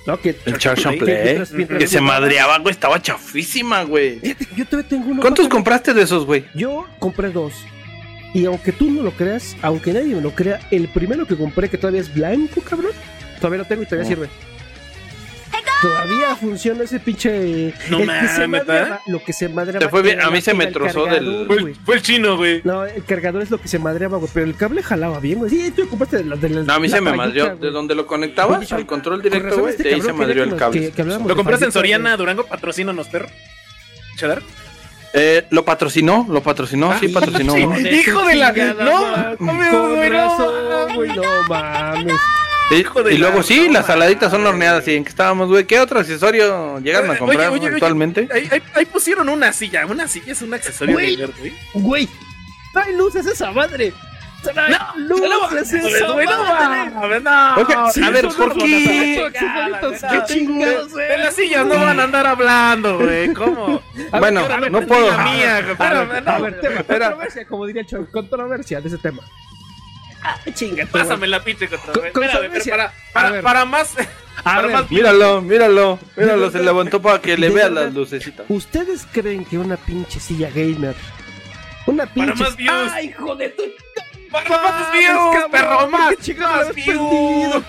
No, 0.08 0.18
que 0.20 0.34
El 0.46 0.56
Charge 0.58 0.88
and 0.88 0.98
que- 0.98 1.04
Play. 1.04 1.68
Que 1.78 1.86
se 1.86 2.00
madreaba, 2.00 2.58
güey. 2.58 2.72
Estaba 2.72 3.00
chafísima, 3.00 3.82
güey. 3.84 4.20
Yo 4.56 4.64
todavía 4.66 4.88
tengo 4.88 5.10
uno. 5.10 5.20
¿Cuántos 5.20 5.48
compraste 5.48 5.92
de 5.92 6.02
esos, 6.02 6.24
güey? 6.24 6.46
Yo 6.54 6.86
compré 6.98 7.28
dos. 7.30 7.52
Y 8.34 8.46
aunque 8.46 8.72
tú 8.72 8.90
no 8.90 9.02
lo 9.02 9.10
creas, 9.12 9.54
aunque 9.62 9.92
nadie 9.92 10.14
me 10.14 10.20
lo 10.22 10.34
crea, 10.34 10.60
el 10.70 10.88
primero 10.88 11.26
que 11.26 11.36
compré, 11.36 11.68
que 11.68 11.76
todavía 11.78 12.00
es 12.00 12.12
blanco, 12.14 12.60
cabrón, 12.62 12.92
todavía 13.38 13.58
lo 13.58 13.64
tengo 13.66 13.82
y 13.82 13.86
todavía 13.86 14.06
Oh. 14.06 14.08
sirve. 14.08 14.28
Todavía 15.80 16.34
funciona 16.34 16.82
ese 16.84 16.98
pinche. 16.98 17.72
No 17.88 17.98
el 18.00 18.08
que 18.08 18.28
se 18.28 18.46
mames. 18.48 18.64
Lo 19.06 19.22
que 19.22 19.32
se 19.32 19.48
madreaba. 19.48 19.78
Te 19.78 19.88
fue 19.88 20.02
bien, 20.02 20.20
a 20.20 20.28
mí 20.30 20.40
se 20.40 20.52
me 20.54 20.66
trozó 20.68 21.06
del- 21.06 21.44
Fue, 21.46 21.56
el- 21.56 21.74
fue 21.76 21.94
el 21.96 22.02
chino, 22.02 22.36
güey. 22.36 22.60
No, 22.64 22.84
el 22.84 23.04
cargador 23.04 23.42
es 23.42 23.50
lo 23.50 23.60
que 23.60 23.68
se 23.68 23.78
madreaba, 23.78 24.18
güey. 24.18 24.30
Pero 24.34 24.46
el 24.46 24.56
cable 24.56 24.82
jalaba 24.82 25.20
bien, 25.20 25.38
güey. 25.38 25.50
Sí, 25.50 25.70
tú 25.70 25.88
compraste 25.88 26.18
de 26.18 26.24
la. 26.24 26.36
De 26.36 26.48
la 26.48 26.62
No, 26.64 26.72
a 26.72 26.80
mí 26.80 26.88
la 26.88 26.96
se 26.96 27.00
me 27.00 27.12
güey. 27.14 27.32
De 27.32 27.70
donde 27.70 27.94
lo 27.94 28.06
conectabas 28.06 28.72
al 28.72 28.86
control 28.86 29.22
Con 29.22 29.30
directo, 29.30 29.58
güey. 29.60 29.70
este 29.70 29.84
De 29.84 29.94
ahí 29.94 30.00
se 30.00 30.12
madrió 30.12 30.42
el 30.42 30.56
cable. 30.56 30.80
que- 30.80 30.90
que 30.92 31.02
habláramos 31.02 31.28
¿Lo 31.28 31.36
compraste 31.36 31.66
en 31.66 31.72
Soriana, 31.72 32.16
Durango? 32.16 32.44
Patrocínanos, 32.44 33.06
perro. 33.08 33.28
¿Cheddar? 34.16 34.42
Eh, 35.14 35.46
lo 35.50 35.64
patrocinó, 35.64 36.26
lo 36.28 36.42
patrocinó, 36.42 36.98
sí 36.98 37.08
patrocinó. 37.08 37.54
sí. 37.54 37.62
güey. 37.64 37.98
Hijo 38.00 38.26
de 38.26 38.34
la- 38.34 38.52
chingada 38.52 38.84
no, 38.84 38.92
madre. 39.00 39.36
mames, 39.38 39.68
Con 39.70 39.94
güey, 39.96 40.10
no 40.10 40.16
razón, 40.16 40.94
güey, 40.96 41.10
no 41.16 41.22
mames. 41.48 42.04
Sí, 42.12 42.18
Hijo 42.70 43.02
de 43.02 43.14
y 43.14 43.18
la- 43.18 43.28
luego 43.28 43.42
sí, 43.42 43.66
no, 43.68 43.74
las 43.74 43.86
saladitas 43.86 44.30
son 44.30 44.46
horneadas. 44.46 44.86
¿Y 44.88 44.94
en 44.96 45.02
qué 45.04 45.08
estábamos, 45.10 45.48
güey? 45.48 45.64
¿Qué 45.64 45.80
otro 45.80 46.00
accesorio 46.00 46.78
llegaron 46.80 47.08
a 47.08 47.12
Oye, 47.12 47.18
comprar 47.18 47.48
oye, 47.50 47.60
oye, 47.66 47.68
actualmente? 47.74 48.28
Ahí, 48.32 48.48
ahí- 48.50 48.62
ahí 48.74 48.86
pusieron 48.86 49.28
una 49.28 49.52
silla. 49.52 49.86
Una 49.86 50.06
silla 50.06 50.32
es 50.32 50.42
un 50.42 50.52
accesorio 50.52 50.94
Güey. 50.94 51.16
de 51.16 51.26
güey. 51.26 51.52
Güey, 51.74 52.08
trae 52.74 52.92
luces 52.94 53.26
esa 53.26 53.50
madre. 53.52 53.94
Trae 54.42 54.70
luces 54.98 55.72
esa 55.72 56.06
no, 56.08 56.14
madre. 56.16 56.92
a 56.94 57.06
ver, 57.06 57.22
no. 57.22 57.90
Sí, 57.90 58.02
a 58.04 58.10
ver, 58.10 58.28
¿por 58.28 58.56
qué? 58.58 59.30
Qué 60.10 60.22
chingados, 60.26 60.94
De 60.94 61.18
las 61.18 61.34
sillas 61.34 61.66
no 61.66 61.74
van 61.74 61.98
a 61.98 62.04
andar 62.04 62.26
hablando, 62.26 62.98
güey. 62.98 63.32
¿Cómo? 63.32 63.82
A 64.12 64.18
Bueno, 64.20 64.46
ver, 64.46 64.70
no 64.70 64.82
puedo. 64.82 65.06
Mía. 65.18 65.56
A 65.56 65.60
ver, 66.04 66.22
no. 66.24 66.30
a 66.30 66.38
ver, 66.38 66.60
tema, 66.60 66.82
controversia, 66.84 67.46
como 67.46 67.66
diría 67.66 67.80
el 67.82 67.88
chavo, 67.88 68.06
controversia 68.12 68.80
de 68.80 68.88
ese 68.88 68.98
tema. 68.98 69.22
Ah, 70.22 70.36
chinga, 70.52 70.86
Pásame 70.86 71.26
la 71.26 71.42
pinche 71.42 71.68
para, 71.68 72.92
para, 73.12 73.42
para 73.42 73.64
más. 73.64 73.94
A 74.38 74.42
para 74.42 74.62
ver, 74.62 74.70
más- 74.76 74.90
Míralo, 74.90 75.40
míralo, 75.42 75.98
míralo, 76.16 76.50
se 76.52 76.62
levantó 76.62 77.00
para 77.00 77.20
que 77.20 77.36
le 77.36 77.50
vean 77.50 77.74
las 77.74 77.94
lucecitas. 77.94 78.46
¿Ustedes 78.48 79.06
creen 79.12 79.44
que 79.44 79.58
una 79.58 79.76
pinche 79.76 80.18
silla 80.20 80.50
gamer, 80.50 80.94
una 81.86 82.06
pinche... 82.06 82.34
más 82.34 82.56
views. 82.56 82.92
¡Ay, 82.92 83.08
hijo 83.08 83.36
de 83.36 83.48
tu... 83.50 83.62
Para 84.30 84.48
más 84.62 84.92
views, 84.92 85.44
perro, 85.50 85.88
más, 85.88 86.14
más 86.38 86.74
views. 86.74 87.64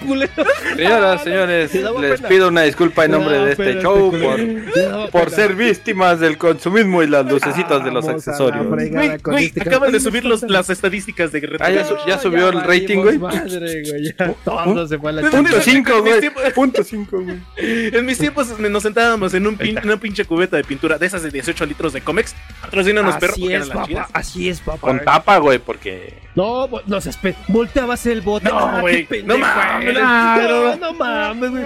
Señoras, 0.76 1.24
señores, 1.24 1.74
les 1.74 2.18
pena. 2.18 2.28
pido 2.30 2.48
una 2.50 2.62
disculpa 2.64 3.06
en 3.06 3.12
nombre 3.12 3.38
No, 3.38 3.46
de 3.46 3.52
este 3.52 3.82
show 3.82 4.12
por, 4.12 5.10
por 5.12 5.30
ser 5.32 5.56
víctimas 5.56 6.20
del 6.20 6.38
consumismo 6.38 7.02
y 7.04 7.08
las 7.08 7.26
lucecitas 7.26 7.84
de 7.84 7.92
los 7.92 8.08
accesorios. 8.08 8.68
Güey, 8.68 9.46
este 9.46 9.62
acaban 9.62 9.92
de 9.92 10.00
subir 10.00 10.26
los, 10.26 10.44
las 10.44 10.70
estadísticas 10.70 11.32
de 11.32 11.40
Ah, 11.60 11.70
ya 11.72 11.86
ya 12.08 12.20
subió 12.20 12.50
el 12.50 12.62
rating, 12.62 12.98
güey. 13.00 13.18
Madre, 13.18 13.82
güey, 13.84 14.14
ya 14.18 14.34
todo 14.44 14.88
se 14.88 14.98
fue 15.00 15.10
a 15.10 15.14
la 15.14 15.22
Punto 15.22 15.38
Punto 15.38 15.60
chingada. 15.62 15.64
cinco. 15.64 15.90
5, 15.90 16.02
güey. 16.42 16.54
Punto 16.54 16.84
5, 16.84 17.22
güey. 17.22 17.38
En 17.58 18.06
mis 18.06 18.18
tiempos 18.18 18.60
nos 18.60 18.84
sentábamos 18.84 19.34
en 19.34 19.48
un 19.48 19.58
pin- 19.58 19.80
una 19.84 19.98
pinche 19.98 20.26
cubeta 20.26 20.58
de 20.58 20.64
pintura 20.64 20.98
de 20.98 21.06
esas 21.06 21.24
de 21.24 21.30
18 21.32 21.66
litros 21.66 21.94
de 21.94 22.02
Comex. 22.02 22.36
Patrocínanos, 22.62 23.16
perro, 23.18 23.34
Así 23.34 23.46
es, 23.46 23.50
eran 23.52 23.60
las 23.70 23.70
papá, 23.78 23.88
chidas. 23.88 24.08
así 24.14 24.50
es, 24.50 24.60
papá. 24.60 24.80
Con 24.80 25.00
tapa, 25.04 25.38
güey, 25.38 25.60
porque. 25.60 26.18
No, 26.36 26.49
no 26.86 27.02
se 27.02 27.10
espera. 27.10 27.38
Volteabas 27.48 28.06
el 28.06 28.22
bote. 28.22 28.50
No, 28.50 28.58
Ah, 28.60 28.78
güey. 28.82 29.06
pendejo 29.06 29.38
No 29.40 29.46
mames, 29.46 29.94
no, 29.94 30.02
No, 30.02 30.48
no. 30.48 30.76
no 30.78 30.94
mames, 30.94 31.52
güey. 31.52 31.66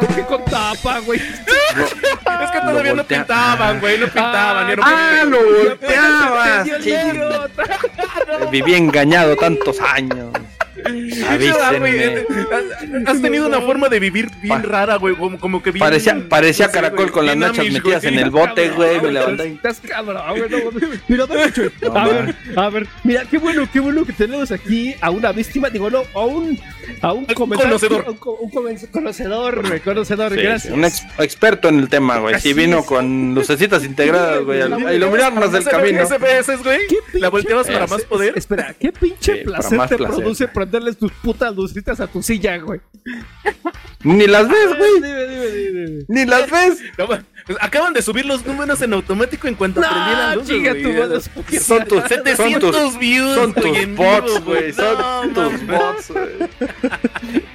¿Por 0.00 0.14
qué 0.14 0.22
con 0.26 0.44
tapa, 0.44 0.98
güey? 1.00 1.20
Es 1.20 2.50
que 2.50 2.60
todavía 2.60 2.92
no 2.94 3.02
voltea- 3.02 3.18
pintaban, 3.18 3.80
güey, 3.80 3.98
no 3.98 4.06
pintaban. 4.06 4.66
Ah, 4.66 4.72
era 4.72 4.82
un 4.82 4.88
¡Ah, 4.88 5.10
pinche- 5.12 5.30
lo 5.30 5.38
volteabas! 5.68 6.66
Viví 8.50 8.74
engañado 8.74 9.36
tantos 9.36 9.80
años. 9.80 10.32
Avísenme. 11.28 12.24
Has 13.06 13.20
tenido 13.20 13.46
una 13.46 13.60
forma 13.60 13.88
de 13.88 14.00
vivir 14.00 14.30
bien 14.40 14.62
rara, 14.62 14.96
güey, 14.96 15.14
como, 15.14 15.38
como 15.38 15.62
que 15.62 15.70
bien... 15.70 15.80
Parecía, 15.80 16.28
parecía 16.28 16.66
no 16.66 16.72
sé, 16.72 16.78
caracol 16.78 16.98
güey, 16.98 17.10
con 17.10 17.26
las 17.26 17.36
nachas 17.36 17.70
metidas 17.70 18.04
en 18.04 18.18
el 18.18 18.30
bote, 18.30 18.70
güey. 18.70 19.00
Me 19.00 19.12
levanté. 19.12 19.48
Estás 19.48 19.80
cabrón, 19.80 20.22
güey. 20.28 20.50
No, 20.50 20.70
mira, 21.08 21.24
a 21.24 22.08
ver, 22.08 22.36
a 22.56 22.68
ver. 22.70 22.86
Mira, 23.04 23.24
qué 23.30 23.38
bueno, 23.38 23.68
qué 23.72 23.80
bueno 23.80 24.04
que 24.04 24.12
tenemos 24.12 24.50
aquí 24.50 24.94
a 25.00 25.10
una 25.10 25.32
víctima. 25.32 25.70
Digo, 25.70 25.90
no, 25.90 26.02
a 26.14 26.20
un, 26.20 26.58
a 27.02 27.12
un 27.12 27.24
conocedor. 27.26 28.04
Un, 28.08 28.18
un 28.40 28.50
conocedor, 28.90 29.66
güey. 29.66 29.80
Conocedor, 29.80 30.32
Sí, 30.32 30.40
gracias. 30.40 30.62
sí, 30.62 30.70
un 30.78 30.84
ex- 30.84 31.02
experto 31.18 31.68
en 31.68 31.78
el 31.80 31.88
tema, 31.88 32.18
güey. 32.18 32.38
Sí 32.40 32.52
vino 32.52 32.78
es. 32.80 32.86
con 32.86 33.34
lucecitas 33.34 33.84
integradas, 33.84 34.42
güey, 34.44 34.60
a 34.62 34.94
iluminarnos 34.94 35.52
el 35.54 35.60
Ese- 35.62 35.70
camino. 35.70 36.08
Veces, 36.20 36.62
güey. 36.62 36.80
¿Qué 36.88 36.96
pinche 37.06 37.18
La 37.20 37.28
volteabas 37.30 37.66
para 37.66 37.86
más 37.86 38.02
poder. 38.02 38.36
Espera, 38.36 38.74
¿qué 38.78 38.92
pinche 38.92 39.38
Sí, 39.38 39.44
placer 39.44 39.78
te 39.88 39.96
placer. 39.96 40.16
produce 40.18 40.48
prenderles 40.48 40.96
tus 40.98 41.12
putas 41.12 41.54
lucitas 41.54 42.00
a 42.00 42.06
tu 42.06 42.22
silla, 42.22 42.56
güey? 42.58 42.80
Ni 44.02 44.26
las 44.26 44.48
ves, 44.48 44.68
güey. 44.78 44.94
Dime, 44.94 45.26
dime, 45.26 45.46
dime, 45.46 45.80
dime. 45.86 46.04
Ni 46.08 46.24
las 46.26 46.50
ves. 46.50 46.78
No, 46.98 47.06
pues, 47.54 47.62
Acaban 47.64 47.92
de 47.92 48.02
subir 48.02 48.24
los 48.26 48.44
números 48.46 48.80
en 48.82 48.92
automático 48.92 49.48
en 49.48 49.54
cuanto 49.54 49.80
No, 49.80 49.86
güey. 50.44 50.82
tu 50.82 50.92
madre. 50.92 51.20
Son 51.60 51.84
tus, 51.86 51.98
son 52.00 52.08
700 52.08 52.76
tus, 52.76 52.98
views, 52.98 53.34
son 53.34 53.54
tus 53.54 53.86
bots, 53.96 54.44
güey. 54.44 54.72
Son 54.72 54.98
No, 54.98 55.22
tus 55.50 55.66
bots, 55.66 56.10
güey. 56.10 56.50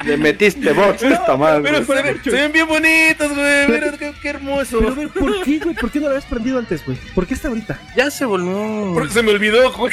Le 0.05 0.17
metiste 0.17 0.71
bots 0.73 1.03
a 1.03 1.07
esta 1.09 1.35
madre. 1.37 1.61
Pero 1.63 1.85
se, 1.85 2.01
ven- 2.03 2.21
se 2.23 2.29
ven 2.31 2.51
bien 2.51 2.67
bonitos, 2.67 3.33
güey. 3.33 3.67
Mira 3.67 3.91
qué, 3.97 4.13
qué 4.21 4.29
hermoso. 4.29 4.79
Pero 4.79 4.91
a 4.91 4.95
ver, 4.95 5.09
¿por 5.09 5.43
qué, 5.43 5.59
güey? 5.59 5.75
¿Por 5.75 5.91
qué 5.91 5.99
no 5.99 6.05
lo 6.05 6.11
habías 6.11 6.25
prendido 6.25 6.59
antes, 6.59 6.85
güey? 6.85 6.97
¿Por 7.13 7.25
qué 7.25 7.33
hasta 7.33 7.47
ahorita? 7.47 7.79
Ya 7.95 8.11
se 8.11 8.25
volvió. 8.25 8.93
Porque 8.93 9.13
se 9.13 9.21
me 9.23 9.31
olvidó, 9.31 9.71
güey. 9.73 9.91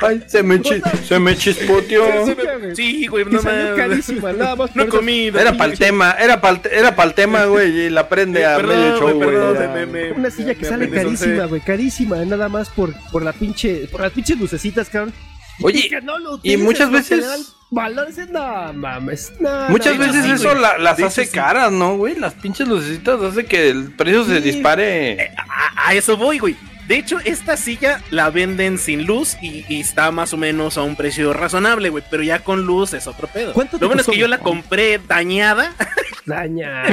Ay, 0.00 0.22
se 0.26 0.42
me, 0.42 0.60
chi- 0.60 0.80
se 1.06 1.18
me 1.18 1.36
chispoteó. 1.36 2.04
Me- 2.26 2.74
Sí, 2.74 3.06
güey, 3.06 3.24
no 3.24 3.42
mames. 3.42 3.74
carísima, 3.76 4.32
nada 4.32 4.56
más. 4.56 4.74
No. 4.74 4.84
Era 4.84 5.52
para 5.56 5.72
el 5.72 5.78
tema, 5.78 6.12
era 6.18 6.40
para 6.40 6.60
era 6.70 6.88
el 6.88 7.14
tema, 7.14 7.21
güey, 7.48 7.80
y 7.86 7.90
la 7.90 8.08
prende 8.08 8.44
a 8.46 8.56
Perdón, 8.56 8.76
medio 8.80 8.98
show, 8.98 9.10
güey, 9.14 9.28
perdón, 9.28 9.56
güey. 9.56 9.68
me- 9.68 9.86
me- 9.86 10.12
Una 10.12 10.30
silla 10.30 10.54
que 10.54 10.62
me 10.62 10.68
sale 10.68 10.90
carísima, 10.90 11.44
güey, 11.46 11.60
carísima, 11.60 12.16
nada 12.24 12.48
más 12.48 12.68
por, 12.70 12.92
por 13.10 13.22
la 13.22 13.32
pinche, 13.32 13.86
por 13.88 14.00
las 14.00 14.12
pinches 14.12 14.38
lucecitas, 14.38 14.88
cabrón. 14.88 15.12
Oye, 15.60 15.80
Y 15.80 15.88
que 15.88 16.00
no 16.00 16.18
lo 16.18 16.40
y 16.42 16.56
muchas 16.56 16.90
veces- 16.90 17.18
le 17.20 17.26
dan 17.26 17.40
valor, 17.70 18.06
dices, 18.08 18.28
no 18.30 18.72
mames, 18.72 19.32
no, 19.38 19.68
Muchas 19.68 19.94
no, 19.96 20.00
veces 20.06 20.26
no, 20.26 20.34
eso 20.34 20.54
la- 20.54 20.78
las 20.78 21.00
hace 21.00 21.24
sí. 21.26 21.30
caras, 21.32 21.70
¿no, 21.70 21.96
güey? 21.96 22.16
Las 22.18 22.34
pinches 22.34 22.66
lucecitas 22.66 23.20
hace 23.20 23.44
que 23.44 23.68
el 23.70 23.92
precio 23.92 24.24
se 24.24 24.40
dispare. 24.40 25.30
A, 25.36 25.88
a 25.88 25.94
eso 25.94 26.16
voy, 26.16 26.38
güey. 26.38 26.56
De 26.92 26.98
hecho, 26.98 27.20
esta 27.24 27.56
silla 27.56 28.02
la 28.10 28.28
venden 28.28 28.76
sin 28.76 29.06
luz 29.06 29.38
y, 29.40 29.64
y 29.66 29.80
está 29.80 30.10
más 30.10 30.34
o 30.34 30.36
menos 30.36 30.76
a 30.76 30.82
un 30.82 30.94
precio 30.94 31.32
razonable, 31.32 31.88
güey. 31.88 32.04
Pero 32.10 32.22
ya 32.22 32.40
con 32.40 32.66
luz 32.66 32.92
es 32.92 33.06
otro 33.06 33.28
pedo. 33.28 33.54
¿Cuánto 33.54 33.78
Lo 33.78 33.86
bueno 33.86 34.02
es 34.02 34.06
que 34.06 34.18
yo 34.18 34.28
la 34.28 34.36
compré 34.36 34.98
dañada. 34.98 35.72
Daña. 36.26 36.84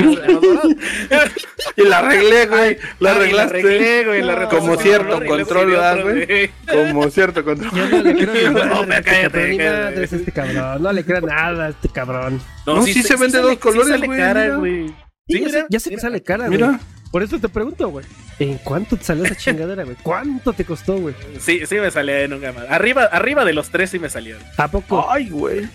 Y 1.76 1.82
la 1.84 2.00
arreglé, 2.00 2.46
güey. 2.48 2.78
La 3.02 3.12
arreglaste. 3.12 3.60
arreglé, 3.60 4.06
güey, 4.06 4.22
la 4.22 4.36
No, 4.38 4.48
como 4.48 4.78
cierto 4.78 5.20
luego 5.20 5.36
control, 5.36 5.66
sí, 5.66 5.72
¿verdad, 5.72 5.94
otro, 6.00 6.14
güey? 6.14 6.52
Como 6.66 7.10
cierto 7.10 7.44
control. 7.44 7.72
Yo 7.76 7.90
no 7.90 8.02
le 8.02 8.16
creo 8.16 8.34
ni 8.54 8.60
No, 8.70 8.82
este 8.84 9.04
cállate, 9.04 9.58
cállate. 9.58 10.04
este 10.06 10.32
cabrón. 10.32 10.82
No 10.82 10.94
le 10.94 11.04
creo 11.04 11.20
nada 11.20 11.66
a 11.66 11.70
este 11.72 11.90
cabrón. 11.90 12.42
No, 12.66 12.84
sí 12.84 13.04
se 13.04 13.18
vende 13.18 13.40
dos 13.40 13.58
colores, 13.58 14.00
sale 14.00 14.56
güey. 14.56 14.88
Sí, 14.88 14.96
Sí, 15.28 15.42
ya, 15.42 15.50
sé, 15.50 15.66
ya 15.70 15.80
sé 15.82 15.90
que 15.90 16.00
sale 16.00 16.24
cara, 16.24 16.48
güey. 16.48 16.58
Mira. 16.58 16.80
Por 17.12 17.24
eso 17.24 17.40
te 17.40 17.50
pregunto, 17.50 17.90
güey. 17.90 18.06
¿En 18.38 18.58
cuánto 18.60 18.96
te 18.96 19.04
salió 19.04 19.26
esa 19.26 19.36
chingadera, 19.36 19.84
güey? 19.84 19.96
¿Cuánto 20.04 20.54
te 20.54 20.64
costó, 20.64 20.98
güey? 20.98 21.16
Sí, 21.40 21.62
sí 21.66 21.76
me 21.76 21.90
salió 21.90 22.16
en 22.16 22.34
un 22.34 22.42
gama. 22.42 22.62
Arriba, 22.70 23.04
arriba 23.06 23.44
de 23.46 23.54
los 23.54 23.70
tres 23.70 23.90
sí 23.90 23.98
me 24.00 24.10
salió. 24.10 24.38
¿A 24.58 24.68
poco? 24.68 25.10
Ay, 25.12 25.30
güey. 25.30 25.68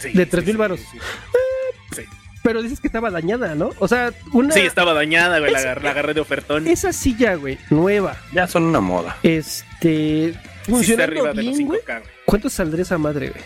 Sí, 0.00 0.12
de 0.12 0.26
3 0.26 0.46
mil 0.46 0.56
varos. 0.56 0.80
sí, 0.80 0.98
sí. 1.94 2.02
Pero 2.42 2.62
dices 2.62 2.80
que 2.80 2.86
estaba 2.88 3.10
dañada, 3.10 3.54
¿no? 3.54 3.70
O 3.78 3.86
sea, 3.88 4.12
una. 4.32 4.54
Sí, 4.54 4.60
estaba 4.60 4.94
dañada, 4.94 5.38
güey. 5.40 5.52
La, 5.52 5.58
Es- 5.74 5.82
la 5.82 5.90
agarré 5.90 6.14
de 6.14 6.20
ofertón. 6.20 6.66
Esa 6.66 6.92
silla, 6.92 7.34
güey, 7.34 7.58
nueva. 7.70 8.16
Ya 8.32 8.46
son 8.46 8.62
una 8.64 8.80
moda. 8.80 9.16
Este. 9.22 10.32
Sí 10.32 10.34
está 10.34 10.70
Funcionando 10.72 11.04
arriba 11.12 11.28
de 11.34 11.42
los 11.42 11.56
bien, 11.56 11.66
güey. 11.68 11.80
5K, 11.80 11.98
güey. 12.00 12.10
¿Cuánto 12.24 12.48
saldría 12.50 12.82
esa 12.82 12.96
madre, 12.98 13.30
güey? 13.30 13.42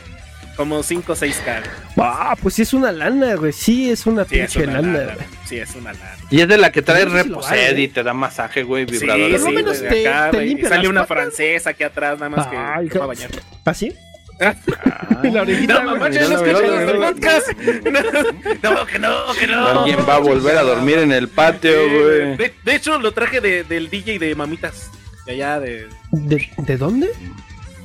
Como 0.57 0.83
5 0.83 1.13
o 1.13 1.17
6K. 1.17 1.63
güey. 1.97 2.09
Ah, 2.09 2.37
pues 2.41 2.55
sí 2.55 2.63
es 2.63 2.75
una 2.75 2.93
lana, 2.93 3.35
güey. 3.37 3.53
Sí 3.53 3.91
es 3.91 4.07
una 4.07 4.25
Sí, 4.25 4.39
es 4.39 4.53
pinche 4.53 4.69
una 4.69 4.81
lana, 4.83 4.99
lana. 5.05 5.27
Sí, 5.47 5.57
es 5.59 5.75
una 5.75 5.93
lana. 5.93 6.17
Y 6.31 6.41
es 6.41 6.49
de 6.49 6.59
la 6.59 6.71
que 6.71 6.83
trae 6.83 7.05
No 7.07 7.11
sé 7.13 7.23
reposed 7.23 7.77
y 7.79 7.89
te 7.89 8.03
da 8.03 8.13
masaje, 8.13 8.63
güey, 8.63 8.87
Sí, 8.87 8.93
vibrador. 8.99 9.31
Lo 9.31 9.39
sí, 9.39 9.51
menos 9.51 9.79
güey, 9.81 9.91
te- 9.91 10.09
acá, 10.09 10.31
te 10.31 10.47
y 10.47 10.63
sale 10.63 10.89
una 10.89 11.03
patas. 11.07 11.17
francesa 11.17 11.71
aquí 11.71 11.85
atrás, 11.85 12.19
nada 12.19 12.29
más 12.31 12.47
que, 12.49 12.57
Ay, 12.57 12.89
que 12.89 12.99
va 12.99 13.05
a 13.05 13.09
bañar. 13.09 13.31
¿Así? 13.65 13.95
Ah, 14.41 14.55
La 15.23 15.43
orejita, 15.43 15.75
No, 15.75 15.93
mamá, 15.93 16.09
no 16.09 16.15
mira, 16.15 16.29
los 16.29 16.43
mira. 16.43 17.13
podcast. 17.13 17.49
No, 18.63 18.71
no, 18.75 18.87
que 18.87 18.99
no, 18.99 19.15
que 19.39 19.47
no. 19.47 19.67
Alguien 19.69 19.99
va 20.09 20.17
a 20.17 20.19
volver 20.19 20.57
a 20.59 20.63
dormir 20.63 20.99
en 20.99 21.13
el 21.13 21.29
patio, 21.29 21.71
Sí, 21.73 21.95
güey. 21.95 22.37
De, 22.37 22.55
de 22.65 22.75
hecho, 22.75 22.99
lo 22.99 23.13
traje 23.13 23.41
de- 23.41 23.65
del 23.65 23.89
DJ 23.89 24.19
de 24.19 24.35
Mamitas. 24.35 24.91
De 25.27 25.33
allá, 25.33 25.61
de, 25.61 25.87
¿De, 26.11 26.49
¿De 26.59 26.77
dónde? 26.77 27.11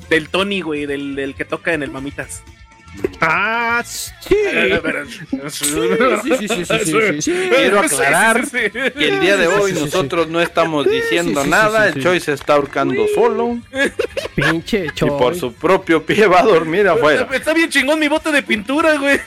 del 0.09 0.29
Tony, 0.29 0.61
güey, 0.61 0.85
del, 0.85 1.15
del 1.15 1.35
que 1.35 1.43
toca 1.45 1.73
en 1.73 1.83
el 1.83 1.91
Mamitas. 1.91 2.41
Ah, 3.21 3.83
sí. 3.85 4.11
Sí, 4.27 4.35
sí, 5.49 6.37
sí, 6.37 6.47
sí, 6.47 6.65
sí, 6.65 6.65
sí, 6.85 7.21
sí. 7.21 7.31
Quiero 7.49 7.79
aclarar 7.79 8.47
que 8.49 8.65
el 8.95 9.19
día 9.19 9.37
de 9.37 9.47
hoy 9.47 9.71
Sí, 9.71 9.77
sí, 9.77 9.83
sí. 9.83 9.85
nosotros 9.85 10.27
no 10.29 10.41
estamos 10.41 10.89
diciendo 10.89 11.41
sí, 11.41 11.45
sí, 11.45 11.49
nada. 11.51 11.83
sí, 11.83 11.87
El 11.89 11.93
sí. 11.95 11.99
Choi 12.01 12.19
se 12.19 12.33
está 12.33 12.53
ahorcando 12.53 13.05
solo 13.13 13.59
Pinche 14.35 14.85
y 14.85 14.89
Choy. 14.91 15.09
por 15.11 15.35
su 15.35 15.53
propio 15.53 16.03
pie 16.05 16.27
va 16.27 16.39
a 16.39 16.43
dormir 16.43 16.87
afuera. 16.87 17.27
Está 17.33 17.53
bien 17.53 17.69
chingón 17.69 17.99
mi 17.99 18.07
bote 18.07 18.31
de 18.31 18.41
pintura, 18.43 18.95
güey. 18.97 19.19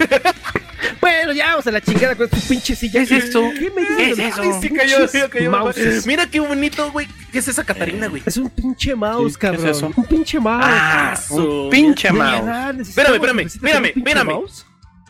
Bueno, 1.00 1.32
ya 1.32 1.46
vamos 1.50 1.66
a 1.66 1.70
la 1.70 1.80
chingada 1.80 2.14
con 2.14 2.28
tu 2.28 2.36
pinche 2.40 2.74
silla. 2.74 3.04
¿Qué 3.04 3.16
es 3.16 3.24
esto? 3.24 3.42
¿Qué 3.58 3.70
me 3.70 3.86
¿Qué 3.86 4.06
dices? 4.06 4.18
es 4.18 4.32
eso? 4.32 4.42
Ay, 4.42 4.50
sí 4.60 4.70
cayó, 4.70 5.08
sí 5.08 5.18
cayó. 5.30 5.50
Mouses. 5.50 6.06
Mira 6.06 6.26
qué 6.26 6.40
bonito, 6.40 6.90
güey. 6.92 7.06
¿Qué 7.32 7.38
es 7.38 7.48
esa 7.48 7.64
Catarina, 7.64 8.08
güey? 8.08 8.22
Es 8.26 8.36
un 8.36 8.50
pinche 8.50 8.94
mouse, 8.94 9.32
Sí, 9.34 9.38
¿qué 9.40 9.46
es 9.48 9.60
cabrón. 9.62 9.92
Un 9.96 10.04
pinche 10.04 10.40
mouse. 10.40 10.64
Ah, 10.66 11.14
Un 11.30 11.36
su- 11.36 11.68
pinche 11.70 12.10
mouse. 12.12 12.88
Espérame, 12.88 13.14
espérame, 13.16 13.40
espérame, 13.46 13.92
un 13.94 13.98
espérame. 13.98 14.44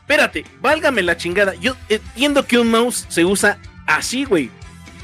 Espérate, 0.00 0.44
válgame 0.60 1.02
la 1.02 1.16
chingada. 1.16 1.54
Yo 1.54 1.76
entiendo 1.88 2.44
que 2.46 2.58
un 2.58 2.70
mouse 2.70 3.06
se 3.08 3.24
usa 3.24 3.58
así, 3.86 4.24
güey. 4.24 4.50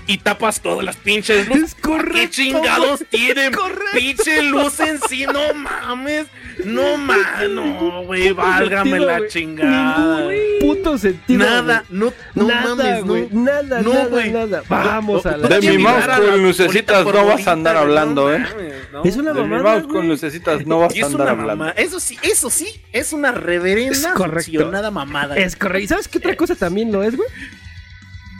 Y 0.08 0.18
tapas 0.18 0.60
todas 0.60 0.84
las 0.84 0.96
pinches 0.96 1.48
luces. 1.48 1.64
Es 1.64 1.74
correcto. 1.74 2.12
¿Qué 2.14 2.30
chingados 2.30 3.04
tienen? 3.10 3.52
correcto. 3.52 3.84
Pinche 3.92 4.42
luz 4.42 4.78
en 4.80 5.00
sí, 5.08 5.26
no 5.26 5.52
mames. 5.54 6.26
No 6.64 6.96
mames, 6.96 7.50
no, 7.50 8.04
güey, 8.04 8.32
válgame 8.32 8.90
Sentido, 8.92 9.06
la 9.06 9.18
güey. 9.18 9.30
chingada. 9.30 10.20
Ningún 10.20 10.36
puto 10.60 10.96
sentido. 10.98 11.44
Nada, 11.44 11.84
no, 11.90 12.12
no 12.34 12.46
nada, 12.48 12.74
mames, 12.74 13.04
güey. 13.04 13.28
no. 13.30 13.42
Nada, 13.44 13.82
No, 13.82 13.92
nada, 13.92 14.26
nada. 14.46 14.62
Vamos 14.68 15.26
a 15.26 15.36
la 15.36 15.48
De 15.48 15.60
mi 15.70 15.76
mouse 15.78 16.04
con 16.06 16.42
lucecitas 16.42 17.04
no 17.04 17.26
vas 17.26 17.46
a 17.46 17.52
andar 17.52 17.76
hablando, 17.76 18.28
no 18.28 18.34
¿eh? 18.34 18.38
mames, 18.38 18.74
no. 18.92 19.04
Es 19.04 19.16
una 19.16 19.32
De 19.32 19.42
mi 19.42 19.48
mamada, 19.48 19.74
mouse 19.80 19.86
con 19.92 20.08
lucecitas 20.08 20.66
no 20.66 20.78
vas 20.78 20.94
a 21.02 21.06
andar 21.06 21.20
una 21.20 21.30
hablando. 21.32 21.56
mamada. 21.64 21.72
Eso 21.72 22.00
sí, 22.00 22.16
eso 22.22 22.48
sí, 22.48 22.68
es 22.92 23.12
una 23.12 23.32
reverenda 23.32 23.92
Es 23.92 24.06
correcto. 24.14 24.70
nada 24.70 24.90
mamada. 24.90 25.36
Es 25.36 25.56
correcto. 25.56 25.84
¿Y 25.84 25.88
sabes 25.88 26.08
qué 26.08 26.18
otra 26.18 26.36
cosa 26.36 26.54
también 26.54 26.90
lo 26.92 27.02
es, 27.02 27.16
güey? 27.16 27.28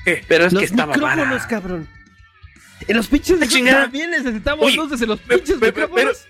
Pero 0.29 0.47
es 0.47 0.53
Los 0.53 0.61
que 0.61 0.67
estaba 0.67 0.95
micrófonos, 0.95 1.29
vara. 1.29 1.47
cabrón. 1.49 1.89
En 2.89 2.97
los 2.97 3.07
pinches 3.09 3.39
Ah, 3.43 3.47
chingada. 3.49 3.83
también 3.85 4.11
necesitamos 4.11 4.65
Oye, 4.67 4.77
luces 4.77 5.01
en 5.03 5.09
los 5.09 5.21
pinches 5.21 5.57
pe- 5.57 5.73
pe- 5.73 5.81
micrófonos. 5.83 6.27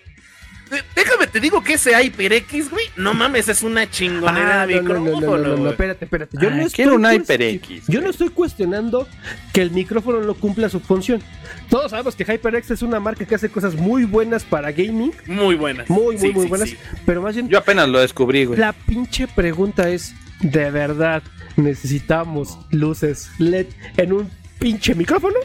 De- 0.70 0.82
Déjame 0.96 1.28
te 1.28 1.38
digo 1.38 1.62
que 1.62 1.74
ese 1.74 1.92
HyperX, 1.94 2.70
güey. 2.70 2.86
No 2.96 3.14
mames, 3.14 3.48
es 3.48 3.62
una 3.62 3.88
chingonera 3.88 4.62
Ah, 4.62 4.66
de 4.66 4.76
no, 4.76 4.82
no, 4.82 4.88
no, 4.88 4.94
no, 4.94 5.00
micrófono. 5.04 5.42
no, 5.42 5.48
no, 5.50 5.56
güey. 5.58 5.70
espérate, 5.70 6.04
espérate. 6.06 6.36
Yo 6.40 6.48
Ah, 6.48 6.54
no 6.54 6.62
estoy 6.66 6.84
quiero 6.84 6.94
un 6.96 7.04
HyperX, 7.04 7.86
Yo 7.86 8.00
no 8.00 8.10
estoy 8.10 8.30
cuestionando 8.30 9.06
que 9.52 9.62
el 9.62 9.70
micrófono 9.70 10.20
no 10.22 10.34
cumpla 10.34 10.68
su 10.68 10.80
función. 10.80 11.22
Todos 11.70 11.90
sabemos 11.92 12.16
que 12.16 12.24
HyperX 12.24 12.70
es 12.72 12.82
una 12.82 12.98
marca 12.98 13.24
que 13.24 13.34
hace 13.36 13.48
cosas 13.48 13.74
muy 13.76 14.04
buenas 14.06 14.42
para 14.44 14.72
gaming, 14.72 15.12
Muy 15.26 15.54
buenas. 15.54 15.88
muy, 15.88 16.16
muy, 16.16 16.18
Sí, 16.18 16.32
muy 16.32 16.42
sí, 16.44 16.48
buenas, 16.48 16.68
sí. 16.70 16.76
pero 17.04 17.22
más 17.22 17.34
bien 17.36 17.48
Yo 17.48 17.58
apenas 17.58 17.88
lo 17.88 18.00
descubrí, 18.00 18.44
güey. 18.46 18.58
la 18.58 18.72
pinche 18.72 19.28
pregunta 19.28 19.88
es, 19.90 20.14
¿de 20.40 20.70
verdad 20.70 21.22
necesitamos 21.56 22.58
luces 22.70 23.30
LED 23.38 23.66
en 23.96 24.12
un 24.12 24.30
pinche 24.58 24.94
micrófono? 24.94 25.36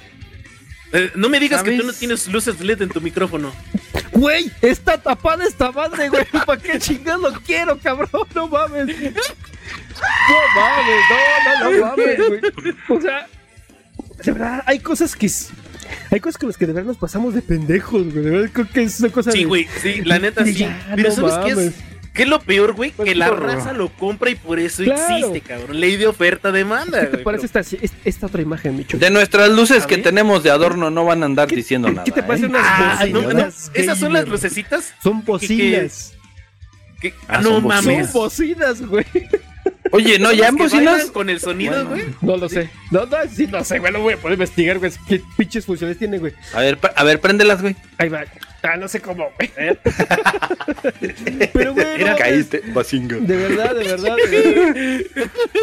Eh, 0.93 1.11
no 1.15 1.29
me 1.29 1.39
digas 1.39 1.63
que 1.63 1.77
tú 1.77 1.85
no 1.85 1.93
tienes 1.93 2.27
luces 2.27 2.59
LED 2.59 2.81
en 2.81 2.89
tu 2.89 2.99
micrófono. 3.01 3.51
Güey, 4.11 4.51
está 4.61 4.97
tapada 4.97 5.45
esta 5.45 5.71
madre, 5.71 6.09
güey. 6.09 6.25
¿Para 6.45 6.61
qué 6.61 6.77
chingados 6.79 7.33
lo 7.33 7.41
quiero, 7.41 7.77
cabrón? 7.79 8.09
No 8.35 8.47
mames. 8.47 8.87
No 8.87 10.37
mames, 10.55 11.01
no, 11.09 11.69
no, 11.69 11.71
no 11.71 11.85
mames, 11.87 12.17
güey. 12.27 12.41
O 12.89 13.01
sea, 13.01 13.27
de 14.23 14.31
verdad, 14.31 14.63
hay 14.65 14.79
cosas 14.79 15.15
que. 15.15 15.29
Hay 16.09 16.19
cosas 16.19 16.37
con 16.37 16.49
las 16.49 16.57
que 16.57 16.67
de 16.67 16.73
verdad 16.73 16.87
nos 16.89 16.97
pasamos 16.97 17.33
de 17.33 17.41
pendejos, 17.41 18.03
güey. 18.11 18.25
De 18.25 18.29
verdad, 18.31 18.49
creo 18.51 18.69
que 18.69 18.83
es 18.83 18.99
una 18.99 19.09
cosa 19.09 19.31
Sí, 19.31 19.45
güey, 19.45 19.67
sí, 19.81 20.01
la 20.03 20.19
neta 20.19 20.43
sí. 20.45 20.55
Ya, 20.55 20.91
Pero 20.95 21.09
no 21.09 21.15
¿sabes 21.15 21.33
qué 21.45 21.55
mames. 21.55 21.73
es? 21.73 21.90
¿Qué 22.13 22.23
es 22.23 22.27
lo 22.29 22.39
peor, 22.41 22.73
güey? 22.73 22.91
Pues 22.91 23.07
que 23.07 23.15
la 23.15 23.29
raza 23.29 23.71
lo 23.71 23.87
compra 23.89 24.29
y 24.29 24.35
por 24.35 24.59
eso 24.59 24.83
Claro. 24.83 25.15
existe, 25.27 25.41
cabrón. 25.41 25.79
Ley 25.79 25.95
de 25.95 26.07
oferta-demanda, 26.07 26.99
¿Qué 26.99 27.05
te 27.07 27.11
güey. 27.13 27.23
parece 27.23 27.45
esta, 27.45 27.61
es- 27.61 27.77
esta 28.03 28.25
otra 28.27 28.41
imagen, 28.41 28.75
Micho? 28.75 28.97
De 28.97 29.09
nuestras 29.09 29.49
luces 29.49 29.83
¿A 29.83 29.87
que 29.87 29.97
tenemos 29.97 30.43
de 30.43 30.49
adorno 30.51 30.89
no 30.91 31.05
van 31.05 31.23
a 31.23 31.25
andar 31.27 31.47
diciendo 31.47 31.87
qué- 31.87 31.93
nada. 31.93 32.03
qué 32.03 32.11
te 32.11 32.23
parece 32.23 32.45
¿eh? 32.47 32.49
unas 32.49 32.63
Ah, 32.65 33.05
no, 33.09 33.21
no, 33.21 33.27
bocinas 33.27 33.71
Esas 33.73 33.97
son 33.97 34.11
las 34.13 34.27
lucecitas. 34.27 34.93
Son 35.01 35.23
bocinas. 35.23 36.13
que- 36.99 37.13
Ah, 37.29 37.39
no 37.41 37.49
son 37.51 37.67
mames. 37.67 38.11
Son 38.11 38.21
bocinas, 38.23 38.81
güey. 38.81 39.05
Oye, 39.93 40.19
no, 40.19 40.29
¿Son 40.29 40.37
ya 40.37 40.47
en 40.49 40.55
que 40.57 40.63
bocinas. 40.63 41.05
con 41.11 41.29
el 41.29 41.39
sonido, 41.39 41.85
güey. 41.87 42.03
No 42.21 42.37
lo 42.37 42.47
sé. 42.49 42.69
No, 42.91 43.05
no, 43.05 43.17
sí, 43.33 43.47
no 43.47 43.63
sé, 43.63 43.79
güey. 43.79 43.91
Lo 43.91 44.01
voy 44.01 44.13
a 44.13 44.17
poder 44.17 44.33
investigar, 44.33 44.79
güey. 44.79 44.91
¿Qué 45.07 45.21
pinches 45.37 45.65
funciones 45.65 45.97
tiene, 45.97 46.17
güey? 46.17 46.33
A 46.53 46.59
ver, 46.59 46.77
a 46.95 47.03
ver, 47.03 47.19
préndelas, 47.19 47.61
güey. 47.61 47.75
Ahí 47.97 48.09
va. 48.09 48.23
Ah, 48.63 48.77
no 48.77 48.87
sé 48.87 49.01
cómo, 49.01 49.29
güey. 49.37 49.51
Pero, 51.53 51.73
güey, 51.73 51.85
no 51.85 51.91
Era 51.93 52.05
mames. 52.05 52.19
caíste, 52.19 52.61
basingo. 52.73 53.15
De 53.19 53.35
verdad, 53.37 53.75
de 53.75 53.83
verdad, 53.83 54.15
de 54.15 54.41
verdad. 54.41 55.01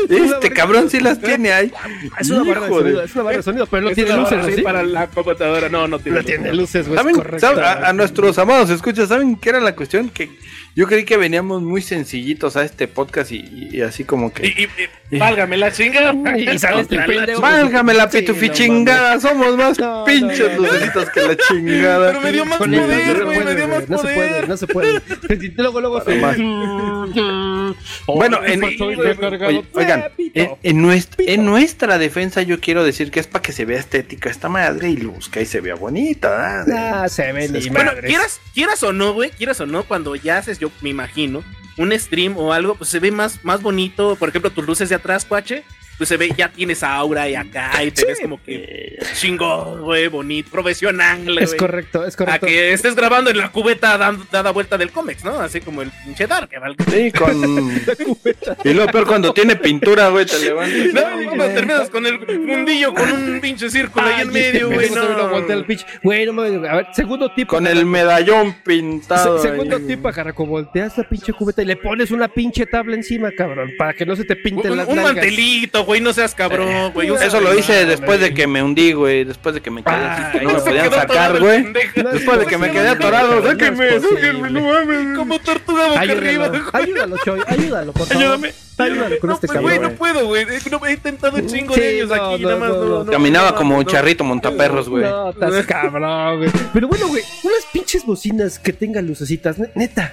Este 0.35 0.51
cabrón 0.51 0.91
sí 0.91 1.01
las 1.01 1.21
tiene 1.21 1.53
ahí. 1.53 1.73
Es 2.19 2.31
una 2.31 2.43
barra 2.45 2.67
de 2.67 2.69
sonido, 2.75 3.03
es 3.03 3.15
una 3.15 3.25
barra 3.25 3.37
de 3.37 3.43
sonido, 3.43 3.67
pero 3.67 3.83
no 3.83 3.89
Es 3.91 3.95
tiene 3.95 4.17
luces, 4.17 4.39
barra, 4.39 4.53
¿sí? 4.55 4.63
para 4.63 4.83
la 4.83 5.07
computadora. 5.09 5.69
No, 5.69 5.87
no 5.87 5.99
tiene 5.99 6.19
No 6.19 6.25
tiene 6.25 6.53
luces, 6.55 6.87
güey. 6.89 6.97
es 6.97 7.01
¿Saben, 7.03 7.15
correcto. 7.17 7.47
saben- 7.47 7.65
a, 7.65 7.89
a 7.89 7.93
nuestros 7.93 8.39
amados 8.39 8.71
escuchas, 8.71 9.09
¿saben 9.09 9.37
qué 9.37 9.51
era 9.51 9.61
la 9.61 9.75
cuestión? 9.77 10.09
Que 10.11 10.31
yo 10.75 10.87
creí 10.87 11.05
que 11.05 11.17
veníamos 11.17 11.63
muy 11.63 11.83
sencillitos 11.83 12.57
a 12.57 12.65
este 12.65 12.87
podcast 12.89 13.33
y, 13.33 13.69
y 13.73 13.81
así 13.83 14.05
como 14.05 14.33
que. 14.33 14.47
Y, 14.47 14.51
y- 14.51 15.17
y- 15.17 15.19
válgame 15.19 15.57
la 15.57 15.73
chinga. 15.73 16.15
Y 16.37 16.59
sale 16.59 16.83
este 16.83 16.99
pendejo. 17.01 17.41
Válgame 17.41 17.95
la 17.95 18.11
Sí, 18.11 18.19
pitufi 18.21 18.49
no 18.49 18.55
chingada, 18.55 19.21
somos 19.21 19.57
más 19.57 19.79
No, 19.79 20.05
pinches 20.05 20.57
no, 20.59 20.63
no. 20.63 21.13
que 21.13 21.21
la 21.23 21.37
chingada. 21.37 22.09
Pero 22.09 22.21
me 22.21 22.33
dio 22.33 22.45
más 22.45 22.59
Con 22.59 22.71
poder, 22.71 23.17
se 23.17 23.25
güey, 23.25 23.39
me 23.39 23.43
puede, 23.45 23.57
dio 23.57 23.69
más 23.69 23.89
no 23.89 23.99
se 23.99 24.03
puede, 24.05 24.29
poder. 24.29 24.49
no 24.49 24.57
se 24.57 24.67
puede. 24.67 25.03
Luego, 25.57 25.81
luego 25.81 26.05
se... 26.05 26.15
más. 26.17 26.37
Bueno, 28.07 28.41
en, 28.45 28.65
Estoy 28.65 28.95
oye, 28.97 29.65
oigan, 29.75 30.05
en, 30.35 30.51
en 30.63 30.83
nuestra, 30.83 31.25
en 31.27 31.45
nuestra 31.45 31.99
defensa 31.99 32.43
yo 32.43 32.61
quiero 32.61 32.83
decir 32.85 33.11
que 33.11 33.21
es 33.21 33.27
para 33.27 33.43
que 33.43 33.53
se 33.53 33.65
vea 33.65 33.79
estética 33.79 34.31
esta 34.31 34.49
madre 34.49 34.89
y 34.91 34.97
luzca 34.97 35.41
y 35.41 35.47
se 35.47 35.61
vea 35.61 35.75
bonita. 35.75 36.65
¿verdad? 36.67 37.05
Ah, 37.05 37.09
se 37.09 37.31
ven 37.33 37.53
ni 37.53 37.69
Bueno, 37.69 37.93
quieras, 38.07 38.41
quieras 38.55 38.83
o 38.83 38.93
no, 38.93 39.13
güey, 39.13 39.31
quieras 39.31 39.61
o 39.61 39.67
no, 39.67 39.85
cuando 39.85 40.17
ya 40.17 40.39
haces, 40.39 40.58
yo 40.61 40.71
me 40.83 40.91
imagino, 40.91 41.43
un 41.79 41.99
stream 41.99 42.37
o 42.37 42.53
algo, 42.53 42.75
pues 42.75 42.91
se 42.91 42.99
ve 43.01 43.11
más, 43.11 43.45
más 43.45 43.63
bonito. 43.63 44.17
Por 44.17 44.29
ejemplo, 44.29 44.51
tus 44.51 44.67
luces 44.67 44.89
de 44.89 44.95
atrás, 44.97 45.25
cuache, 45.25 45.65
pues 45.97 46.09
se 46.09 46.17
ve, 46.17 46.33
ya 46.37 46.49
tienes 46.49 46.85
aura 46.85 47.29
y 47.29 47.35
acá, 47.35 47.83
y 47.83 47.91
te 47.91 48.03
Sí. 48.03 48.07
ves 48.07 48.21
como 48.21 48.41
que 48.43 48.97
Eh, 49.01 49.05
chingón, 49.15 49.83
güey, 49.83 50.07
bonito, 50.09 50.49
profesional, 50.51 51.25
güey. 51.25 51.43
Es 51.43 51.55
correcto, 51.55 52.05
es 52.05 52.15
A 52.15 52.19
correcto. 52.19 52.47
que 52.47 52.73
estés 52.73 52.95
grabando 52.97 53.31
en 53.31 53.39
la 53.39 53.51
cubeta 53.51 53.97
dando, 53.99 54.25
dada 54.31 54.51
vuelta 54.53 54.77
del 54.79 54.91
cómics, 54.93 55.25
¿no? 55.25 55.39
Así 55.41 55.61
como 55.61 55.83
el 55.83 55.91
pinche 56.05 56.27
Dark. 56.27 56.51
Sí, 56.91 57.11
con. 57.13 57.73
Y 58.65 58.73
lo 58.75 58.87
peor 58.87 59.07
cuando 59.07 59.33
tiene 59.33 59.57
pintura, 59.57 60.09
güey, 60.09 60.25
te 60.27 60.39
levantas. 60.39 60.93
No, 60.95 61.35
no, 61.37 61.45
terminas 61.47 61.91
con 61.91 62.07
el 62.07 62.19
mundillo 62.41 62.95
con 62.95 63.11
un 63.13 63.41
pinche 63.41 63.69
círculo 63.71 64.07
ahí 64.07 64.23
en 64.23 64.33
medio, 64.33 64.71
güey. 64.71 64.91
No. 64.91 65.65
pinche. 65.67 65.85
Güey, 66.03 66.27
no 66.27 66.33
mames. 66.33 66.69
A 66.71 66.77
ver, 66.77 66.87
segundo 66.95 67.33
tip. 67.35 67.49
Con 67.49 67.67
el 67.67 67.85
medallón 67.87 68.53
Se- 68.53 68.63
pintado. 68.65 69.39
segundo 69.43 69.77
ahí. 69.77 69.87
tip, 69.87 70.07
Jarraco, 70.11 70.47
volteas 70.47 70.97
la 70.99 71.09
pinche 71.09 71.33
cubeta 71.33 71.63
y 71.63 71.67
le 71.69 71.77
pones 71.77 72.11
una 72.11 72.29
pinche 72.29 72.67
tabla 72.67 72.95
encima, 72.97 73.31
cabrón, 73.31 73.73
para 73.79 73.93
que 73.93 74.07
no 74.07 74.17
se 74.17 74.25
te 74.25 74.35
pinten 74.37 74.73
Un, 74.73 74.77
las 74.79 74.89
un 74.89 74.97
nalgas. 74.97 75.15
mantelito, 75.15 75.85
güey, 75.85 76.01
no 76.01 76.13
seas 76.13 76.35
cabrón, 76.35 76.93
güey. 76.93 77.11
usa- 77.11 77.27
Eso 77.27 77.41
lo 77.41 77.57
hice 77.57 77.83
No, 77.85 77.91
después 77.91 78.21
de 78.21 78.33
que 78.35 78.47
me 78.47 78.63
hundí, 78.63 78.93
güey. 78.93 79.25
Después 79.25 79.55
de 79.55 79.61
que 79.61 79.71
me 79.71 79.83
quedé 79.83 79.95
así, 79.95 80.23
Ay, 80.33 80.39
que 80.41 80.45
no 80.47 80.53
me 80.55 80.61
podían 80.61 80.91
sacar, 80.91 81.39
güey. 81.41 81.67
Después 82.13 82.39
de 82.41 82.47
que 82.47 82.59
me 82.59 82.71
quedé 82.71 82.89
atorado, 82.89 83.43
sáquenme, 83.43 84.01
sáquenme, 84.01 84.51
no 84.51 84.61
mames. 84.63 85.17
Como 85.19 85.39
tortuga 85.39 85.89
boca 85.89 86.01
arriba. 86.01 86.47
Ayúdalo, 86.47 86.71
ayúdalo, 86.73 87.17
Choy, 87.25 87.41
ayúdalo, 87.47 87.93
por 87.93 88.07
favor. 88.07 88.23
Ayúdame. 88.23 88.53
Ayúdalo 88.79 89.19
con 89.19 89.29
No, 89.29 89.35
este 89.35 89.47
pues, 89.49 89.61
güey, 89.61 89.79
no 89.81 89.91
puedo, 89.93 90.27
güey. 90.27 90.43
Eh, 90.45 90.59
no, 90.71 90.87
He 90.87 90.93
intentado 90.93 91.37
un 91.37 91.47
chingo 91.49 91.75
Sí, 91.75 91.81
de 91.81 91.89
años 92.01 92.09
no, 92.11 92.15
aquí, 92.15 92.43
no, 92.45 92.49
nada 92.49 92.61
más. 92.61 92.69
no, 92.71 92.85
No, 92.85 93.05
no, 93.05 93.11
Caminaba 93.13 93.51
no, 93.51 93.57
como 93.57 93.73
no, 93.75 93.81
un 93.81 93.85
charrito 93.87 94.23
montaperros, 94.25 94.89
güey. 94.89 95.03
No, 95.05 95.31
estás 95.31 95.67
cabrón, 95.67 96.39
güey. 96.39 96.51
Pero 96.73 96.87
bueno, 96.89 97.09
güey, 97.09 97.23
unas 97.43 97.67
pinches 97.73 98.07
bocinas 98.07 98.59
que 98.59 98.73
tengan 98.73 99.07
lucecitas, 99.07 99.59
ne- 99.59 99.71
neta. 99.75 100.13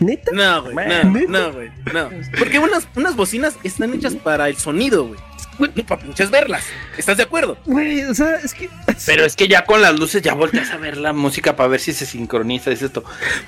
¿Neta? 0.00 0.30
No, 0.32 0.62
güey, 0.62 0.74
¿Neta? 0.76 1.04
no, 1.04 1.20
no, 1.28 1.52
güey, 1.52 1.70
no. 1.92 2.10
Porque 2.38 2.58
unas, 2.58 2.86
unas 2.94 3.16
bocinas 3.16 3.56
están 3.64 3.94
hechas 3.94 4.14
para 4.14 4.48
el 4.48 4.56
sonido, 4.56 5.06
güey. 5.06 5.20
No 5.58 5.68
para 5.86 6.02
pinches 6.02 6.30
verlas. 6.30 6.64
¿Estás 6.98 7.16
de 7.16 7.22
acuerdo? 7.22 7.56
Güey, 7.64 8.02
o 8.04 8.14
sea, 8.14 8.36
es 8.36 8.52
que. 8.52 8.68
Pero 9.06 9.24
es 9.24 9.34
que 9.36 9.48
ya 9.48 9.64
con 9.64 9.80
las 9.80 9.98
luces 9.98 10.20
ya 10.20 10.34
volteas 10.34 10.70
a 10.70 10.76
ver 10.76 10.98
la 10.98 11.14
música 11.14 11.56
para 11.56 11.68
ver 11.70 11.80
si 11.80 11.94
se 11.94 12.04
sincroniza. 12.04 12.68
Dices 12.68 12.86
esto. 12.88 13.04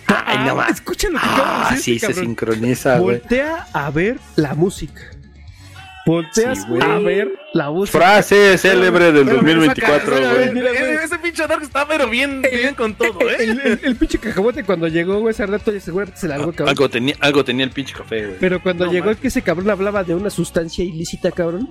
Ay, 0.07 0.39
no 0.39 0.53
Ah, 0.53 0.55
más. 0.55 0.71
Escucha 0.71 1.11
lo 1.11 1.19
que 1.21 1.27
acaba 1.27 1.59
de 1.61 1.67
Ah, 1.67 1.71
decir 1.75 2.01
sí, 2.01 2.07
se 2.07 2.15
sincroniza, 2.15 2.97
güey. 2.99 3.19
Voltea 3.19 3.67
a 3.75 3.91
ver 3.91 4.19
la 4.37 4.55
música. 4.55 5.03
Volteas 6.09 6.59
Sí, 6.63 6.79
a 6.81 6.99
ver 7.01 7.29
la 7.53 7.71
música. 7.71 7.99
Frase 7.99 8.57
célebre 8.57 9.13
del 9.13 9.25
Pero, 9.27 9.37
2024, 9.37 10.17
saca, 10.17 10.35
güey. 10.35 10.67
Ese 11.05 11.19
pinche 11.19 11.47
Dark 11.47 11.63
está 11.63 11.87
pero 11.87 12.09
bien, 12.09 12.41
bien 12.43 12.75
con 12.75 12.95
todo, 12.95 13.21
¿eh? 13.29 13.37
El, 13.41 13.61
el- 13.61 13.81
el 13.83 13.97
pinche 13.97 14.19
cacahuete 14.19 14.65
cuando 14.65 14.89
llegó, 14.89 15.19
güey, 15.21 15.33
ese 15.33 15.45
rato 15.47 15.71
ya 15.73 15.81
seguramente 15.81 16.19
se 16.21 16.29
largó, 16.29 16.53
cabrón. 16.53 16.69
Algo 16.71 16.89
tenía, 16.89 17.15
algo 17.21 17.45
tenía 17.45 17.65
el 17.67 17.71
pinche 17.73 17.93
café, 17.95 18.25
güey. 18.27 18.39
Pero 18.41 18.63
cuando 18.63 18.87
No, 18.87 18.93
llegó 18.93 19.07
man. 19.07 19.17
que 19.17 19.29
ese 19.29 19.43
cabrón 19.43 19.69
hablaba 19.71 20.03
de 20.03 20.15
una 20.15 20.31
sustancia 20.31 20.83
ilícita, 20.85 21.31
cabrón. 21.31 21.69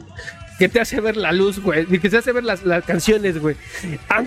Que 0.58 0.70
te 0.70 0.80
hace 0.80 0.99
ver 1.01 1.18
la 1.18 1.32
luz, 1.32 1.60
güey. 1.60 1.86
Que 1.86 2.10
te 2.10 2.18
hace 2.18 2.32
ver 2.32 2.43
las, 2.43 2.64
las 2.64 2.84
canciones, 2.84 3.39
güey. 3.39 3.55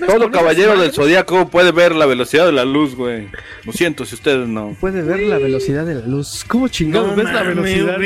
Todo 0.07 0.31
caballero 0.31 0.78
del 0.78 0.93
zodiaco 0.93 1.49
puede 1.49 1.72
ver 1.72 1.95
la 1.95 2.07
velocidad 2.07 2.47
de 2.47 2.53
la 2.53 2.64
luz, 2.64 2.95
güey. 2.95 3.28
Lo 3.64 3.72
siento 3.72 4.05
si 4.05 4.14
ustedes 4.14 4.49
no. 4.49 4.76
Puede 4.81 5.03
ver 5.03 5.20
la 5.20 5.39
velocidad 5.39 5.85
de 5.85 5.97
la 5.97 6.07
luz. 6.07 6.45
¿Cómo 6.47 6.68
chingados 6.68 7.16
ves 7.16 7.33
la 7.33 7.43
velocidad? 7.43 7.99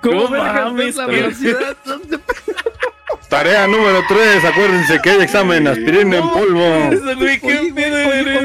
¿Cómo 0.00 0.28
No 0.28 0.74
ves 0.74 0.96
la 0.96 1.06
velocidad? 1.06 1.76
Tarea 3.28 3.66
número 3.66 4.02
3. 4.08 4.44
Acuérdense 4.44 5.00
que 5.02 5.10
hay 5.10 5.22
examen 5.22 5.66
aspirina 5.66 6.18
en 6.18 6.30
polvo. 6.30 6.64
Eso, 6.92 7.16
güey, 7.16 7.40
qué 7.40 7.72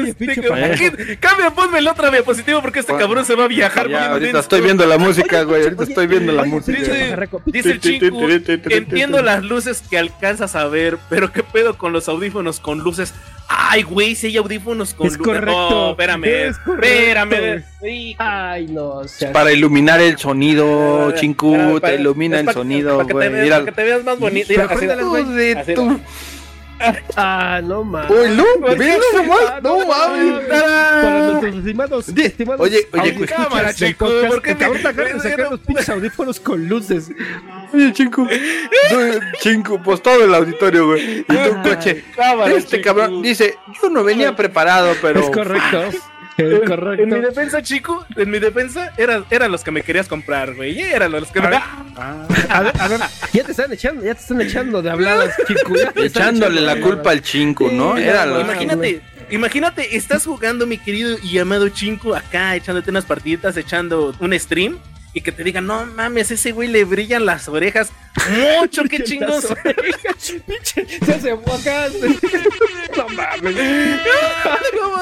Oye, 0.02 0.10
este 0.10 0.26
pinche. 0.26 1.16
Cambia, 1.18 1.50
ponme 1.50 1.78
el 1.78 1.88
otro 1.88 2.10
diapositivo 2.10 2.60
porque 2.60 2.80
este 2.80 2.92
Bueno, 2.92 3.06
cabrón 3.06 3.24
se 3.24 3.34
va 3.34 3.44
a 3.44 3.48
viajar. 3.48 3.88
Ya, 3.88 4.10
ahorita 4.12 4.38
estoy 4.40 4.60
viendo 4.60 4.84
la 4.86 4.98
música, 4.98 5.42
güey. 5.44 5.62
Ahorita 5.62 5.84
estoy 5.84 6.06
viendo 6.06 6.32
la 6.32 6.44
música. 6.44 6.78
Dice, 7.46 7.70
el 7.72 7.80
chico, 7.80 8.28
entiendo 8.70 9.22
las 9.22 9.42
luces 9.42 9.82
que 9.88 9.98
alcanzas 9.98 10.54
a 10.56 10.66
ver, 10.66 10.98
pero 11.08 11.32
qué 11.32 11.42
pedo 11.42 11.76
con 11.78 11.92
los 11.92 12.08
audífonos 12.08 12.60
con 12.60 12.78
luces. 12.80 13.14
Ay, 13.54 13.82
güey, 13.82 14.14
si 14.14 14.28
hay 14.28 14.36
audífonos 14.38 14.94
con 14.94 15.08
Es 15.08 15.18
luces. 15.18 15.34
correcto, 15.34 15.70
No, 15.70 15.90
espérame, 15.90 16.24
es 16.24 16.58
correcto. 16.58 16.86
espérame. 16.86 17.64
Sí, 17.82 18.16
Ay, 18.18 18.66
no, 18.68 18.84
o 18.88 19.08
sea, 19.08 19.30
Para 19.32 19.52
iluminar 19.52 20.00
el 20.00 20.16
sonido, 20.16 21.06
para- 21.08 21.20
chinku, 21.20 21.78
para- 21.80 21.94
te 21.96 22.00
ilumina 22.00 22.40
el 22.40 22.48
sonido, 22.50 22.96
para 22.96 23.06
que 23.08 23.12
te 23.12 23.18
güey. 23.18 23.28
veas- 23.30 23.42
Mira. 23.44 23.56
Para 23.58 23.64
que 23.66 23.72
te 23.72 23.82
veas 23.84 24.04
más 24.04 24.18
bonito. 24.18 24.46
Mira, 24.48 24.64
así, 24.70 24.86
de 24.86 25.74
tu- 25.74 26.00
Ah, 27.16 27.60
no 27.62 27.84
mames. 27.84 28.10
Uy, 28.10 28.36
no, 28.36 28.44
Pues, 28.60 28.78
mira 28.78 28.96
nomás, 29.14 29.38
Ah, 29.48 29.60
no 29.62 29.86
mames. 29.86 30.48
Para 30.48 31.18
nuestros 31.18 31.54
estimados, 31.56 32.08
oye, 32.58 32.88
oye, 32.92 33.26
cámara, 33.26 33.74
chico, 33.74 34.08
¿por 34.28 34.42
qué 34.42 34.54
te 34.54 34.64
acaba 34.64 35.08
de 35.08 35.20
sacar 35.20 35.50
los 35.50 35.60
pinches 35.60 35.88
audífonos 35.88 36.40
con 36.40 36.68
luces. 36.68 37.10
Oye, 37.72 37.92
chinku. 37.92 38.26
Soy 38.90 39.20
chinku, 39.40 39.82
pues 39.82 40.02
todo 40.02 40.24
el 40.24 40.34
auditorio, 40.34 40.86
güey. 40.88 41.20
Y 41.20 41.24
tu 41.24 41.62
coche. 41.62 42.04
cámara, 42.16 42.52
Este 42.52 42.80
cabrón 42.80 43.22
dice, 43.22 43.56
yo 43.80 43.88
no 43.90 44.04
venía 44.04 44.34
preparado, 44.36 44.94
pero... 45.00 45.20
Es 45.20 45.30
correcto. 45.30 45.90
En 46.38 47.08
mi 47.08 47.20
defensa, 47.20 47.62
chico, 47.62 48.04
en 48.16 48.30
mi 48.30 48.38
defensa, 48.38 48.92
eran, 48.96 49.24
eran 49.30 49.52
los 49.52 49.62
que 49.62 49.70
me 49.70 49.82
querías 49.82 50.08
comprar, 50.08 50.54
güey. 50.54 50.80
Eran 50.80 51.12
los 51.12 51.30
que 51.30 51.40
me. 51.40 51.48
Ah, 51.94 52.26
A 52.48 52.62
ver, 52.62 52.72
a 52.80 52.88
ver, 52.88 53.00
ya 53.34 53.44
te 53.44 53.50
están 53.50 53.70
echando, 53.70 54.02
ya 54.02 54.14
te 54.14 54.20
están 54.20 54.40
echando 54.40 54.80
de 54.80 54.90
habladas, 54.90 55.36
chico. 55.46 55.74
Echándole 55.76 56.06
echando 56.06 56.48
la 56.48 56.80
culpa 56.80 57.10
al 57.10 57.20
chinku, 57.20 57.68
¿no? 57.70 57.96
Sí, 57.96 58.02
Era 58.02 58.24
no, 58.24 58.34
lo... 58.34 58.40
Imagínate, 58.40 59.02
imagínate, 59.32 59.96
estás 59.96 60.24
jugando, 60.24 60.66
mi 60.66 60.78
querido 60.78 61.16
y 61.22 61.38
amado 61.38 61.68
Chinko, 61.68 62.14
acá 62.14 62.54
echándote 62.56 62.90
unas 62.90 63.04
partiditas, 63.04 63.56
echando 63.56 64.14
un 64.20 64.38
stream. 64.38 64.78
Y 65.14 65.20
que 65.20 65.30
te 65.30 65.44
digan, 65.44 65.66
no 65.66 65.84
mames, 65.84 66.30
ese 66.30 66.52
güey 66.52 66.68
le 66.68 66.84
brillan 66.84 67.26
las 67.26 67.46
orejas 67.46 67.92
mucho, 68.30 68.84
qué 68.84 69.02
chingos. 69.02 69.46
Pinche, 70.46 70.86
se 71.04 71.12
hace 71.12 71.32
acá. 71.32 71.88
No 72.96 73.08
mames. 73.08 73.56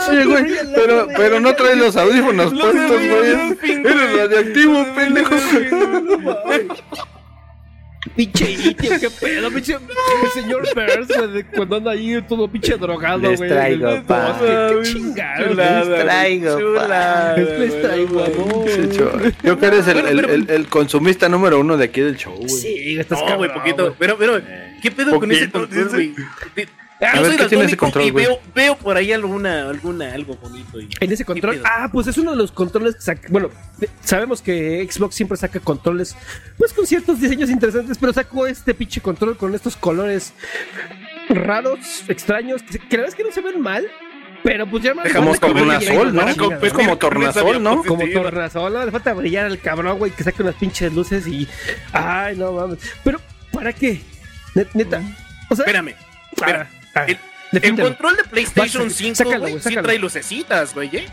Oye, 0.08 0.24
güey, 0.24 0.44
pero, 0.74 1.08
pero 1.16 1.40
no 1.40 1.54
traes 1.56 1.76
los 1.76 1.96
audífonos 1.96 2.52
Los 2.52 2.72
puestos, 2.72 2.88
güey. 2.88 3.80
Eres 3.84 4.16
radioactivo, 4.16 4.86
pendejo. 4.94 5.34
Pinche 8.16 8.50
itio, 8.64 8.90
qué 8.98 9.10
pedo, 9.10 9.50
pinche. 9.50 9.74
El 9.74 10.30
señor 10.32 10.62
Burns, 10.74 11.08
güey, 11.08 11.32
de 11.32 11.44
cuando 11.44 11.76
anda 11.76 11.90
ahí 11.90 12.22
todo 12.26 12.48
pinche 12.50 12.76
drogado, 12.78 13.18
Les 13.18 13.38
güey. 13.38 13.50
traigo, 13.50 13.88
del 13.90 14.02
pa. 14.04 14.38
Qué 14.40 14.80
chingado. 14.90 15.48
Chulada, 15.48 15.84
Les 15.84 16.04
traigo, 16.04 16.58
chulada, 16.58 17.36
Es 17.36 17.58
les 17.58 17.82
traigo 17.82 18.24
amor. 18.24 19.32
Yo 19.42 19.58
que 19.58 19.66
eres 19.66 19.86
el, 19.88 19.98
el, 19.98 20.16
pero- 20.16 20.32
el, 20.32 20.50
el 20.50 20.66
consumista 20.68 21.28
número 21.28 21.60
uno 21.60 21.76
de 21.76 21.84
aquí 21.84 22.00
del 22.00 22.16
show, 22.16 22.34
güey. 22.36 22.48
Sí, 22.48 22.98
estás 22.98 23.20
No, 23.22 23.36
güey, 23.36 23.52
poquito. 23.52 23.94
Pero, 23.98 24.16
pero, 24.16 24.40
¿qué 24.82 24.90
pedo 24.90 25.20
con 25.20 25.30
ese 25.30 25.48
Poquito, 25.48 25.68
control, 25.68 25.88
güey? 25.90 26.14
Dice. 27.00 27.12
Yo 27.14 27.18
A 27.18 27.22
ver, 27.22 27.24
soy 27.30 27.36
¿qué 27.38 27.46
tiene 27.48 27.64
ese 27.64 27.76
daltónico 27.76 27.84
control, 27.86 28.04
y 28.06 28.10
güey? 28.10 28.26
veo, 28.26 28.40
veo 28.54 28.76
por 28.76 28.96
ahí 28.96 29.12
alguna, 29.12 29.68
alguna, 29.70 30.12
algo 30.12 30.34
bonito. 30.36 30.80
y- 30.80 30.88
En 31.00 31.10
ese 31.12 31.24
¿Qué 31.24 31.32
control. 31.32 31.62
Ah, 31.64 31.88
pues 31.92 32.06
es 32.06 32.18
uno 32.18 32.32
de 32.32 32.36
los 32.36 32.52
controles 32.52 32.96
que 32.96 33.00
saca. 33.02 33.28
Bueno, 33.30 33.50
sabemos 34.02 34.42
que 34.42 34.86
Xbox 34.90 35.14
siempre 35.14 35.36
saca 35.38 35.58
controles, 35.60 36.14
pues 36.58 36.72
con 36.72 36.86
ciertos 36.86 37.20
diseños 37.20 37.48
interesantes, 37.50 37.96
pero 37.98 38.12
sacó 38.12 38.46
este 38.46 38.74
pinche 38.74 39.00
control 39.00 39.36
con 39.36 39.54
estos 39.54 39.76
colores 39.76 40.32
raros, 41.28 42.04
extraños, 42.08 42.62
que, 42.62 42.78
la 42.78 42.84
verdad 42.90 43.08
es 43.08 43.14
que 43.14 43.24
no 43.24 43.32
se 43.32 43.40
ven 43.40 43.60
mal, 43.60 43.86
pero 44.42 44.68
pues 44.68 44.82
ya 44.82 44.94
más. 44.94 45.04
Dejamos 45.04 45.38
como 45.40 45.54
tornasol, 45.54 46.14
¿no? 46.14 46.22
la 46.22 46.30
Es 46.30 46.36
como- 46.72 46.98
tornasol, 46.98 47.62
¿no? 47.62 47.82
Como 47.84 48.04
tornasol, 48.12 48.72
no 48.72 48.84
le 48.84 48.90
falta 48.90 49.12
brillar 49.14 49.46
al 49.46 49.58
cabrón, 49.58 49.98
güey, 49.98 50.12
que 50.12 50.24
saque 50.24 50.42
unas 50.42 50.54
pinches 50.56 50.92
luces 50.92 51.26
y. 51.26 51.46
Ay, 51.92 52.36
no 52.36 52.52
mames. 52.52 52.78
Pero, 53.04 53.20
¿para 53.52 53.72
qué? 53.72 54.00
Net- 54.54 54.68
Neta. 54.74 55.02
O 55.48 55.54
sea. 55.56 55.64
Espérame, 55.64 55.94
espera. 56.36 56.68
Ah, 57.02 57.06
El, 57.52 57.76
control 57.76 58.16
de 58.16 58.24
PlayStation 58.24 58.84
Vas, 58.84 58.94
5, 58.94 59.14
sácalo, 59.16 59.60
sí 59.60 59.74
trae 59.76 59.98
lucecitas, 59.98 60.74
güey, 60.74 60.96
¿eh? 60.96 61.06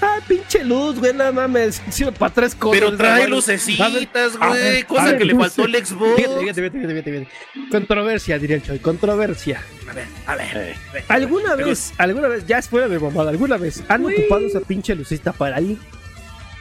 Ah, 0.00 0.20
pinche 0.28 0.62
luz, 0.62 0.98
güey, 1.00 1.12
no 1.12 1.32
mames. 1.32 1.82
Sirve 1.90 2.12
para 2.12 2.32
tres 2.32 2.54
cosas. 2.54 2.78
Pero 2.78 2.96
trae 2.96 3.26
lucecitas, 3.26 4.36
güey. 4.36 4.84
Cosa 4.84 5.04
ver, 5.06 5.18
que 5.18 5.24
le 5.24 5.34
faltó 5.34 5.64
al 5.64 5.74
Xbox. 5.74 6.14
Fíjate, 6.14 6.40
fíjate, 6.40 6.70
fíjate, 6.70 6.88
fíjate, 6.88 7.02
fíjate. 7.02 7.68
Controversia, 7.70 8.38
diría 8.38 8.56
el 8.56 8.62
Choy, 8.62 8.78
controversia. 8.78 9.60
A 9.90 9.94
ver, 9.94 10.06
a 10.26 10.36
ver. 10.36 10.56
Eh. 10.56 10.76
a 10.88 10.92
ver. 10.92 11.04
¿Alguna 11.08 11.56
vez, 11.56 11.92
alguna 11.98 12.28
vez, 12.28 12.46
ya 12.46 12.58
es 12.58 12.68
fuera 12.68 12.86
de 12.86 12.98
mamada, 12.98 13.30
alguna 13.30 13.56
vez 13.56 13.82
han 13.88 14.06
ocupado 14.06 14.46
esa 14.46 14.60
pinche 14.60 14.94
lucecita 14.94 15.32
para 15.32 15.56
alguien? 15.56 15.80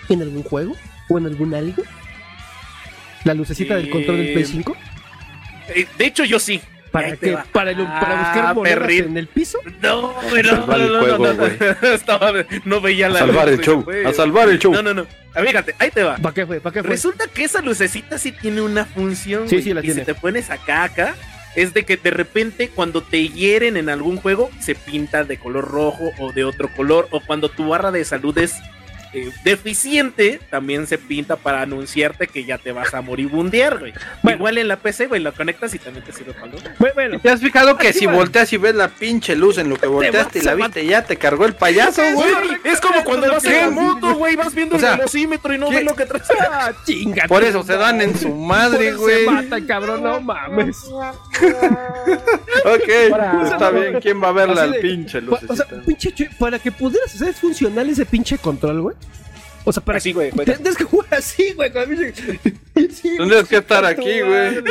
¿En 0.09 0.21
algún 0.21 0.41
juego? 0.41 0.75
¿O 1.09 1.19
en 1.19 1.28
algún 1.28 1.53
algo? 1.53 1.84
¿La 3.23 3.36
lucecita 3.36 3.75
del 3.75 3.89
control 3.91 4.17
del 4.17 4.34
Play 4.34 4.45
5? 4.45 4.78
Eh, 5.75 5.88
De 5.97 6.05
hecho, 6.05 6.23
yo 6.23 6.39
sí. 6.39 6.59
¿Para 6.91 7.09
va. 7.09 7.43
¿Para, 7.51 7.73
para 7.75 8.15
buscar 8.15 8.45
Ah, 8.47 8.53
monedas 8.53 8.79
perrín. 8.79 9.05
en 9.05 9.17
el 9.17 9.27
piso? 9.27 9.59
No, 9.81 10.13
güey, 10.29 10.43
no, 10.43 10.49
salvar 10.49 10.79
el 10.81 10.88
no, 10.88 10.93
no, 10.93 10.99
juego, 10.99 11.17
no, 11.27 11.33
no, 11.33 11.39
güey. 11.39 11.57
Estaba, 11.93 12.31
no 12.65 12.81
veía 12.81 13.07
A 13.07 13.09
la 13.09 13.19
salvar 13.19 13.49
el 13.49 13.57
luz, 13.57 13.65
show, 13.65 13.83
güey. 13.83 14.05
a 14.05 14.13
salvar 14.13 14.49
el 14.49 14.59
show. 14.59 14.73
No, 14.73 14.81
no, 14.81 14.93
no. 14.93 15.05
Ah, 15.35 15.41
Fíjate, 15.45 15.75
ahí 15.79 15.91
te 15.91 16.03
va. 16.03 16.17
¿Para 16.17 16.33
qué 16.33 16.45
fue? 16.45 16.59
¿Para 16.59 16.73
qué 16.73 16.81
fue? 16.81 16.89
Resulta 16.89 17.25
que 17.27 17.43
esa 17.43 17.61
lucecita 17.61 18.17
sí 18.17 18.31
tiene 18.31 18.61
una 18.61 18.85
función. 18.85 19.47
Sí, 19.47 19.61
sí 19.61 19.73
la 19.73 19.81
y 19.81 19.83
tiene. 19.83 19.99
si 20.01 20.05
te 20.05 20.15
pones 20.15 20.49
acá, 20.49 20.83
acá, 20.83 21.15
es 21.55 21.73
de 21.73 21.83
que 21.85 21.97
de 21.97 22.09
repente 22.11 22.69
cuando 22.69 23.01
te 23.03 23.27
hieren 23.29 23.77
en 23.77 23.89
algún 23.89 24.17
juego, 24.17 24.49
se 24.59 24.73
pinta 24.75 25.23
de 25.23 25.38
color 25.38 25.65
rojo 25.69 26.11
o 26.19 26.31
de 26.31 26.43
otro 26.43 26.69
color. 26.75 27.07
O 27.11 27.19
cuando 27.19 27.49
tu 27.49 27.67
barra 27.69 27.91
de 27.91 28.03
salud 28.05 28.38
es 28.38 28.55
eh, 29.14 29.32
deficiente, 29.43 30.39
también 30.49 30.88
se 30.88 30.97
pinta 30.97 31.36
para 31.36 31.62
anunciarte 31.62 32.28
que 32.28 32.43
ya 32.45 32.58
te 32.58 32.72
vas 32.72 32.93
a 32.93 33.01
moribundear, 33.01 33.80
güey. 33.80 33.93
Bueno. 34.24 34.38
Igual 34.38 34.58
en 34.58 34.68
la 34.68 34.78
PC, 34.78 35.08
güey, 35.08 35.22
lo 35.22 35.34
conectas 35.34 35.74
y 35.74 35.80
también 35.80 36.03
te 36.05 36.12
sirve 36.14 36.34
para 36.34 36.47
lo 36.47 36.58
Bueno, 36.80 36.93
bueno, 36.95 37.20
¿Te 37.20 37.30
has 37.30 37.41
fijado 37.41 37.78
que 37.78 37.89
Aquí 37.89 37.99
si 37.99 38.05
va. 38.05 38.14
volteas 38.14 38.51
y 38.53 38.58
ves 38.58 38.76
la 38.76 38.88
pinche 38.89 39.36
luz 39.36 39.58
en 39.58 39.70
lo 39.70 39.76
que 39.78 39.88
volteaste 39.88 40.39
y 40.39 40.41
la 40.41 40.55
viste 40.55 40.86
ya 40.86 41.03
te 41.03 41.16
cargó 41.18 41.45
el 41.45 41.53
payaso, 41.53 42.01
güey? 42.14 42.32
Es 42.64 42.80
como 42.82 43.03
cuando 43.03 43.28
vas 43.32 43.43
en 43.45 43.53
la 43.62 43.70
moto, 43.70 44.16
güey, 44.16 44.36
vas 44.36 44.53
viendo 44.53 44.76
O 44.76 44.80
sea, 44.80 44.91
el 44.93 44.97
velocímetro 44.99 45.53
y 45.53 45.58
no 45.58 45.70
¿qué? 45.70 45.76
ves 45.78 45.86
lo 45.86 45.95
que 45.95 46.05
traes. 46.05 46.28
ah, 46.51 46.72
chinga. 46.86 47.26
Por 47.28 47.43
eso 47.43 47.64
se 47.64 47.78
dan 47.78 48.01
en 48.01 48.18
su 48.18 48.34
madre, 48.34 48.93
güey. 48.93 49.26
Se 49.26 49.32
mata, 49.32 49.66
cabrón, 49.66 50.03
no 50.03 50.20
mames. 50.22 50.78
Ok, 52.66 52.89
Para- 53.12 53.43
está 53.51 53.70
bien. 53.72 53.99
¿Quién 54.01 54.22
va 54.22 54.30
a 54.30 54.32
ver 54.32 54.49
la 54.49 54.64
Así 54.64 54.74
de- 54.74 54.80
pinche 54.80 55.22
Pa- 55.22 55.39
O 55.47 55.55
sea, 55.55 55.66
pinche 55.86 56.30
para 56.39 56.60
que 56.60 56.72
pudieras 56.72 57.14
hacer 57.14 57.34
funcional 57.34 57.89
ese 57.89 58.05
pinche 58.05 58.38
control, 58.38 58.82
güey. 58.82 58.95
O 59.70 59.74
sea, 59.74 59.84
para 59.84 59.97
Así, 59.97 60.13
güey. 60.13 60.32
Tendrías 60.32 60.78
que 60.78 60.86
jugar 60.86 61.13
así, 61.15 61.51
güey. 61.51 61.70
el 61.76 62.93
Sí, 62.93 63.18
Tendrías 63.18 63.49
que 63.49 63.57
estar 63.57 63.84
aquí, 63.84 64.22
güey. 64.22 64.61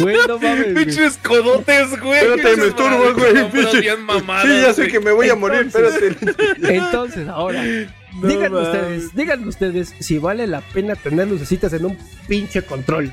Güey, 0.00 0.16
no 0.28 0.38
mames. 0.38 0.74
güey. 0.74 0.84
Pinches 0.84 1.16
codotes, 1.26 1.98
güey. 1.98 2.18
Espérate, 2.20 2.42
me 2.42 2.50
Pinches 2.50 2.66
esturbo, 2.68 3.14
güey. 3.14 3.32
no, 3.34 3.48
pero 3.50 3.50
Pinche. 3.70 3.80
bien 3.80 4.02
mamadas, 4.02 4.44
Sí, 4.44 4.60
ya 4.60 4.74
sé 4.74 4.82
güey. 4.82 4.92
que 4.92 5.00
me 5.00 5.12
voy 5.12 5.30
a 5.30 5.34
morir, 5.34 5.60
Entonces- 5.62 6.02
espérate. 6.20 6.56
Entonces, 6.76 7.26
ahora, 7.28 7.62
díganme 8.22 8.50
mames. 8.50 8.66
ustedes, 8.68 9.14
díganme 9.14 9.48
ustedes 9.48 9.94
si 9.98 10.18
vale 10.18 10.46
la 10.46 10.60
pena 10.60 10.94
tener 10.94 11.26
lucecitas 11.26 11.72
en 11.72 11.86
un 11.86 11.98
pinche 12.26 12.60
control. 12.60 13.10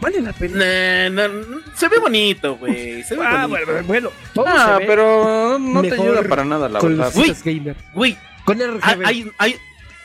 ¿Vale 0.00 0.20
la 0.20 0.32
pena? 0.32 1.10
Nah, 1.10 1.28
se 1.76 1.88
ve 1.88 1.98
bonito, 1.98 2.56
güey. 2.56 3.02
Se 3.04 3.14
ve 3.16 3.22
Ah, 3.24 3.46
bonito. 3.46 3.66
bueno, 3.72 3.86
bueno. 3.86 4.10
¿cómo 4.34 4.46
Ah, 4.48 4.74
se 4.74 4.80
ve 4.80 4.86
pero 4.86 5.58
no 5.60 5.82
te 5.82 5.92
ayuda 5.92 6.22
para 6.22 6.44
nada, 6.44 6.68
la 6.68 6.78
con 6.80 6.96
verdad. 6.98 7.12
gamer. 7.44 7.76
Güey, 7.94 8.16
Con 8.44 8.60
hay, 8.60 8.66
RGB. 8.68 9.06
hay, 9.06 9.30
hay, 9.38 9.56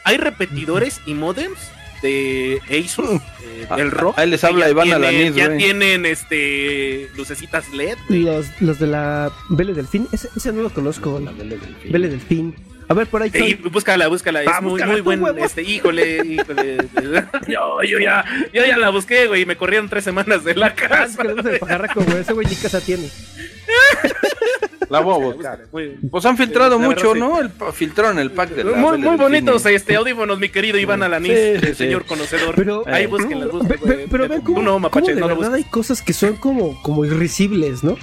hay 0.08 0.18
repetidores 0.18 1.02
y 1.06 1.14
modems 1.14 1.58
de 2.02 2.60
Asus, 2.70 3.10
eh, 3.44 3.66
del 3.76 3.88
Ah, 3.88 3.92
rock. 3.92 4.20
ahí 4.20 4.30
les 4.30 4.44
habla 4.44 4.66
ya 4.66 4.72
Iván 4.72 4.86
tienen- 4.88 5.04
Alanis, 5.04 5.36
Ya 5.36 5.58
tienen 5.58 6.06
este 6.06 7.10
lucecitas 7.18 7.74
LED. 7.74 7.98
Los, 8.10 8.46
los 8.62 8.78
de 8.80 8.88
la 8.88 9.32
Vele 9.50 9.74
Delfín, 9.74 10.08
ese, 10.12 10.30
ese 10.36 10.54
no 10.54 10.62
lo 10.62 10.70
conozco. 10.72 11.20
Vele 11.90 12.08
Delfín. 12.10 12.54
A 12.90 12.94
ver, 12.94 13.08
por 13.08 13.22
ahí. 13.22 13.30
Sí, 13.32 13.56
búscala, 13.70 14.08
búscala, 14.08 14.44
es 14.44 14.48
Ah, 14.48 14.62
muy, 14.62 14.72
búscala 14.72 14.92
muy 14.94 15.02
tú, 15.02 15.06
buen, 15.06 15.22
huevo. 15.22 15.38
este, 15.44 15.62
híjole, 15.62 16.26
híjole. 16.26 16.78
yo, 17.48 17.84
yo 17.84 18.00
ya, 18.00 18.24
yo 18.54 18.66
ya 18.66 18.78
la 18.78 18.90
busqué, 18.92 19.28
güey, 19.28 19.46
me 19.46 19.58
corrieron 19.58 19.90
tres 19.90 20.04
semanas 20.06 20.44
de 20.46 20.56
la 20.56 20.68
Ah, 20.68 20.74
es 20.76 20.88
casa. 20.88 21.22
que 21.22 21.28
le 21.28 21.34
gusta 21.34 21.52
el 21.52 21.60
pajarraco, 21.60 22.02
güey. 22.04 22.18
Ese 22.20 22.34
güey 22.34 22.48
ni 22.48 22.56
casa 22.56 22.80
tiene. 22.82 23.10
La 24.90 25.02
voy 25.02 25.16
a 25.16 25.34
buscar. 25.34 25.66
Muy, 25.74 25.98
Pues 26.10 26.26
han 26.26 26.38
filtrado 26.38 26.80
La 26.80 26.88
verdad, 26.88 27.04
mucho, 27.04 27.14
sí. 27.14 27.20
¿no? 27.20 27.42
El, 27.42 27.52
filtraron 27.74 28.20
el 28.20 28.32
pack 28.32 28.52
de 28.52 28.64
la 28.64 28.78
muy, 28.78 28.98
muy 28.98 29.18
bonitos 29.18 29.64
Cine. 29.64 29.76
este 29.76 29.96
audífonos, 29.98 30.40
mi 30.40 30.48
querido 30.48 30.78
Iván 30.80 31.04
Alanis, 31.04 31.34
Sí, 31.34 31.38
el 31.40 31.62
sí, 31.68 31.76
señor 31.76 32.04
sí. 32.04 32.08
conocedor. 32.08 32.56
Pero, 32.56 32.84
Ahí 32.88 33.04
Eh. 33.04 33.08
busquen 33.08 33.40
las 33.42 33.52
busquen. 33.52 33.80
ve- 33.84 34.08
pero 34.10 34.30
ven 34.30 34.40
cómo, 34.42 34.60
no, 34.62 34.66
cómo 34.72 34.80
mapache, 34.80 35.14
de 35.14 35.20
no 35.20 35.28
lo 35.28 35.36
verdad 35.36 35.56
hay 35.56 35.66
cosas 35.66 36.02
que 36.02 36.14
son 36.14 36.38
como, 36.38 36.82
como 36.84 37.04
irrisibles, 37.04 37.84
¿no? 37.84 37.98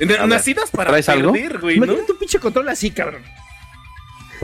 Na- 0.00 0.26
Nacidas 0.26 0.70
para 0.70 0.90
perder, 0.90 1.58
güey, 1.58 1.78
¿no? 1.78 1.84
Imagínate 1.84 2.12
un 2.12 2.18
pinche 2.18 2.38
control 2.38 2.70
así, 2.70 2.90
cabrón. 2.90 3.20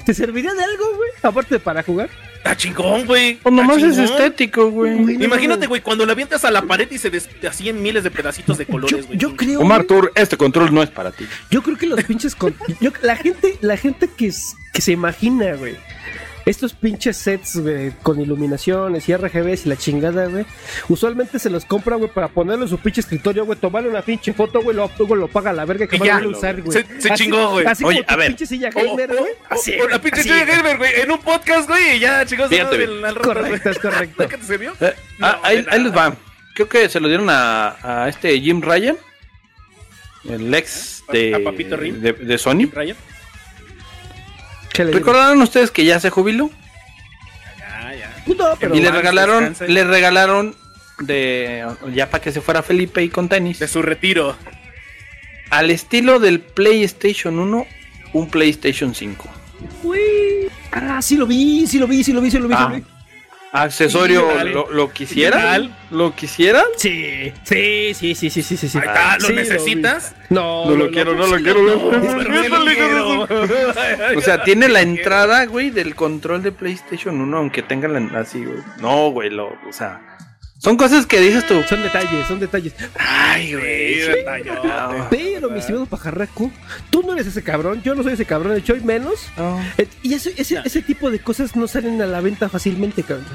¿Te 0.05 0.14
serviría 0.14 0.52
de 0.55 0.62
algo, 0.62 0.85
güey? 0.97 1.10
Aparte 1.23 1.55
de 1.56 1.59
para 1.59 1.82
jugar. 1.82 2.09
Está 2.36 2.56
chingón, 2.56 3.06
güey. 3.06 3.36
Pues 3.43 3.55
nomás 3.55 3.82
es 3.82 3.98
estético, 3.98 4.70
güey. 4.70 5.23
Imagínate, 5.24 5.66
güey, 5.66 5.81
cuando 5.81 6.06
la 6.06 6.12
avientas 6.12 6.44
a 6.44 6.51
la 6.51 6.62
pared 6.62 6.89
y 6.90 6.98
se 6.98 7.10
des- 7.10 7.28
así 7.48 7.68
en 7.68 7.82
miles 7.82 8.05
de 8.05 8.10
pedacitos 8.10 8.59
de 8.59 8.66
Yo, 8.66 8.70
colores, 8.73 9.06
güey. 9.06 9.18
yo 9.18 9.35
creo. 9.35 9.60
Omar 9.60 9.85
Tour, 9.85 10.12
este 10.14 10.36
control 10.36 10.73
no 10.73 10.82
es 10.82 10.90
para 10.90 11.10
ti. 11.10 11.27
Yo 11.51 11.62
creo 11.62 11.77
que 11.77 11.86
los 11.86 12.02
pinches 12.05 12.35
con... 12.36 12.55
yo- 12.81 12.93
la 13.02 13.16
gente, 13.16 13.59
la 13.62 13.77
gente 13.77 14.09
que, 14.16 14.31
que 14.73 14.81
se 14.81 14.93
imagina, 14.93 15.55
güey. 15.55 15.77
Estos 16.47 16.74
pinches 16.74 17.16
sets, 17.16 17.56
güey, 17.60 17.90
con 18.05 18.20
iluminaciones 18.20 19.09
y 19.09 19.16
RGBs 19.16 19.66
y 19.66 19.68
la 19.68 19.77
chingada, 19.77 20.27
güey. 20.27 20.47
Usualmente 20.89 21.40
se 21.40 21.51
los 21.51 21.64
compra, 21.64 21.97
güey, 21.97 22.09
para 22.09 22.28
ponerlo 22.28 22.62
en 22.64 22.68
su 22.70 22.78
pinche 22.78 23.01
escritorio, 23.01 23.44
güey, 23.44 23.59
tomarle 23.59 23.89
una 23.90 24.01
pinche 24.01 24.32
foto, 24.32 24.62
güey, 24.62 24.77
lo, 24.77 24.89
luego 24.97 25.16
lo 25.16 25.27
paga 25.27 25.51
a 25.51 25.52
la 25.52 25.64
verga 25.64 25.89
que 25.89 25.97
Y 25.97 25.98
va 25.98 26.06
ya, 26.06 26.18
a 26.18 26.27
usar, 26.28 26.62
güey. 26.62 26.73
se- 26.85 27.01
se 27.01 27.10
Así- 27.12 27.24
chingó, 27.24 27.51
güey. 27.51 27.66
Así 27.66 27.85
Oye, 27.85 27.97
como 27.98 28.06
tu 28.06 28.14
a 28.14 28.16
ver. 28.16 28.27
pinche 28.28 28.47
silla 28.47 28.70
gamer, 28.70 29.09
güey. 29.09 29.32
Así, 29.51 29.74
o 29.81 29.89
la 29.89 30.01
pinche 30.01 30.23
güey. 30.23 30.44
Gamer, 30.47 30.78
güey, 30.78 31.01
en 31.01 31.10
un 31.10 31.18
podcast, 31.18 31.68
güey, 31.68 31.97
y 31.97 31.98
ya, 31.98 32.24
chicos, 32.24 32.48
Fíjate, 32.48 32.77
al, 32.85 33.05
al 33.05 33.14
rato. 33.16 33.28
Correcto, 33.35 33.70
es 33.70 33.78
correcto. 33.81 34.28
¿Qué 34.28 34.39
te 34.39 34.44
sirvió? 34.44 34.73
Eh, 34.81 34.94
No, 35.18 35.27
ah, 35.27 35.40
ahí, 35.43 35.66
ahí 35.68 35.82
les 35.82 35.93
va. 35.97 36.14
Creo 36.55 36.68
que 36.68 36.89
se 36.89 37.01
lo 37.01 37.09
dieron 37.09 37.28
a, 37.28 38.05
a 38.05 38.09
este 38.09 38.40
Jim 38.40 38.62
Ryan, 38.62 38.97
el 40.31 40.55
ex 40.55 41.02
de, 41.12 41.35
¿A 41.35 41.43
Papito 41.43 41.77
Rim? 41.77 42.01
de, 42.01 42.12
de 42.12 42.39
Sony. 42.39 42.70
Ryan. 42.73 42.97
¿Recordarán 44.85 45.40
ustedes 45.43 45.70
que 45.70 45.85
ya 45.85 45.98
se 46.01 46.11
jubiló? 46.11 46.51
Ya, 47.59 47.94
ya. 47.94 48.15
No, 48.27 48.57
pero 48.59 48.74
y 48.74 48.81
le 48.81 48.90
regalaron, 48.90 49.44
descanse. 49.44 49.69
le 49.73 49.85
regalaron 49.85 50.55
de 51.01 51.66
ya 51.94 52.11
para 52.11 52.23
que 52.23 52.32
se 52.32 52.40
fuera 52.40 52.62
Felipe 52.62 53.03
y 53.03 53.09
con 53.09 53.28
tenis. 53.28 53.59
De 53.59 53.69
su 53.69 53.82
retiro. 53.82 54.36
Al 55.51 55.70
estilo 55.70 56.19
del 56.19 56.40
PlayStation 56.40 57.39
1, 57.39 57.66
un 58.15 58.31
PlayStation 58.31 58.94
5. 58.94 59.28
Güey. 59.82 60.48
Ah, 60.73 61.01
sí 61.01 61.16
lo 61.16 61.27
vi, 61.27 61.66
sí 61.66 61.78
lo 61.78 61.86
vi, 61.86 62.03
sí 62.03 62.12
lo 62.12 62.20
vi, 62.20 62.31
sí 62.31 62.39
lo 62.39 62.48
vi. 62.48 62.55
sí 62.55 62.61
Ah. 62.62 62.69
lo 62.70 62.77
vi. 62.77 62.85
Accesorio. 63.62 64.45
¿lo, 64.45 64.70
lo 64.70 64.93
quisieran? 64.93 65.74
¿Lo 65.91 66.15
quisieran? 66.15 66.65
Sí, 66.77 67.33
sí, 67.45 67.95
sí, 67.95 68.15
sí, 68.15 68.31
sí, 68.31 68.43
sí, 68.43 68.57
sí. 68.57 68.69
sí. 68.69 68.78
Ahí 68.78 68.85
está, 68.87 69.19
¿lo 69.19 69.27
Sí, 69.28 69.33
necesitas? 69.35 70.15
No, 70.31 70.66
No 70.66 70.77
lo 70.77 70.91
quiero, 70.91 71.15
no 71.15 71.27
lo 71.27 71.37
sí, 71.39 71.43
quiero. 71.45 71.62
no. 71.62 71.93
Es 71.93 72.27
que 72.43 72.49
no 72.49 72.59
lo 72.59 72.65
quiero. 72.65 73.28
O 74.16 74.20
sea, 74.20 74.43
tiene 74.45 74.69
la 74.69 74.83
entrada, 74.83 75.45
güey, 75.47 75.70
del 75.70 75.95
control 75.95 76.43
de 76.43 76.53
PlayStation 76.53 77.20
1, 77.20 77.37
aunque 77.37 77.62
tenga 77.62 77.89
la 77.89 77.99
así, 78.19 78.45
güey. 78.45 78.59
No, 78.81 79.11
güey, 79.11 79.31
lo, 79.31 79.49
o 79.49 79.73
sea, 79.73 80.01
son 80.66 80.76
cosas 80.76 81.06
que 81.06 81.20
dices 81.20 81.47
tú. 81.47 81.62
Son 81.68 81.80
detalles, 81.80 82.26
son 82.26 82.40
detalles. 82.40 82.74
Ay, 82.98 83.47
Sí, 83.47 83.55
güey. 83.55 84.44
No. 84.44 85.06
Pero, 85.10 85.48
mi 85.48 85.60
estimado 85.60 85.86
pajarraco, 85.86 86.51
tú 86.90 87.05
no 87.05 87.12
eres 87.12 87.28
ese 87.28 87.44
cabrón, 87.44 87.82
yo 87.84 87.94
no 87.94 88.02
soy 88.02 88.14
ese 88.14 88.24
cabrón, 88.24 88.55
de 88.55 88.59
hecho, 88.59 88.74
y 88.74 88.80
menos. 88.80 89.28
No. 89.36 89.60
Eh, 89.78 89.86
Y 90.02 90.14
ese, 90.14 90.34
ese, 90.36 90.60
ese 90.64 90.82
tipo 90.82 91.09
de 91.09 91.20
cosas 91.20 91.55
no 91.55 91.68
salen 91.68 92.02
a 92.02 92.06
la 92.06 92.20
venta 92.20 92.48
fácilmente, 92.48 93.05
cabrón. 93.05 93.26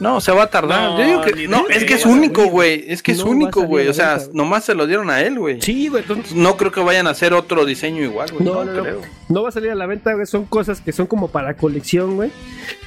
No, 0.00 0.20
se 0.20 0.32
va 0.32 0.42
a 0.42 0.50
tardar. 0.50 0.90
No, 0.90 0.98
Yo 0.98 1.06
digo 1.06 1.20
que 1.22 1.46
no, 1.46 1.68
es 1.68 1.84
que 1.84 1.94
es 1.94 2.04
único, 2.04 2.46
güey. 2.46 2.84
Es 2.88 3.00
que 3.00 3.12
es 3.12 3.18
No 3.18 3.26
único, 3.26 3.62
güey. 3.62 3.86
O 3.86 3.94
sea, 3.94 4.18
nomás 4.32 4.64
se 4.64 4.74
lo 4.74 4.88
dieron 4.88 5.08
a 5.08 5.20
él, 5.20 5.38
güey. 5.38 5.62
Sí, 5.62 5.86
güey, 5.86 6.02
entonces. 6.02 6.34
No 6.34 6.56
creo 6.56 6.72
que 6.72 6.80
vayan 6.80 7.06
a 7.06 7.10
hacer 7.10 7.32
otro 7.32 7.64
diseño 7.64 8.02
igual, 8.02 8.32
güey. 8.32 8.44
No, 8.44 8.64
no, 8.64 8.72
no. 8.72 8.82
creo. 8.82 9.02
No 9.28 9.42
va 9.44 9.50
a 9.50 9.52
salir 9.52 9.70
a 9.70 9.76
la 9.76 9.86
venta, 9.86 10.12
güey. 10.14 10.26
Son 10.26 10.44
cosas 10.46 10.80
que 10.80 10.92
son 10.92 11.06
como 11.06 11.28
para 11.28 11.56
colección, 11.56 12.16
güey. 12.16 12.30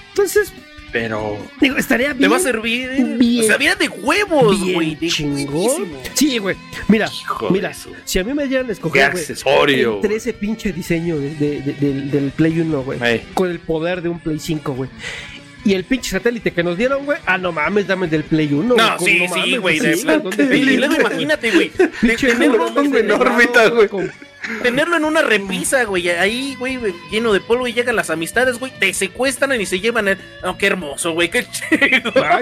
Entonces, 0.09 0.51
Pero 0.91 1.37
digo, 1.61 1.77
estaría 1.77 2.07
bien. 2.13 2.19
Te 2.19 2.27
va 2.27 2.37
a 2.37 2.39
servir. 2.39 2.89
Bien. 3.17 3.43
O 3.43 3.47
sea, 3.47 3.57
viene 3.57 3.75
de 3.75 3.89
huevos, 3.89 4.59
bien 4.61 4.73
güey. 4.73 4.97
Chingón. 5.09 5.87
Sí, 6.15 6.37
güey. 6.39 6.55
Mira, 6.87 7.07
Hijo 7.07 7.49
mira, 7.51 7.71
si 8.05 8.19
a 8.19 8.23
mí 8.23 8.33
me 8.33 8.47
dieran 8.47 8.65
a 8.65 8.67
qué 8.67 8.73
escoger, 8.73 9.11
güey, 9.11 9.21
accesorio. 9.23 9.95
entre 9.95 10.15
ese 10.15 10.33
pinche 10.33 10.71
diseño 10.73 11.17
de- 11.19 11.35
de- 11.35 11.61
de- 11.61 11.73
del, 11.73 12.11
del 12.11 12.31
Play 12.31 12.59
1, 12.59 12.81
güey, 12.83 12.99
Ey. 13.03 13.21
con 13.33 13.49
el 13.51 13.59
poder 13.59 14.01
de 14.01 14.09
un 14.09 14.19
Play 14.19 14.39
5, 14.39 14.73
güey. 14.73 14.89
Y 15.65 15.73
el 15.73 15.83
pinche 15.83 16.09
satélite 16.11 16.51
que 16.51 16.63
nos 16.63 16.77
dieron, 16.77 17.05
güey. 17.05 17.19
Ah, 17.25 17.37
no 17.37 17.51
mames, 17.51 17.85
dame 17.85 18.07
del 18.07 18.23
Play 18.23 18.51
1. 18.53 18.75
No, 18.75 18.97
güey, 18.97 19.13
sí, 19.13 19.25
¿cómo 19.27 19.43
sí, 19.43 19.57
güey. 19.57 19.79
Sí, 19.79 20.05
imagínate, 20.05 21.51
güey. 21.51 21.71
Tenerlo, 22.17 22.73
pongo 22.73 22.97
en 22.97 23.11
órbita, 23.11 23.69
güey. 23.69 23.87
con- 23.89 24.09
tenerlo 24.63 24.97
en 24.97 25.05
una 25.05 25.21
repisa, 25.21 25.83
güey. 25.83 26.09
Ahí, 26.09 26.55
güey, 26.57 26.79
lleno 27.11 27.33
de 27.33 27.39
polvo 27.41 27.67
y 27.67 27.73
llegan 27.73 27.95
las 27.95 28.09
amistades, 28.09 28.59
güey. 28.59 28.71
Te 28.79 28.93
secuestran 28.93 29.59
y 29.59 29.65
se 29.65 29.79
llevan 29.79 30.07
el. 30.07 30.17
No, 30.43 30.57
qué 30.57 30.67
hermoso, 30.67 31.11
güey. 31.11 31.29
Qué 31.29 31.45
chido. 31.49 32.11
Ah. 32.17 32.41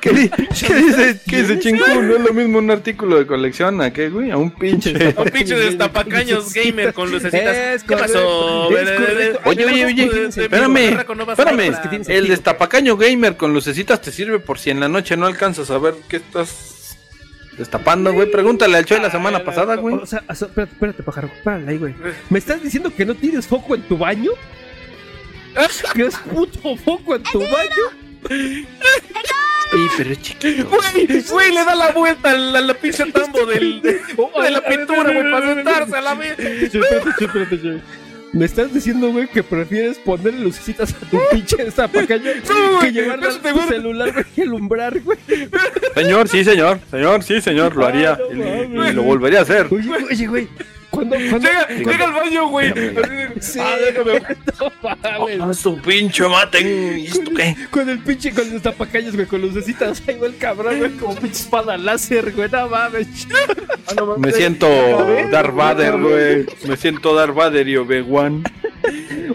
¿Qué, 0.00 0.10
di- 0.10 0.28
qué 0.30 0.74
dice, 0.74 1.20
qué 1.28 1.42
dice 1.42 1.58
chingú? 1.58 1.84
No 2.02 2.16
es 2.16 2.20
lo 2.22 2.32
mismo 2.32 2.58
un 2.58 2.70
artículo 2.70 3.18
de 3.18 3.26
colección 3.26 3.80
a 3.80 3.92
qué, 3.92 4.08
güey, 4.08 4.30
a 4.30 4.36
un 4.36 4.50
pinche. 4.50 5.14
Un 5.16 5.24
pinche 5.30 5.56
destapacaños 5.56 6.52
gamer 6.52 6.92
con 6.92 7.10
lucecitas. 7.10 7.56
Es 7.56 7.84
¿Qué 7.84 7.96
pasó? 7.96 8.70
es. 8.76 9.36
Oye, 9.44 9.64
oye, 9.66 9.84
oye, 9.86 10.26
espérame, 10.28 10.98
espérame. 11.30 11.60
Es 11.72 11.78
que 11.78 11.88
tiene 11.88 12.04
El 12.08 12.28
destapacaño 12.28 12.96
gamer 12.96 13.36
con 13.36 13.52
lucecitas 13.52 14.00
te 14.00 14.12
sirve 14.12 14.38
por 14.38 14.58
si 14.58 14.70
en 14.70 14.80
la 14.80 14.88
noche 14.88 15.16
no 15.16 15.26
alcanzas 15.26 15.70
a 15.70 15.78
ver 15.78 15.94
qué 16.08 16.16
estás 16.16 16.75
destapando, 17.58 18.12
güey. 18.12 18.30
Pregúntale 18.30 18.76
al 18.76 18.84
Choy 18.84 19.00
la 19.00 19.10
semana 19.10 19.44
pasada, 19.44 19.76
güey. 19.76 19.96
O 19.96 20.06
sea, 20.06 20.22
espérate, 20.28 20.72
espérate, 20.72 21.02
pájaro. 21.02 21.28
Espérate 21.34 21.70
ahí, 21.70 21.78
güey. 21.78 21.94
¿Me 22.30 22.38
estás 22.38 22.62
diciendo 22.62 22.92
que 22.94 23.04
no 23.04 23.14
tienes 23.14 23.46
foco 23.46 23.74
en 23.74 23.82
tu 23.82 23.96
baño? 23.96 24.30
¿Que 25.94 26.06
es 26.06 26.16
puto 26.16 26.76
foco 26.76 27.14
en 27.14 27.22
tu 27.22 27.40
baño? 27.40 28.66
Sí, 29.70 29.86
pero 29.96 30.10
es 30.10 30.22
chiquito. 30.22 30.68
Güey, 30.68 31.22
güey, 31.22 31.52
le 31.52 31.64
da 31.64 31.74
la 31.74 31.92
vuelta 31.92 32.30
a 32.30 32.34
la, 32.34 32.60
la 32.60 32.74
pinche 32.74 33.10
tambo 33.10 33.46
del, 33.46 33.80
de, 33.82 33.92
de 34.42 34.50
la 34.50 34.60
pintura, 34.64 35.12
güey, 35.12 35.30
para 35.30 35.54
sentarse 35.54 35.96
a 35.96 36.00
la 36.02 36.14
vez. 36.14 36.38
Espérate, 36.38 37.10
espérate, 37.24 37.54
espérate. 37.56 38.05
¿Me 38.32 38.44
estás 38.44 38.72
diciendo, 38.74 39.10
güey, 39.12 39.28
que 39.28 39.42
prefieres 39.42 39.98
ponerle 39.98 40.40
lucecitas 40.40 40.92
a 40.94 40.98
tu 41.08 41.18
pinche 41.32 41.56
destapacaño 41.56 42.24
No, 42.48 42.80
que 42.80 42.88
eso 42.88 43.12
a 43.12 43.16
tu 43.42 43.48
gusta. 43.52 43.68
celular, 43.68 44.12
güey, 44.12 44.24
y 44.36 44.40
alumbrar, 44.42 45.00
güey? 45.00 45.18
Señor, 45.94 46.28
sí, 46.28 46.44
señor. 46.44 46.80
Señor, 46.90 47.22
sí, 47.22 47.40
señor, 47.40 47.74
lo 47.76 47.86
haría. 47.86 48.12
Ah, 48.12 48.18
no 48.70 48.86
Y, 48.86 48.90
y 48.90 48.92
lo 48.92 49.02
volvería 49.04 49.38
a 49.38 49.42
hacer. 49.42 49.68
Oye, 49.70 49.90
oye, 50.10 50.26
güey. 50.26 50.48
¿Cuándo, 50.96 51.16
cuándo? 51.30 51.38
Llega, 51.48 51.66
cuándo- 51.66 51.90
llega 51.92 52.04
al 52.06 52.12
baño, 52.12 52.48
güey. 52.48 52.72
Sí, 53.40 53.58
Ah, 53.60 53.76
déjame. 53.84 54.20
no 54.60 54.72
mames. 54.82 55.40
A 55.40 55.54
su 55.54 55.76
pinche 55.80 56.26
maten. 56.28 56.98
¿Y 56.98 57.06
esto 57.06 57.30
qué? 57.36 57.56
Con 57.70 57.88
el 57.88 57.98
pinche, 58.00 58.32
con 58.32 58.50
los 58.52 58.62
tapacaños, 58.62 59.14
güey, 59.14 59.26
con 59.26 59.40
lucecitas. 59.42 60.02
Ahí 60.08 60.18
va 60.18 60.26
el 60.26 60.36
cabrón, 60.38 60.78
güey, 60.78 60.90
como 60.92 61.14
pinche 61.16 61.42
espada 61.42 61.76
láser, 61.76 62.32
güey. 62.32 62.48
No 62.50 62.68
mames. 62.68 63.08
Me 64.18 64.32
siento 64.32 64.66
Darth 65.30 65.54
Vader, 65.54 65.98
güey. 65.98 66.46
Me 66.66 66.76
siento 66.76 67.14
Darth 67.14 67.34
Vader 67.34 67.68
y 67.68 67.76
Obi-Wan. 67.76 68.42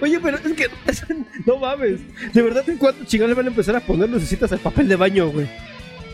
Oye, 0.02 0.20
pero 0.20 0.38
es 0.38 0.54
que. 0.54 0.68
No 1.46 1.58
mames. 1.58 2.00
De 2.34 2.42
verdad, 2.44 2.64
¿cuándo 2.78 3.04
chingados 3.06 3.30
le 3.30 3.36
van 3.36 3.46
a 3.46 3.50
empezar 3.50 3.76
a 3.76 3.80
poner 3.80 4.08
lucecitas 4.08 4.52
al 4.52 4.60
papel 4.60 4.88
de 4.88 4.96
baño, 4.96 5.28
güey? 5.30 5.50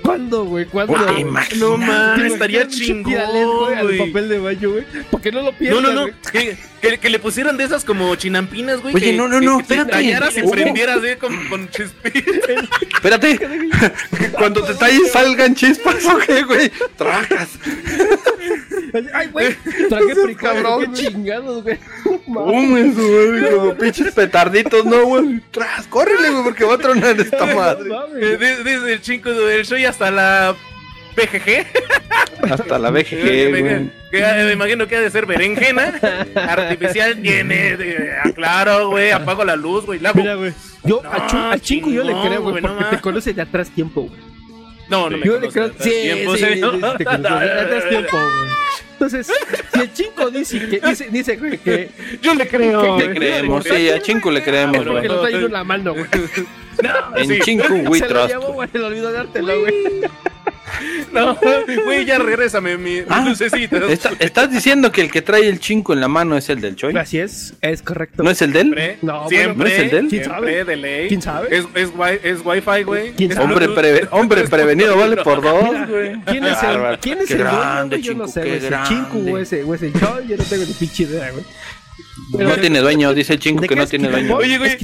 ¿Cuándo, 0.07 0.45
güey? 0.45 0.65
¿Cuándo? 0.65 0.93
Güey, 0.93 1.23
güey? 1.23 1.45
No 1.57 1.77
mames, 1.77 2.21
¿Te 2.21 2.27
estaría 2.33 2.67
chingón, 2.67 3.13
güey, 3.13 3.75
Al 3.75 3.83
güey. 3.83 3.97
papel 3.99 4.29
de 4.29 4.39
baño, 4.39 4.71
güey. 4.71 4.83
Porque 5.11 5.31
no 5.31 5.39
lo 5.41 5.51
No, 5.51 5.57
pierdas. 5.57 5.81
no, 5.83 5.91
no. 5.93 6.01
güey. 6.03 6.13
Que, 6.31 6.57
que, 6.81 6.97
que 6.97 7.09
le 7.09 7.19
pusieran 7.19 7.57
de 7.57 7.65
esas 7.65 7.83
como 7.83 8.15
chinampinas, 8.15 8.81
güey. 8.81 8.95
Oye, 8.95 9.11
que- 9.11 9.17
no, 9.17 9.27
no, 9.27 9.39
que- 9.39 9.45
no, 9.45 9.57
que 9.57 9.63
te 9.65 9.73
espérate. 9.75 9.91
tallaras 9.91 10.37
y 10.37 10.41
¿Cómo? 10.41 10.51
prendieras, 10.53 11.03
eh, 11.03 11.17
con, 11.17 11.47
con 11.49 11.69
chispitas. 11.69 12.33
Espérate. 12.93 13.37
Que 13.37 14.29
cuando 14.37 14.63
te 14.63 14.73
talles 14.75 15.11
salgan 15.11 15.53
chispas, 15.55 15.95
¿o 16.05 16.17
qué, 16.19 16.43
güey? 16.43 16.71
Tragas. 16.97 17.49
Ay, 19.13 19.27
güey. 19.27 19.47
Ese 19.65 20.15
fricado, 20.23 20.53
cabrón, 20.55 20.93
qué 20.93 21.07
chingados, 21.07 21.63
güey. 21.63 21.77
Mames. 22.27 22.53
Pum, 22.53 22.77
eso, 22.77 23.01
güey. 23.29 23.51
Como 23.55 23.73
pinches 23.75 24.13
petarditos, 24.13 24.85
¿no, 24.85 25.05
güey? 25.05 25.41
Tras, 25.51 25.87
córrele, 25.87 26.29
güey, 26.29 26.43
porque 26.43 26.65
va 26.65 26.75
a 26.75 26.77
tronar 26.77 27.19
esta 27.19 27.45
madre. 27.45 27.89
Eh, 28.21 28.37
di- 28.37 28.63
Dice 28.69 28.93
el 28.93 29.01
chingo 29.01 29.31
del 29.33 29.65
show 29.65 29.77
y 29.77 29.85
hasta 29.85 30.11
la 30.11 30.55
BGG. 31.15 31.65
Hasta 32.51 32.77
la 32.77 32.91
BGG, 32.91 33.13
eh, 33.13 33.89
me 34.45 34.53
imagino 34.53 34.87
que 34.87 34.95
ha 34.95 35.01
de 35.01 35.09
ser 35.09 35.25
berenjena. 35.25 35.93
Artificial 36.35 37.19
tiene. 37.21 37.75
ah, 38.23 38.29
claro, 38.35 38.89
güey. 38.89 39.11
Apago 39.11 39.43
la 39.43 39.55
luz, 39.55 39.85
güey. 39.85 39.99
Mira, 40.13 40.35
güey. 40.35 40.53
Yo 40.83 41.01
No, 41.03 41.11
a, 41.11 41.57
Chingo 41.59 41.89
yo 41.89 42.03
le 42.03 42.13
creo, 42.13 42.41
güey, 42.41 42.51
güey, 42.51 42.61
no 42.63 42.77
porque 42.77 42.95
te 42.97 43.01
conoce 43.01 43.33
de 43.33 43.41
atrás 43.41 43.69
tiempo, 43.69 44.03
güey. 44.03 44.21
No, 44.89 45.09
no 45.09 45.17
me 45.17 45.25
Yo 45.25 45.39
le 45.39 45.49
creo. 45.49 45.69
Sí, 45.79 45.89
tiempo, 45.89 46.35
sí, 46.35 46.43
sí, 46.43 46.49
señor. 46.53 46.75
sí, 46.75 46.81
te 46.97 47.05
conoce 47.05 47.45
de 47.45 47.51
atrás 47.61 47.83
tiempo, 47.89 48.17
güey. 48.17 48.47
Entonces, 48.93 49.27
si 49.73 49.79
el 49.79 49.93
Chingo 49.93 50.31
dice 50.31 50.59
que, 50.69 50.79
dice, 50.87 51.07
dice, 51.11 51.35
güey, 51.37 51.57
que, 51.59 51.89
Yo 52.21 52.33
le 52.33 52.47
creo. 52.47 52.97
Le 52.97 53.13
creemos, 53.13 53.63
sí, 53.63 53.89
a 53.89 54.01
Chinco 54.01 54.31
le 54.31 54.41
creemos, 54.43 54.85
güey. 54.85 55.07
lo 55.07 55.21
trae 55.21 55.35
en 55.35 55.51
la 55.53 55.63
mano, 55.63 55.93
güey. 55.93 56.05
No, 56.83 57.17
En 57.17 57.27
sí. 57.27 57.39
Chinco, 57.41 57.73
we 57.89 57.97
Se 57.97 58.05
lo 58.07 58.11
trust. 58.13 58.29
llevó, 58.29 58.53
güey, 58.53 58.69
se 58.71 58.77
le 58.77 58.85
olvidó 58.85 59.11
dártelo, 59.11 59.61
güey. 59.61 59.73
No, 61.13 61.37
güey, 61.85 62.05
ya 62.05 62.19
regrésame 62.19 62.77
mi 62.77 63.01
Ah, 63.09 63.23
lucecita. 63.27 63.77
Está- 63.89 64.11
¿Estás 64.19 64.51
diciendo 64.51 64.91
que 64.91 65.01
el 65.01 65.11
que 65.11 65.21
trae 65.21 65.47
el 65.47 65.59
chinco 65.59 65.93
en 65.93 66.01
la 66.01 66.07
mano 66.07 66.37
es 66.37 66.49
el 66.49 66.59
del 66.61 66.75
Choi? 66.75 66.95
Así 66.97 67.19
es, 67.19 67.53
es 67.61 67.81
correcto. 67.81 68.21
¿No 68.23 68.29
es 68.29 68.41
el 68.41 68.51
de 68.53 68.59
él? 68.61 68.65
Siempre, 68.67 68.97
No, 69.01 69.27
siempre, 69.29 69.47
bueno, 69.47 69.63
¿no 69.63 69.65
es 69.69 69.79
el 69.79 69.89
de 69.89 69.97
él? 69.97 70.07
¿Quién 70.09 70.23
sabe? 70.25 70.63
de 70.65 70.75
ley. 70.75 71.07
¿Quién 71.07 71.21
sabe? 71.21 71.57
Es, 71.57 71.65
es, 71.73 71.89
es 72.23 72.39
wifi, 72.45 72.83
güey. 72.83 73.11
¿Quién 73.13 73.31
Es 73.31 73.37
sabe? 73.37 73.47
Hombre, 73.53 73.67
preve- 73.69 74.07
hombre 74.11 74.47
prevenido 74.47 74.97
vale 74.97 75.17
por 75.23 75.41
dos, 75.41 75.87
güey. 75.89 76.21
¿Quién 76.25 76.43
es 76.45 76.63
el. 76.63 76.99
¿quién 76.99 77.19
es 77.19 77.27
Qué 77.27 77.33
el 77.33 77.39
grande, 77.39 77.95
güey? 77.97 78.01
Yo 78.07 78.13
no 78.13 78.27
sé, 78.27 78.41
güey. 78.41 78.59
Si 78.59 78.65
grande. 78.67 78.89
Chinku 78.89 79.35
o 79.35 79.37
ese, 79.39 79.63
o 79.63 79.73
ese 79.73 79.91
Choi, 79.93 80.27
yo 80.27 80.37
no 80.37 80.43
tengo 80.43 80.65
ni 80.65 80.73
pinche 80.73 81.03
idea, 81.03 81.31
güey. 81.31 81.43
No 82.45 82.55
tiene 82.55 82.79
dueño, 82.79 83.13
dice 83.13 83.33
el 83.33 83.39
chingo 83.39 83.61
¿De 83.61 83.67
que 83.69 83.75
no 83.75 83.83
es 83.83 83.89
tiene 83.89 84.09
dueño. 84.09 84.35
Oye, 84.35 84.57
güey, 84.57 84.71
Es. 84.71 84.77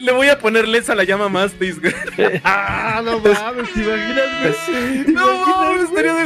Le, 0.00 0.12
voy 0.12 0.28
a 0.28 0.38
poner 0.38 0.66
leds 0.68 0.90
a 0.90 0.94
la 0.94 1.04
llama 1.04 1.28
más, 1.28 1.56
güey. 1.58 1.72
Ah, 2.44 3.00
no 3.04 3.18
mames, 3.20 3.72
¿te 3.74 3.80
imaginas, 3.82 5.06
No, 5.08 5.32
imaginas, 5.34 5.88
estaría 5.88 6.14
de 6.14 6.24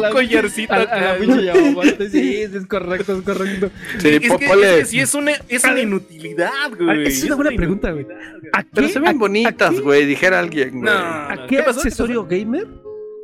la- 0.00 0.08
un 0.08 0.12
collarcito 0.14 0.72
A, 0.72 0.78
la 0.78 1.18
sí, 2.10 2.42
es 2.42 2.66
correcto, 2.66 3.16
es 3.18 3.22
correcto. 3.22 3.70
Sí, 3.98 4.08
Es 4.22 4.28
po- 4.28 4.38
que, 4.38 4.44
es 4.46 4.50
que 4.52 4.84
sí 4.86 5.00
es 5.00 5.14
una, 5.14 5.32
es 5.48 5.64
una 5.64 5.80
inutilidad, 5.80 6.50
Ah, 6.52 6.70
güey. 6.78 7.06
es 7.06 7.24
una 7.24 7.34
buena 7.36 7.50
pregunta, 7.56 7.90
güey. 7.92 8.06
¿A 8.52 8.62
Pero 8.62 8.86
qué- 8.86 8.92
se 8.92 8.98
ven 8.98 9.08
a 9.08 9.12
bonitas, 9.18 9.80
güey, 9.80 10.06
dijera 10.06 10.38
alguien, 10.38 10.70
güey. 10.70 10.82
No. 10.82 10.90
¿A 10.90 11.46
qué, 11.48 11.56
¿Qué 11.56 11.62
pasó? 11.62 11.80
¿Qué 11.82 11.88
accesorio 11.88 12.26
gamer 12.26 12.66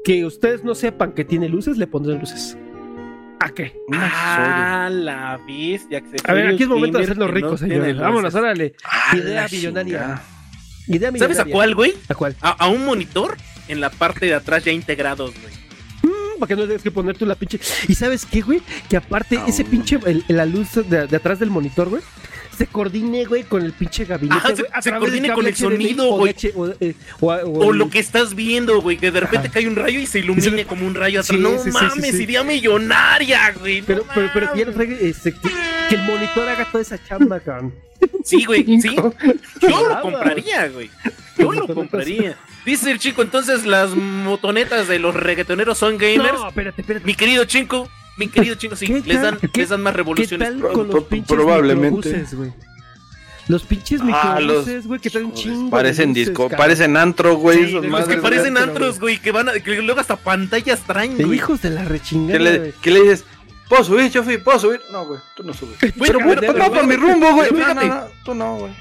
que 0.05 0.24
ustedes 0.24 0.62
no 0.65 0.74
sepan 0.74 1.12
que 1.12 1.24
tiene 1.24 1.48
luces 1.48 1.77
le 1.78 1.86
pondrán 1.86 2.19
luces? 2.20 2.57
¿A 3.40 3.50
qué? 3.50 3.74
Un 3.88 3.94
accesorio. 3.94 4.14
Ah, 4.16 4.88
la 4.90 5.40
bestia. 5.46 6.02
A 6.24 6.32
ver, 6.32 6.46
aquí 6.48 6.62
es 6.62 6.68
momento 6.68 6.98
de 6.98 7.06
que 7.06 7.14
ricos, 7.26 7.60
no 7.62 7.68
tienen 7.68 7.98
Vámonos, 7.98 8.34
órale. 8.34 8.74
Ah, 8.84 9.16
Idea 9.16 9.46
millonaria. 9.50 9.98
chingada. 9.98 10.22
Idea 10.88 11.10
millonaria. 11.10 11.36
¿Sabes 11.36 11.38
a 11.38 11.44
cuál, 11.56 11.74
güey? 11.74 11.94
¿A 12.08 12.14
cuál? 12.14 12.36
A, 12.40 12.50
a 12.52 12.68
un 12.68 12.84
monitor 12.84 13.36
en 13.68 13.80
la 13.80 13.90
parte 13.90 14.26
de 14.26 14.34
atrás 14.34 14.64
ya 14.64 14.72
integrados, 14.72 15.32
güey. 15.40 15.54
Mm, 16.02 16.38
Para 16.38 16.48
que 16.48 16.56
no 16.56 16.62
tengas 16.66 16.82
que 16.82 16.90
poner 16.90 17.18
tú 17.18 17.26
la 17.26 17.34
pinche. 17.34 17.60
¿Y 17.88 17.94
sabes 17.94 18.24
qué, 18.24 18.40
güey? 18.40 18.62
Que 18.88 18.96
aparte, 18.96 19.38
Ah, 19.38 19.44
ese 19.48 19.64
pinche, 19.64 19.98
el- 20.06 20.24
la 20.28 20.46
luz 20.46 20.74
de, 20.88 21.06
de 21.06 21.16
atrás 21.16 21.38
del 21.38 21.50
monitor, 21.50 21.88
güey, 21.88 22.02
se 22.56 22.66
coordine, 22.66 23.24
güey, 23.26 23.44
con 23.44 23.62
el 23.62 23.72
pinche 23.72 24.04
gabinete. 24.04 24.36
Ajá, 24.38 24.48
se- 24.56 24.62
güey, 24.62 24.82
se 24.82 24.90
coordine 24.92 25.32
con 25.32 25.46
el 25.46 25.54
sonido, 25.56 26.04
HDMI 26.04 26.18
güey. 26.18 26.34
O, 26.54 26.66
eh, 26.80 26.94
o- 27.20 27.26
o 27.32 27.66
O 27.66 27.72
el- 27.72 27.78
lo 27.78 27.90
que 27.90 27.98
estás 27.98 28.34
viendo, 28.34 28.80
güey, 28.80 28.96
que 28.96 29.10
de 29.10 29.20
repente 29.20 29.48
Ajá. 29.48 29.54
cae 29.54 29.68
un 29.68 29.76
rayo 29.76 30.00
y 30.00 30.06
se 30.06 30.18
ilumine 30.20 30.64
como 30.66 30.86
un 30.86 30.94
rayo 30.94 31.20
atrás. 31.20 31.36
Sí, 31.36 31.42
no 31.42 31.58
sí, 31.58 31.70
mames, 31.70 32.14
idea 32.20 32.42
millonaria, 32.42 33.52
güey. 33.58 33.80
no 33.80 33.86
Pero, 33.86 34.04
pero, 34.14 34.30
pero 34.32 34.46
mames. 34.46 34.74
traiga, 34.74 34.96
este, 35.00 35.32
que, 35.32 35.48
que 35.88 35.94
el 35.94 36.02
monitor 36.02 36.48
haga 36.48 36.64
toda 36.70 36.82
esa 36.82 37.02
chamba, 37.04 37.40
cabrón. 37.40 37.74
Sí, 38.24 38.44
güey, 38.44 38.64
sí. 38.80 38.94
Yo 39.60 39.88
lo 39.88 40.00
compraría, 40.02 40.68
güey. 40.68 40.90
Yo 41.38 41.52
lo 41.52 41.66
compraría. 41.66 42.36
Dice 42.64 42.90
el 42.90 42.98
chico, 42.98 43.22
entonces 43.22 43.64
las 43.64 43.90
motonetas 43.94 44.88
de 44.88 44.98
los 44.98 45.14
reggaetoneros 45.14 45.78
son 45.78 45.96
gamers. 45.98 46.32
No, 46.40 46.48
espérate, 46.48 46.80
espérate. 46.80 47.06
Mi 47.06 47.14
querido 47.14 47.44
chico, 47.44 47.88
mi 48.16 48.28
querido 48.28 48.55
chico, 48.56 48.76
sí, 48.76 48.86
¿Qué 48.86 49.01
les 49.05 49.20
dan, 49.22 49.38
tal? 49.38 49.51
¿Qué- 49.51 49.60
les 49.60 49.68
dan 49.68 49.82
más 49.82 49.93
¿Qué 49.93 49.97
revoluciones. 49.98 50.48
tal 50.48 50.59
Pro- 50.59 50.72
con 50.72 50.88
los 50.88 51.05
pinches 51.05 51.28
probablemente. 51.36 52.24
Los 53.48 53.62
pinches 53.62 54.01
Ah, 54.02 54.38
los- 54.40 54.66
microbuses, 54.66 54.86
güey, 54.88 55.01
que 55.01 55.09
traen 55.10 55.32
chingo. 55.32 55.70
Parecen 55.70 56.09
luces, 56.09 56.26
disco, 56.26 56.43
cabrón. 56.44 56.59
parecen 56.59 56.97
antro, 56.97 57.36
güey. 57.36 57.66
Sí, 57.66 57.72
los 57.72 58.06
que 58.09 58.16
parecen 58.16 58.55
pero, 58.55 58.64
antros, 58.66 58.98
güey, 58.98 59.18
que 59.18 59.30
van 59.30 59.48
a, 59.48 59.52
que 59.52 59.80
luego 59.82 60.01
hasta 60.01 60.16
pantallas 60.16 60.80
traen, 60.80 61.16
güey. 61.16 61.34
hijos 61.38 61.62
de 61.62 61.70
la 61.70 61.82
¿Qué 61.82 61.88
rechingada, 61.88 62.38
le, 62.40 62.74
qué 62.82 62.90
le 62.90 63.02
dices? 63.02 63.24
¿Puedo 63.68 63.84
subir, 63.84 64.10
Chofi? 64.10 64.38
¿Puedo 64.38 64.59
subir? 64.59 64.80
No, 64.90 65.06
güey, 65.06 65.20
tú 65.36 65.44
no 65.44 65.52
subes. 65.55 65.78
Güey, 65.80 65.93
Pero, 65.93 66.18
pero, 66.18 66.24
güey, 66.24 66.36
pero, 66.40 66.52
no, 66.55 66.64
por 66.66 66.84
güey, 66.84 66.86
mi 66.86 66.97
rumbo, 66.97 67.32
güey. 67.34 67.51
pero 67.51 67.68
No, 67.68 67.74
no, 67.74 67.84
no, 67.86 68.05
tú 68.24 68.34
no, 68.34 68.56
güey. 68.59 68.72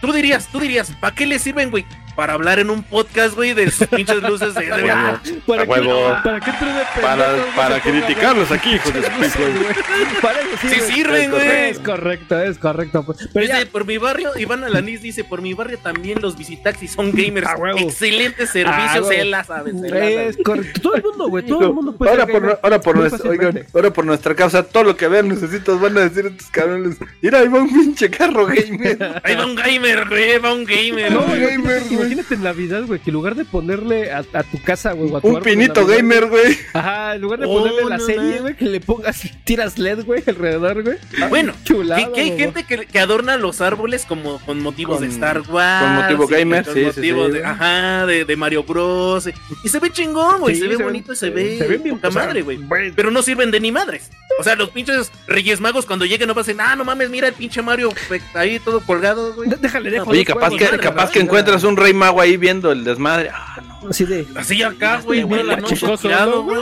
Tú 0.00 0.12
dirías, 0.12 0.48
tú 0.50 0.58
dirías, 0.60 0.90
¿para 1.00 1.14
qué 1.14 1.26
le 1.26 1.38
sirven, 1.38 1.70
güey? 1.70 1.84
Para 2.16 2.34
hablar 2.34 2.58
en 2.60 2.70
un 2.70 2.82
podcast, 2.82 3.34
güey, 3.34 3.54
de 3.54 3.70
sus 3.70 3.86
pinches 3.88 4.22
luces 4.22 4.54
de... 4.54 4.60
de- 4.66 4.90
ah, 4.90 5.20
¿Para 5.46 5.66
qué. 5.66 6.20
¿Para 6.24 6.40
qué 6.40 6.50
tú 6.58 6.64
de 6.64 7.02
Para, 7.02 7.26
para 7.56 7.80
criticarlos 7.80 8.50
aquí, 8.52 8.74
hijos 8.74 8.92
de. 8.94 9.00
Para 10.22 10.40
eso 10.40 10.48
Sí 10.60 10.68
sirve. 10.68 10.86
sirven, 10.94 11.30
güey. 11.30 11.70
Es 11.70 11.78
correcto, 11.78 12.38
es 12.40 12.58
correcto. 12.58 13.04
pues. 13.04 13.28
Pero 13.32 13.46
Dice, 13.46 13.64
ya, 13.64 13.70
por 13.70 13.84
mi 13.86 13.98
barrio, 13.98 14.30
Iván 14.38 14.64
Alanis 14.64 15.02
dice, 15.02 15.24
por 15.24 15.42
mi 15.42 15.54
barrio 15.54 15.78
también 15.78 16.20
los 16.22 16.36
visitaxis 16.36 16.92
son 16.92 17.12
gamers. 17.12 17.46
A 17.54 17.56
huevo. 17.56 17.78
Excelentes 17.78 18.50
servicios, 18.50 19.10
él 19.10 19.30
la 19.30 19.44
sabe, 19.44 19.72
se 19.72 19.88
la 19.88 19.96
sabe. 19.98 20.28
es 20.28 20.36
correcto. 20.44 20.80
Todo 20.80 20.94
el 20.96 21.02
mundo, 21.02 21.28
güey, 21.28 21.44
todo 21.46 21.66
el 21.66 21.72
mundo 21.74 21.96
puede 21.96 22.10
ahora, 22.12 22.26
ser 22.26 22.32
por, 22.40 22.60
ahora, 22.62 22.80
por 22.80 22.96
nuestra, 22.96 23.30
oigan, 23.30 23.66
ahora 23.74 23.92
por 23.92 24.04
nuestra 24.04 24.34
causa, 24.34 24.62
todo 24.62 24.84
lo 24.84 24.96
que 24.96 25.08
vean 25.08 25.28
necesitas 25.28 25.80
van 25.80 25.96
a 25.98 26.00
decir 26.08 26.26
estos 26.26 26.48
cabrones. 26.48 26.96
Mira, 27.20 27.40
ahí 27.40 27.48
va 27.48 27.58
un 27.60 27.68
pinche 27.68 28.08
carro 28.10 28.46
gamer. 28.46 29.20
Ahí 29.24 29.34
va 29.34 29.46
un 29.46 29.54
gamer, 29.56 30.08
güey, 30.08 30.38
va 30.38 30.52
un 30.52 30.64
gamer. 30.64 31.12
No, 31.12 31.22
gamer, 31.26 31.82
güey. 31.90 32.03
Imagínate 32.06 32.34
en 32.34 32.42
Navidad, 32.42 32.82
güey, 32.86 33.00
que 33.00 33.10
en 33.10 33.14
lugar 33.14 33.34
de 33.34 33.44
ponerle 33.44 34.12
a, 34.12 34.18
a 34.32 34.42
tu 34.42 34.62
casa, 34.62 34.92
güey, 34.92 35.10
o 35.10 35.16
a 35.16 35.20
tu 35.20 35.28
Un 35.28 35.36
árbol 35.36 35.44
de 35.44 35.50
pinito 35.56 35.80
Navidad, 35.82 35.96
gamer, 35.98 36.26
güey. 36.26 36.58
Ajá, 36.72 37.14
en 37.14 37.20
lugar 37.20 37.40
de 37.40 37.46
Oh, 37.46 37.58
ponerle 37.58 37.84
la 37.88 37.98
no 37.98 38.04
serie, 38.06 38.38
güey, 38.40 38.56
que 38.56 38.64
le 38.66 38.80
pongas 38.80 39.20
tiras 39.44 39.78
LED, 39.78 40.04
güey, 40.04 40.22
alrededor, 40.26 40.82
güey. 40.82 40.96
Bueno, 41.28 41.52
Chulada, 41.64 42.04
que, 42.06 42.12
que 42.12 42.20
hay 42.20 42.36
gente 42.38 42.64
que, 42.64 42.86
que 42.86 42.98
adorna 42.98 43.36
los 43.36 43.60
árboles 43.60 44.04
como 44.06 44.38
con 44.40 44.60
motivos 44.62 44.98
Con- 44.98 45.08
de 45.08 45.12
Star 45.14 45.40
Wars. 45.48 45.82
con 45.84 45.94
motivo 45.96 46.26
gamer, 46.26 46.64
con 46.64 46.74
sí, 46.74 46.80
sí, 46.80 46.86
motivos 46.86 47.26
sí, 47.26 47.32
de, 47.32 47.38
güey. 47.40 47.42
ajá, 47.42 48.06
de, 48.06 48.24
de 48.24 48.36
Mario 48.36 48.64
Bros. 48.64 49.28
Y 49.64 49.68
se 49.68 49.78
ve 49.80 49.90
chingón, 49.90 50.40
güey, 50.40 50.54
Sí, 50.54 50.60
se 50.62 50.68
ve 50.68 50.76
bonito 50.76 51.12
y 51.12 51.16
se 51.16 51.30
ve, 51.30 51.58
se 51.58 51.66
ven 51.66 51.82
bien, 51.82 51.96
poca 51.96 52.08
o 52.08 52.12
sea, 52.12 52.26
madre, 52.26 52.42
güey. 52.42 52.58
Pero 52.94 53.10
no 53.10 53.22
sirven 53.22 53.50
de 53.50 53.60
ni 53.60 53.72
madres. 53.72 54.10
O 54.38 54.42
sea, 54.42 54.56
los 54.56 54.70
pinches 54.70 55.12
Reyes 55.28 55.60
Magos 55.60 55.86
cuando 55.86 56.04
lleguen 56.04 56.26
no 56.26 56.34
pasen, 56.34 56.60
ah, 56.60 56.74
no 56.74 56.84
mames, 56.84 57.08
mira 57.08 57.28
el 57.28 57.34
pinche 57.34 57.62
Mario 57.62 57.92
ahí 58.34 58.58
todo 58.58 58.80
colgado, 58.80 59.32
güey. 59.34 59.48
De- 59.48 59.56
Déjale, 59.56 59.90
dejo. 59.90 60.10
Oye, 60.10 60.24
capaz 60.24 61.10
que 61.10 61.20
encuentras 61.20 61.62
un 61.64 61.76
rey 61.76 61.93
mago 61.94 62.20
ahí 62.20 62.36
viendo 62.36 62.72
el 62.72 62.84
desmadre. 62.84 63.30
Ah, 63.32 63.60
no. 63.66 63.88
Así 63.90 64.04
de. 64.04 64.26
Así 64.36 64.62
acá, 64.62 65.00
güey, 65.04 65.20
Sí, 65.20 65.24
güey, 65.24 65.42
güey, 65.42 65.56
la 65.56 65.56
noche 65.56 65.76
güey. 65.86 66.60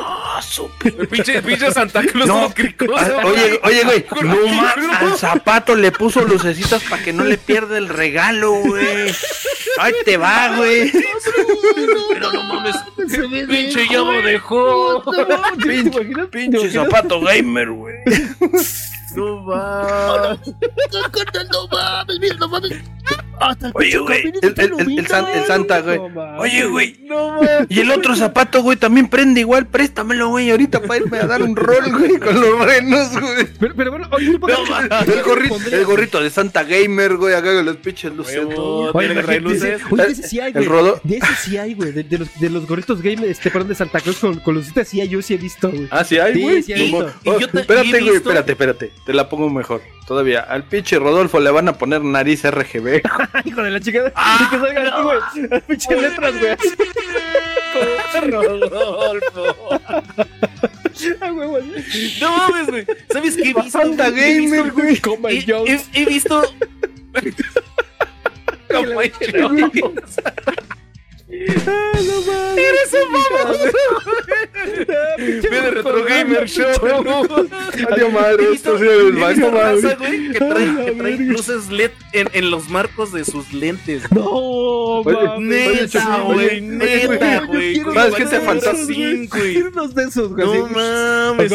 El 0.85 1.09
pinche, 1.09 1.73
Santa 1.73 2.03
Claus 2.03 2.29
No. 2.29 2.53
güey. 2.53 3.21
Oye, 3.23 3.61
oye, 3.63 3.85
güey, 3.85 4.05
no 4.23 4.63
al 4.93 5.17
zapato 5.17 5.75
le 5.75 5.93
puso 5.93 6.25
lucecitas 6.25 6.83
para 6.85 7.03
que 7.03 7.13
no 7.13 7.25
le 7.25 7.39
pierda 7.39 7.79
el 7.79 7.89
regalo, 7.89 8.53
güey. 8.53 9.13
Ahí 9.79 9.93
te 10.05 10.17
va, 10.17 10.57
güey. 10.57 10.93
Pero 12.13 12.33
no 12.33 12.43
mames, 12.43 12.77
pinche 13.49 13.89
ya 13.89 13.99
lo 13.99 14.23
dejó. 14.23 15.03
Pinche, 15.65 16.27
pinche 16.31 16.71
zapato 16.71 17.21
gamer, 17.21 17.71
güey. 17.71 17.95
No 19.17 19.45
va. 19.47 20.39
Oye, 23.75 23.99
güey, 23.99 24.21
el, 24.41 24.55
el- 24.57 24.73
el- 24.79 24.99
el 25.01 25.07
san- 25.09 25.27
el 25.29 25.45
Santa, 25.47 25.81
güey. 25.81 25.99
Oye, 26.39 26.65
güey. 26.67 26.97
No 27.03 27.31
mames. 27.41 27.67
Y 27.69 27.81
el 27.81 27.91
otro 27.91 28.15
zapato, 28.15 28.63
güey, 28.63 28.77
también 28.77 29.09
prende 29.09 29.41
igual. 29.41 29.67
Préstamelo, 29.67 30.29
güey, 30.29 30.51
ahorita 30.51 30.81
para 30.83 31.01
irme 31.03 31.19
a 31.19 31.27
dar 31.27 31.43
un 31.43 31.57
rol, 31.57 31.91
güey, 31.99 32.19
con 32.19 32.41
los 32.41 32.65
renos, 32.65 33.11
güey. 33.21 33.47
Pero, 33.59 33.75
pero 33.75 33.91
bueno, 33.91 34.09
oye, 34.13 34.39
No. 34.39 34.39
El 35.13 35.23
gorrito, 35.25 35.57
el 35.73 35.85
gorrito 35.85 36.23
de 36.23 36.31
Santa 36.31 36.63
Gamer, 36.63 37.17
güey, 37.17 37.35
acá 37.35 37.53
con 37.55 37.65
los 37.67 37.77
pinches 37.79 38.15
luces. 38.15 38.37
Oye, 39.91 40.07
de 40.07 40.13
ese 40.13 40.29
sí 40.29 40.39
hay, 40.41 40.53
El 40.55 40.69
güey. 40.69 40.69
rodo- 40.69 41.01
De 41.03 41.17
ese 41.17 41.35
sí 41.43 41.57
hay, 41.59 41.75
güey. 41.75 41.91
De, 41.93 42.05
de 42.05 42.19
los, 42.19 42.29
de 42.39 42.49
los 42.51 42.67
gorritos 42.69 43.03
game, 43.03 43.27
este, 43.29 43.51
perdón, 43.51 43.69
de 43.71 43.75
Santa 43.75 43.99
Claus 44.01 44.19
con, 44.19 44.39
con 44.39 44.55
lucitas, 44.55 44.87
sí 44.87 45.01
hay, 45.01 45.09
yo 45.09 45.21
sí 45.21 45.35
he 45.35 45.39
visto, 45.39 45.69
güey. 45.71 45.89
Ah, 45.91 46.05
sí 46.05 46.17
hay, 46.19 46.35
Sí, 46.35 46.43
güey. 46.43 46.63
sí 46.63 46.73
hay 46.75 46.83
visto. 46.93 47.13
Y 47.25 47.29
Oh, 47.29 47.41
yo 47.41 47.49
ta- 47.49 47.53
y 47.55 47.59
he 47.59 47.61
espérate, 47.63 47.89
güey, 47.91 48.03
visto- 48.03 48.17
espérate, 48.19 48.53
espérate. 48.53 48.93
Te 49.07 49.13
la 49.13 49.29
pongo 49.29 49.51
mejor. 49.51 49.83
Todavía. 50.07 50.41
Al 50.41 50.65
pinche 50.65 50.99
Rodolfo 50.99 51.41
le 51.41 51.51
van 51.51 51.69
a 51.69 51.73
poner 51.75 52.03
nariz 52.05 52.45
RGB. 52.45 53.03
Hijo 53.45 53.63
de 53.63 53.71
la 53.71 53.81
chica. 53.81 54.13
Ah, 54.15 54.39
y 54.47 54.51
que 54.51 54.59
salgan 54.59 54.87
así, 54.87 55.03
güey. 55.03 55.49
Las 55.51 55.63
pinches 55.63 56.01
letras, 56.03 56.35
güey. 56.39 56.57
Rodolfo. 58.31 59.81
Ah. 61.21 61.33
No 62.21 62.37
mames, 62.37 62.67
güey. 62.69 62.87
¿Sabes 63.13 63.35
qué 63.37 63.51
he 63.51 63.55
visto? 63.55 63.81
He 63.81 63.89
visto- 63.89 64.13
Gamer, 64.15 64.71
güey. 64.73 64.97
Coma 65.01 65.31
He, 65.31 65.43
Jones. 65.45 65.89
he- 65.93 66.03
he 66.03 66.07
visto. 66.07 66.43
Como 68.71 69.01
Jones. 69.75 70.21
Ah, 71.67 71.93
no 72.05 72.21
mames. 72.23 72.59
Eres 72.59 72.93
un 72.93 73.13
baboso. 73.13 73.71
Ve 75.19 75.61
de 75.61 75.71
Retro 75.71 76.05
Gamer 76.05 76.49
Show. 76.49 76.67
Adiós, 77.91 78.13
madre. 78.13 78.53
Esto 78.53 78.79
sí 78.79 78.85
es 78.87 79.21
baño, 79.21 79.51
madre. 79.51 79.97
que 80.33 80.39
trae, 80.39 80.85
que 80.85 80.93
trae 80.93 81.17
luces 81.19 81.71
LED 81.71 81.91
en, 82.13 82.29
en 82.33 82.51
los 82.51 82.69
marcos 82.69 83.13
de 83.13 83.25
sus 83.25 83.53
lentes. 83.53 84.03
No, 84.13 85.03
mames. 85.05 85.95
Neta, 85.95 86.21
güey, 86.21 86.61
neta, 86.61 87.41
güey. 87.47 87.77
¿Sabes 87.77 88.15
qué 88.15 88.25
te 88.27 88.41
faltó? 88.41 88.73
cinco, 88.87 89.39
güey. 89.39 89.57
Unos 89.63 89.95
de 89.95 90.05
esos, 90.05 90.35
güey. 90.35 90.47
No 90.47 90.67
mames. 90.67 91.53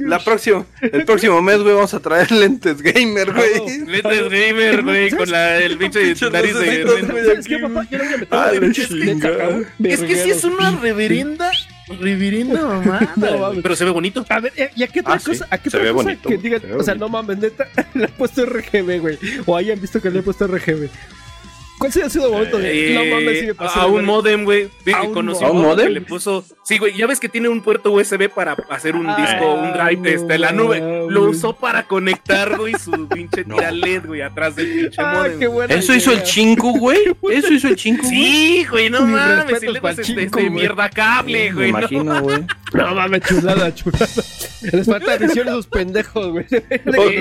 La 0.00 0.18
próxima, 0.18 0.66
el 0.80 1.04
próximo 1.04 1.40
mes, 1.42 1.62
güey, 1.62 1.74
vamos 1.74 1.94
a 1.94 2.00
traer 2.00 2.30
lentes 2.30 2.82
gamer, 2.82 3.32
güey. 3.32 3.86
Lentes 3.86 4.30
gamer, 4.30 4.82
güey, 4.82 5.10
con 5.10 5.30
la, 5.30 5.58
el 5.58 5.78
pinche 5.78 6.14
nariz 6.30 6.54
de... 6.58 6.86
¿Sabes 7.26 7.46
qué, 7.46 7.58
papá? 7.58 7.86
Yo 7.90 7.98
no 7.98 8.04
voy 8.04 8.14
a 8.14 8.60
meter 8.60 9.05
Es 9.12 10.00
que 10.00 10.16
sí 10.16 10.30
es 10.30 10.44
una 10.44 10.70
reverenda, 10.72 11.50
reverenda 12.00 12.62
mamada. 12.62 13.12
No 13.16 13.26
güey. 13.26 13.40
mames. 13.40 13.62
Pero 13.62 13.76
se 13.76 13.84
ve 13.84 13.90
bonito. 13.90 14.24
A 14.28 14.40
ver, 14.40 14.52
¿y- 14.56 14.80
¿y 14.80 14.84
a 14.84 14.88
qué 14.88 15.00
otra 15.00 15.14
Ah, 15.14 15.18
sí. 15.18 15.26
cosa? 15.26 15.46
¿A 15.50 15.58
qué 15.58 15.70
Se 15.70 15.76
otra 15.76 15.88
ve 15.88 15.92
cosa 15.92 16.04
bonito, 16.04 16.28
que 16.28 16.38
digan, 16.38 16.60
se 16.60 16.66
ve 16.66 16.74
o 16.74 16.82
sea, 16.82 16.94
bonito. 16.94 17.06
no 17.06 17.08
mames, 17.12 17.38
neta, 17.38 17.68
le 17.94 18.04
han 18.04 18.10
puesto 18.12 18.44
RGB, 18.46 18.98
güey. 19.00 19.18
O 19.46 19.56
hayan 19.56 19.80
visto 19.80 20.00
que 20.00 20.10
le 20.10 20.18
han 20.18 20.24
puesto 20.24 20.46
RGB. 20.46 20.88
¿Cuál 21.78 21.92
sería 21.92 22.08
sido 22.08 22.26
el 22.26 22.32
momento 22.32 22.58
de.? 22.58 22.94
no 22.94 23.04
mames, 23.16 23.54
pasé 23.54 23.80
a 23.80 23.86
un 23.86 24.04
modem, 24.04 24.44
güey. 24.44 24.68
Sí, 24.84 24.92
¿A 24.92 25.02
un 25.02 25.12
conocí 25.12 25.44
modem? 25.44 25.56
uno 25.56 25.58
¿A 25.58 25.62
un 25.62 25.68
modem? 25.76 25.86
que 25.88 25.92
le 25.92 26.00
puso. 26.00 26.44
Sí, 26.64 26.78
güey. 26.78 26.96
Ya 26.96 27.06
ves 27.06 27.20
que 27.20 27.28
tiene 27.28 27.48
un 27.48 27.60
puerto 27.60 27.92
USB 27.92 28.28
para 28.28 28.56
hacer 28.70 28.96
un 28.96 29.06
Ah, 29.08 29.16
disco, 29.16 29.54
un 29.54 29.72
drive, 29.72 29.96
no 29.96 30.08
este, 30.08 30.38
la 30.38 30.52
nube. 30.52 30.80
Lo 31.08 31.24
usó 31.24 31.54
para 31.54 31.84
conectar, 31.86 32.56
güey, 32.56 32.74
su 32.74 33.06
pinche 33.08 33.44
No. 33.46 33.56
tira 33.56 33.70
LED, 33.70 34.06
güey, 34.06 34.22
atrás 34.22 34.56
del 34.56 34.66
pinche 34.72 35.00
Ah, 35.02 35.14
modem. 35.18 35.38
qué 35.38 35.46
buena 35.46 35.74
Eso 35.74 35.94
hizo 35.94 36.12
el 36.12 36.22
chingo, 36.22 36.72
güey. 36.78 36.98
Eso 37.30 37.52
hizo 37.52 37.68
el 37.68 37.76
chingo. 37.76 38.02
güey. 38.02 38.14
Sí, 38.14 38.66
güey, 38.70 38.90
no 38.90 39.02
Mis 39.02 39.10
mames. 39.14 39.44
pa'l 39.44 39.76
es 39.92 39.98
este, 40.08 40.22
este 40.24 40.50
mierda 40.50 40.88
cable, 40.90 41.52
güey. 41.52 41.72
No 41.72 42.94
mames, 42.94 43.20
chulada, 43.22 43.74
chulada. 43.74 44.06
Les 44.62 44.86
falta 44.86 45.12
atención 45.14 45.48
a 45.48 45.50
esos 45.52 45.66
pendejos, 45.66 46.28
güey. 46.28 46.46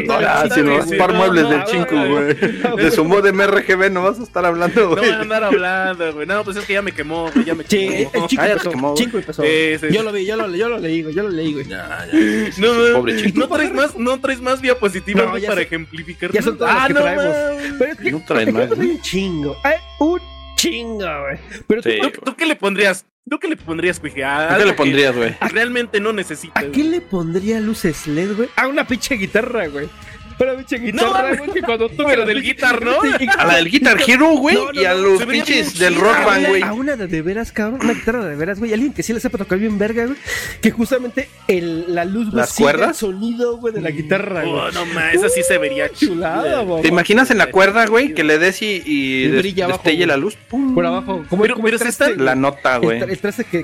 Ah, 0.09 0.47
si 0.53 0.61
no, 0.61 0.81
sí, 0.85 0.95
par 0.95 1.11
no, 1.11 1.19
muebles 1.19 1.43
no, 1.43 1.49
del 1.49 1.59
no, 1.59 1.65
chingo, 1.65 1.85
no, 1.91 2.09
güey. 2.09 2.35
De 2.77 2.91
su 2.91 3.03
modem 3.05 3.39
RGB 3.41 3.91
no 3.91 4.03
vas 4.03 4.19
a 4.19 4.23
estar 4.23 4.45
hablando, 4.45 4.81
No 4.81 4.95
güey. 4.95 5.09
van 5.09 5.19
a 5.19 5.21
andar 5.21 5.43
hablando, 5.43 6.13
güey. 6.13 6.25
No, 6.27 6.43
pues 6.43 6.57
es 6.57 6.65
que 6.65 6.73
ya 6.73 6.81
me 6.81 6.91
quemó, 6.91 7.29
güey. 7.31 7.45
Ya 7.45 7.55
me 7.55 7.63
Sí, 7.65 7.87
quemó. 7.87 8.11
el 8.13 8.27
chico 8.27 8.41
Cállate, 8.41 8.51
empezó. 8.51 8.69
quemó, 8.71 8.91
güey. 8.93 9.05
Chico 9.05 9.17
empezó. 9.17 9.43
Sí, 9.43 9.49
sí. 9.79 9.87
Yo 9.91 10.03
lo 10.03 10.11
vi, 10.11 10.25
yo 10.25 10.35
lo, 10.37 10.55
yo 10.55 10.69
lo 10.69 10.77
leí, 10.79 11.03
güey. 11.03 11.13
Yo 11.15 11.23
lo 11.23 11.29
leí, 11.29 11.53
güey. 11.53 11.65
No, 11.67 12.73
no, 12.73 12.95
Pobre 12.97 13.17
chico. 13.21 13.39
no 13.39 13.47
traes 13.49 13.73
más, 13.73 13.95
no 13.97 14.19
traes 14.19 14.41
más 14.41 14.61
diapositivas 14.61 15.25
No, 15.25 15.47
para 15.47 15.61
ejemplificar. 15.61 16.31
ya 16.31 16.41
son 16.41 16.57
todas 16.57 16.73
las 16.75 16.83
ah, 16.83 16.87
que 16.87 16.93
no. 16.93 17.77
Pero 17.79 17.91
es 17.91 17.97
que 17.99 18.11
No 18.11 18.23
traen 18.25 18.53
más, 18.53 18.71
un 18.71 19.01
chingo. 19.01 19.57
Hay 19.63 19.75
un 19.99 20.19
chingo, 20.55 20.97
güey. 21.21 21.37
Pero 21.67 21.81
tú, 21.81 21.89
Sí. 21.89 21.99
¿Tú, 22.01 22.21
tú 22.21 22.35
qué 22.35 22.45
le 22.45 22.55
pondrías? 22.55 23.05
¿Tú 23.27 23.39
qué 23.39 23.47
le 23.47 23.57
pondrías, 23.57 23.99
güey? 23.99 24.21
A 24.21 24.55
¿Qué 24.55 24.65
le 24.65 24.73
pondrías, 24.73 25.15
güey? 25.15 25.35
Realmente 25.51 25.99
no 25.99 26.13
necesitas. 26.13 26.63
¿a 26.63 26.71
qué 26.71 26.83
le 26.83 27.01
pondría 27.01 27.59
luces 27.59 28.05
LED, 28.05 28.35
güey? 28.35 28.49
A 28.55 28.67
una 28.67 28.85
pinche 28.85 29.15
guitarra, 29.15 29.67
güey. 29.67 29.89
Una 30.37 30.53
pinche 30.55 30.77
guitarra, 30.79 31.11
mames. 31.23 31.37
güey, 31.39 31.51
que 31.51 31.61
cuando 31.61 31.89
tú 31.89 32.03
Pero 32.05 32.25
del 32.25 32.41
guitar, 32.41 32.83
¿no? 32.83 32.91
A 33.37 33.45
la 33.45 33.55
del 33.55 33.69
Guitar 33.69 33.97
Hero, 34.05 34.29
güey. 34.37 34.55
No, 34.55 34.71
no, 34.71 34.81
y 34.81 34.85
a 34.85 34.93
no, 34.93 35.01
los 35.01 35.25
pinches 35.25 35.79
del 35.79 35.95
Rock 35.95 36.25
Band, 36.25 36.47
güey. 36.47 36.61
A 36.61 36.73
una 36.73 36.95
de, 36.95 37.07
de 37.07 37.21
veras, 37.21 37.51
cabrón, 37.51 37.79
una 37.83 37.93
guitarra 37.93 38.25
de 38.25 38.35
veras, 38.35 38.59
güey. 38.59 38.73
Alguien 38.73 38.93
que 38.93 39.01
sí 39.03 39.13
le 39.13 39.19
sepa 39.19 39.37
tocar 39.37 39.57
bien 39.59 39.77
verga, 39.77 40.05
güey. 40.05 40.17
Que 40.61 40.71
justamente 40.71 41.29
el, 41.47 41.93
la 41.95 42.03
luz, 42.05 42.25
güey, 42.25 42.37
¿Las 42.37 42.53
cuerdas? 42.53 42.89
el 42.89 42.95
sonido, 42.95 43.57
güey, 43.57 43.73
de 43.73 43.81
la 43.81 43.91
guitarra, 43.91 44.41
güey. 44.43 44.53
Oh, 44.53 44.71
no 44.71 44.85
mames, 44.87 45.15
esa 45.15 45.29
sí 45.29 45.41
se 45.43 45.57
vería 45.57 45.89
Chulada, 45.89 46.61
güey. 46.63 46.81
¿Te 46.81 46.89
imaginas 46.89 47.31
en 47.31 47.37
la 47.37 47.49
cuerda, 47.51 47.85
güey? 47.85 48.13
Que 48.13 48.23
le 48.23 48.37
des 48.37 48.61
y, 48.61 48.81
y 48.85 49.27
des- 49.27 49.41
brilla 49.41 49.65
abajo, 49.65 49.79
destelle 49.79 49.97
güey. 49.97 50.07
la 50.07 50.17
luz. 50.17 50.35
¡Pum! 50.49 50.75
Por 50.75 50.85
abajo. 50.85 51.25
Como, 51.29 51.41
Pero- 51.43 51.55
como 51.55 51.65
pero 51.65 51.75
el 51.77 51.79
se 51.79 51.85
traste- 51.85 52.11
están- 52.11 52.25
La 52.25 52.35
nota, 52.35 52.77
güey. 52.77 52.99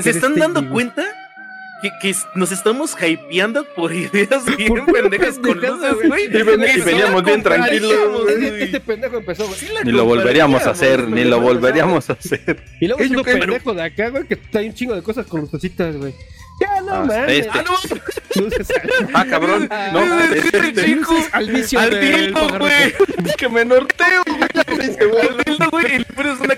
¿Se 0.01 0.09
están 0.09 0.35
dando 0.35 0.69
cuenta? 0.69 1.03
Que, 1.81 1.89
que 2.01 2.15
nos 2.35 2.51
estamos 2.51 2.95
hypeando 3.01 3.65
por 3.75 3.91
ideas 3.93 4.45
bien 4.57 4.85
pendejas 4.85 5.39
con 5.39 5.59
luces, 5.59 5.95
güey. 6.07 6.25
Y 6.25 6.43
ven- 6.43 6.85
veníamos 6.85 7.23
bien 7.23 7.41
tranquilos. 7.41 7.93
Este, 8.29 8.63
este 8.65 8.79
pendejo 8.81 9.17
empezó, 9.17 9.47
güey. 9.47 9.57
Sí 9.59 9.67
Ni 9.83 9.91
lo 9.91 10.05
volveríamos 10.05 10.65
a 10.67 10.71
hacer, 10.71 11.07
ni 11.07 11.23
lo 11.23 11.39
volveríamos 11.41 12.09
a 12.09 12.13
hacer. 12.13 12.63
Y 12.79 12.85
luego 12.87 12.99
¿Qué, 12.99 13.05
es 13.05 13.11
un 13.11 13.23
pendejo 13.23 13.73
de 13.73 13.83
acá, 13.83 14.09
güey, 14.09 14.27
que 14.27 14.35
trae 14.35 14.67
un 14.67 14.73
chingo 14.73 14.93
de 14.95 15.01
cosas 15.01 15.25
con 15.25 15.41
lucecitas, 15.41 15.95
güey. 15.97 16.13
Ya 16.61 16.81
no 16.81 16.93
Ah, 16.93 17.25
este. 17.27 17.49
Ah, 17.51 17.63
no, 17.65 17.73
Ah, 19.13 19.25
cabrón. 19.29 19.67
No, 19.93 20.19
es 20.21 20.31
es 20.45 20.53
el 20.53 20.65
este. 20.65 21.05
al 21.31 21.49
vicio 21.51 21.79
Al 21.79 21.99
dildo, 21.99 22.47
güey. 22.59 22.93
Que 23.37 23.49
me 23.49 23.65
norteo, 23.65 24.23
güey. 24.25 24.41
Al 24.43 25.43
dildo, 25.43 25.69
güey. 25.71 26.01
Y 26.01 26.03
pones 26.05 26.39
una. 26.39 26.55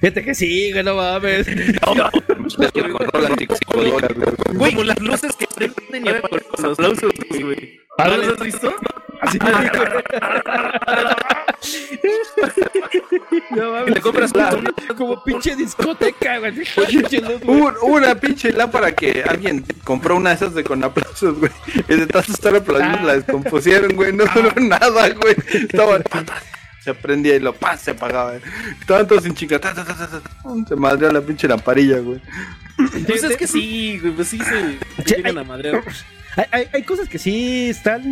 Fíjate 0.00 0.24
que 0.24 0.34
sí, 0.34 0.72
güey, 0.72 0.84
no 0.84 0.94
mames. 0.94 1.48
Es 1.48 1.56
güey. 4.54 4.84
Las 4.84 5.00
luces 5.00 5.36
que 5.36 5.46
prenden 5.54 6.06
y 6.06 6.08
apagan 6.08 6.40
con 6.40 6.62
los 6.62 6.72
aplausos, 6.72 7.12
güey. 7.40 7.80
¿No 7.98 8.16
las 8.16 8.28
has 8.28 8.40
visto? 8.40 8.74
Así 9.22 9.38
No 13.50 13.56
Que 13.56 13.60
mames. 13.62 13.94
te 13.94 14.00
compras 14.00 14.32
una- 14.32 14.50
Como 14.96 15.22
pinche 15.24 15.56
discoteca, 15.56 16.38
güey. 16.38 16.52
Un- 17.46 17.74
una 17.82 18.14
pinche 18.14 18.52
lámpara 18.52 18.92
que 18.92 19.24
alguien 19.26 19.64
compró 19.84 20.16
una 20.16 20.30
de 20.30 20.36
esas 20.36 20.54
de 20.54 20.64
con 20.64 20.82
aplausos, 20.84 21.38
güey. 21.38 21.50
Y 21.88 21.94
de 21.94 22.06
tanto 22.06 22.32
estar 22.32 22.54
aplaudiendo 22.54 23.02
la 23.06 23.14
descompusieron, 23.14 23.94
güey. 23.96 24.12
No 24.12 24.24
duró 24.34 24.52
nada, 24.60 25.08
güey. 25.10 25.36
Estaba. 25.52 25.98
pa, 26.00 26.22
pa, 26.22 26.42
Se 26.82 26.94
prendía 26.94 27.36
y 27.36 27.40
lo 27.40 27.54
pa, 27.54 27.76
se 27.76 27.92
apagaba. 27.92 28.34
Estaban 28.80 29.06
todos 29.06 29.22
sin 29.24 29.34
chinga. 29.34 29.58
ta, 29.58 29.74
ta, 29.74 29.84
ta, 29.84 30.08
Se 30.68 30.76
madreó 30.76 31.10
la 31.12 31.20
pinche 31.20 31.48
lamparilla, 31.48 31.98
güey. 31.98 32.20
Pues 33.06 33.24
es 33.24 33.36
que 33.36 33.46
sí, 33.46 33.98
güey, 34.00 34.12
pues 34.12 34.28
sí 34.28 34.38
se 34.38 34.78
se 35.02 35.16
llegan 35.16 35.38
a 35.38 35.44
madrear. 35.44 35.82
Hay, 36.36 36.44
hay, 36.50 36.68
hay 36.72 36.82
cosas 36.82 37.08
que 37.08 37.18
sí 37.18 37.70
están 37.70 38.04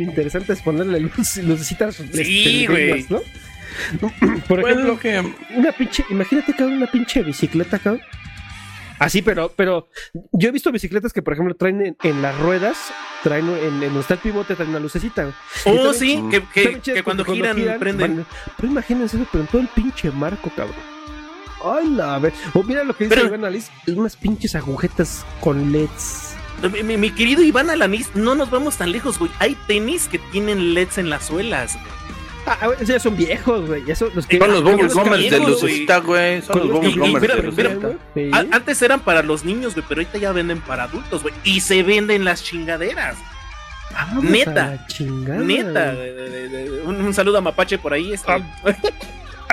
interesantes 0.00 0.62
ponerle 0.62 1.00
luz, 1.00 1.36
lucecitas 1.38 1.96
Sí, 1.96 2.64
este, 2.64 2.66
güey. 2.68 3.06
¿no? 3.08 3.20
Por 4.48 4.60
ejemplo, 4.60 4.96
Bueno, 4.96 4.98
que. 4.98 5.18
una 5.56 5.72
pinche, 5.72 6.04
imagínate 6.10 6.52
cabrón, 6.54 6.74
una 6.76 6.90
pinche 6.90 7.22
bicicleta, 7.22 7.78
cabrón. 7.78 8.02
Así, 8.98 9.20
pero, 9.20 9.50
pero 9.56 9.88
yo 10.32 10.48
he 10.48 10.52
visto 10.52 10.70
bicicletas 10.70 11.12
que, 11.12 11.22
por 11.22 11.32
ejemplo, 11.32 11.56
traen 11.56 11.84
en, 11.84 11.96
en 12.04 12.22
las 12.22 12.38
ruedas, 12.38 12.76
traen 13.24 13.48
en, 13.48 13.64
en 13.74 13.80
donde 13.80 14.00
está 14.00 14.14
el 14.14 14.20
pivote, 14.20 14.54
traen 14.54 14.70
una 14.70 14.78
lucecita. 14.78 15.34
Oh, 15.64 15.92
sí, 15.92 16.22
que, 16.30 17.02
cuando 17.02 17.24
giran, 17.24 17.56
prenden. 17.80 18.16
van- 18.18 18.26
pero 18.56 18.68
imagínense 18.68 19.16
eso, 19.16 19.26
pero 19.32 19.42
en 19.42 19.48
todo 19.50 19.60
el 19.62 19.66
pinche 19.68 20.08
marco, 20.12 20.52
cabrón. 20.54 20.76
Ay, 21.64 21.88
no, 21.88 22.02
a 22.04 22.18
ver. 22.20 22.32
O 22.54 22.62
mira 22.62 22.84
lo 22.84 22.94
que 22.96 23.04
dice 23.04 23.16
Pero- 23.16 23.28
Iván 23.28 23.44
Alice, 23.44 23.72
unas 23.88 24.14
pinches 24.16 24.54
agujetas 24.54 25.24
con 25.40 25.72
LEDs. 25.72 26.31
Mi, 26.70 26.82
mi- 26.82 26.96
mi 26.96 27.10
querido 27.10 27.42
Iván 27.42 27.70
Alanis, 27.70 28.10
no 28.14 28.34
nos 28.34 28.50
vamos 28.50 28.76
tan 28.76 28.92
lejos, 28.92 29.18
güey. 29.18 29.30
Hay 29.38 29.56
tenis 29.66 30.08
que 30.08 30.18
tienen 30.18 30.74
LEDs 30.74 30.98
en 30.98 31.10
las 31.10 31.26
suelas. 31.26 31.74
güey. 31.74 31.86
Ah, 32.44 32.58
ah, 32.60 32.68
esos 32.74 32.88
ya 32.88 32.98
son 32.98 33.16
viejos, 33.16 33.66
güey. 33.68 33.82
Son 33.94 34.10
los 34.14 34.26
que. 34.26 34.38
Son 34.38 34.50
los 34.50 34.62
Bubble 34.64 34.82
los 34.84 34.94
Gummers 34.94 35.30
de 35.30 35.38
lucecita, 35.38 35.98
güey. 35.98 36.42
Son 36.42 36.58
los 36.58 36.68
Bubble 36.70 36.90
Gummers 36.96 37.28
de 37.36 37.42
lucecita. 37.42 37.92
Sí. 38.14 38.30
Antes 38.50 38.82
eran 38.82 39.00
para 39.00 39.22
los 39.22 39.44
niños, 39.44 39.74
güey, 39.74 39.84
pero 39.88 40.00
ahorita 40.00 40.18
ya 40.18 40.32
venden 40.32 40.60
para 40.60 40.84
adultos, 40.84 41.22
güey. 41.22 41.34
Y 41.44 41.60
se 41.60 41.82
venden 41.84 42.24
las 42.24 42.42
chingaderas. 42.42 43.16
Vamos 43.92 44.24
neta. 44.24 44.64
a 44.64 44.68
la 44.70 44.86
chingada. 44.86 45.40
Neta, 45.40 45.94
un, 46.84 46.96
un 47.00 47.14
saludo 47.14 47.38
a 47.38 47.40
Mapache 47.42 47.78
por 47.78 47.92
ahí. 47.92 48.12
Este. 48.12 48.32
Ah, 48.32 48.40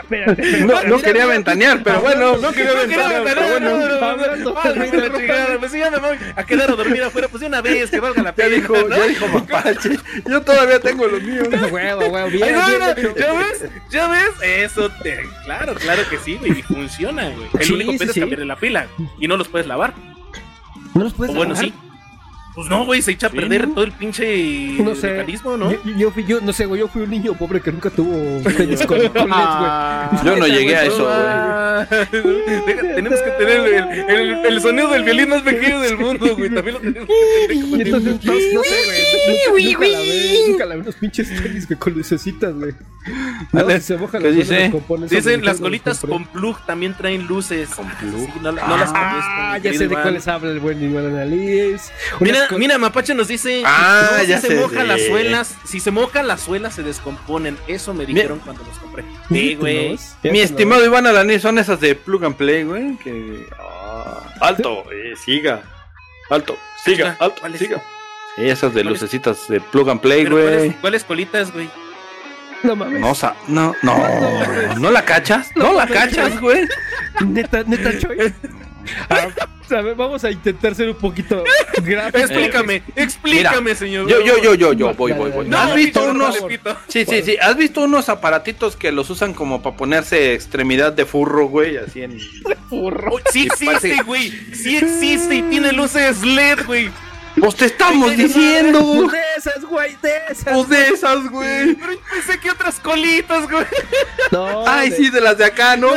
Espérate. 0.09 0.65
No, 0.65 0.83
no 0.83 0.99
quería 0.99 1.25
ventanear, 1.27 1.83
pero 1.83 2.01
bueno. 2.01 2.37
No 2.37 2.51
quería 2.51 2.73
ventanear, 2.73 3.23
ventanear, 3.23 3.23
pero 3.23 3.59
no, 3.59 3.77
bueno. 4.17 5.59
Pues 5.59 5.71
sí, 5.71 5.79
ya 5.79 5.91
me 5.91 5.97
voy 5.99 6.17
a 6.35 6.43
quedar 6.45 6.71
a 6.71 6.75
dormir 6.75 7.03
afuera, 7.03 7.27
pues 7.27 7.41
de 7.41 7.47
una 7.47 7.61
vez, 7.61 7.89
que 7.91 7.99
valga 7.99 8.23
la 8.23 8.29
Ya 8.31 8.35
pena. 8.35 8.49
dijo, 8.55 8.75
¿no? 8.75 8.95
ya 8.97 9.07
dijo 9.07 9.27
Mapache. 9.33 9.97
Yo 10.27 10.41
todavía 10.41 10.79
tengo 10.79 11.07
los 11.07 11.21
míos. 11.21 11.47
Huevo, 11.71 12.07
huevo, 12.07 12.29
bien. 12.29 12.55
¿Ya 13.17 13.33
ves? 13.33 13.65
¿Ya 13.89 14.07
ves? 14.07 14.29
Eso 14.41 14.89
te... 15.03 15.23
Claro, 15.45 15.75
claro 15.75 16.01
que 16.09 16.17
sí, 16.17 16.35
güey. 16.37 16.59
Y 16.59 16.63
funciona, 16.63 17.29
güey. 17.29 17.47
El 17.59 17.65
Sí, 17.65 17.73
único 17.73 17.91
sí, 17.93 17.97
pedo 17.99 18.13
sí. 18.13 18.19
es 18.19 18.23
cambiarle 18.23 18.45
la 18.45 18.55
pila. 18.55 18.87
Y 19.19 19.27
no 19.27 19.37
los 19.37 19.47
puedes 19.47 19.67
lavar. 19.67 19.93
¿No 20.95 21.03
los 21.03 21.13
puedes 21.13 21.33
O 21.35 21.37
bueno, 21.37 21.53
lavar? 21.53 21.67
sí. 21.69 21.73
Pues 22.59 22.69
no, 22.69 22.83
güey, 22.83 23.01
se 23.01 23.11
echa 23.11 23.27
a 23.27 23.29
perder 23.29 23.67
todo 23.73 23.85
el 23.85 23.93
pinche 23.93 24.73
No 24.83 24.93
sé. 24.93 25.11
mecanismo, 25.11 25.55
¿no? 25.55 25.71
Yo, 25.71 25.79
yo 25.97 26.11
fui, 26.11 26.25
yo, 26.25 26.41
no 26.41 26.51
sé, 26.51 26.65
güey, 26.65 26.81
yo 26.81 26.89
fui 26.89 27.03
un 27.03 27.09
niño 27.09 27.33
pobre 27.33 27.61
que 27.61 27.71
nunca 27.71 27.89
tuvo 27.89 28.11
güey. 28.43 28.75
Yo 30.25 30.35
no 30.35 30.45
llegué 30.47 30.75
a 30.75 30.83
eso, 30.83 31.03
güey. 31.05 31.15
Ah, 31.17 31.87
deja- 32.67 32.95
tenemos 32.95 33.19
que 33.21 33.29
tener 33.31 33.59
el, 33.59 34.09
el, 34.09 34.45
el 34.45 34.61
sonido 34.61 34.89
del 34.89 35.03
violín 35.03 35.29
más 35.29 35.41
pequeño 35.41 35.79
del 35.79 35.97
mundo, 35.97 36.35
güey. 36.35 36.49
También 36.53 36.73
lo 36.75 36.79
tenemos 36.81 37.07
que 37.07 37.53
Y 37.53 37.71
tener. 37.71 37.87
entonces, 37.87 38.25
no, 38.25 38.33
no 38.33 38.63
sé, 38.63 38.75
güey. 39.49 39.73
Nunca, 39.73 39.79
nunca 39.79 39.87
la 39.87 39.99
ve, 39.99 40.43
nunca 40.49 40.65
la 40.65 40.75
ve 40.75 40.81
unos 40.81 40.95
pinches 40.95 41.29
tenis 41.29 41.67
güey, 41.67 41.79
con 41.79 41.93
lucecitas, 41.93 42.53
güey. 42.53 42.73
No, 43.53 43.63
Vale, 43.65 43.79
se 43.81 43.97
mojan 43.97 44.21
¿qué 44.21 44.27
los 44.27 44.35
dice? 44.35 44.69
los 44.69 45.09
Dicen, 45.09 45.45
las 45.45 45.59
colitas 45.61 45.99
con 46.01 46.25
plug 46.25 46.57
también 46.65 46.93
traen 46.93 47.25
luces. 47.25 47.69
Con 47.69 47.87
plug. 47.89 48.29
no, 48.41 48.51
no 48.51 48.77
las 48.77 48.91
Ah, 48.93 49.51
conozco, 49.53 49.63
ya 49.63 49.71
mi 49.71 49.77
sé 49.77 49.87
de 49.87 49.95
cuáles 49.95 50.27
habla 50.27 50.51
el 50.51 50.59
buen 50.59 50.83
Iván 50.83 51.05
Analiz. 51.07 51.91
Mira, 52.19 52.47
Mira, 52.57 52.77
Mapache 52.77 53.13
nos 53.13 53.27
dice, 53.27 53.61
Ah, 53.65 54.17
no, 54.17 54.23
ya 54.23 54.39
si 54.41 54.47
se 54.47 54.55
mojan 54.55 54.79
de- 54.79 54.87
las 54.87 55.05
suelas, 55.05 55.55
si 55.65 55.79
se 55.79 55.91
mojan 55.91 56.27
las 56.27 56.41
suelas 56.41 56.73
se 56.75 56.83
descomponen. 56.83 57.57
Eso 57.67 57.93
me 57.93 58.05
dijeron 58.05 58.39
cuando 58.39 58.63
los 58.63 58.77
compré. 58.79 59.03
Sí, 59.29 59.55
güey. 59.55 59.89
Mítenos, 59.91 60.15
Mi 60.23 60.39
estimado 60.39 60.85
Iván 60.85 61.05
Alaní, 61.07 61.39
son 61.39 61.59
esas 61.59 61.79
de 61.79 61.95
plug 61.95 62.25
and 62.25 62.35
play, 62.35 62.63
güey. 62.63 62.97
Que. 62.97 63.45
ah, 63.59 64.23
alto, 64.41 64.85
eh, 64.91 65.13
siga. 65.23 65.61
Alto, 66.29 66.57
siga, 66.83 67.17
Ah, 67.19 67.25
alto, 67.25 67.41
¿cuál 67.41 67.53
es? 67.55 67.59
siga. 67.59 67.81
Sí, 68.35 68.47
esas 68.49 68.73
de 68.73 68.83
lucecitas 68.83 69.47
de 69.47 69.59
plug 69.61 69.89
and 69.89 70.01
play, 70.01 70.25
güey. 70.25 70.43
¿cuáles, 70.43 70.75
¿Cuáles 70.81 71.03
colitas, 71.03 71.51
güey? 71.51 71.69
No 72.63 72.75
mames. 72.75 72.99
No, 73.01 73.15
sa- 73.15 73.35
no, 73.47 73.73
no, 73.83 73.95
no 74.77 74.91
la 74.91 75.05
cachas, 75.05 75.49
no 75.55 75.73
la 75.73 75.87
cachas, 75.87 76.39
güey. 76.41 76.67
Neta, 77.25 77.63
neta, 77.65 77.97
Choy. 77.97 78.33
Ah, 79.09 79.27
a 79.71 79.81
ver, 79.81 79.95
vamos 79.95 80.23
a 80.23 80.31
intentar 80.31 80.73
ser 80.73 80.89
un 80.89 80.95
poquito 80.95 81.43
gráfico. 81.83 82.17
Explícame, 82.17 82.83
explícame, 82.95 83.75
señor. 83.75 84.07
Yo, 84.09 84.19
yo, 84.21 84.41
yo, 84.41 84.53
yo, 84.55 84.73
yo, 84.73 84.93
voy, 84.93 85.11
voy, 85.11 85.31
voy. 85.31 85.47
No, 85.47 85.57
¿Has 85.57 85.75
visto 85.75 86.03
unos? 86.03 86.37
Sí, 86.87 87.05
sí, 87.05 87.21
sí. 87.23 87.37
¿Has 87.41 87.55
visto 87.55 87.81
unos 87.81 88.09
aparatitos 88.09 88.75
que 88.75 88.91
los 88.91 89.09
usan 89.09 89.33
como 89.33 89.61
para 89.61 89.75
ponerse 89.75 90.33
extremidad 90.33 90.93
de 90.93 91.05
furro, 91.05 91.47
güey? 91.47 91.77
Así 91.77 92.01
en. 92.01 92.19
Oh, 92.71 92.91
sí 93.31 93.45
existe, 93.45 94.03
güey. 94.03 94.31
Sí 94.53 94.77
existe 94.77 95.35
y 95.35 95.41
tiene 95.43 95.71
luces 95.71 96.23
LED, 96.23 96.65
güey. 96.65 96.89
Pues 97.39 97.55
te 97.55 97.65
estamos 97.65 98.11
qué 98.11 98.17
diciendo. 98.23 99.07
Pues, 99.09 99.21
esas, 99.37 99.63
güey, 99.65 99.95
de 100.01 100.11
esas. 100.29 100.53
Pues 100.53 100.69
de 100.69 100.87
esas, 100.89 101.29
güey. 101.29 101.75
Pero 101.75 101.93
pensé 102.11 102.39
que 102.39 102.51
otras 102.51 102.79
colitas, 102.79 103.49
güey. 103.49 103.65
No, 104.31 104.67
Ay, 104.67 104.89
de- 104.89 104.95
sí, 104.97 105.09
de 105.09 105.21
las 105.21 105.37
de 105.37 105.45
acá, 105.45 105.75
¿no? 105.77 105.89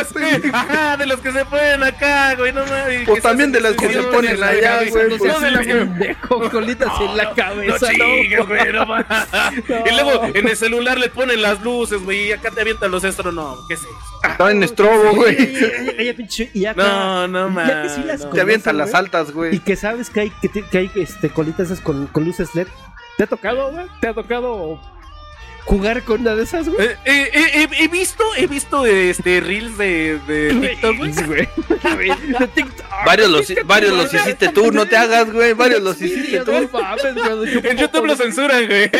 Ajá, 0.52 0.96
de 0.96 1.06
los 1.06 1.20
que 1.20 1.32
se 1.32 1.44
ponen 1.44 1.82
acá, 1.82 2.34
güey, 2.36 2.52
no 2.52 2.64
mames. 2.66 3.08
Pues 3.08 3.22
también 3.22 3.50
de 3.52 3.60
las 3.60 3.74
que 3.74 3.92
se 3.92 4.02
ponen 4.04 4.42
allá, 4.42 4.78
güey, 4.88 5.08
No, 5.10 5.16
pues 5.18 5.40
de 5.40 5.50
las 5.50 5.66
que- 5.66 5.74
pendejo, 5.74 6.50
colitas 6.50 6.92
en 7.00 7.16
la 7.16 7.34
cabeza, 7.34 7.86
no 7.92 7.98
no. 7.98 8.04
chingues, 8.22 8.46
güey, 8.48 8.72
no 8.72 8.86
mames. 8.86 9.06
No. 9.68 9.86
Y 9.86 9.94
luego 9.94 10.24
en 10.34 10.48
el 10.48 10.56
celular 10.56 10.98
le 10.98 11.08
ponen 11.08 11.42
las 11.42 11.60
luces, 11.62 12.02
güey, 12.02 12.28
y 12.28 12.32
acá 12.32 12.50
te 12.50 12.60
avientan 12.60 12.90
los 12.90 13.04
astronautas. 13.04 13.64
¿Qué 13.68 13.74
es 13.74 13.80
eso? 13.80 13.90
Estaba 14.30 14.50
en 14.52 14.62
estrobo, 14.62 15.14
güey. 15.14 16.14
Pinche, 16.16 16.50
y 16.54 16.64
acá- 16.66 16.82
No, 16.82 17.28
no 17.28 17.48
Ya 17.48 17.52
mames. 17.54 17.92
que 17.92 18.00
sí 18.00 18.06
las 18.06 18.20
no. 18.20 18.30
Te 18.30 18.40
avientan 18.40 18.76
las 18.78 18.94
altas, 18.94 19.28
Y 19.30 19.32
güey. 19.32 19.58
que 19.58 19.76
sabes 19.76 20.10
que 20.10 20.20
hay, 20.20 20.32
que 20.70 20.78
hay 20.78 20.90
este, 20.94 21.21
colitas 21.30 21.66
esas 21.66 21.80
con, 21.80 22.06
con 22.08 22.24
luces 22.24 22.54
LED. 22.54 22.68
¿Te 23.16 23.24
ha 23.24 23.26
tocado, 23.26 23.70
güey? 23.72 23.86
¿Te 24.00 24.08
ha 24.08 24.14
tocado 24.14 24.80
jugar 25.64 26.02
con 26.02 26.20
una 26.22 26.34
de 26.34 26.44
esas, 26.44 26.68
güey? 26.68 26.86
Eh, 26.86 26.96
eh, 27.04 27.30
eh, 27.32 27.68
he, 27.72 27.84
he 27.84 27.88
visto, 27.88 28.24
he 28.36 28.46
visto 28.46 28.84
este 28.86 29.40
reels 29.40 29.76
de, 29.78 30.18
de 30.26 30.54
TikTok, 30.54 30.96
güey. 30.96 31.12
güey. 31.26 31.48
De 32.38 32.46
TikTok. 32.48 32.86
Varios 33.04 33.30
los, 33.30 33.52
varios 33.64 33.92
los 33.96 34.12
hiciste 34.14 34.48
tú, 34.48 34.70
no 34.70 34.86
te 34.86 34.96
hagas, 34.96 35.32
güey. 35.32 35.52
Varios 35.54 35.82
los 35.82 36.00
hiciste 36.00 36.40
tú. 36.40 36.52
En 37.64 37.76
YouTube 37.76 38.06
lo 38.06 38.16
censuran, 38.16 38.66
güey. 38.66 38.90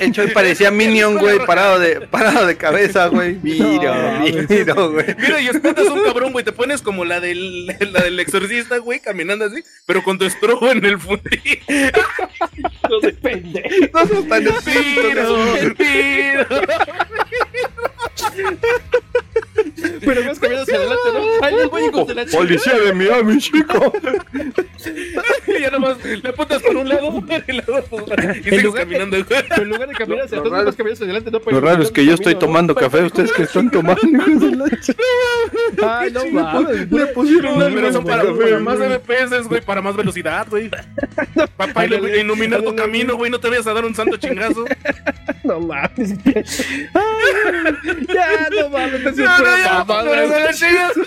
El 0.00 0.12
Choy 0.12 0.28
parecía 0.28 0.70
Minion, 0.70 1.16
güey, 1.18 1.44
parado 1.44 1.78
de, 1.78 2.02
parado 2.02 2.46
de 2.46 2.56
cabeza, 2.56 3.06
güey. 3.08 3.38
Mira, 3.42 4.18
No, 4.18 4.24
mira, 4.48 4.74
güey. 4.74 5.16
Mira, 5.18 5.40
y 5.40 5.48
espantas 5.48 5.86
un 5.88 6.02
cabrón, 6.02 6.32
güey. 6.32 6.44
Te 6.44 6.52
pones 6.52 6.82
como 6.82 7.04
la 7.04 7.20
del, 7.20 7.66
la 7.66 8.02
del 8.02 8.20
exorcista, 8.20 8.78
güey, 8.78 9.00
caminando 9.00 9.44
así, 9.44 9.62
pero 9.86 10.02
con 10.02 10.18
tu 10.18 10.24
estrobo 10.24 10.70
en 10.70 10.84
el 10.84 10.98
fundillo. 10.98 11.56
No 12.88 13.00
de 13.00 13.12
pendejo. 13.12 13.68
No 13.92 14.06
seas 14.06 14.28
tan 14.28 14.44
Tiro, 14.94 15.74
tiro. 15.74 16.46
Pero 20.04 20.24
vas 20.24 20.38
caminando 20.38 20.62
hacia 20.62 20.76
adelante, 20.76 21.08
¿no? 21.12 21.20
Ay, 21.46 21.54
los 21.54 21.82
hijos 21.88 22.06
de 22.08 22.14
la 22.14 22.24
chica. 22.26 22.38
Policía 22.38 22.78
de 22.78 22.92
Miami, 22.92 23.38
chico. 23.38 23.92
Y 25.48 25.60
ya 25.62 25.70
nomás 25.70 25.96
le 26.04 26.28
apuntas 26.28 26.62
por 26.62 26.76
un 26.76 26.88
lado 26.88 27.20
por 27.90 28.02
otro. 28.02 28.32
Y 28.32 28.42
sigues 28.44 28.62
lugar 28.64 28.86
de- 28.86 28.94
caminando, 28.98 29.24
güey. 29.24 29.42
Pero 29.48 29.62
en 29.62 29.68
lugar 29.68 29.88
de 29.88 29.94
caminar 29.94 30.24
hacia 30.26 30.38
atrás, 30.38 30.64
vas 30.66 30.76
caminando 30.76 31.04
hacia 31.04 31.04
adelante. 31.04 31.30
No 31.30 31.40
Lo 31.52 31.60
raro 31.60 31.82
es 31.82 31.90
que 31.90 32.04
yo 32.04 32.14
estoy 32.14 32.34
tomando 32.36 32.74
café, 32.74 33.02
ustedes 33.04 33.32
que 33.32 33.42
están 33.42 33.70
tomando, 33.70 34.00
hijos 34.06 34.40
de 34.40 34.56
la 34.56 34.80
chica. 34.80 35.02
Ay, 35.82 36.12
no 36.12 36.24
mames. 36.26 36.90
Le 36.90 37.06
pusieron 37.08 37.58
No, 37.58 37.66
un 37.66 37.74
pero 37.74 37.92
son 37.92 38.04
para, 38.04 38.24
más. 38.60 38.78
FPS, 38.78 39.48
güey, 39.48 39.60
para 39.60 39.82
más 39.82 39.96
velocidad, 39.96 40.46
güey. 40.48 40.70
Ándale, 41.58 42.20
iluminar 42.20 42.62
tu 42.62 42.74
camino, 42.76 43.16
güey, 43.16 43.30
no 43.30 43.40
te 43.40 43.48
vayas 43.48 43.66
a 43.66 43.72
dar 43.72 43.84
un 43.84 43.94
santo 43.94 44.16
chingazo. 44.16 44.64
No 45.44 45.60
mames. 45.60 46.14
Ya, 46.24 46.42
no 48.50 48.68
mames. 48.70 49.14
Te 49.14 49.22
No, 49.22 49.30
no, 49.30 49.36
pura 49.38 49.56
ya, 49.64 49.84
chingas. 50.54 50.92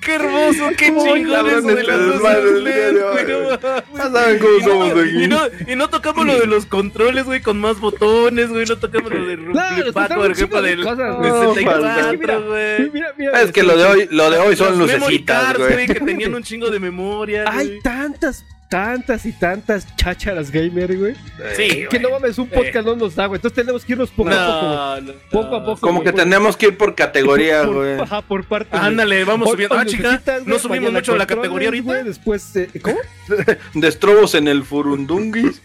Qué 0.00 0.14
hermoso, 0.14 0.68
qué 0.76 0.86
chingón 0.86 1.48
eso 1.48 1.62
de 1.62 1.82
las 1.82 1.98
luces 1.98 2.22
madre, 2.22 2.60
LED, 2.60 3.02
madre, 3.02 3.24
güey, 3.24 3.26
no 3.26 3.50
madre. 3.50 3.58
mames. 3.62 3.84
Ya 3.96 4.10
saben 4.10 4.38
cómo 4.38 4.52
Y 4.56 4.60
no, 4.60 4.68
somos 4.68 4.90
aquí. 4.92 5.24
y, 5.24 5.28
no, 5.28 5.40
y 5.66 5.76
no 5.76 5.90
tocamos 5.90 6.26
lo 6.26 6.38
de 6.38 6.46
los 6.46 6.66
controles, 6.66 7.24
güey, 7.24 7.40
con 7.40 7.58
más 7.58 7.80
botones, 7.80 8.48
güey. 8.48 8.64
No 8.66 8.78
tocamos 8.78 9.12
lo 9.12 9.26
de 9.26 9.36
Rumble 9.36 9.92
por 9.92 10.30
ejemplo, 10.30 10.62
del 10.62 10.82
cosas, 10.84 11.16
güey. 11.16 11.30
del 11.32 11.40
No, 11.40 11.54
falta. 11.54 11.94
64, 11.94 12.46
güey. 12.46 12.90
Mira, 12.92 13.14
mira. 13.18 13.42
Es 13.42 13.50
que 13.52 13.62
lo 13.64 13.76
de 13.76 13.84
hoy, 13.84 14.08
lo 14.10 14.30
de 14.30 14.38
hoy 14.38 14.56
son 14.56 14.78
lucecitas, 14.78 15.58
güey. 15.58 15.86
que 15.88 15.94
tenían 16.00 16.34
un 16.34 16.42
chingo 16.44 16.70
de 16.70 16.78
memoria, 16.78 17.44
Hay 17.48 17.80
tantas, 17.80 18.44
tantas 18.68 19.24
y 19.26 19.32
tantas 19.32 19.86
chácharas 19.96 20.50
gamer, 20.50 20.96
güey. 20.96 21.14
Sí, 21.56 21.84
Que 21.88 21.98
no 22.00 22.10
mames, 22.10 22.36
un 22.38 22.48
podcast 22.48 22.86
no 22.86 22.96
nos 22.96 23.14
da, 23.14 23.26
güey. 23.26 23.38
Entonces 23.38 23.54
tenemos 23.54 23.84
que 23.84 23.92
irnos 23.92 24.10
poco 24.10 24.30
a 24.30 24.32
poco. 24.46 24.62
No, 24.66 25.00
no, 25.00 25.12
Poco 25.30 25.56
a 25.56 25.64
poco. 25.64 25.80
Como 25.80 26.02
que 26.02 26.12
tenemos 26.12 26.56
que 26.56 26.66
ir 26.66 26.76
por 26.76 26.94
categoría, 26.94 27.62
por- 27.64 27.74
güey. 27.74 28.00
Ajá, 28.00 28.22
por 28.22 28.44
parte. 28.44 28.76
Ándale, 28.76 29.24
vamos 29.24 29.50
subiendo. 29.50 29.76
Ah, 29.76 29.84
chica, 29.86 30.20
no 30.44 30.58
subimos 30.58 30.92
mucho 30.92 31.16
la 31.16 31.26
categoría 31.26 31.68
ahorita. 31.68 31.84
güey, 31.84 32.04
Después, 32.04 32.56
eh, 32.56 32.68
¿cómo? 32.82 32.98
Destrobos 33.74 34.34
en 34.34 34.48
el 34.48 34.62
Furundungis. 34.64 35.62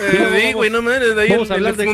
Eh, 0.00 0.52
güey, 0.54 0.70
no 0.70 0.82
mames, 0.82 1.14
de 1.14 1.22
ahí 1.22 1.30
Vamos 1.30 1.50
a 1.50 1.54
hablar 1.54 1.76
de, 1.76 1.84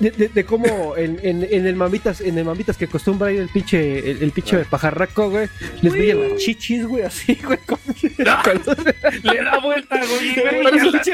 de, 0.00 0.10
de- 0.10 0.28
de 0.28 0.44
cómo 0.44 0.96
en, 0.96 1.18
en, 1.22 1.46
en 1.50 1.66
el 1.66 1.76
mamitas, 1.76 2.20
en 2.20 2.38
el 2.38 2.44
mamitas 2.44 2.76
que 2.76 2.86
acostumbra 2.86 3.30
ir 3.32 3.40
el 3.40 3.48
pinche, 3.48 4.10
el, 4.10 4.22
el 4.22 4.32
pinche 4.32 4.56
Ah. 4.56 4.66
pajarraco, 4.68 5.30
güey, 5.30 5.48
les 5.82 5.92
brillan 5.92 6.20
las 6.30 6.38
chichis, 6.40 6.86
güey, 6.86 7.02
así, 7.04 7.38
güey. 7.44 7.58
con- 7.66 7.78
con- 7.78 8.14
Le 9.22 9.42
da 9.44 9.58
vuelta, 9.58 10.00
güey. 10.04 10.36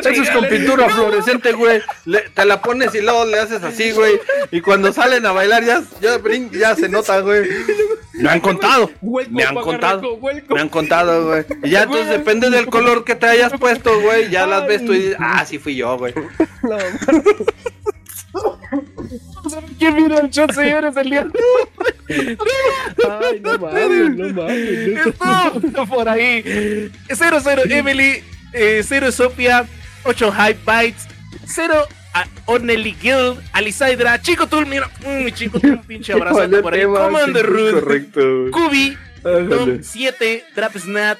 Eso 0.01 0.23
es 0.23 0.31
con 0.31 0.49
pintura 0.49 0.89
fluorescente, 0.89 1.53
güey. 1.53 1.81
Le- 2.07 2.28
te 2.32 2.45
la 2.45 2.61
pones 2.62 2.95
y 2.95 3.01
luego 3.01 3.24
le 3.27 3.39
haces 3.39 3.62
así, 3.62 3.91
güey. 3.93 4.15
Y 4.51 4.61
cuando 4.61 4.93
salen 4.93 5.27
a 5.27 5.32
bailar 5.32 5.65
ya, 5.65 5.82
ya, 6.01 6.19
brin- 6.19 6.51
ya 6.51 6.74
se 6.77 6.89
nota, 6.89 7.20
güey. 7.20 7.43
Me 8.15 8.31
han 8.31 8.41
contado. 8.41 8.91
Me 9.31 9.45
han 9.45 9.55
contado. 9.55 10.19
Me 10.49 10.61
han 10.61 10.69
contado, 10.69 11.27
güey. 11.27 11.45
Y 11.65 11.70
ya 11.70 11.82
entonces 11.82 12.09
depende 12.09 12.51
del 12.51 12.66
color 12.66 13.05
que 13.05 13.15
te 13.15 13.27
hayas 13.27 13.53
puesto, 13.59 14.01
güey. 14.01 14.31
Ya 14.31 14.47
las 14.47 14.66
ves 14.66 14.85
tú 14.85 14.93
y 14.93 14.99
dices, 14.99 15.16
ah, 15.19 15.45
sí 15.45 15.59
fui 15.59 15.77
yo, 15.77 15.99
güey. 15.99 16.15
No, 16.62 16.77
¿Quién 19.78 19.97
vino 19.97 20.16
al 20.16 20.31
chat, 20.31 20.53
señores, 20.53 20.97
el 20.97 21.11
día? 21.11 21.27
ay, 22.09 23.41
no 23.41 23.59
mames, 23.59 24.16
no 24.16 24.43
mames. 24.43 25.07
Estuvo 25.07 25.86
por 25.86 26.09
ahí. 26.09 26.91
00 27.12 27.62
Emily, 27.69 28.23
eh, 28.53 28.82
0 28.85 29.12
Sofia, 29.12 29.66
8 30.05 30.32
High 30.32 30.57
Bites, 30.66 31.07
0 31.47 31.86
a 32.15 32.27
Onely 32.47 32.97
Guild, 33.01 33.41
Alisaidra, 33.53 34.20
Chico 34.23 34.47
Tul, 34.47 34.66
mira, 34.66 34.89
mm, 35.05 35.24
mi 35.24 35.32
Chico 35.32 35.59
Tul, 35.61 35.73
un 35.73 35.85
pinche 35.85 36.12
abrazo 36.12 36.49
por 36.62 36.73
ahí. 36.74 36.85
Commander 36.85 37.47
güey. 37.51 38.51
Kubi, 38.51 38.97
Tom 39.23 39.35
Ándale. 39.36 39.82
7, 39.82 40.45
Drap 40.55 40.77
Snap, 40.77 41.19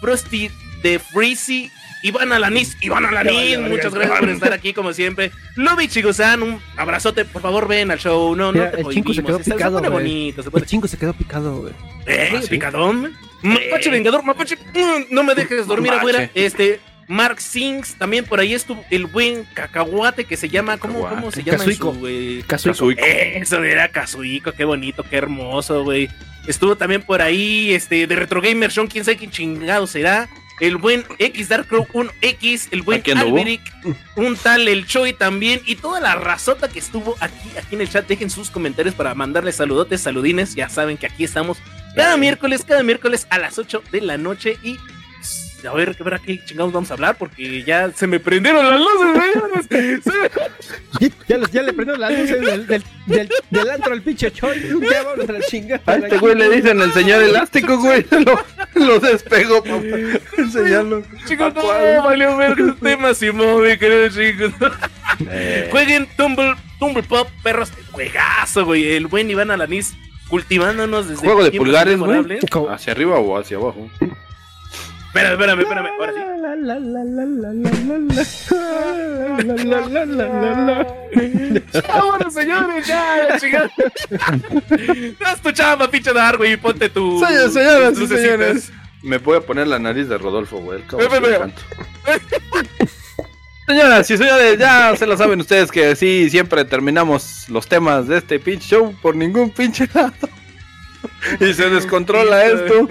Frosty, 0.00 0.50
The 0.82 0.98
Freezy, 0.98 1.70
Iván 2.02 2.32
Alanis, 2.32 2.76
Iván 2.80 3.04
Alanis, 3.06 3.58
muchas 3.58 3.92
gracias 3.92 4.20
por 4.20 4.28
estar 4.28 4.52
aquí 4.52 4.72
como 4.72 4.92
siempre. 4.92 5.32
Lobby 5.56 5.88
Chigosan, 5.88 6.42
un 6.42 6.60
abrazote, 6.76 7.24
por 7.24 7.42
favor 7.42 7.66
ven 7.66 7.90
al 7.90 7.98
show, 7.98 8.36
no, 8.36 8.52
no 8.52 8.70
te 8.70 8.80
el 8.82 8.88
chingo 8.88 9.12
se 9.12 9.24
quedó 9.24 9.42
se 9.42 9.50
picado, 9.52 9.78
güey. 9.80 9.90
bonito, 9.90 10.42
se 10.42 10.50
El 10.54 10.66
chingo 10.66 10.86
se 10.86 10.96
quedó 10.96 11.12
picado, 11.12 11.56
güey. 11.62 11.72
eh, 12.06 12.40
picadón. 12.48 13.16
Mapache 13.42 13.90
Vengador, 13.90 14.22
Mapache, 14.24 14.56
mm, 14.56 15.14
no 15.14 15.22
me 15.24 15.34
dejes 15.34 15.66
dormir 15.66 15.92
Mapache. 15.92 16.10
afuera. 16.10 16.30
Este, 16.34 16.80
Mark 17.08 17.40
Sings, 17.40 17.94
también 17.94 18.24
por 18.24 18.40
ahí 18.40 18.54
estuvo 18.54 18.84
el 18.90 19.06
buen 19.06 19.44
cacahuate 19.54 20.24
que 20.24 20.36
se 20.36 20.48
llama, 20.48 20.78
¿cómo, 20.78 21.08
cómo 21.08 21.30
se 21.30 21.42
llama? 21.42 21.64
su, 21.64 22.06
eh, 22.08 22.44
Kazuhiko. 22.46 23.00
Eso 23.00 23.62
era 23.62 23.88
Kazuhiko, 23.88 24.52
qué 24.52 24.64
bonito, 24.64 25.04
qué 25.08 25.16
hermoso, 25.16 25.84
güey. 25.84 26.08
Estuvo 26.46 26.76
también 26.76 27.02
por 27.02 27.22
ahí, 27.22 27.72
este, 27.72 28.06
de 28.06 28.16
Retro 28.16 28.40
Gamer 28.40 28.70
Sean, 28.70 28.86
quién 28.86 29.04
sabe 29.04 29.16
quién 29.16 29.30
chingado 29.30 29.86
será. 29.86 30.28
El 30.58 30.78
buen 30.78 31.04
X 31.18 31.50
Dark 31.50 31.66
Crow 31.66 31.86
1X, 31.92 32.68
el 32.70 32.82
buen. 32.82 33.02
Alberic, 33.18 33.60
un 34.16 34.36
tal 34.36 34.66
el 34.68 34.86
Choi 34.86 35.12
también, 35.12 35.60
y 35.66 35.76
toda 35.76 36.00
la 36.00 36.14
razota 36.14 36.68
que 36.68 36.78
estuvo 36.78 37.14
aquí, 37.20 37.50
aquí 37.58 37.74
en 37.74 37.82
el 37.82 37.90
chat. 37.90 38.06
Dejen 38.06 38.30
sus 38.30 38.50
comentarios 38.50 38.94
para 38.94 39.14
mandarles 39.14 39.56
saludotes, 39.56 40.00
saludines. 40.00 40.54
Ya 40.54 40.70
saben 40.70 40.96
que 40.96 41.06
aquí 41.06 41.24
estamos 41.24 41.58
cada 41.94 42.16
miércoles, 42.16 42.64
cada 42.66 42.82
miércoles 42.82 43.26
a 43.28 43.38
las 43.38 43.58
8 43.58 43.82
de 43.92 44.00
la 44.00 44.16
noche. 44.16 44.56
Y 44.62 44.78
a 45.66 45.72
ver, 45.74 45.96
a 45.98 46.04
ver 46.04 46.14
a 46.14 46.18
qué 46.18 46.42
chingados 46.44 46.72
vamos 46.72 46.90
a 46.90 46.94
hablar, 46.94 47.16
porque 47.18 47.62
ya 47.64 47.90
se 47.92 48.06
me 48.06 48.20
prendieron 48.20 48.64
las 48.68 48.80
luces, 48.80 50.06
me- 50.10 51.10
Ya, 51.28 51.38
les- 51.38 51.50
ya 51.50 51.62
le 51.62 51.72
prendieron 51.72 52.00
las 52.00 52.10
luces 52.12 52.40
del, 52.40 52.66
del, 52.66 52.84
del, 53.06 53.28
del 53.50 53.70
antro 53.70 53.92
al 53.92 54.02
pinche 54.02 54.30
Choy. 54.30 54.60
Ya 54.90 55.02
vamos 55.02 55.28
a 55.28 55.32
la 55.32 55.40
chingada. 55.40 55.82
A 55.86 55.96
este 55.96 56.18
güey 56.18 56.34
le 56.36 56.48
dicen 56.50 56.80
el 56.80 56.92
señor 56.92 57.22
elástico, 57.22 57.78
güey. 57.78 58.04
Lo, 58.10 58.40
lo 58.86 59.00
despegó 59.00 59.62
para 59.62 59.76
enseñarlo. 60.38 61.02
Chicos, 61.26 61.54
no, 61.54 61.60
¿Cuál? 61.62 62.00
valió 62.04 62.36
ver 62.36 62.52
este 62.58 62.72
tema, 62.82 63.14
Simón, 63.14 63.62
mi 63.62 63.76
querido 63.78 64.08
chicos. 64.08 64.52
Jueguen 65.70 66.06
Tumble, 66.16 66.54
Tumble 66.78 67.02
Pop, 67.02 67.28
perros. 67.42 67.72
Juegazo, 67.92 68.64
güey. 68.64 68.92
El 68.96 69.06
buen 69.06 69.30
Iván 69.30 69.50
Alanis 69.50 69.94
cultivándonos 70.28 71.08
desde 71.08 71.24
Juego 71.24 71.44
de 71.44 71.52
pulgares, 71.52 71.98
güey. 71.98 72.38
¿Hacia 72.70 72.92
arriba 72.92 73.18
o 73.18 73.38
hacia 73.38 73.56
abajo? 73.56 73.88
Espérame, 75.16 75.32
espérame, 75.32 75.60
espérame. 75.62 75.88
Ahora 75.98 76.12
sí. 76.12 76.20
Vámonos, 81.88 82.34
señores, 82.34 82.86
ya, 82.86 83.38
chingada. 83.38 83.70
Haz 85.24 85.40
tu 85.40 85.52
chamba, 85.52 85.90
pinche 85.90 86.12
dar, 86.12 86.36
güey, 86.36 86.56
ponte 86.58 86.90
tu. 86.90 87.18
Señores, 87.24 87.52
señoras 87.54 87.98
y 87.98 88.06
señores. 88.06 88.72
Me 89.02 89.18
voy 89.18 89.38
a 89.38 89.40
poner 89.40 89.68
la 89.68 89.78
nariz 89.78 90.08
de 90.08 90.18
Rodolfo, 90.18 90.58
güey. 90.58 90.82
Señoras 93.66 94.10
y 94.10 94.16
señores, 94.16 94.58
ya 94.58 94.94
se 94.96 95.06
lo 95.06 95.16
saben 95.16 95.40
ustedes 95.40 95.72
que 95.72 95.96
sí, 95.96 96.28
siempre 96.30 96.64
terminamos 96.64 97.48
los 97.48 97.66
temas 97.66 98.06
de 98.06 98.18
este 98.18 98.38
pinche 98.38 98.68
show 98.68 98.94
por 99.00 99.16
ningún 99.16 99.50
pinche 99.50 99.88
lado. 99.92 100.28
y 101.40 101.52
se 101.54 101.70
descontrola 101.70 102.46
esto. 102.46 102.88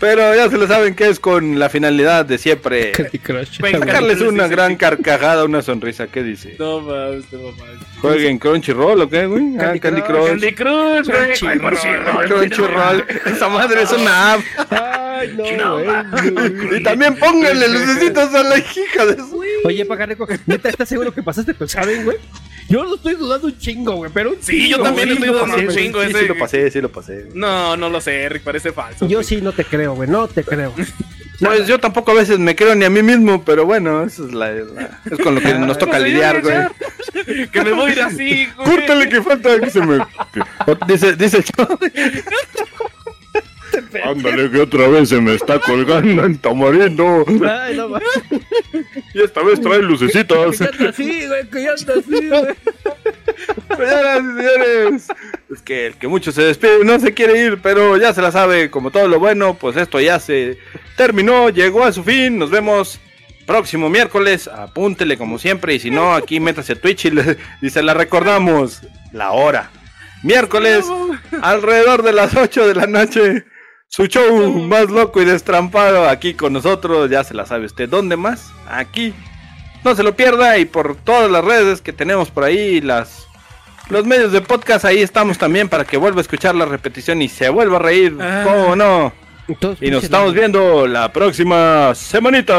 Pero 0.00 0.34
ya 0.34 0.48
se 0.48 0.58
lo 0.58 0.66
saben 0.66 0.94
que 0.94 1.08
es 1.08 1.20
con 1.20 1.58
la 1.58 1.68
finalidad 1.68 2.24
de 2.24 2.38
siempre 2.38 2.92
Candy 2.92 3.18
Crush. 3.18 3.60
Venga. 3.60 3.78
sacarles 3.80 4.20
una 4.20 4.48
gran 4.48 4.76
carcajada, 4.76 5.44
una 5.44 5.62
sonrisa. 5.62 6.06
¿Qué 6.06 6.22
dice? 6.22 6.56
No 6.58 6.80
mames, 6.80 7.32
no 7.32 7.52
mames. 7.52 7.76
¿Jueguen 8.00 8.38
Crunchyroll 8.38 9.00
o 9.02 9.08
qué, 9.08 9.26
güey? 9.26 9.56
Ah, 9.58 9.74
Candy 9.80 10.02
Crush. 10.02 10.28
Candy 10.28 10.52
Crush. 10.52 11.06
Crunchyroll. 11.06 12.28
Crunchyroll. 12.28 13.04
Esa 13.26 13.48
madre 13.48 13.82
es 13.82 13.92
una 13.92 14.34
app. 14.34 14.40
Ay, 14.70 15.34
no. 15.36 16.76
Y 16.76 16.82
también 16.82 17.16
pónganle 17.16 17.68
lucecitos 17.68 18.34
a 18.34 18.42
la 18.42 18.58
hija 18.58 19.06
de 19.06 19.16
su. 19.16 19.42
Oye, 19.64 19.84
Pagarreco, 19.84 20.26
neta, 20.46 20.68
¿estás 20.68 20.88
seguro 20.88 21.12
que 21.12 21.22
pasaste 21.22 21.54
tu 21.54 21.64
examen, 21.64 22.04
güey? 22.04 22.18
Yo 22.68 22.82
lo 22.84 22.96
estoy 22.96 23.14
dudando 23.14 23.46
un 23.46 23.58
chingo, 23.58 23.92
güey, 23.96 24.10
pero 24.12 24.30
un 24.30 24.36
Sí, 24.40 24.68
yo 24.68 24.80
también 24.82 25.08
güey. 25.08 25.18
estoy 25.18 25.28
dudando 25.34 25.56
un 25.56 25.68
chingo 25.68 26.02
Sí, 26.02 26.10
ese. 26.10 26.20
sí 26.20 26.26
lo 26.28 26.38
pasé, 26.38 26.70
sí 26.70 26.80
lo 26.80 26.90
pasé. 26.90 27.28
No, 27.34 27.76
no 27.76 27.88
lo 27.90 28.00
sé, 28.00 28.28
Rick, 28.28 28.42
parece 28.42 28.72
falso. 28.72 29.06
Yo 29.06 29.18
güey. 29.18 29.24
sí 29.24 29.40
no 29.40 29.52
te 29.52 29.64
creo, 29.64 29.94
güey, 29.94 30.08
no 30.08 30.26
te 30.28 30.42
creo. 30.44 30.72
Pues 31.38 31.66
yo 31.66 31.78
tampoco 31.78 32.12
a 32.12 32.14
veces 32.14 32.38
me 32.38 32.56
creo 32.56 32.74
ni 32.74 32.86
a 32.86 32.88
mí 32.90 33.02
mismo, 33.02 33.44
pero 33.44 33.66
bueno, 33.66 34.02
eso 34.04 34.26
es 34.26 34.32
la, 34.32 34.52
la- 34.52 35.00
es 35.04 35.18
con 35.18 35.34
lo 35.34 35.40
que 35.42 35.52
nos 35.52 35.76
toca 35.78 35.98
lidiar, 35.98 36.40
güey. 36.40 36.56
Que 37.50 37.60
me 37.62 37.72
voy 37.74 37.90
a 37.90 37.92
ir 37.92 38.00
así, 38.00 38.48
güey. 38.56 38.70
Córtale 38.70 39.06
que 39.10 39.20
falta 39.22 39.60
que 39.60 39.68
se 39.68 39.82
me. 39.82 39.98
Dice, 40.88 41.14
dice 41.14 41.36
el 41.36 41.44
chavo. 41.44 41.78
Ándale 44.04 44.50
que 44.50 44.60
otra 44.60 44.88
vez 44.88 45.08
se 45.08 45.20
me 45.20 45.34
está 45.34 45.58
colgando 45.66 46.24
el 46.24 46.38
tamarindo. 46.38 47.24
Ay, 47.48 47.76
no. 47.76 47.98
Y 49.14 49.22
esta 49.22 49.42
vez 49.42 49.60
trae 49.60 49.80
lucecitas. 49.80 50.58
Que 50.58 50.84
ya 50.84 50.88
así, 50.90 51.26
güey, 51.26 51.48
que 51.50 51.62
ya 51.62 51.72
así, 51.72 52.28
güey. 52.28 52.54
Señoras 53.76 54.22
y 54.22 54.36
señores, 54.36 55.08
es 55.52 55.62
que 55.62 55.86
el 55.88 55.94
que 55.94 56.08
mucho 56.08 56.32
se 56.32 56.42
despide 56.42 56.84
no 56.84 56.98
se 56.98 57.12
quiere 57.14 57.44
ir, 57.44 57.58
pero 57.62 57.96
ya 57.96 58.14
se 58.14 58.22
la 58.22 58.30
sabe, 58.32 58.70
como 58.70 58.90
todo 58.90 59.08
lo 59.08 59.18
bueno, 59.18 59.54
pues 59.54 59.76
esto 59.76 60.00
ya 60.00 60.18
se 60.18 60.58
terminó, 60.96 61.50
llegó 61.50 61.84
a 61.84 61.92
su 61.92 62.02
fin, 62.02 62.38
nos 62.38 62.50
vemos 62.50 63.00
próximo 63.46 63.88
miércoles, 63.90 64.48
apúntele 64.48 65.16
como 65.18 65.38
siempre, 65.38 65.74
y 65.74 65.78
si 65.78 65.90
no, 65.90 66.14
aquí 66.14 66.40
métase 66.40 66.72
a 66.72 66.80
Twitch 66.80 67.04
y, 67.06 67.10
le- 67.10 67.36
y 67.62 67.70
se 67.70 67.82
la 67.82 67.94
recordamos, 67.94 68.82
la 69.12 69.32
hora. 69.32 69.70
Miércoles, 70.22 70.84
alrededor 71.42 72.02
de 72.02 72.12
las 72.12 72.34
8 72.34 72.66
de 72.66 72.74
la 72.74 72.86
noche, 72.86 73.44
su 73.96 74.08
show 74.08 74.52
más 74.60 74.90
loco 74.90 75.22
y 75.22 75.24
destrampado 75.24 76.06
aquí 76.06 76.34
con 76.34 76.52
nosotros, 76.52 77.08
ya 77.08 77.24
se 77.24 77.32
la 77.32 77.46
sabe 77.46 77.64
usted, 77.64 77.88
¿dónde 77.88 78.18
más? 78.18 78.52
Aquí. 78.68 79.14
No 79.84 79.94
se 79.94 80.02
lo 80.02 80.14
pierda 80.14 80.58
y 80.58 80.66
por 80.66 80.96
todas 80.96 81.30
las 81.30 81.42
redes 81.42 81.80
que 81.80 81.94
tenemos 81.94 82.30
por 82.30 82.44
ahí, 82.44 82.82
las 82.82 83.26
los 83.88 84.04
medios 84.04 84.32
de 84.32 84.42
podcast, 84.42 84.84
ahí 84.84 85.00
estamos 85.00 85.38
también 85.38 85.70
para 85.70 85.86
que 85.86 85.96
vuelva 85.96 86.18
a 86.18 86.20
escuchar 86.20 86.54
la 86.54 86.66
repetición 86.66 87.22
y 87.22 87.30
se 87.30 87.48
vuelva 87.48 87.76
a 87.76 87.80
reír. 87.80 88.14
Ah. 88.20 88.42
¿Cómo 88.44 88.76
no? 88.76 89.14
Entonces, 89.48 89.88
Y 89.88 89.90
nos 89.90 90.04
estamos 90.04 90.34
viendo 90.34 90.86
la 90.86 91.10
próxima 91.10 91.94
semanita. 91.94 92.54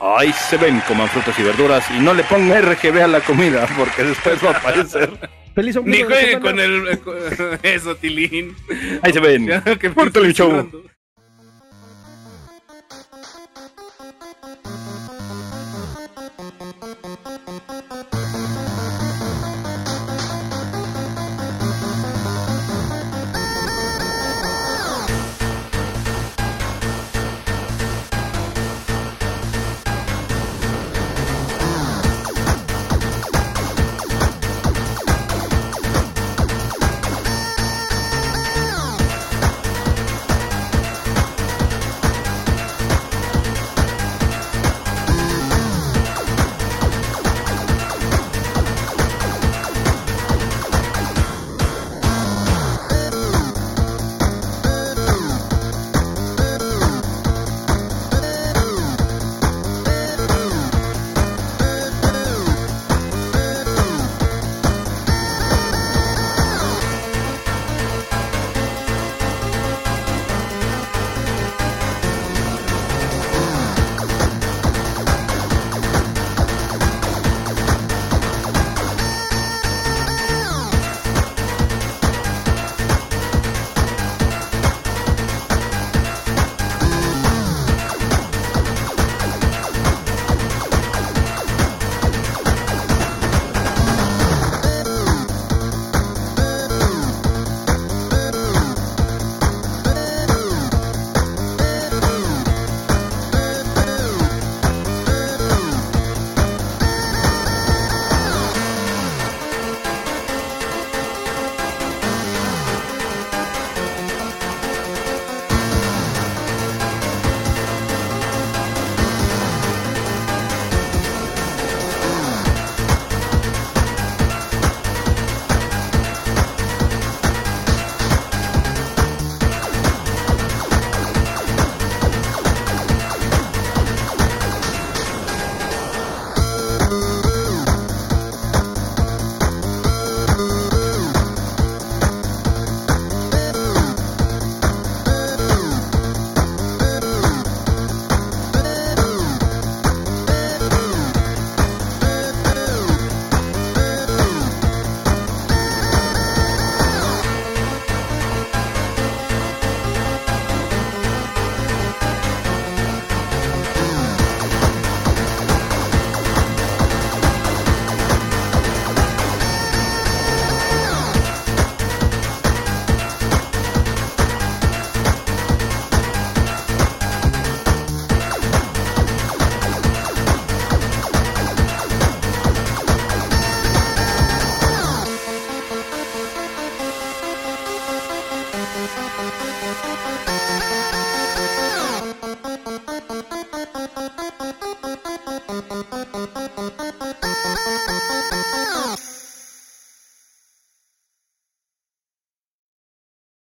Ahí 0.00 0.32
se 0.32 0.56
ven, 0.56 0.80
coman 0.88 1.08
frutas 1.08 1.38
y 1.38 1.42
verduras 1.42 1.84
y 1.90 2.00
no 2.00 2.14
le 2.14 2.24
pongan 2.24 2.62
RGB 2.62 3.02
a 3.02 3.08
la 3.08 3.20
comida 3.20 3.68
porque 3.76 4.04
después 4.04 4.42
va 4.42 4.52
a 4.52 4.56
aparecer. 4.56 5.10
Feliz 5.56 5.74
Ni 5.76 5.80
ombligo 5.80 6.08
de 6.10 6.14
juegue 6.14 6.30
semana. 6.32 6.98
con 7.02 7.18
el. 7.18 7.58
Eso, 7.62 7.96
Tilín. 7.96 8.54
Ahí 9.00 9.12
se 9.12 9.20
ven. 9.20 9.48
Córtale 9.94 10.26
el 10.28 10.34
show. 10.34 10.70